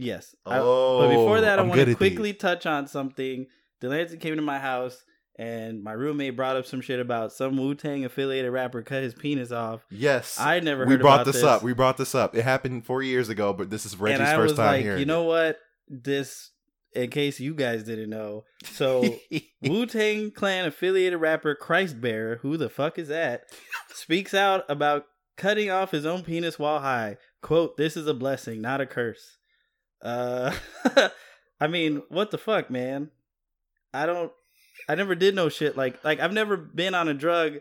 Yes. 0.00 0.34
I- 0.46 0.58
Oh, 0.58 1.00
but 1.00 1.08
before 1.08 1.38
oh, 1.38 1.40
that, 1.40 1.58
I 1.58 1.62
want 1.62 1.80
to 1.80 1.94
quickly 1.94 2.32
these. 2.32 2.40
touch 2.40 2.66
on 2.66 2.86
something. 2.86 3.46
Delancey 3.80 4.16
came 4.18 4.36
to 4.36 4.42
my 4.42 4.58
house, 4.58 5.02
and 5.38 5.82
my 5.82 5.92
roommate 5.92 6.36
brought 6.36 6.56
up 6.56 6.66
some 6.66 6.80
shit 6.80 7.00
about 7.00 7.32
some 7.32 7.56
Wu 7.56 7.74
Tang 7.74 8.04
affiliated 8.04 8.52
rapper 8.52 8.82
cut 8.82 9.02
his 9.02 9.14
penis 9.14 9.50
off. 9.52 9.84
Yes, 9.90 10.38
I 10.38 10.60
never 10.60 10.84
we 10.84 10.96
brought 10.96 11.22
about 11.22 11.32
this, 11.32 11.42
up. 11.42 11.62
We 11.62 11.72
brought 11.72 11.96
this 11.96 12.14
up. 12.14 12.34
It 12.36 12.42
happened 12.42 12.84
four 12.84 13.02
years 13.02 13.28
ago, 13.28 13.52
but 13.52 13.70
this 13.70 13.86
is 13.86 13.96
Reggie's 13.96 14.20
and 14.20 14.28
I 14.28 14.36
first 14.36 14.52
was 14.52 14.58
time 14.58 14.66
like, 14.66 14.82
hearing. 14.82 14.98
you 14.98 15.06
know 15.06 15.22
what? 15.24 15.58
This, 15.88 16.50
in 16.94 17.08
case 17.10 17.40
you 17.40 17.54
guys 17.54 17.84
didn't 17.84 18.10
know, 18.10 18.44
so. 18.64 19.02
Wu 19.62 19.86
Tang 19.86 20.30
Clan 20.30 20.66
affiliated 20.66 21.20
rapper 21.20 21.54
Christ 21.54 22.00
Bearer, 22.00 22.36
who 22.42 22.56
the 22.56 22.68
fuck 22.68 22.98
is 22.98 23.08
that, 23.08 23.44
speaks 23.94 24.34
out 24.34 24.64
about 24.68 25.04
cutting 25.36 25.70
off 25.70 25.90
his 25.90 26.04
own 26.04 26.22
penis 26.22 26.58
while 26.58 26.80
high. 26.80 27.16
Quote, 27.42 27.76
this 27.78 27.96
is 27.96 28.06
a 28.06 28.12
blessing, 28.14 28.60
not 28.60 28.80
a 28.82 28.86
curse. 28.86 29.38
Uh, 30.02 30.52
I 31.60 31.66
mean, 31.66 32.02
what 32.08 32.30
the 32.30 32.38
fuck, 32.38 32.70
man? 32.70 33.10
I 33.92 34.06
don't, 34.06 34.32
I 34.88 34.94
never 34.94 35.14
did 35.14 35.34
no 35.34 35.48
shit 35.48 35.76
like, 35.76 36.02
like 36.04 36.20
I've 36.20 36.32
never 36.32 36.56
been 36.56 36.94
on 36.94 37.08
a 37.08 37.14
drug 37.14 37.54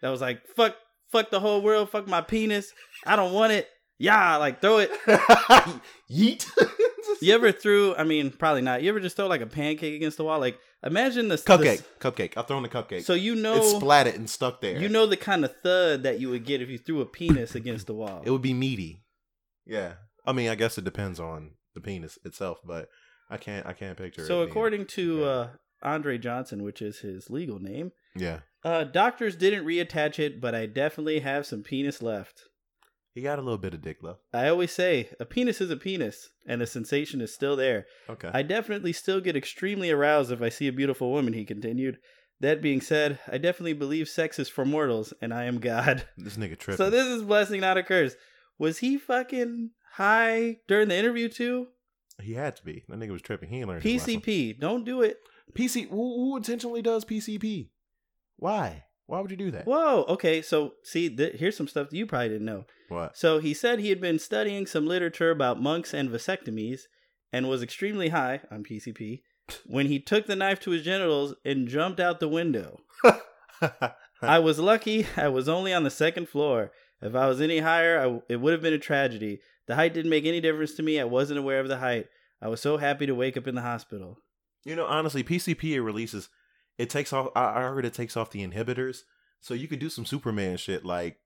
that 0.00 0.08
was 0.10 0.20
like, 0.20 0.46
fuck, 0.56 0.76
fuck 1.10 1.30
the 1.30 1.40
whole 1.40 1.60
world, 1.62 1.90
fuck 1.90 2.06
my 2.08 2.20
penis. 2.22 2.72
I 3.04 3.16
don't 3.16 3.32
want 3.32 3.52
it. 3.52 3.68
Yeah, 3.98 4.36
like 4.36 4.60
throw 4.60 4.78
it. 4.78 4.90
Yeet. 6.10 6.46
You 7.20 7.34
ever 7.34 7.52
threw? 7.52 7.94
I 7.94 8.02
mean, 8.02 8.30
probably 8.32 8.62
not. 8.62 8.82
You 8.82 8.88
ever 8.88 8.98
just 8.98 9.14
throw 9.16 9.28
like 9.28 9.42
a 9.42 9.46
pancake 9.46 9.94
against 9.94 10.16
the 10.16 10.24
wall? 10.24 10.40
Like, 10.40 10.58
imagine 10.82 11.28
the 11.28 11.36
cupcake, 11.36 11.84
the- 12.00 12.10
cupcake. 12.10 12.32
I've 12.36 12.48
thrown 12.48 12.64
a 12.64 12.68
cupcake. 12.68 13.02
so 13.04 13.12
you 13.14 13.36
know, 13.36 13.56
it's 13.56 13.74
splatted 13.74 14.16
and 14.16 14.28
stuck 14.28 14.60
there. 14.60 14.80
you 14.80 14.88
know 14.88 15.06
the 15.06 15.16
kind 15.16 15.44
of 15.44 15.54
thud 15.62 16.02
that 16.02 16.18
you 16.18 16.30
would 16.30 16.44
get 16.44 16.60
if 16.62 16.68
you 16.68 16.78
threw 16.78 17.00
a 17.00 17.06
penis 17.06 17.54
against 17.54 17.86
the 17.86 17.94
wall. 17.94 18.22
it 18.24 18.30
would 18.30 18.42
be 18.42 18.54
meaty. 18.54 19.04
Yeah, 19.66 19.94
I 20.26 20.32
mean, 20.32 20.48
I 20.48 20.56
guess 20.56 20.78
it 20.78 20.84
depends 20.84 21.20
on 21.20 21.52
the 21.74 21.80
penis 21.80 22.18
itself, 22.24 22.58
but 22.64 22.88
I 23.30 23.36
can't, 23.36 23.66
I 23.66 23.72
can't 23.72 23.96
picture. 23.96 24.24
so 24.26 24.42
it 24.42 24.46
being- 24.46 24.50
according 24.50 24.86
to 24.86 25.18
yeah. 25.20 25.26
uh, 25.26 25.48
Andre 25.82 26.18
Johnson, 26.18 26.62
which 26.62 26.80
is 26.82 26.98
his 27.00 27.30
legal 27.30 27.58
name, 27.58 27.92
yeah, 28.14 28.40
uh, 28.64 28.84
doctors 28.84 29.36
didn't 29.36 29.64
reattach 29.64 30.18
it, 30.18 30.40
but 30.40 30.54
I 30.54 30.66
definitely 30.66 31.20
have 31.20 31.46
some 31.46 31.62
penis 31.62 32.02
left. 32.02 32.42
he 33.14 33.22
got 33.22 33.38
a 33.38 33.42
little 33.42 33.58
bit 33.58 33.74
of 33.74 33.82
dick 33.82 34.02
left. 34.02 34.20
I 34.32 34.48
always 34.48 34.70
say 34.72 35.08
a 35.18 35.24
penis 35.24 35.60
is 35.60 35.70
a 35.70 35.76
penis, 35.76 36.28
and 36.46 36.60
the 36.60 36.66
sensation 36.66 37.20
is 37.20 37.34
still 37.34 37.56
there. 37.56 37.86
Okay, 38.08 38.30
I 38.32 38.42
definitely 38.42 38.92
still 38.92 39.20
get 39.20 39.36
extremely 39.36 39.90
aroused 39.90 40.30
if 40.30 40.42
I 40.42 40.48
see 40.50 40.68
a 40.68 40.72
beautiful 40.72 41.10
woman, 41.10 41.32
he 41.32 41.44
continued. 41.44 41.98
That 42.40 42.60
being 42.60 42.80
said, 42.80 43.18
I 43.30 43.38
definitely 43.38 43.72
believe 43.74 44.08
sex 44.08 44.38
is 44.38 44.48
for 44.48 44.64
mortals, 44.64 45.14
and 45.22 45.32
I 45.32 45.44
am 45.44 45.58
God. 45.60 46.06
this 46.16 46.36
nigga 46.36 46.58
tripping. 46.58 46.76
So 46.76 46.90
this 46.90 47.06
is 47.06 47.22
blessing, 47.22 47.60
not 47.60 47.78
a 47.78 47.82
curse. 47.84 48.14
Was 48.58 48.78
he 48.78 48.98
fucking 48.98 49.70
high 49.92 50.58
during 50.68 50.88
the 50.88 50.96
interview 50.96 51.28
too? 51.28 51.68
he 52.20 52.34
had 52.34 52.56
to 52.56 52.64
be. 52.64 52.84
That 52.88 52.98
nigga 52.98 53.10
was 53.10 53.22
tripping. 53.22 53.48
He 53.48 53.58
ain't 53.58 53.68
learned. 53.68 53.82
PCP, 53.82 54.58
don't 54.58 54.84
do 54.84 55.02
it. 55.02 55.18
PC. 55.54 55.88
Who, 55.88 55.96
who 55.96 56.36
intentionally 56.36 56.82
does 56.82 57.04
PCP? 57.04 57.70
Why? 58.36 58.84
Why 59.06 59.20
would 59.20 59.30
you 59.30 59.36
do 59.36 59.50
that? 59.50 59.66
Whoa. 59.66 60.04
Okay, 60.08 60.40
so 60.40 60.74
see, 60.82 61.14
th- 61.14 61.38
here's 61.38 61.56
some 61.56 61.68
stuff 61.68 61.90
that 61.90 61.96
you 61.96 62.06
probably 62.06 62.28
didn't 62.28 62.46
know. 62.46 62.64
What? 62.88 63.16
So 63.16 63.38
he 63.38 63.52
said 63.52 63.78
he 63.78 63.90
had 63.90 64.00
been 64.00 64.18
studying 64.18 64.66
some 64.66 64.86
literature 64.86 65.30
about 65.30 65.60
monks 65.60 65.92
and 65.92 66.08
vasectomies, 66.08 66.82
and 67.32 67.48
was 67.48 67.62
extremely 67.62 68.10
high 68.10 68.40
on 68.50 68.64
PCP 68.64 69.22
when 69.66 69.86
he 69.86 69.98
took 69.98 70.26
the 70.26 70.36
knife 70.36 70.60
to 70.60 70.70
his 70.70 70.82
genitals 70.82 71.34
and 71.44 71.68
jumped 71.68 72.00
out 72.00 72.20
the 72.20 72.28
window. 72.28 72.80
I 74.22 74.38
was 74.38 74.58
lucky. 74.58 75.06
I 75.16 75.28
was 75.28 75.48
only 75.48 75.72
on 75.72 75.82
the 75.82 75.90
second 75.90 76.28
floor. 76.28 76.72
If 77.00 77.14
I 77.16 77.26
was 77.26 77.40
any 77.40 77.58
higher, 77.58 77.98
I, 78.00 78.32
it 78.32 78.36
would 78.36 78.52
have 78.52 78.62
been 78.62 78.72
a 78.72 78.78
tragedy. 78.78 79.40
The 79.66 79.74
height 79.76 79.94
didn't 79.94 80.10
make 80.10 80.24
any 80.24 80.40
difference 80.40 80.74
to 80.74 80.82
me. 80.82 80.98
I 81.00 81.04
wasn't 81.04 81.38
aware 81.38 81.60
of 81.60 81.68
the 81.68 81.78
height. 81.78 82.06
I 82.40 82.48
was 82.48 82.60
so 82.60 82.76
happy 82.78 83.06
to 83.06 83.14
wake 83.14 83.36
up 83.36 83.46
in 83.46 83.54
the 83.54 83.62
hospital. 83.62 84.18
You 84.64 84.74
know, 84.76 84.86
honestly, 84.86 85.22
PCP 85.24 85.72
it 85.74 85.80
releases. 85.82 86.28
It 86.78 86.90
takes 86.90 87.12
off. 87.12 87.28
I, 87.36 87.44
I 87.44 87.60
heard 87.62 87.84
it 87.84 87.94
takes 87.94 88.16
off 88.16 88.30
the 88.30 88.46
inhibitors, 88.46 89.00
so 89.40 89.54
you 89.54 89.68
could 89.68 89.78
do 89.78 89.88
some 89.90 90.04
Superman 90.06 90.56
shit 90.56 90.84
like 90.84 91.18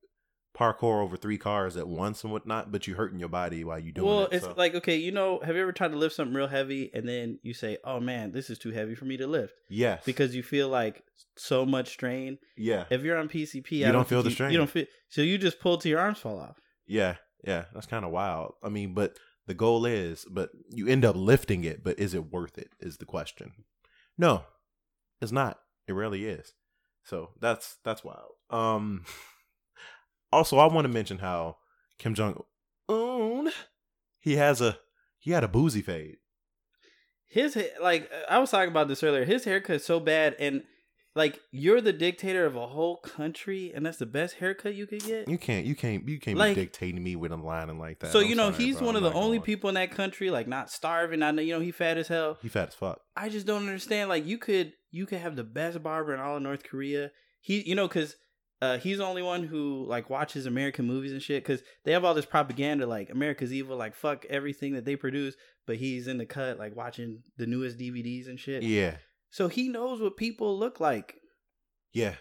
parkour 0.59 1.03
over 1.03 1.17
three 1.17 1.37
cars 1.39 1.77
at 1.77 1.87
once 1.87 2.25
and 2.25 2.33
whatnot. 2.33 2.73
But 2.73 2.87
you're 2.87 2.97
hurting 2.97 3.19
your 3.19 3.29
body 3.29 3.63
while 3.65 3.79
you 3.79 3.93
doing 3.93 4.07
well, 4.09 4.17
it. 4.19 4.21
Well, 4.23 4.29
it's 4.33 4.45
so- 4.45 4.55
like 4.57 4.75
okay, 4.75 4.97
you 4.97 5.13
know, 5.13 5.41
have 5.45 5.55
you 5.55 5.63
ever 5.63 5.73
tried 5.73 5.93
to 5.93 5.97
lift 5.99 6.15
something 6.15 6.35
real 6.35 6.47
heavy 6.49 6.91
and 6.95 7.09
then 7.09 7.39
you 7.43 7.55
say, 7.55 7.79
"Oh 7.85 8.01
man, 8.01 8.33
this 8.33 8.51
is 8.51 8.59
too 8.59 8.71
heavy 8.71 8.95
for 8.95 9.05
me 9.05 9.17
to 9.19 9.27
lift," 9.27 9.55
yes, 9.71 10.03
because 10.05 10.35
you 10.35 10.43
feel 10.43 10.69
like 10.69 11.03
so 11.37 11.65
much 11.67 11.89
strain. 11.91 12.39
yeah, 12.57 12.85
If 12.91 13.03
you're 13.03 13.19
on 13.19 13.29
PCP, 13.29 13.71
You 13.73 13.87
I 13.89 13.93
don't 13.93 14.01
think 14.03 14.09
feel 14.09 14.23
the 14.23 14.31
you- 14.31 14.35
strain. 14.35 14.51
You 14.53 14.59
don't 14.59 14.71
feel. 14.71 14.87
So 15.11 15.21
you 15.23 15.37
just 15.39 15.61
pull 15.61 15.77
till 15.79 15.91
your 15.91 16.01
arms 16.01 16.19
fall 16.19 16.39
off. 16.41 16.59
yeah, 16.87 17.17
yeah. 17.47 17.65
That's 17.73 17.87
kind 17.87 18.05
of 18.05 18.11
wild. 18.11 18.55
I 18.63 18.69
mean, 18.69 18.95
but 18.95 19.19
the 19.47 19.55
goal 19.55 19.87
is, 19.87 20.27
but 20.31 20.51
you 20.71 20.89
end 20.89 21.05
up 21.05 21.17
lifting 21.17 21.65
it. 21.65 21.83
But 21.85 21.99
is 21.99 22.15
it 22.15 22.33
worth 22.33 22.59
it? 22.59 22.71
Is 22.81 22.99
the 22.99 23.07
question. 23.07 23.53
No, 24.19 24.45
it's 25.21 25.33
not. 25.33 25.61
It 25.87 25.93
really 25.93 26.27
is. 26.27 26.53
So 27.05 27.31
that's 27.41 27.77
that's 27.85 28.05
wild. 28.05 28.33
Um. 28.51 29.05
Also, 30.33 30.59
I 30.59 30.67
want 30.67 30.85
to 30.85 30.93
mention 30.93 31.19
how 31.19 31.57
Kim 31.99 32.13
Jong 32.13 32.43
Un 32.89 33.51
he 34.19 34.37
has 34.37 34.61
a 34.61 34.79
he 35.19 35.31
had 35.31 35.45
a 35.45 35.49
Boosie 35.49 35.85
fade. 35.85 36.17
His 37.29 37.57
like 37.81 38.11
I 38.29 38.39
was 38.39 38.51
talking 38.51 38.71
about 38.71 38.89
this 38.89 39.03
earlier. 39.03 39.25
His 39.25 39.45
haircut 39.45 39.77
is 39.77 39.85
so 39.85 40.01
bad, 40.01 40.35
and 40.39 40.65
like 41.17 41.41
you're 41.51 41.81
the 41.81 41.93
dictator 41.93 42.45
of 42.47 42.55
a 42.55 42.67
whole 42.69 42.99
country, 42.99 43.73
and 43.75 43.85
that's 43.85 43.97
the 43.99 44.07
best 44.07 44.35
haircut 44.37 44.75
you 44.77 44.87
could 44.87 45.03
get. 45.03 45.27
You 45.29 45.39
can't, 45.39 45.67
you 45.67 45.75
can't, 45.75 46.07
you 46.09 46.21
can't 46.21 46.39
Like- 46.39 46.55
be 46.55 46.61
dictating 46.63 47.03
me 47.03 47.17
with 47.17 47.33
a 47.33 47.37
line 47.37 47.77
like 47.79 47.99
that. 48.01 48.13
so 48.13 48.21
I'm 48.21 48.27
you 48.29 48.35
know 48.37 48.53
sorry, 48.53 48.65
he's 48.65 48.77
bro, 48.77 48.87
one 48.87 48.97
I'm 48.97 49.05
of 49.05 49.13
the 49.13 49.19
only 49.19 49.39
going. 49.39 49.47
people 49.47 49.69
in 49.71 49.75
that 49.75 49.91
country, 49.91 50.31
like 50.31 50.47
not 50.47 50.71
starving. 50.71 51.23
I 51.23 51.31
know 51.33 51.43
you 51.43 51.55
know 51.55 51.61
he 51.61 51.73
fat 51.73 51.97
as 51.97 52.07
hell. 52.09 52.39
He 52.43 52.49
fat 52.49 52.69
as 52.69 52.75
fuck. 52.75 53.01
I 53.17 53.29
just 53.31 53.47
don't 53.47 53.63
understand. 53.67 54.09
Like 54.09 54.27
you 54.27 54.39
could 54.39 54.75
you 54.93 55.07
could 55.07 55.19
have 55.19 55.35
the 55.35 55.45
best 55.45 55.83
barber 55.83 56.15
in 56.15 56.21
all 56.21 56.37
of 56.37 56.43
North 56.43 56.63
Korea. 56.63 57.11
He 57.41 57.63
you 57.69 57.75
know 57.75 57.89
because 57.89 58.15
uh, 58.63 58.79
he's 58.79 58.99
the 58.99 59.05
only 59.05 59.21
one 59.23 59.43
who 59.43 59.85
like 59.89 60.09
watches 60.09 60.47
American 60.47 60.87
movies 60.87 61.13
and 61.13 61.21
shit 61.23 61.43
because 61.45 61.63
they 61.85 61.93
have 61.93 62.05
all 62.05 62.15
this 62.15 62.25
propaganda 62.25 62.87
like 62.87 63.11
America's 63.11 63.53
evil, 63.53 63.77
like 63.77 63.95
fuck 63.95 64.25
everything 64.31 64.75
that 64.75 64.85
they 64.85 64.97
produce. 64.97 65.35
But 65.67 65.77
he's 65.77 66.07
in 66.09 66.17
the 66.19 66.27
cut 66.27 66.59
like 66.59 66.77
watching 66.77 67.23
the 67.37 67.47
newest 67.47 67.79
DVDs 67.79 68.29
and 68.29 68.39
shit. 68.41 68.63
Yeah, 68.63 68.97
So 69.31 69.49
he 69.49 69.69
knows 69.69 70.01
what 70.01 70.17
people 70.17 70.59
look 70.59 70.81
like. 70.81 71.17
yeah. 71.93 72.15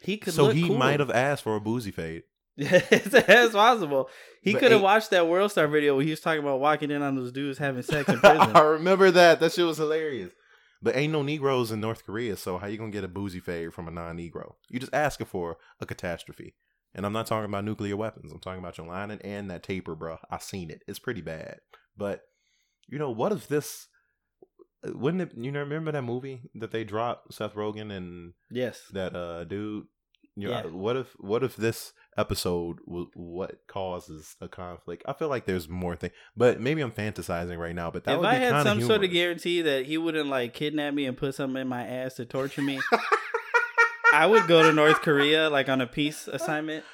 He 0.00 0.16
could. 0.16 0.32
So 0.32 0.50
he 0.50 0.68
cool. 0.68 0.78
might 0.78 1.00
have 1.00 1.10
asked 1.10 1.42
for 1.42 1.56
a 1.56 1.60
Boosie 1.60 1.92
fade. 1.92 2.22
it's, 2.56 3.14
it's 3.14 3.52
possible. 3.52 4.08
He 4.42 4.54
could 4.54 4.70
have 4.72 4.80
watched 4.80 5.10
that 5.10 5.28
World 5.28 5.50
Star 5.50 5.66
video 5.66 5.96
where 5.96 6.04
he 6.04 6.10
was 6.10 6.20
talking 6.20 6.40
about 6.40 6.60
walking 6.60 6.90
in 6.90 7.02
on 7.02 7.16
those 7.16 7.32
dudes 7.32 7.58
having 7.58 7.82
sex 7.82 8.08
in 8.08 8.18
prison. 8.20 8.56
I 8.56 8.60
remember 8.60 9.10
that. 9.10 9.40
That 9.40 9.52
shit 9.52 9.66
was 9.66 9.78
hilarious. 9.78 10.32
But 10.80 10.96
ain't 10.96 11.12
no 11.12 11.22
Negroes 11.22 11.72
in 11.72 11.80
North 11.80 12.06
Korea, 12.06 12.36
so 12.36 12.58
how 12.58 12.68
you 12.68 12.78
gonna 12.78 12.92
get 12.92 13.02
a 13.02 13.08
Boosie 13.08 13.42
fade 13.42 13.74
from 13.74 13.88
a 13.88 13.90
non-Negro? 13.90 14.54
You 14.68 14.78
just 14.78 14.94
asking 14.94 15.26
for 15.26 15.56
a 15.80 15.86
catastrophe. 15.86 16.54
And 16.94 17.04
I'm 17.04 17.12
not 17.12 17.26
talking 17.26 17.44
about 17.44 17.64
nuclear 17.64 17.96
weapons. 17.96 18.32
I'm 18.32 18.38
talking 18.38 18.60
about 18.60 18.78
your 18.78 18.86
lining 18.86 19.20
and 19.22 19.50
that 19.50 19.62
taper, 19.62 19.94
bro. 19.94 20.18
I 20.30 20.38
seen 20.38 20.70
it. 20.70 20.82
It's 20.86 20.98
pretty 20.98 21.20
bad. 21.20 21.58
But 21.96 22.22
you 22.86 22.98
know, 22.98 23.10
what 23.10 23.32
if 23.32 23.48
this? 23.48 23.88
Wouldn't 24.84 25.22
it? 25.22 25.32
You 25.36 25.50
know, 25.52 25.60
remember 25.60 25.92
that 25.92 26.02
movie 26.02 26.42
that 26.54 26.70
they 26.70 26.84
dropped 26.84 27.34
Seth 27.34 27.54
Rogen 27.54 27.90
and 27.90 28.34
yes. 28.50 28.82
that 28.92 29.14
uh 29.16 29.44
dude? 29.44 29.86
You 30.36 30.48
know, 30.48 30.54
Yeah. 30.54 30.66
What 30.70 30.96
if? 30.96 31.08
What 31.18 31.42
if 31.42 31.56
this 31.56 31.92
episode 32.16 32.78
was 32.86 33.08
what 33.14 33.66
causes 33.66 34.36
a 34.40 34.46
conflict? 34.46 35.02
I 35.06 35.12
feel 35.14 35.28
like 35.28 35.46
there's 35.46 35.68
more 35.68 35.96
thing, 35.96 36.12
but 36.36 36.60
maybe 36.60 36.80
I'm 36.80 36.92
fantasizing 36.92 37.58
right 37.58 37.74
now. 37.74 37.90
But 37.90 38.04
that 38.04 38.18
if 38.18 38.24
I 38.24 38.34
had 38.34 38.62
some 38.62 38.80
sort 38.82 39.02
of 39.02 39.10
guarantee 39.10 39.62
that 39.62 39.86
he 39.86 39.98
wouldn't 39.98 40.28
like 40.28 40.54
kidnap 40.54 40.94
me 40.94 41.06
and 41.06 41.16
put 41.16 41.34
something 41.34 41.60
in 41.60 41.66
my 41.66 41.84
ass 41.84 42.14
to 42.14 42.24
torture 42.24 42.62
me, 42.62 42.78
I 44.12 44.26
would 44.26 44.46
go 44.46 44.62
to 44.62 44.72
North 44.72 45.00
Korea 45.02 45.50
like 45.50 45.68
on 45.68 45.80
a 45.80 45.86
peace 45.88 46.28
assignment. 46.28 46.84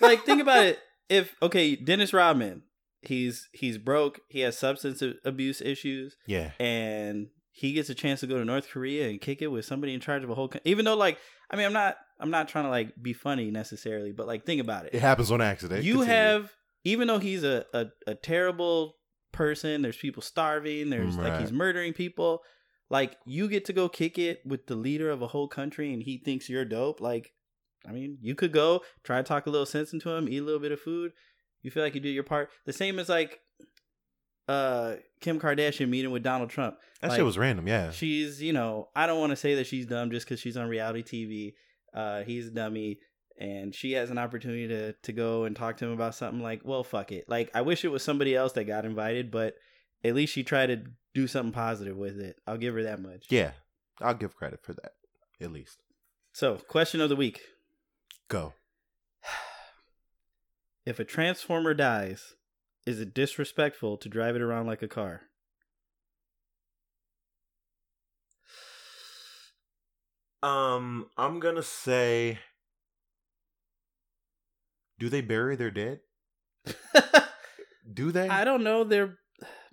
Like 0.00 0.24
think 0.24 0.40
about 0.40 0.64
it. 0.64 0.78
If 1.10 1.34
okay, 1.42 1.76
Dennis 1.76 2.14
Rodman, 2.14 2.62
he's 3.02 3.48
he's 3.52 3.78
broke, 3.78 4.20
he 4.28 4.40
has 4.40 4.56
substance 4.58 5.02
abuse 5.24 5.60
issues, 5.60 6.16
yeah, 6.26 6.52
and 6.58 7.28
he 7.50 7.72
gets 7.74 7.90
a 7.90 7.94
chance 7.94 8.20
to 8.20 8.26
go 8.26 8.38
to 8.38 8.44
North 8.44 8.68
Korea 8.70 9.08
and 9.10 9.20
kick 9.20 9.42
it 9.42 9.48
with 9.48 9.64
somebody 9.64 9.92
in 9.94 10.00
charge 10.00 10.24
of 10.24 10.30
a 10.30 10.34
whole. 10.34 10.48
Co- 10.48 10.60
even 10.64 10.84
though, 10.86 10.96
like, 10.96 11.18
I 11.50 11.56
mean, 11.56 11.66
I'm 11.66 11.72
not 11.72 11.96
I'm 12.18 12.30
not 12.30 12.48
trying 12.48 12.64
to 12.64 12.70
like 12.70 12.94
be 13.00 13.12
funny 13.12 13.50
necessarily, 13.50 14.12
but 14.12 14.26
like 14.26 14.46
think 14.46 14.60
about 14.60 14.86
it 14.86 14.94
It 14.94 15.00
happens 15.02 15.30
on 15.30 15.40
accident. 15.42 15.84
you 15.84 15.94
Continue. 15.98 16.14
have 16.14 16.52
even 16.84 17.08
though 17.08 17.18
he's 17.18 17.44
a, 17.44 17.64
a, 17.74 17.86
a 18.06 18.14
terrible 18.14 18.94
person 19.32 19.80
there's 19.80 19.96
people 19.96 20.20
starving 20.22 20.90
there's 20.90 21.16
like 21.16 21.40
he's 21.40 21.50
murdering 21.52 21.94
people 21.94 22.42
like 22.90 23.16
you 23.24 23.48
get 23.48 23.64
to 23.64 23.72
go 23.72 23.88
kick 23.88 24.18
it 24.18 24.40
with 24.44 24.66
the 24.66 24.74
leader 24.74 25.08
of 25.08 25.22
a 25.22 25.26
whole 25.28 25.48
country 25.48 25.90
and 25.94 26.02
he 26.02 26.18
thinks 26.18 26.50
you're 26.50 26.66
dope 26.66 27.00
like 27.00 27.32
i 27.88 27.92
mean 27.92 28.18
you 28.20 28.34
could 28.34 28.52
go 28.52 28.82
try 29.04 29.16
to 29.16 29.22
talk 29.22 29.46
a 29.46 29.50
little 29.50 29.64
sense 29.64 29.94
into 29.94 30.10
him 30.10 30.28
eat 30.28 30.36
a 30.42 30.44
little 30.44 30.60
bit 30.60 30.70
of 30.70 30.78
food 30.78 31.12
you 31.62 31.70
feel 31.70 31.82
like 31.82 31.94
you 31.94 32.00
did 32.00 32.10
your 32.10 32.24
part 32.24 32.50
the 32.66 32.72
same 32.72 32.98
as 32.98 33.08
like 33.08 33.40
uh 34.48 34.94
kim 35.20 35.38
kardashian 35.38 35.88
meeting 35.88 36.10
with 36.10 36.22
donald 36.22 36.50
trump 36.50 36.76
that 37.00 37.08
like, 37.08 37.16
shit 37.16 37.24
was 37.24 37.38
random. 37.38 37.66
Yeah, 37.66 37.90
she's 37.90 38.42
you 38.42 38.52
know 38.52 38.88
i 38.94 39.06
don't 39.06 39.20
want 39.20 39.30
to 39.30 39.36
say 39.36 39.54
that 39.56 39.66
she's 39.66 39.86
dumb 39.86 40.10
just 40.10 40.26
because 40.26 40.40
she's 40.40 40.56
on 40.56 40.68
reality 40.68 41.02
tv 41.02 41.98
uh 41.98 42.22
he's 42.22 42.48
a 42.48 42.50
dummy 42.50 42.98
and 43.38 43.74
she 43.74 43.92
has 43.92 44.10
an 44.10 44.18
opportunity 44.18 44.68
to 44.68 44.92
to 44.92 45.12
go 45.12 45.44
and 45.44 45.56
talk 45.56 45.76
to 45.78 45.86
him 45.86 45.92
about 45.92 46.14
something 46.14 46.42
like 46.42 46.60
well 46.64 46.84
fuck 46.84 47.12
it 47.12 47.24
like 47.28 47.50
i 47.54 47.60
wish 47.60 47.84
it 47.84 47.88
was 47.88 48.02
somebody 48.02 48.34
else 48.34 48.52
that 48.52 48.64
got 48.64 48.84
invited 48.84 49.30
but 49.30 49.54
at 50.04 50.14
least 50.14 50.32
she 50.32 50.42
tried 50.42 50.66
to 50.66 50.82
do 51.14 51.26
something 51.26 51.52
positive 51.52 51.96
with 51.96 52.18
it 52.18 52.36
i'll 52.46 52.58
give 52.58 52.74
her 52.74 52.82
that 52.82 53.00
much 53.00 53.26
yeah. 53.30 53.52
I'll 54.00 54.14
give 54.14 54.34
credit 54.34 54.60
for 54.62 54.72
that. 54.74 54.92
At 55.40 55.52
least 55.52 55.78
so 56.32 56.56
question 56.56 57.00
of 57.00 57.08
the 57.08 57.16
week 57.16 57.40
go. 58.28 58.54
If 60.84 60.98
a 60.98 61.04
transformer 61.04 61.74
dies 61.74 62.34
is 62.86 63.00
it 63.00 63.14
disrespectful 63.14 63.96
to 63.96 64.08
drive 64.08 64.34
it 64.36 64.42
around 64.42 64.66
like 64.66 64.82
a 64.82 64.88
car 64.88 65.22
Um, 70.42 71.06
I'm 71.16 71.38
gonna 71.38 71.62
say, 71.62 72.40
do 74.98 75.08
they 75.08 75.20
bury 75.20 75.54
their 75.56 75.70
dead? 75.70 76.00
Do 77.92 78.12
they? 78.12 78.28
i 78.28 78.44
don't 78.44 78.62
know 78.62 78.84
they're 78.84 79.18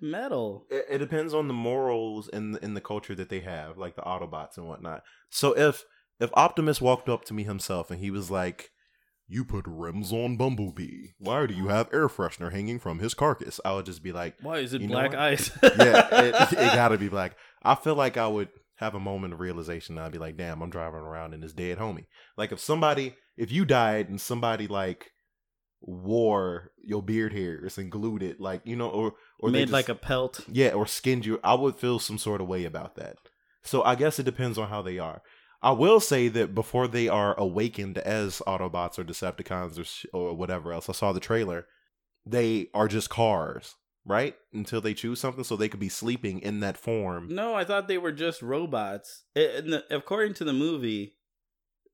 metal 0.00 0.66
it, 0.68 0.84
it 0.90 0.98
depends 0.98 1.32
on 1.32 1.46
the 1.46 1.54
morals 1.54 2.28
and 2.28 2.56
in 2.58 2.74
the 2.74 2.80
culture 2.80 3.14
that 3.14 3.28
they 3.28 3.40
have, 3.40 3.78
like 3.78 3.94
the 3.94 4.02
Autobots 4.02 4.56
and 4.56 4.66
whatnot. 4.68 5.02
So 5.30 5.56
if 5.56 5.84
if 6.18 6.30
Optimus 6.34 6.80
walked 6.80 7.08
up 7.08 7.24
to 7.26 7.34
me 7.34 7.44
himself 7.44 7.90
and 7.90 8.00
he 8.00 8.10
was 8.10 8.30
like, 8.30 8.70
"You 9.30 9.44
put 9.44 9.64
rims 9.66 10.12
on 10.12 10.36
Bumblebee. 10.36 11.12
Why 11.18 11.46
do 11.46 11.54
you 11.54 11.68
have 11.68 11.88
air 11.92 12.08
freshener 12.08 12.50
hanging 12.52 12.78
from 12.80 12.98
his 12.98 13.14
carcass?" 13.14 13.60
I 13.64 13.72
would 13.74 13.86
just 13.86 14.02
be 14.02 14.12
like, 14.12 14.34
why 14.42 14.58
is 14.58 14.74
it 14.74 14.86
black 14.88 15.14
ice 15.14 15.50
"Yeah, 15.62 16.08
it, 16.24 16.34
it 16.52 16.74
gotta 16.74 16.98
be 16.98 17.08
black." 17.08 17.36
I 17.62 17.74
feel 17.76 17.94
like 17.94 18.16
I 18.16 18.26
would 18.26 18.48
have 18.76 18.94
a 18.94 19.00
moment 19.00 19.32
of 19.34 19.40
realization. 19.40 19.96
And 19.96 20.04
I'd 20.04 20.12
be 20.12 20.18
like, 20.18 20.36
"Damn, 20.36 20.60
I'm 20.62 20.70
driving 20.70 21.00
around 21.00 21.32
in 21.32 21.40
this 21.40 21.52
dead 21.52 21.78
homie." 21.78 22.06
Like 22.36 22.50
if 22.50 22.58
somebody, 22.60 23.14
if 23.36 23.52
you 23.52 23.64
died 23.64 24.08
and 24.08 24.20
somebody 24.20 24.66
like 24.66 25.10
wore 25.80 26.72
your 26.84 27.02
beard 27.02 27.32
hairs 27.32 27.78
and 27.78 27.90
glued 27.90 28.22
it, 28.22 28.40
like 28.40 28.62
you 28.64 28.76
know, 28.76 28.88
or 28.88 29.14
or 29.38 29.50
made 29.50 29.62
just- 29.62 29.72
like 29.72 29.88
a 29.88 29.94
pelt 29.94 30.40
yeah, 30.50 30.70
or 30.70 30.86
skinned 30.86 31.24
you, 31.26 31.40
I 31.44 31.54
would 31.54 31.76
feel 31.76 31.98
some 31.98 32.18
sort 32.18 32.40
of 32.40 32.48
way 32.48 32.64
about 32.64 32.96
that. 32.96 33.16
So 33.62 33.82
I 33.82 33.94
guess 33.94 34.18
it 34.18 34.24
depends 34.24 34.58
on 34.58 34.68
how 34.68 34.82
they 34.82 34.98
are. 34.98 35.22
I 35.62 35.72
will 35.72 36.00
say 36.00 36.28
that 36.28 36.54
before 36.54 36.88
they 36.88 37.08
are 37.08 37.38
awakened 37.38 37.98
as 37.98 38.40
Autobots 38.46 38.98
or 38.98 39.04
Decepticons 39.04 39.78
or 39.78 39.84
sh- 39.84 40.06
or 40.12 40.34
whatever 40.34 40.72
else, 40.72 40.88
I 40.88 40.92
saw 40.92 41.12
the 41.12 41.20
trailer. 41.20 41.66
They 42.24 42.68
are 42.74 42.88
just 42.88 43.10
cars, 43.10 43.74
right? 44.06 44.34
Until 44.54 44.80
they 44.80 44.94
choose 44.94 45.20
something, 45.20 45.44
so 45.44 45.56
they 45.56 45.68
could 45.68 45.80
be 45.80 45.88
sleeping 45.90 46.40
in 46.40 46.60
that 46.60 46.76
form. 46.78 47.28
No, 47.34 47.54
I 47.54 47.64
thought 47.64 47.88
they 47.88 47.98
were 47.98 48.12
just 48.12 48.40
robots. 48.42 49.24
I- 49.36 49.40
in 49.58 49.70
the- 49.70 49.84
according 49.94 50.34
to 50.34 50.44
the 50.44 50.52
movie, 50.54 51.16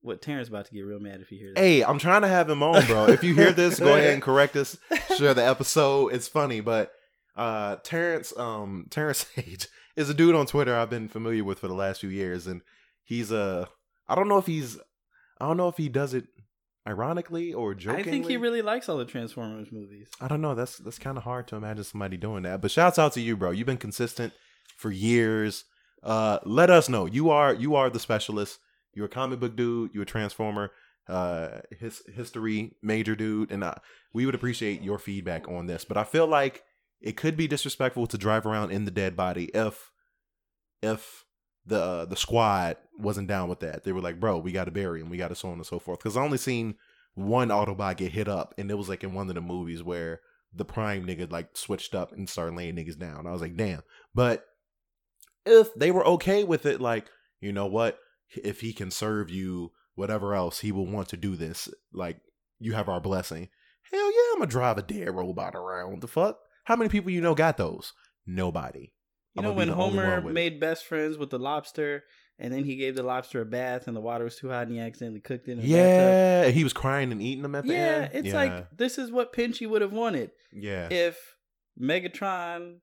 what 0.00 0.22
Terrence 0.22 0.48
about 0.48 0.66
to 0.66 0.72
get 0.74 0.82
real 0.82 1.00
mad 1.00 1.20
if 1.20 1.32
you 1.32 1.38
hear 1.38 1.52
that. 1.54 1.60
Hey, 1.60 1.82
I'm 1.82 1.98
trying 1.98 2.22
to 2.22 2.28
have 2.28 2.48
him 2.48 2.62
on, 2.62 2.86
bro. 2.86 3.06
If 3.06 3.24
you 3.24 3.34
hear 3.34 3.50
this, 3.52 3.80
go 3.80 3.94
ahead 3.96 4.12
and 4.14 4.22
correct 4.22 4.54
us. 4.54 4.78
Share 5.16 5.34
the 5.34 5.44
episode. 5.44 6.12
It's 6.14 6.28
funny, 6.28 6.60
but 6.60 6.92
uh 7.36 7.76
Terrence 7.82 8.32
um 8.38 8.86
Terrence 8.90 9.26
Sage 9.34 9.66
is 9.96 10.08
a 10.08 10.14
dude 10.14 10.34
on 10.36 10.46
Twitter 10.46 10.74
I've 10.76 10.88
been 10.90 11.08
familiar 11.08 11.42
with 11.44 11.58
for 11.58 11.68
the 11.68 11.74
last 11.74 12.00
few 12.00 12.08
years 12.08 12.46
and 12.46 12.62
he's 13.06 13.32
a. 13.32 13.68
I 14.06 14.14
don't 14.14 14.28
know 14.28 14.38
if 14.38 14.46
he's 14.46 14.78
I 15.40 15.46
don't 15.46 15.56
know 15.56 15.68
if 15.68 15.76
he 15.76 15.88
does 15.88 16.14
it 16.14 16.26
ironically 16.88 17.52
or 17.52 17.74
jokingly. 17.74 18.08
I 18.08 18.10
think 18.10 18.28
he 18.28 18.36
really 18.36 18.62
likes 18.62 18.88
all 18.88 18.96
the 18.96 19.04
Transformers 19.04 19.68
movies. 19.70 20.08
I 20.20 20.28
don't 20.28 20.40
know. 20.40 20.54
That's 20.54 20.78
that's 20.78 20.98
kind 20.98 21.18
of 21.18 21.24
hard 21.24 21.46
to 21.48 21.56
imagine 21.56 21.84
somebody 21.84 22.16
doing 22.16 22.42
that. 22.44 22.60
But 22.60 22.70
shouts 22.70 22.98
out 22.98 23.12
to 23.14 23.20
you, 23.20 23.36
bro. 23.36 23.50
You've 23.50 23.66
been 23.66 23.76
consistent 23.76 24.32
for 24.76 24.90
years. 24.90 25.64
Uh, 26.02 26.38
let 26.44 26.70
us 26.70 26.88
know. 26.88 27.06
You 27.06 27.30
are 27.30 27.52
you 27.52 27.74
are 27.74 27.90
the 27.90 28.00
specialist. 28.00 28.58
You're 28.94 29.06
a 29.06 29.10
comic 29.10 29.40
book 29.40 29.56
dude. 29.56 29.92
You're 29.92 30.04
a 30.04 30.06
transformer. 30.06 30.72
Uh, 31.08 31.60
his 31.78 32.02
history 32.12 32.74
major 32.82 33.14
dude, 33.14 33.52
and 33.52 33.62
uh, 33.62 33.74
we 34.12 34.26
would 34.26 34.34
appreciate 34.34 34.82
your 34.82 34.98
feedback 34.98 35.46
on 35.48 35.66
this. 35.66 35.84
But 35.84 35.96
I 35.96 36.02
feel 36.02 36.26
like 36.26 36.64
it 37.00 37.16
could 37.16 37.36
be 37.36 37.46
disrespectful 37.46 38.08
to 38.08 38.18
drive 38.18 38.44
around 38.44 38.72
in 38.72 38.86
the 38.86 38.90
dead 38.90 39.16
body 39.16 39.44
if 39.54 39.92
if 40.82 41.25
the 41.66 41.80
uh, 41.80 42.04
the 42.04 42.16
squad 42.16 42.76
wasn't 42.98 43.28
down 43.28 43.48
with 43.48 43.60
that. 43.60 43.84
They 43.84 43.92
were 43.92 44.00
like, 44.00 44.20
bro, 44.20 44.38
we 44.38 44.52
got 44.52 44.64
to 44.64 44.70
bury 44.70 45.00
him. 45.00 45.10
We 45.10 45.16
got 45.16 45.28
to 45.28 45.34
so 45.34 45.48
on 45.48 45.54
and 45.54 45.66
so 45.66 45.78
forth. 45.78 45.98
Because 45.98 46.16
I 46.16 46.22
only 46.22 46.38
seen 46.38 46.76
one 47.14 47.48
Autobot 47.48 47.96
get 47.96 48.12
hit 48.12 48.28
up, 48.28 48.54
and 48.58 48.70
it 48.70 48.74
was 48.74 48.88
like 48.88 49.02
in 49.02 49.14
one 49.14 49.28
of 49.28 49.34
the 49.34 49.40
movies 49.40 49.82
where 49.82 50.20
the 50.54 50.64
Prime 50.64 51.06
nigga 51.06 51.30
like 51.30 51.56
switched 51.56 51.94
up 51.94 52.12
and 52.12 52.28
started 52.28 52.56
laying 52.56 52.76
niggas 52.76 52.98
down. 52.98 53.26
I 53.26 53.32
was 53.32 53.40
like, 53.40 53.56
damn. 53.56 53.82
But 54.14 54.44
if 55.44 55.74
they 55.74 55.90
were 55.90 56.06
okay 56.06 56.44
with 56.44 56.66
it, 56.66 56.80
like, 56.80 57.06
you 57.40 57.52
know 57.52 57.66
what? 57.66 57.98
If 58.42 58.60
he 58.60 58.72
can 58.72 58.90
serve 58.90 59.30
you, 59.30 59.72
whatever 59.94 60.34
else, 60.34 60.60
he 60.60 60.72
will 60.72 60.86
want 60.86 61.08
to 61.10 61.16
do 61.16 61.36
this. 61.36 61.68
Like, 61.92 62.18
you 62.58 62.72
have 62.72 62.88
our 62.88 63.00
blessing. 63.00 63.48
Hell 63.90 64.12
yeah, 64.12 64.32
I'm 64.32 64.38
gonna 64.38 64.50
drive 64.50 64.78
a 64.78 64.82
dead 64.82 65.14
robot 65.14 65.54
around. 65.54 66.00
The 66.00 66.08
fuck? 66.08 66.38
How 66.64 66.76
many 66.76 66.88
people 66.88 67.10
you 67.10 67.20
know 67.20 67.34
got 67.34 67.56
those? 67.56 67.92
Nobody. 68.26 68.92
You 69.36 69.42
know 69.42 69.52
when 69.52 69.68
Homer 69.68 70.18
it. 70.18 70.32
made 70.32 70.60
best 70.60 70.86
friends 70.86 71.18
with 71.18 71.30
the 71.30 71.38
lobster, 71.38 72.04
and 72.38 72.52
then 72.52 72.64
he 72.64 72.76
gave 72.76 72.96
the 72.96 73.02
lobster 73.02 73.40
a 73.40 73.44
bath, 73.44 73.86
and 73.86 73.96
the 73.96 74.00
water 74.00 74.24
was 74.24 74.36
too 74.36 74.48
hot, 74.48 74.66
and 74.66 74.72
he 74.72 74.80
accidentally 74.80 75.20
cooked 75.20 75.48
it. 75.48 75.56
The 75.56 75.62
bathtub? 75.62 75.70
Yeah, 75.70 76.48
he 76.48 76.64
was 76.64 76.72
crying 76.72 77.12
and 77.12 77.20
eating 77.20 77.42
them 77.42 77.54
at 77.54 77.66
the 77.66 77.72
yeah. 77.72 77.78
end. 77.78 78.10
It's 78.12 78.14
yeah. 78.14 78.20
It's 78.20 78.34
like 78.34 78.76
this 78.76 78.98
is 78.98 79.10
what 79.10 79.32
Pinchy 79.32 79.68
would 79.68 79.82
have 79.82 79.92
wanted 79.92 80.30
yeah, 80.52 80.88
if 80.90 81.36
Megatron 81.80 82.76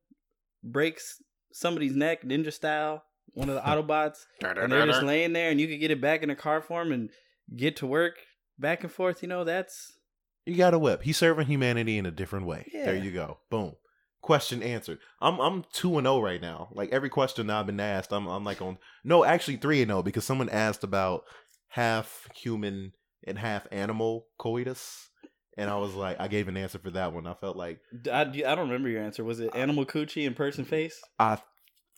breaks 0.64 1.22
somebody's 1.52 1.96
neck 1.96 2.24
ninja 2.24 2.54
style. 2.54 3.04
one 3.34 3.50
of 3.50 3.56
the 3.56 3.62
Autobots, 3.68 4.26
and 4.42 4.72
they're 4.72 4.86
just 4.86 5.04
laying 5.04 5.34
there, 5.34 5.50
and 5.50 5.60
you 5.60 5.68
could 5.68 5.80
get 5.80 5.92
it 5.92 6.02
back 6.02 6.24
in 6.24 6.30
a 6.30 6.36
car 6.36 6.62
form 6.62 6.92
and 6.92 7.10
get 7.56 7.76
to 7.78 7.88
work 7.88 8.16
back 8.60 8.84
and 8.84 8.92
forth. 8.92 9.22
You 9.22 9.28
know, 9.28 9.44
that's 9.44 9.94
you 10.46 10.56
got 10.56 10.74
a 10.74 10.80
whip. 10.80 11.04
He's 11.04 11.18
serving 11.18 11.48
humanity 11.48 11.98
in 11.98 12.06
a 12.06 12.12
different 12.12 12.46
way. 12.46 12.70
Yeah. 12.74 12.86
There 12.86 12.96
you 12.96 13.12
go. 13.12 13.40
Boom. 13.50 13.74
Question 14.24 14.64
answered. 14.64 15.00
I'm 15.20 15.38
I'm 15.42 15.66
two 15.74 15.98
and 15.98 16.06
zero 16.06 16.22
right 16.22 16.40
now. 16.42 16.70
Like 16.72 16.94
every 16.94 17.10
question 17.10 17.48
that 17.48 17.58
I've 17.58 17.66
been 17.66 17.82
asked, 17.82 18.14
I'm 18.14 18.26
I'm 18.26 18.46
like 18.46 18.62
on 18.62 18.78
no, 19.04 19.26
actually 19.26 19.58
three 19.58 19.82
and 19.82 19.90
zero 19.90 20.02
because 20.02 20.24
someone 20.24 20.48
asked 20.48 20.86
about 20.86 21.26
half 21.68 22.30
human 22.34 22.94
and 23.28 23.38
half 23.38 23.68
animal 23.70 24.28
coitus, 24.38 25.10
and 25.58 25.70
I 25.70 25.76
was 25.76 25.94
like, 25.94 26.22
I 26.22 26.30
gave 26.30 26.48
an 26.48 26.56
answer 26.56 26.80
for 26.80 26.92
that 26.92 27.12
one. 27.12 27.28
I 27.28 27.34
felt 27.34 27.58
like 27.58 27.82
I, 28.10 28.22
I 28.22 28.24
don't 28.24 28.70
remember 28.70 28.88
your 28.88 29.04
answer. 29.04 29.26
Was 29.26 29.42
it 29.42 29.54
animal 29.54 29.86
coochie 29.86 30.26
and 30.26 30.38
person 30.38 30.64
face? 30.64 31.02
I 31.20 31.40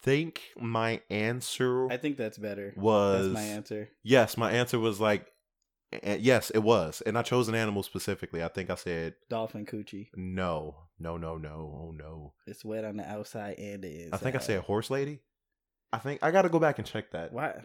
think 0.02 0.42
my 0.58 1.02
answer 1.12 1.92
I 1.92 1.98
think 1.98 2.18
that's 2.18 2.40
better. 2.40 2.74
was 2.76 3.34
That's 3.34 3.36
my 3.36 3.54
answer. 3.54 3.90
Yes, 4.02 4.36
my 4.36 4.52
answer 4.52 4.80
was 4.80 5.00
like 5.00 5.28
a- 6.04 6.18
yes, 6.18 6.50
it 6.52 6.60
was, 6.60 7.02
and 7.06 7.18
I 7.18 7.22
chose 7.22 7.48
an 7.48 7.56
animal 7.56 7.84
specifically. 7.84 8.44
I 8.44 8.48
think 8.48 8.70
I 8.70 8.76
said 8.76 9.16
Dolphin 9.30 9.66
coochie. 9.66 10.08
no, 10.16 10.76
no, 11.00 11.18
no, 11.18 11.38
no, 11.38 11.50
oh 11.82 11.92
no. 11.92 12.34
It's 12.48 12.64
wet 12.66 12.86
on 12.86 12.98
the 12.98 13.10
outside 13.10 13.56
and 13.60 13.84
the 13.84 14.04
inside. 14.06 14.14
I 14.14 14.18
think 14.18 14.36
I 14.36 14.40
said 14.40 14.62
horse 14.62 14.90
lady. 14.90 15.20
I 15.94 15.98
think 16.00 16.22
I 16.24 16.32
got 16.32 16.44
to 16.44 16.50
go 16.50 16.60
back 16.60 16.78
and 16.78 16.88
check 16.88 17.12
that 17.12 17.32
why. 17.34 17.62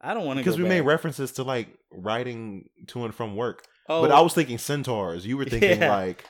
I 0.00 0.12
don't 0.12 0.26
want 0.26 0.38
to 0.38 0.44
because 0.44 0.58
we 0.58 0.68
made 0.68 0.82
references 0.82 1.32
to 1.32 1.44
like 1.44 1.68
riding 1.90 2.68
to 2.88 3.04
and 3.04 3.14
from 3.14 3.36
work, 3.36 3.64
Oh, 3.88 4.02
but 4.02 4.10
I 4.12 4.18
oh. 4.18 4.24
was 4.24 4.34
thinking 4.34 4.58
centaurs. 4.58 5.26
You 5.26 5.36
were 5.36 5.44
thinking 5.46 5.80
Yeah. 5.80 5.96
like 5.96 6.24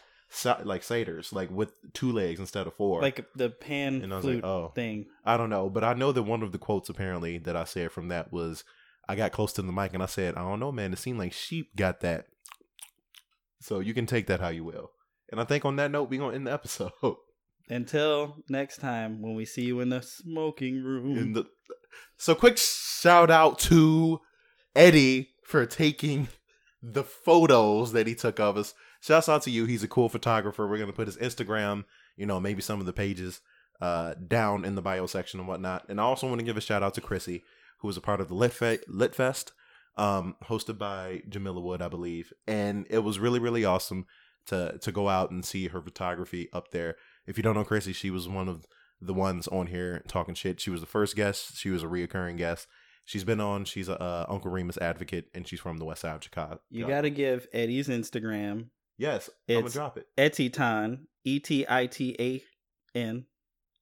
like 0.64 0.82
satyrs, 0.82 1.32
like 1.32 1.50
with 1.50 1.72
two 1.92 2.10
legs 2.12 2.40
instead 2.40 2.66
of 2.66 2.74
four. 2.74 3.00
like 3.02 3.24
the 3.36 3.50
pan 3.50 4.02
And 4.02 4.12
I 4.12 4.16
was 4.16 4.24
flute 4.24 4.36
like, 4.42 4.44
oh. 4.44 4.72
thing. 4.74 5.06
I 5.24 5.36
don't 5.36 5.50
know, 5.50 5.70
but 5.70 5.84
I 5.84 5.94
know 5.94 6.12
that 6.12 6.22
one 6.24 6.42
of 6.42 6.50
the 6.52 6.58
quotes 6.58 6.88
apparently 6.88 7.38
that 7.38 7.56
I 7.56 7.64
said 7.64 7.92
from 7.92 8.08
that 8.08 8.32
was 8.32 8.64
I 9.08 9.16
got 9.16 9.32
close 9.32 9.52
to 9.54 9.62
the 9.62 9.72
mic 9.72 9.94
and 9.94 10.02
I 10.02 10.06
said, 10.06 10.34
I 10.34 10.42
don't 10.42 10.60
know, 10.60 10.72
man. 10.72 10.92
It 10.92 10.98
seemed 10.98 11.18
like 11.18 11.32
sheep 11.32 11.76
got 11.76 12.00
that. 12.00 12.26
So 13.60 13.80
you 13.80 13.94
can 13.94 14.06
take 14.06 14.26
that 14.26 14.40
how 14.40 14.48
you 14.48 14.64
will. 14.64 14.90
And 15.30 15.40
I 15.40 15.44
think 15.44 15.64
on 15.64 15.76
that 15.76 15.90
note, 15.90 16.10
we're 16.10 16.20
going 16.20 16.32
to 16.32 16.36
end 16.36 16.46
the 16.46 16.52
episode. 16.52 16.92
Until 17.68 18.36
next 18.48 18.78
time, 18.78 19.22
when 19.22 19.34
we 19.34 19.44
see 19.44 19.62
you 19.62 19.80
in 19.80 19.88
the 19.88 20.02
smoking 20.02 20.82
room. 20.82 21.16
In 21.16 21.32
the 21.32 21.46
So 22.18 22.34
quick 22.34 22.58
shout 22.58 23.30
out 23.30 23.58
to 23.60 24.20
Eddie 24.76 25.30
for 25.44 25.64
taking 25.64 26.28
the 26.82 27.04
photos 27.04 27.92
that 27.92 28.06
he 28.06 28.14
took 28.14 28.38
of 28.38 28.56
us. 28.56 28.74
Shouts 29.00 29.28
out 29.28 29.42
to 29.42 29.50
you. 29.50 29.64
He's 29.64 29.82
a 29.82 29.88
cool 29.88 30.08
photographer. 30.08 30.66
We're 30.66 30.78
going 30.78 30.90
to 30.90 30.96
put 30.96 31.08
his 31.08 31.16
Instagram, 31.16 31.84
you 32.16 32.26
know, 32.26 32.40
maybe 32.40 32.62
some 32.62 32.80
of 32.80 32.86
the 32.86 32.92
pages 32.92 33.40
uh, 33.80 34.14
down 34.26 34.64
in 34.64 34.74
the 34.74 34.82
bio 34.82 35.06
section 35.06 35.40
and 35.40 35.48
whatnot. 35.48 35.88
And 35.88 36.00
I 36.00 36.04
also 36.04 36.28
want 36.28 36.40
to 36.40 36.44
give 36.44 36.56
a 36.56 36.60
shout 36.60 36.82
out 36.82 36.94
to 36.94 37.00
Chrissy, 37.00 37.42
who 37.78 37.86
was 37.88 37.96
a 37.96 38.00
part 38.00 38.20
of 38.20 38.28
the 38.28 38.34
Lit, 38.34 38.52
Fe- 38.52 38.78
Lit 38.88 39.14
Fest, 39.14 39.52
um, 39.96 40.36
hosted 40.44 40.78
by 40.78 41.22
Jamila 41.28 41.60
Wood, 41.60 41.82
I 41.82 41.88
believe. 41.88 42.32
And 42.46 42.86
it 42.90 43.00
was 43.00 43.18
really, 43.18 43.38
really 43.38 43.64
awesome 43.64 44.06
to 44.46 44.78
to 44.82 44.92
go 44.92 45.08
out 45.08 45.30
and 45.30 45.44
see 45.44 45.68
her 45.68 45.80
photography 45.80 46.48
up 46.52 46.70
there. 46.70 46.96
If 47.26 47.36
you 47.36 47.42
don't 47.42 47.54
know 47.54 47.64
Chrissy, 47.64 47.92
she 47.92 48.10
was 48.10 48.28
one 48.28 48.48
of 48.48 48.66
the 49.00 49.14
ones 49.14 49.48
on 49.48 49.68
here 49.68 50.02
talking 50.08 50.34
shit. 50.34 50.60
She 50.60 50.70
was 50.70 50.80
the 50.80 50.86
first 50.86 51.16
guest. 51.16 51.56
She 51.56 51.70
was 51.70 51.82
a 51.82 51.86
reoccurring 51.86 52.36
guest. 52.38 52.66
She's 53.06 53.24
been 53.24 53.40
on. 53.40 53.64
She's 53.66 53.88
a 53.88 54.00
uh, 54.00 54.26
Uncle 54.28 54.50
Remus 54.50 54.78
advocate, 54.78 55.26
and 55.34 55.46
she's 55.46 55.60
from 55.60 55.76
the 55.76 55.84
West 55.84 56.00
Side 56.02 56.16
of 56.16 56.24
Chicago. 56.24 56.60
you 56.70 56.86
got 56.86 57.02
to 57.02 57.10
give 57.10 57.46
Eddie's 57.52 57.88
Instagram, 57.88 58.68
yes. 58.96 59.28
I'm 59.48 59.56
gonna 59.56 59.70
drop 59.70 59.98
it. 59.98 60.06
Etitan, 60.16 61.00
E 61.24 61.38
T 61.38 61.66
I 61.68 61.86
T 61.86 62.16
A 62.18 62.42
N. 62.98 63.26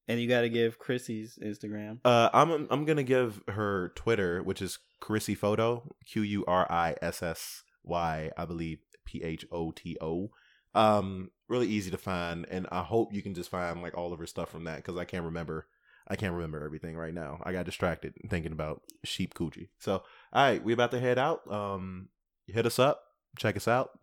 And 0.09 0.21
you 0.21 0.29
got 0.29 0.41
to 0.41 0.49
give 0.49 0.79
Chrissy's 0.79 1.39
Instagram. 1.43 1.99
Uh, 2.05 2.29
I'm 2.33 2.67
I'm 2.71 2.85
gonna 2.85 3.05
give 3.05 3.41
her 3.49 3.93
Twitter, 3.95 4.43
which 4.43 4.61
is 4.61 4.79
Chrissy 5.01 5.35
Photo, 5.35 5.95
Q 6.07 6.23
U 6.23 6.45
R 6.47 6.71
I 6.71 6.97
S 7.01 7.23
S 7.23 7.63
Y, 7.85 8.31
I 8.37 8.45
believe 8.45 8.81
P 9.05 9.23
H 9.23 9.47
O 9.53 9.71
T 9.71 9.97
O. 10.01 10.31
Um, 10.75 11.31
really 11.49 11.69
easy 11.69 11.91
to 11.91 11.99
find, 11.99 12.47
and 12.51 12.67
I 12.73 12.83
hope 12.83 13.13
you 13.13 13.23
can 13.23 13.35
just 13.35 13.51
find 13.51 13.83
like 13.83 13.97
all 13.97 14.13
of 14.13 14.19
her 14.19 14.27
stuff 14.27 14.51
from 14.51 14.65
that 14.65 14.77
because 14.77 14.97
I 14.97 15.05
can't 15.05 15.25
remember. 15.25 15.67
I 16.09 16.17
can't 16.17 16.35
remember 16.35 16.65
everything 16.65 16.97
right 16.97 17.15
now. 17.15 17.41
I 17.45 17.53
got 17.53 17.65
distracted 17.65 18.15
thinking 18.29 18.51
about 18.51 18.83
sheep 19.05 19.35
coochie. 19.35 19.69
So, 19.79 20.03
all 20.33 20.43
right, 20.43 20.63
we 20.63 20.73
about 20.73 20.91
to 20.91 21.01
head 21.01 21.17
out. 21.17 21.51
Um, 21.51 22.09
hit 22.49 22.67
us 22.67 22.81
up, 22.81 23.05
check 23.39 23.57
us 23.57 23.69
out, 23.69 23.99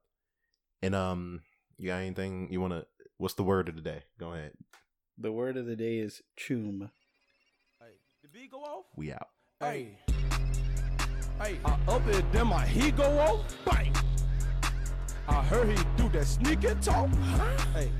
and 0.81 0.95
um, 0.95 1.41
you 1.77 1.87
got 1.87 1.97
anything 1.97 2.47
you 2.51 2.61
want 2.61 2.73
to? 2.73 2.85
What's 3.17 3.33
the 3.33 3.43
word 3.43 3.67
of 3.67 3.75
the 3.75 3.81
day? 3.81 4.03
Go 4.17 4.33
ahead. 4.33 4.53
The 5.21 5.33
word 5.33 5.57
of 5.57 5.65
the 5.65 5.75
day 5.75 5.97
is 5.97 6.21
choom. 6.39 6.89
Hey, 7.77 7.91
the 8.23 8.29
beat 8.29 8.51
go 8.51 8.59
off? 8.59 8.85
We 8.95 9.11
out. 9.11 9.27
Hey. 9.59 9.97
Hey, 11.41 11.59
I 11.65 11.77
up 11.89 12.07
it, 12.07 12.23
then 12.31 12.47
my 12.47 12.65
he 12.65 12.89
go 12.91 13.19
off. 13.19 13.41
Bang. 13.65 13.93
I 15.27 15.43
heard 15.43 15.77
he 15.77 15.83
do 15.97 16.07
that 16.09 16.25
sneaky 16.25 16.73
talk. 16.81 17.09
Hey. 17.73 17.91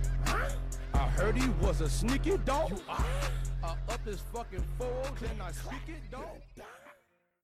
I 0.94 1.10
heard 1.10 1.36
he 1.36 1.50
was 1.62 1.82
a 1.82 1.90
sneaky 1.90 2.38
dog. 2.46 2.80
I 2.90 3.76
up 3.90 4.06
his 4.06 4.22
fucking 4.34 4.64
fold, 4.78 5.12
then 5.20 5.42
I 5.42 5.52
speak 5.52 5.90
it, 5.90 6.10
dog. 6.10 6.40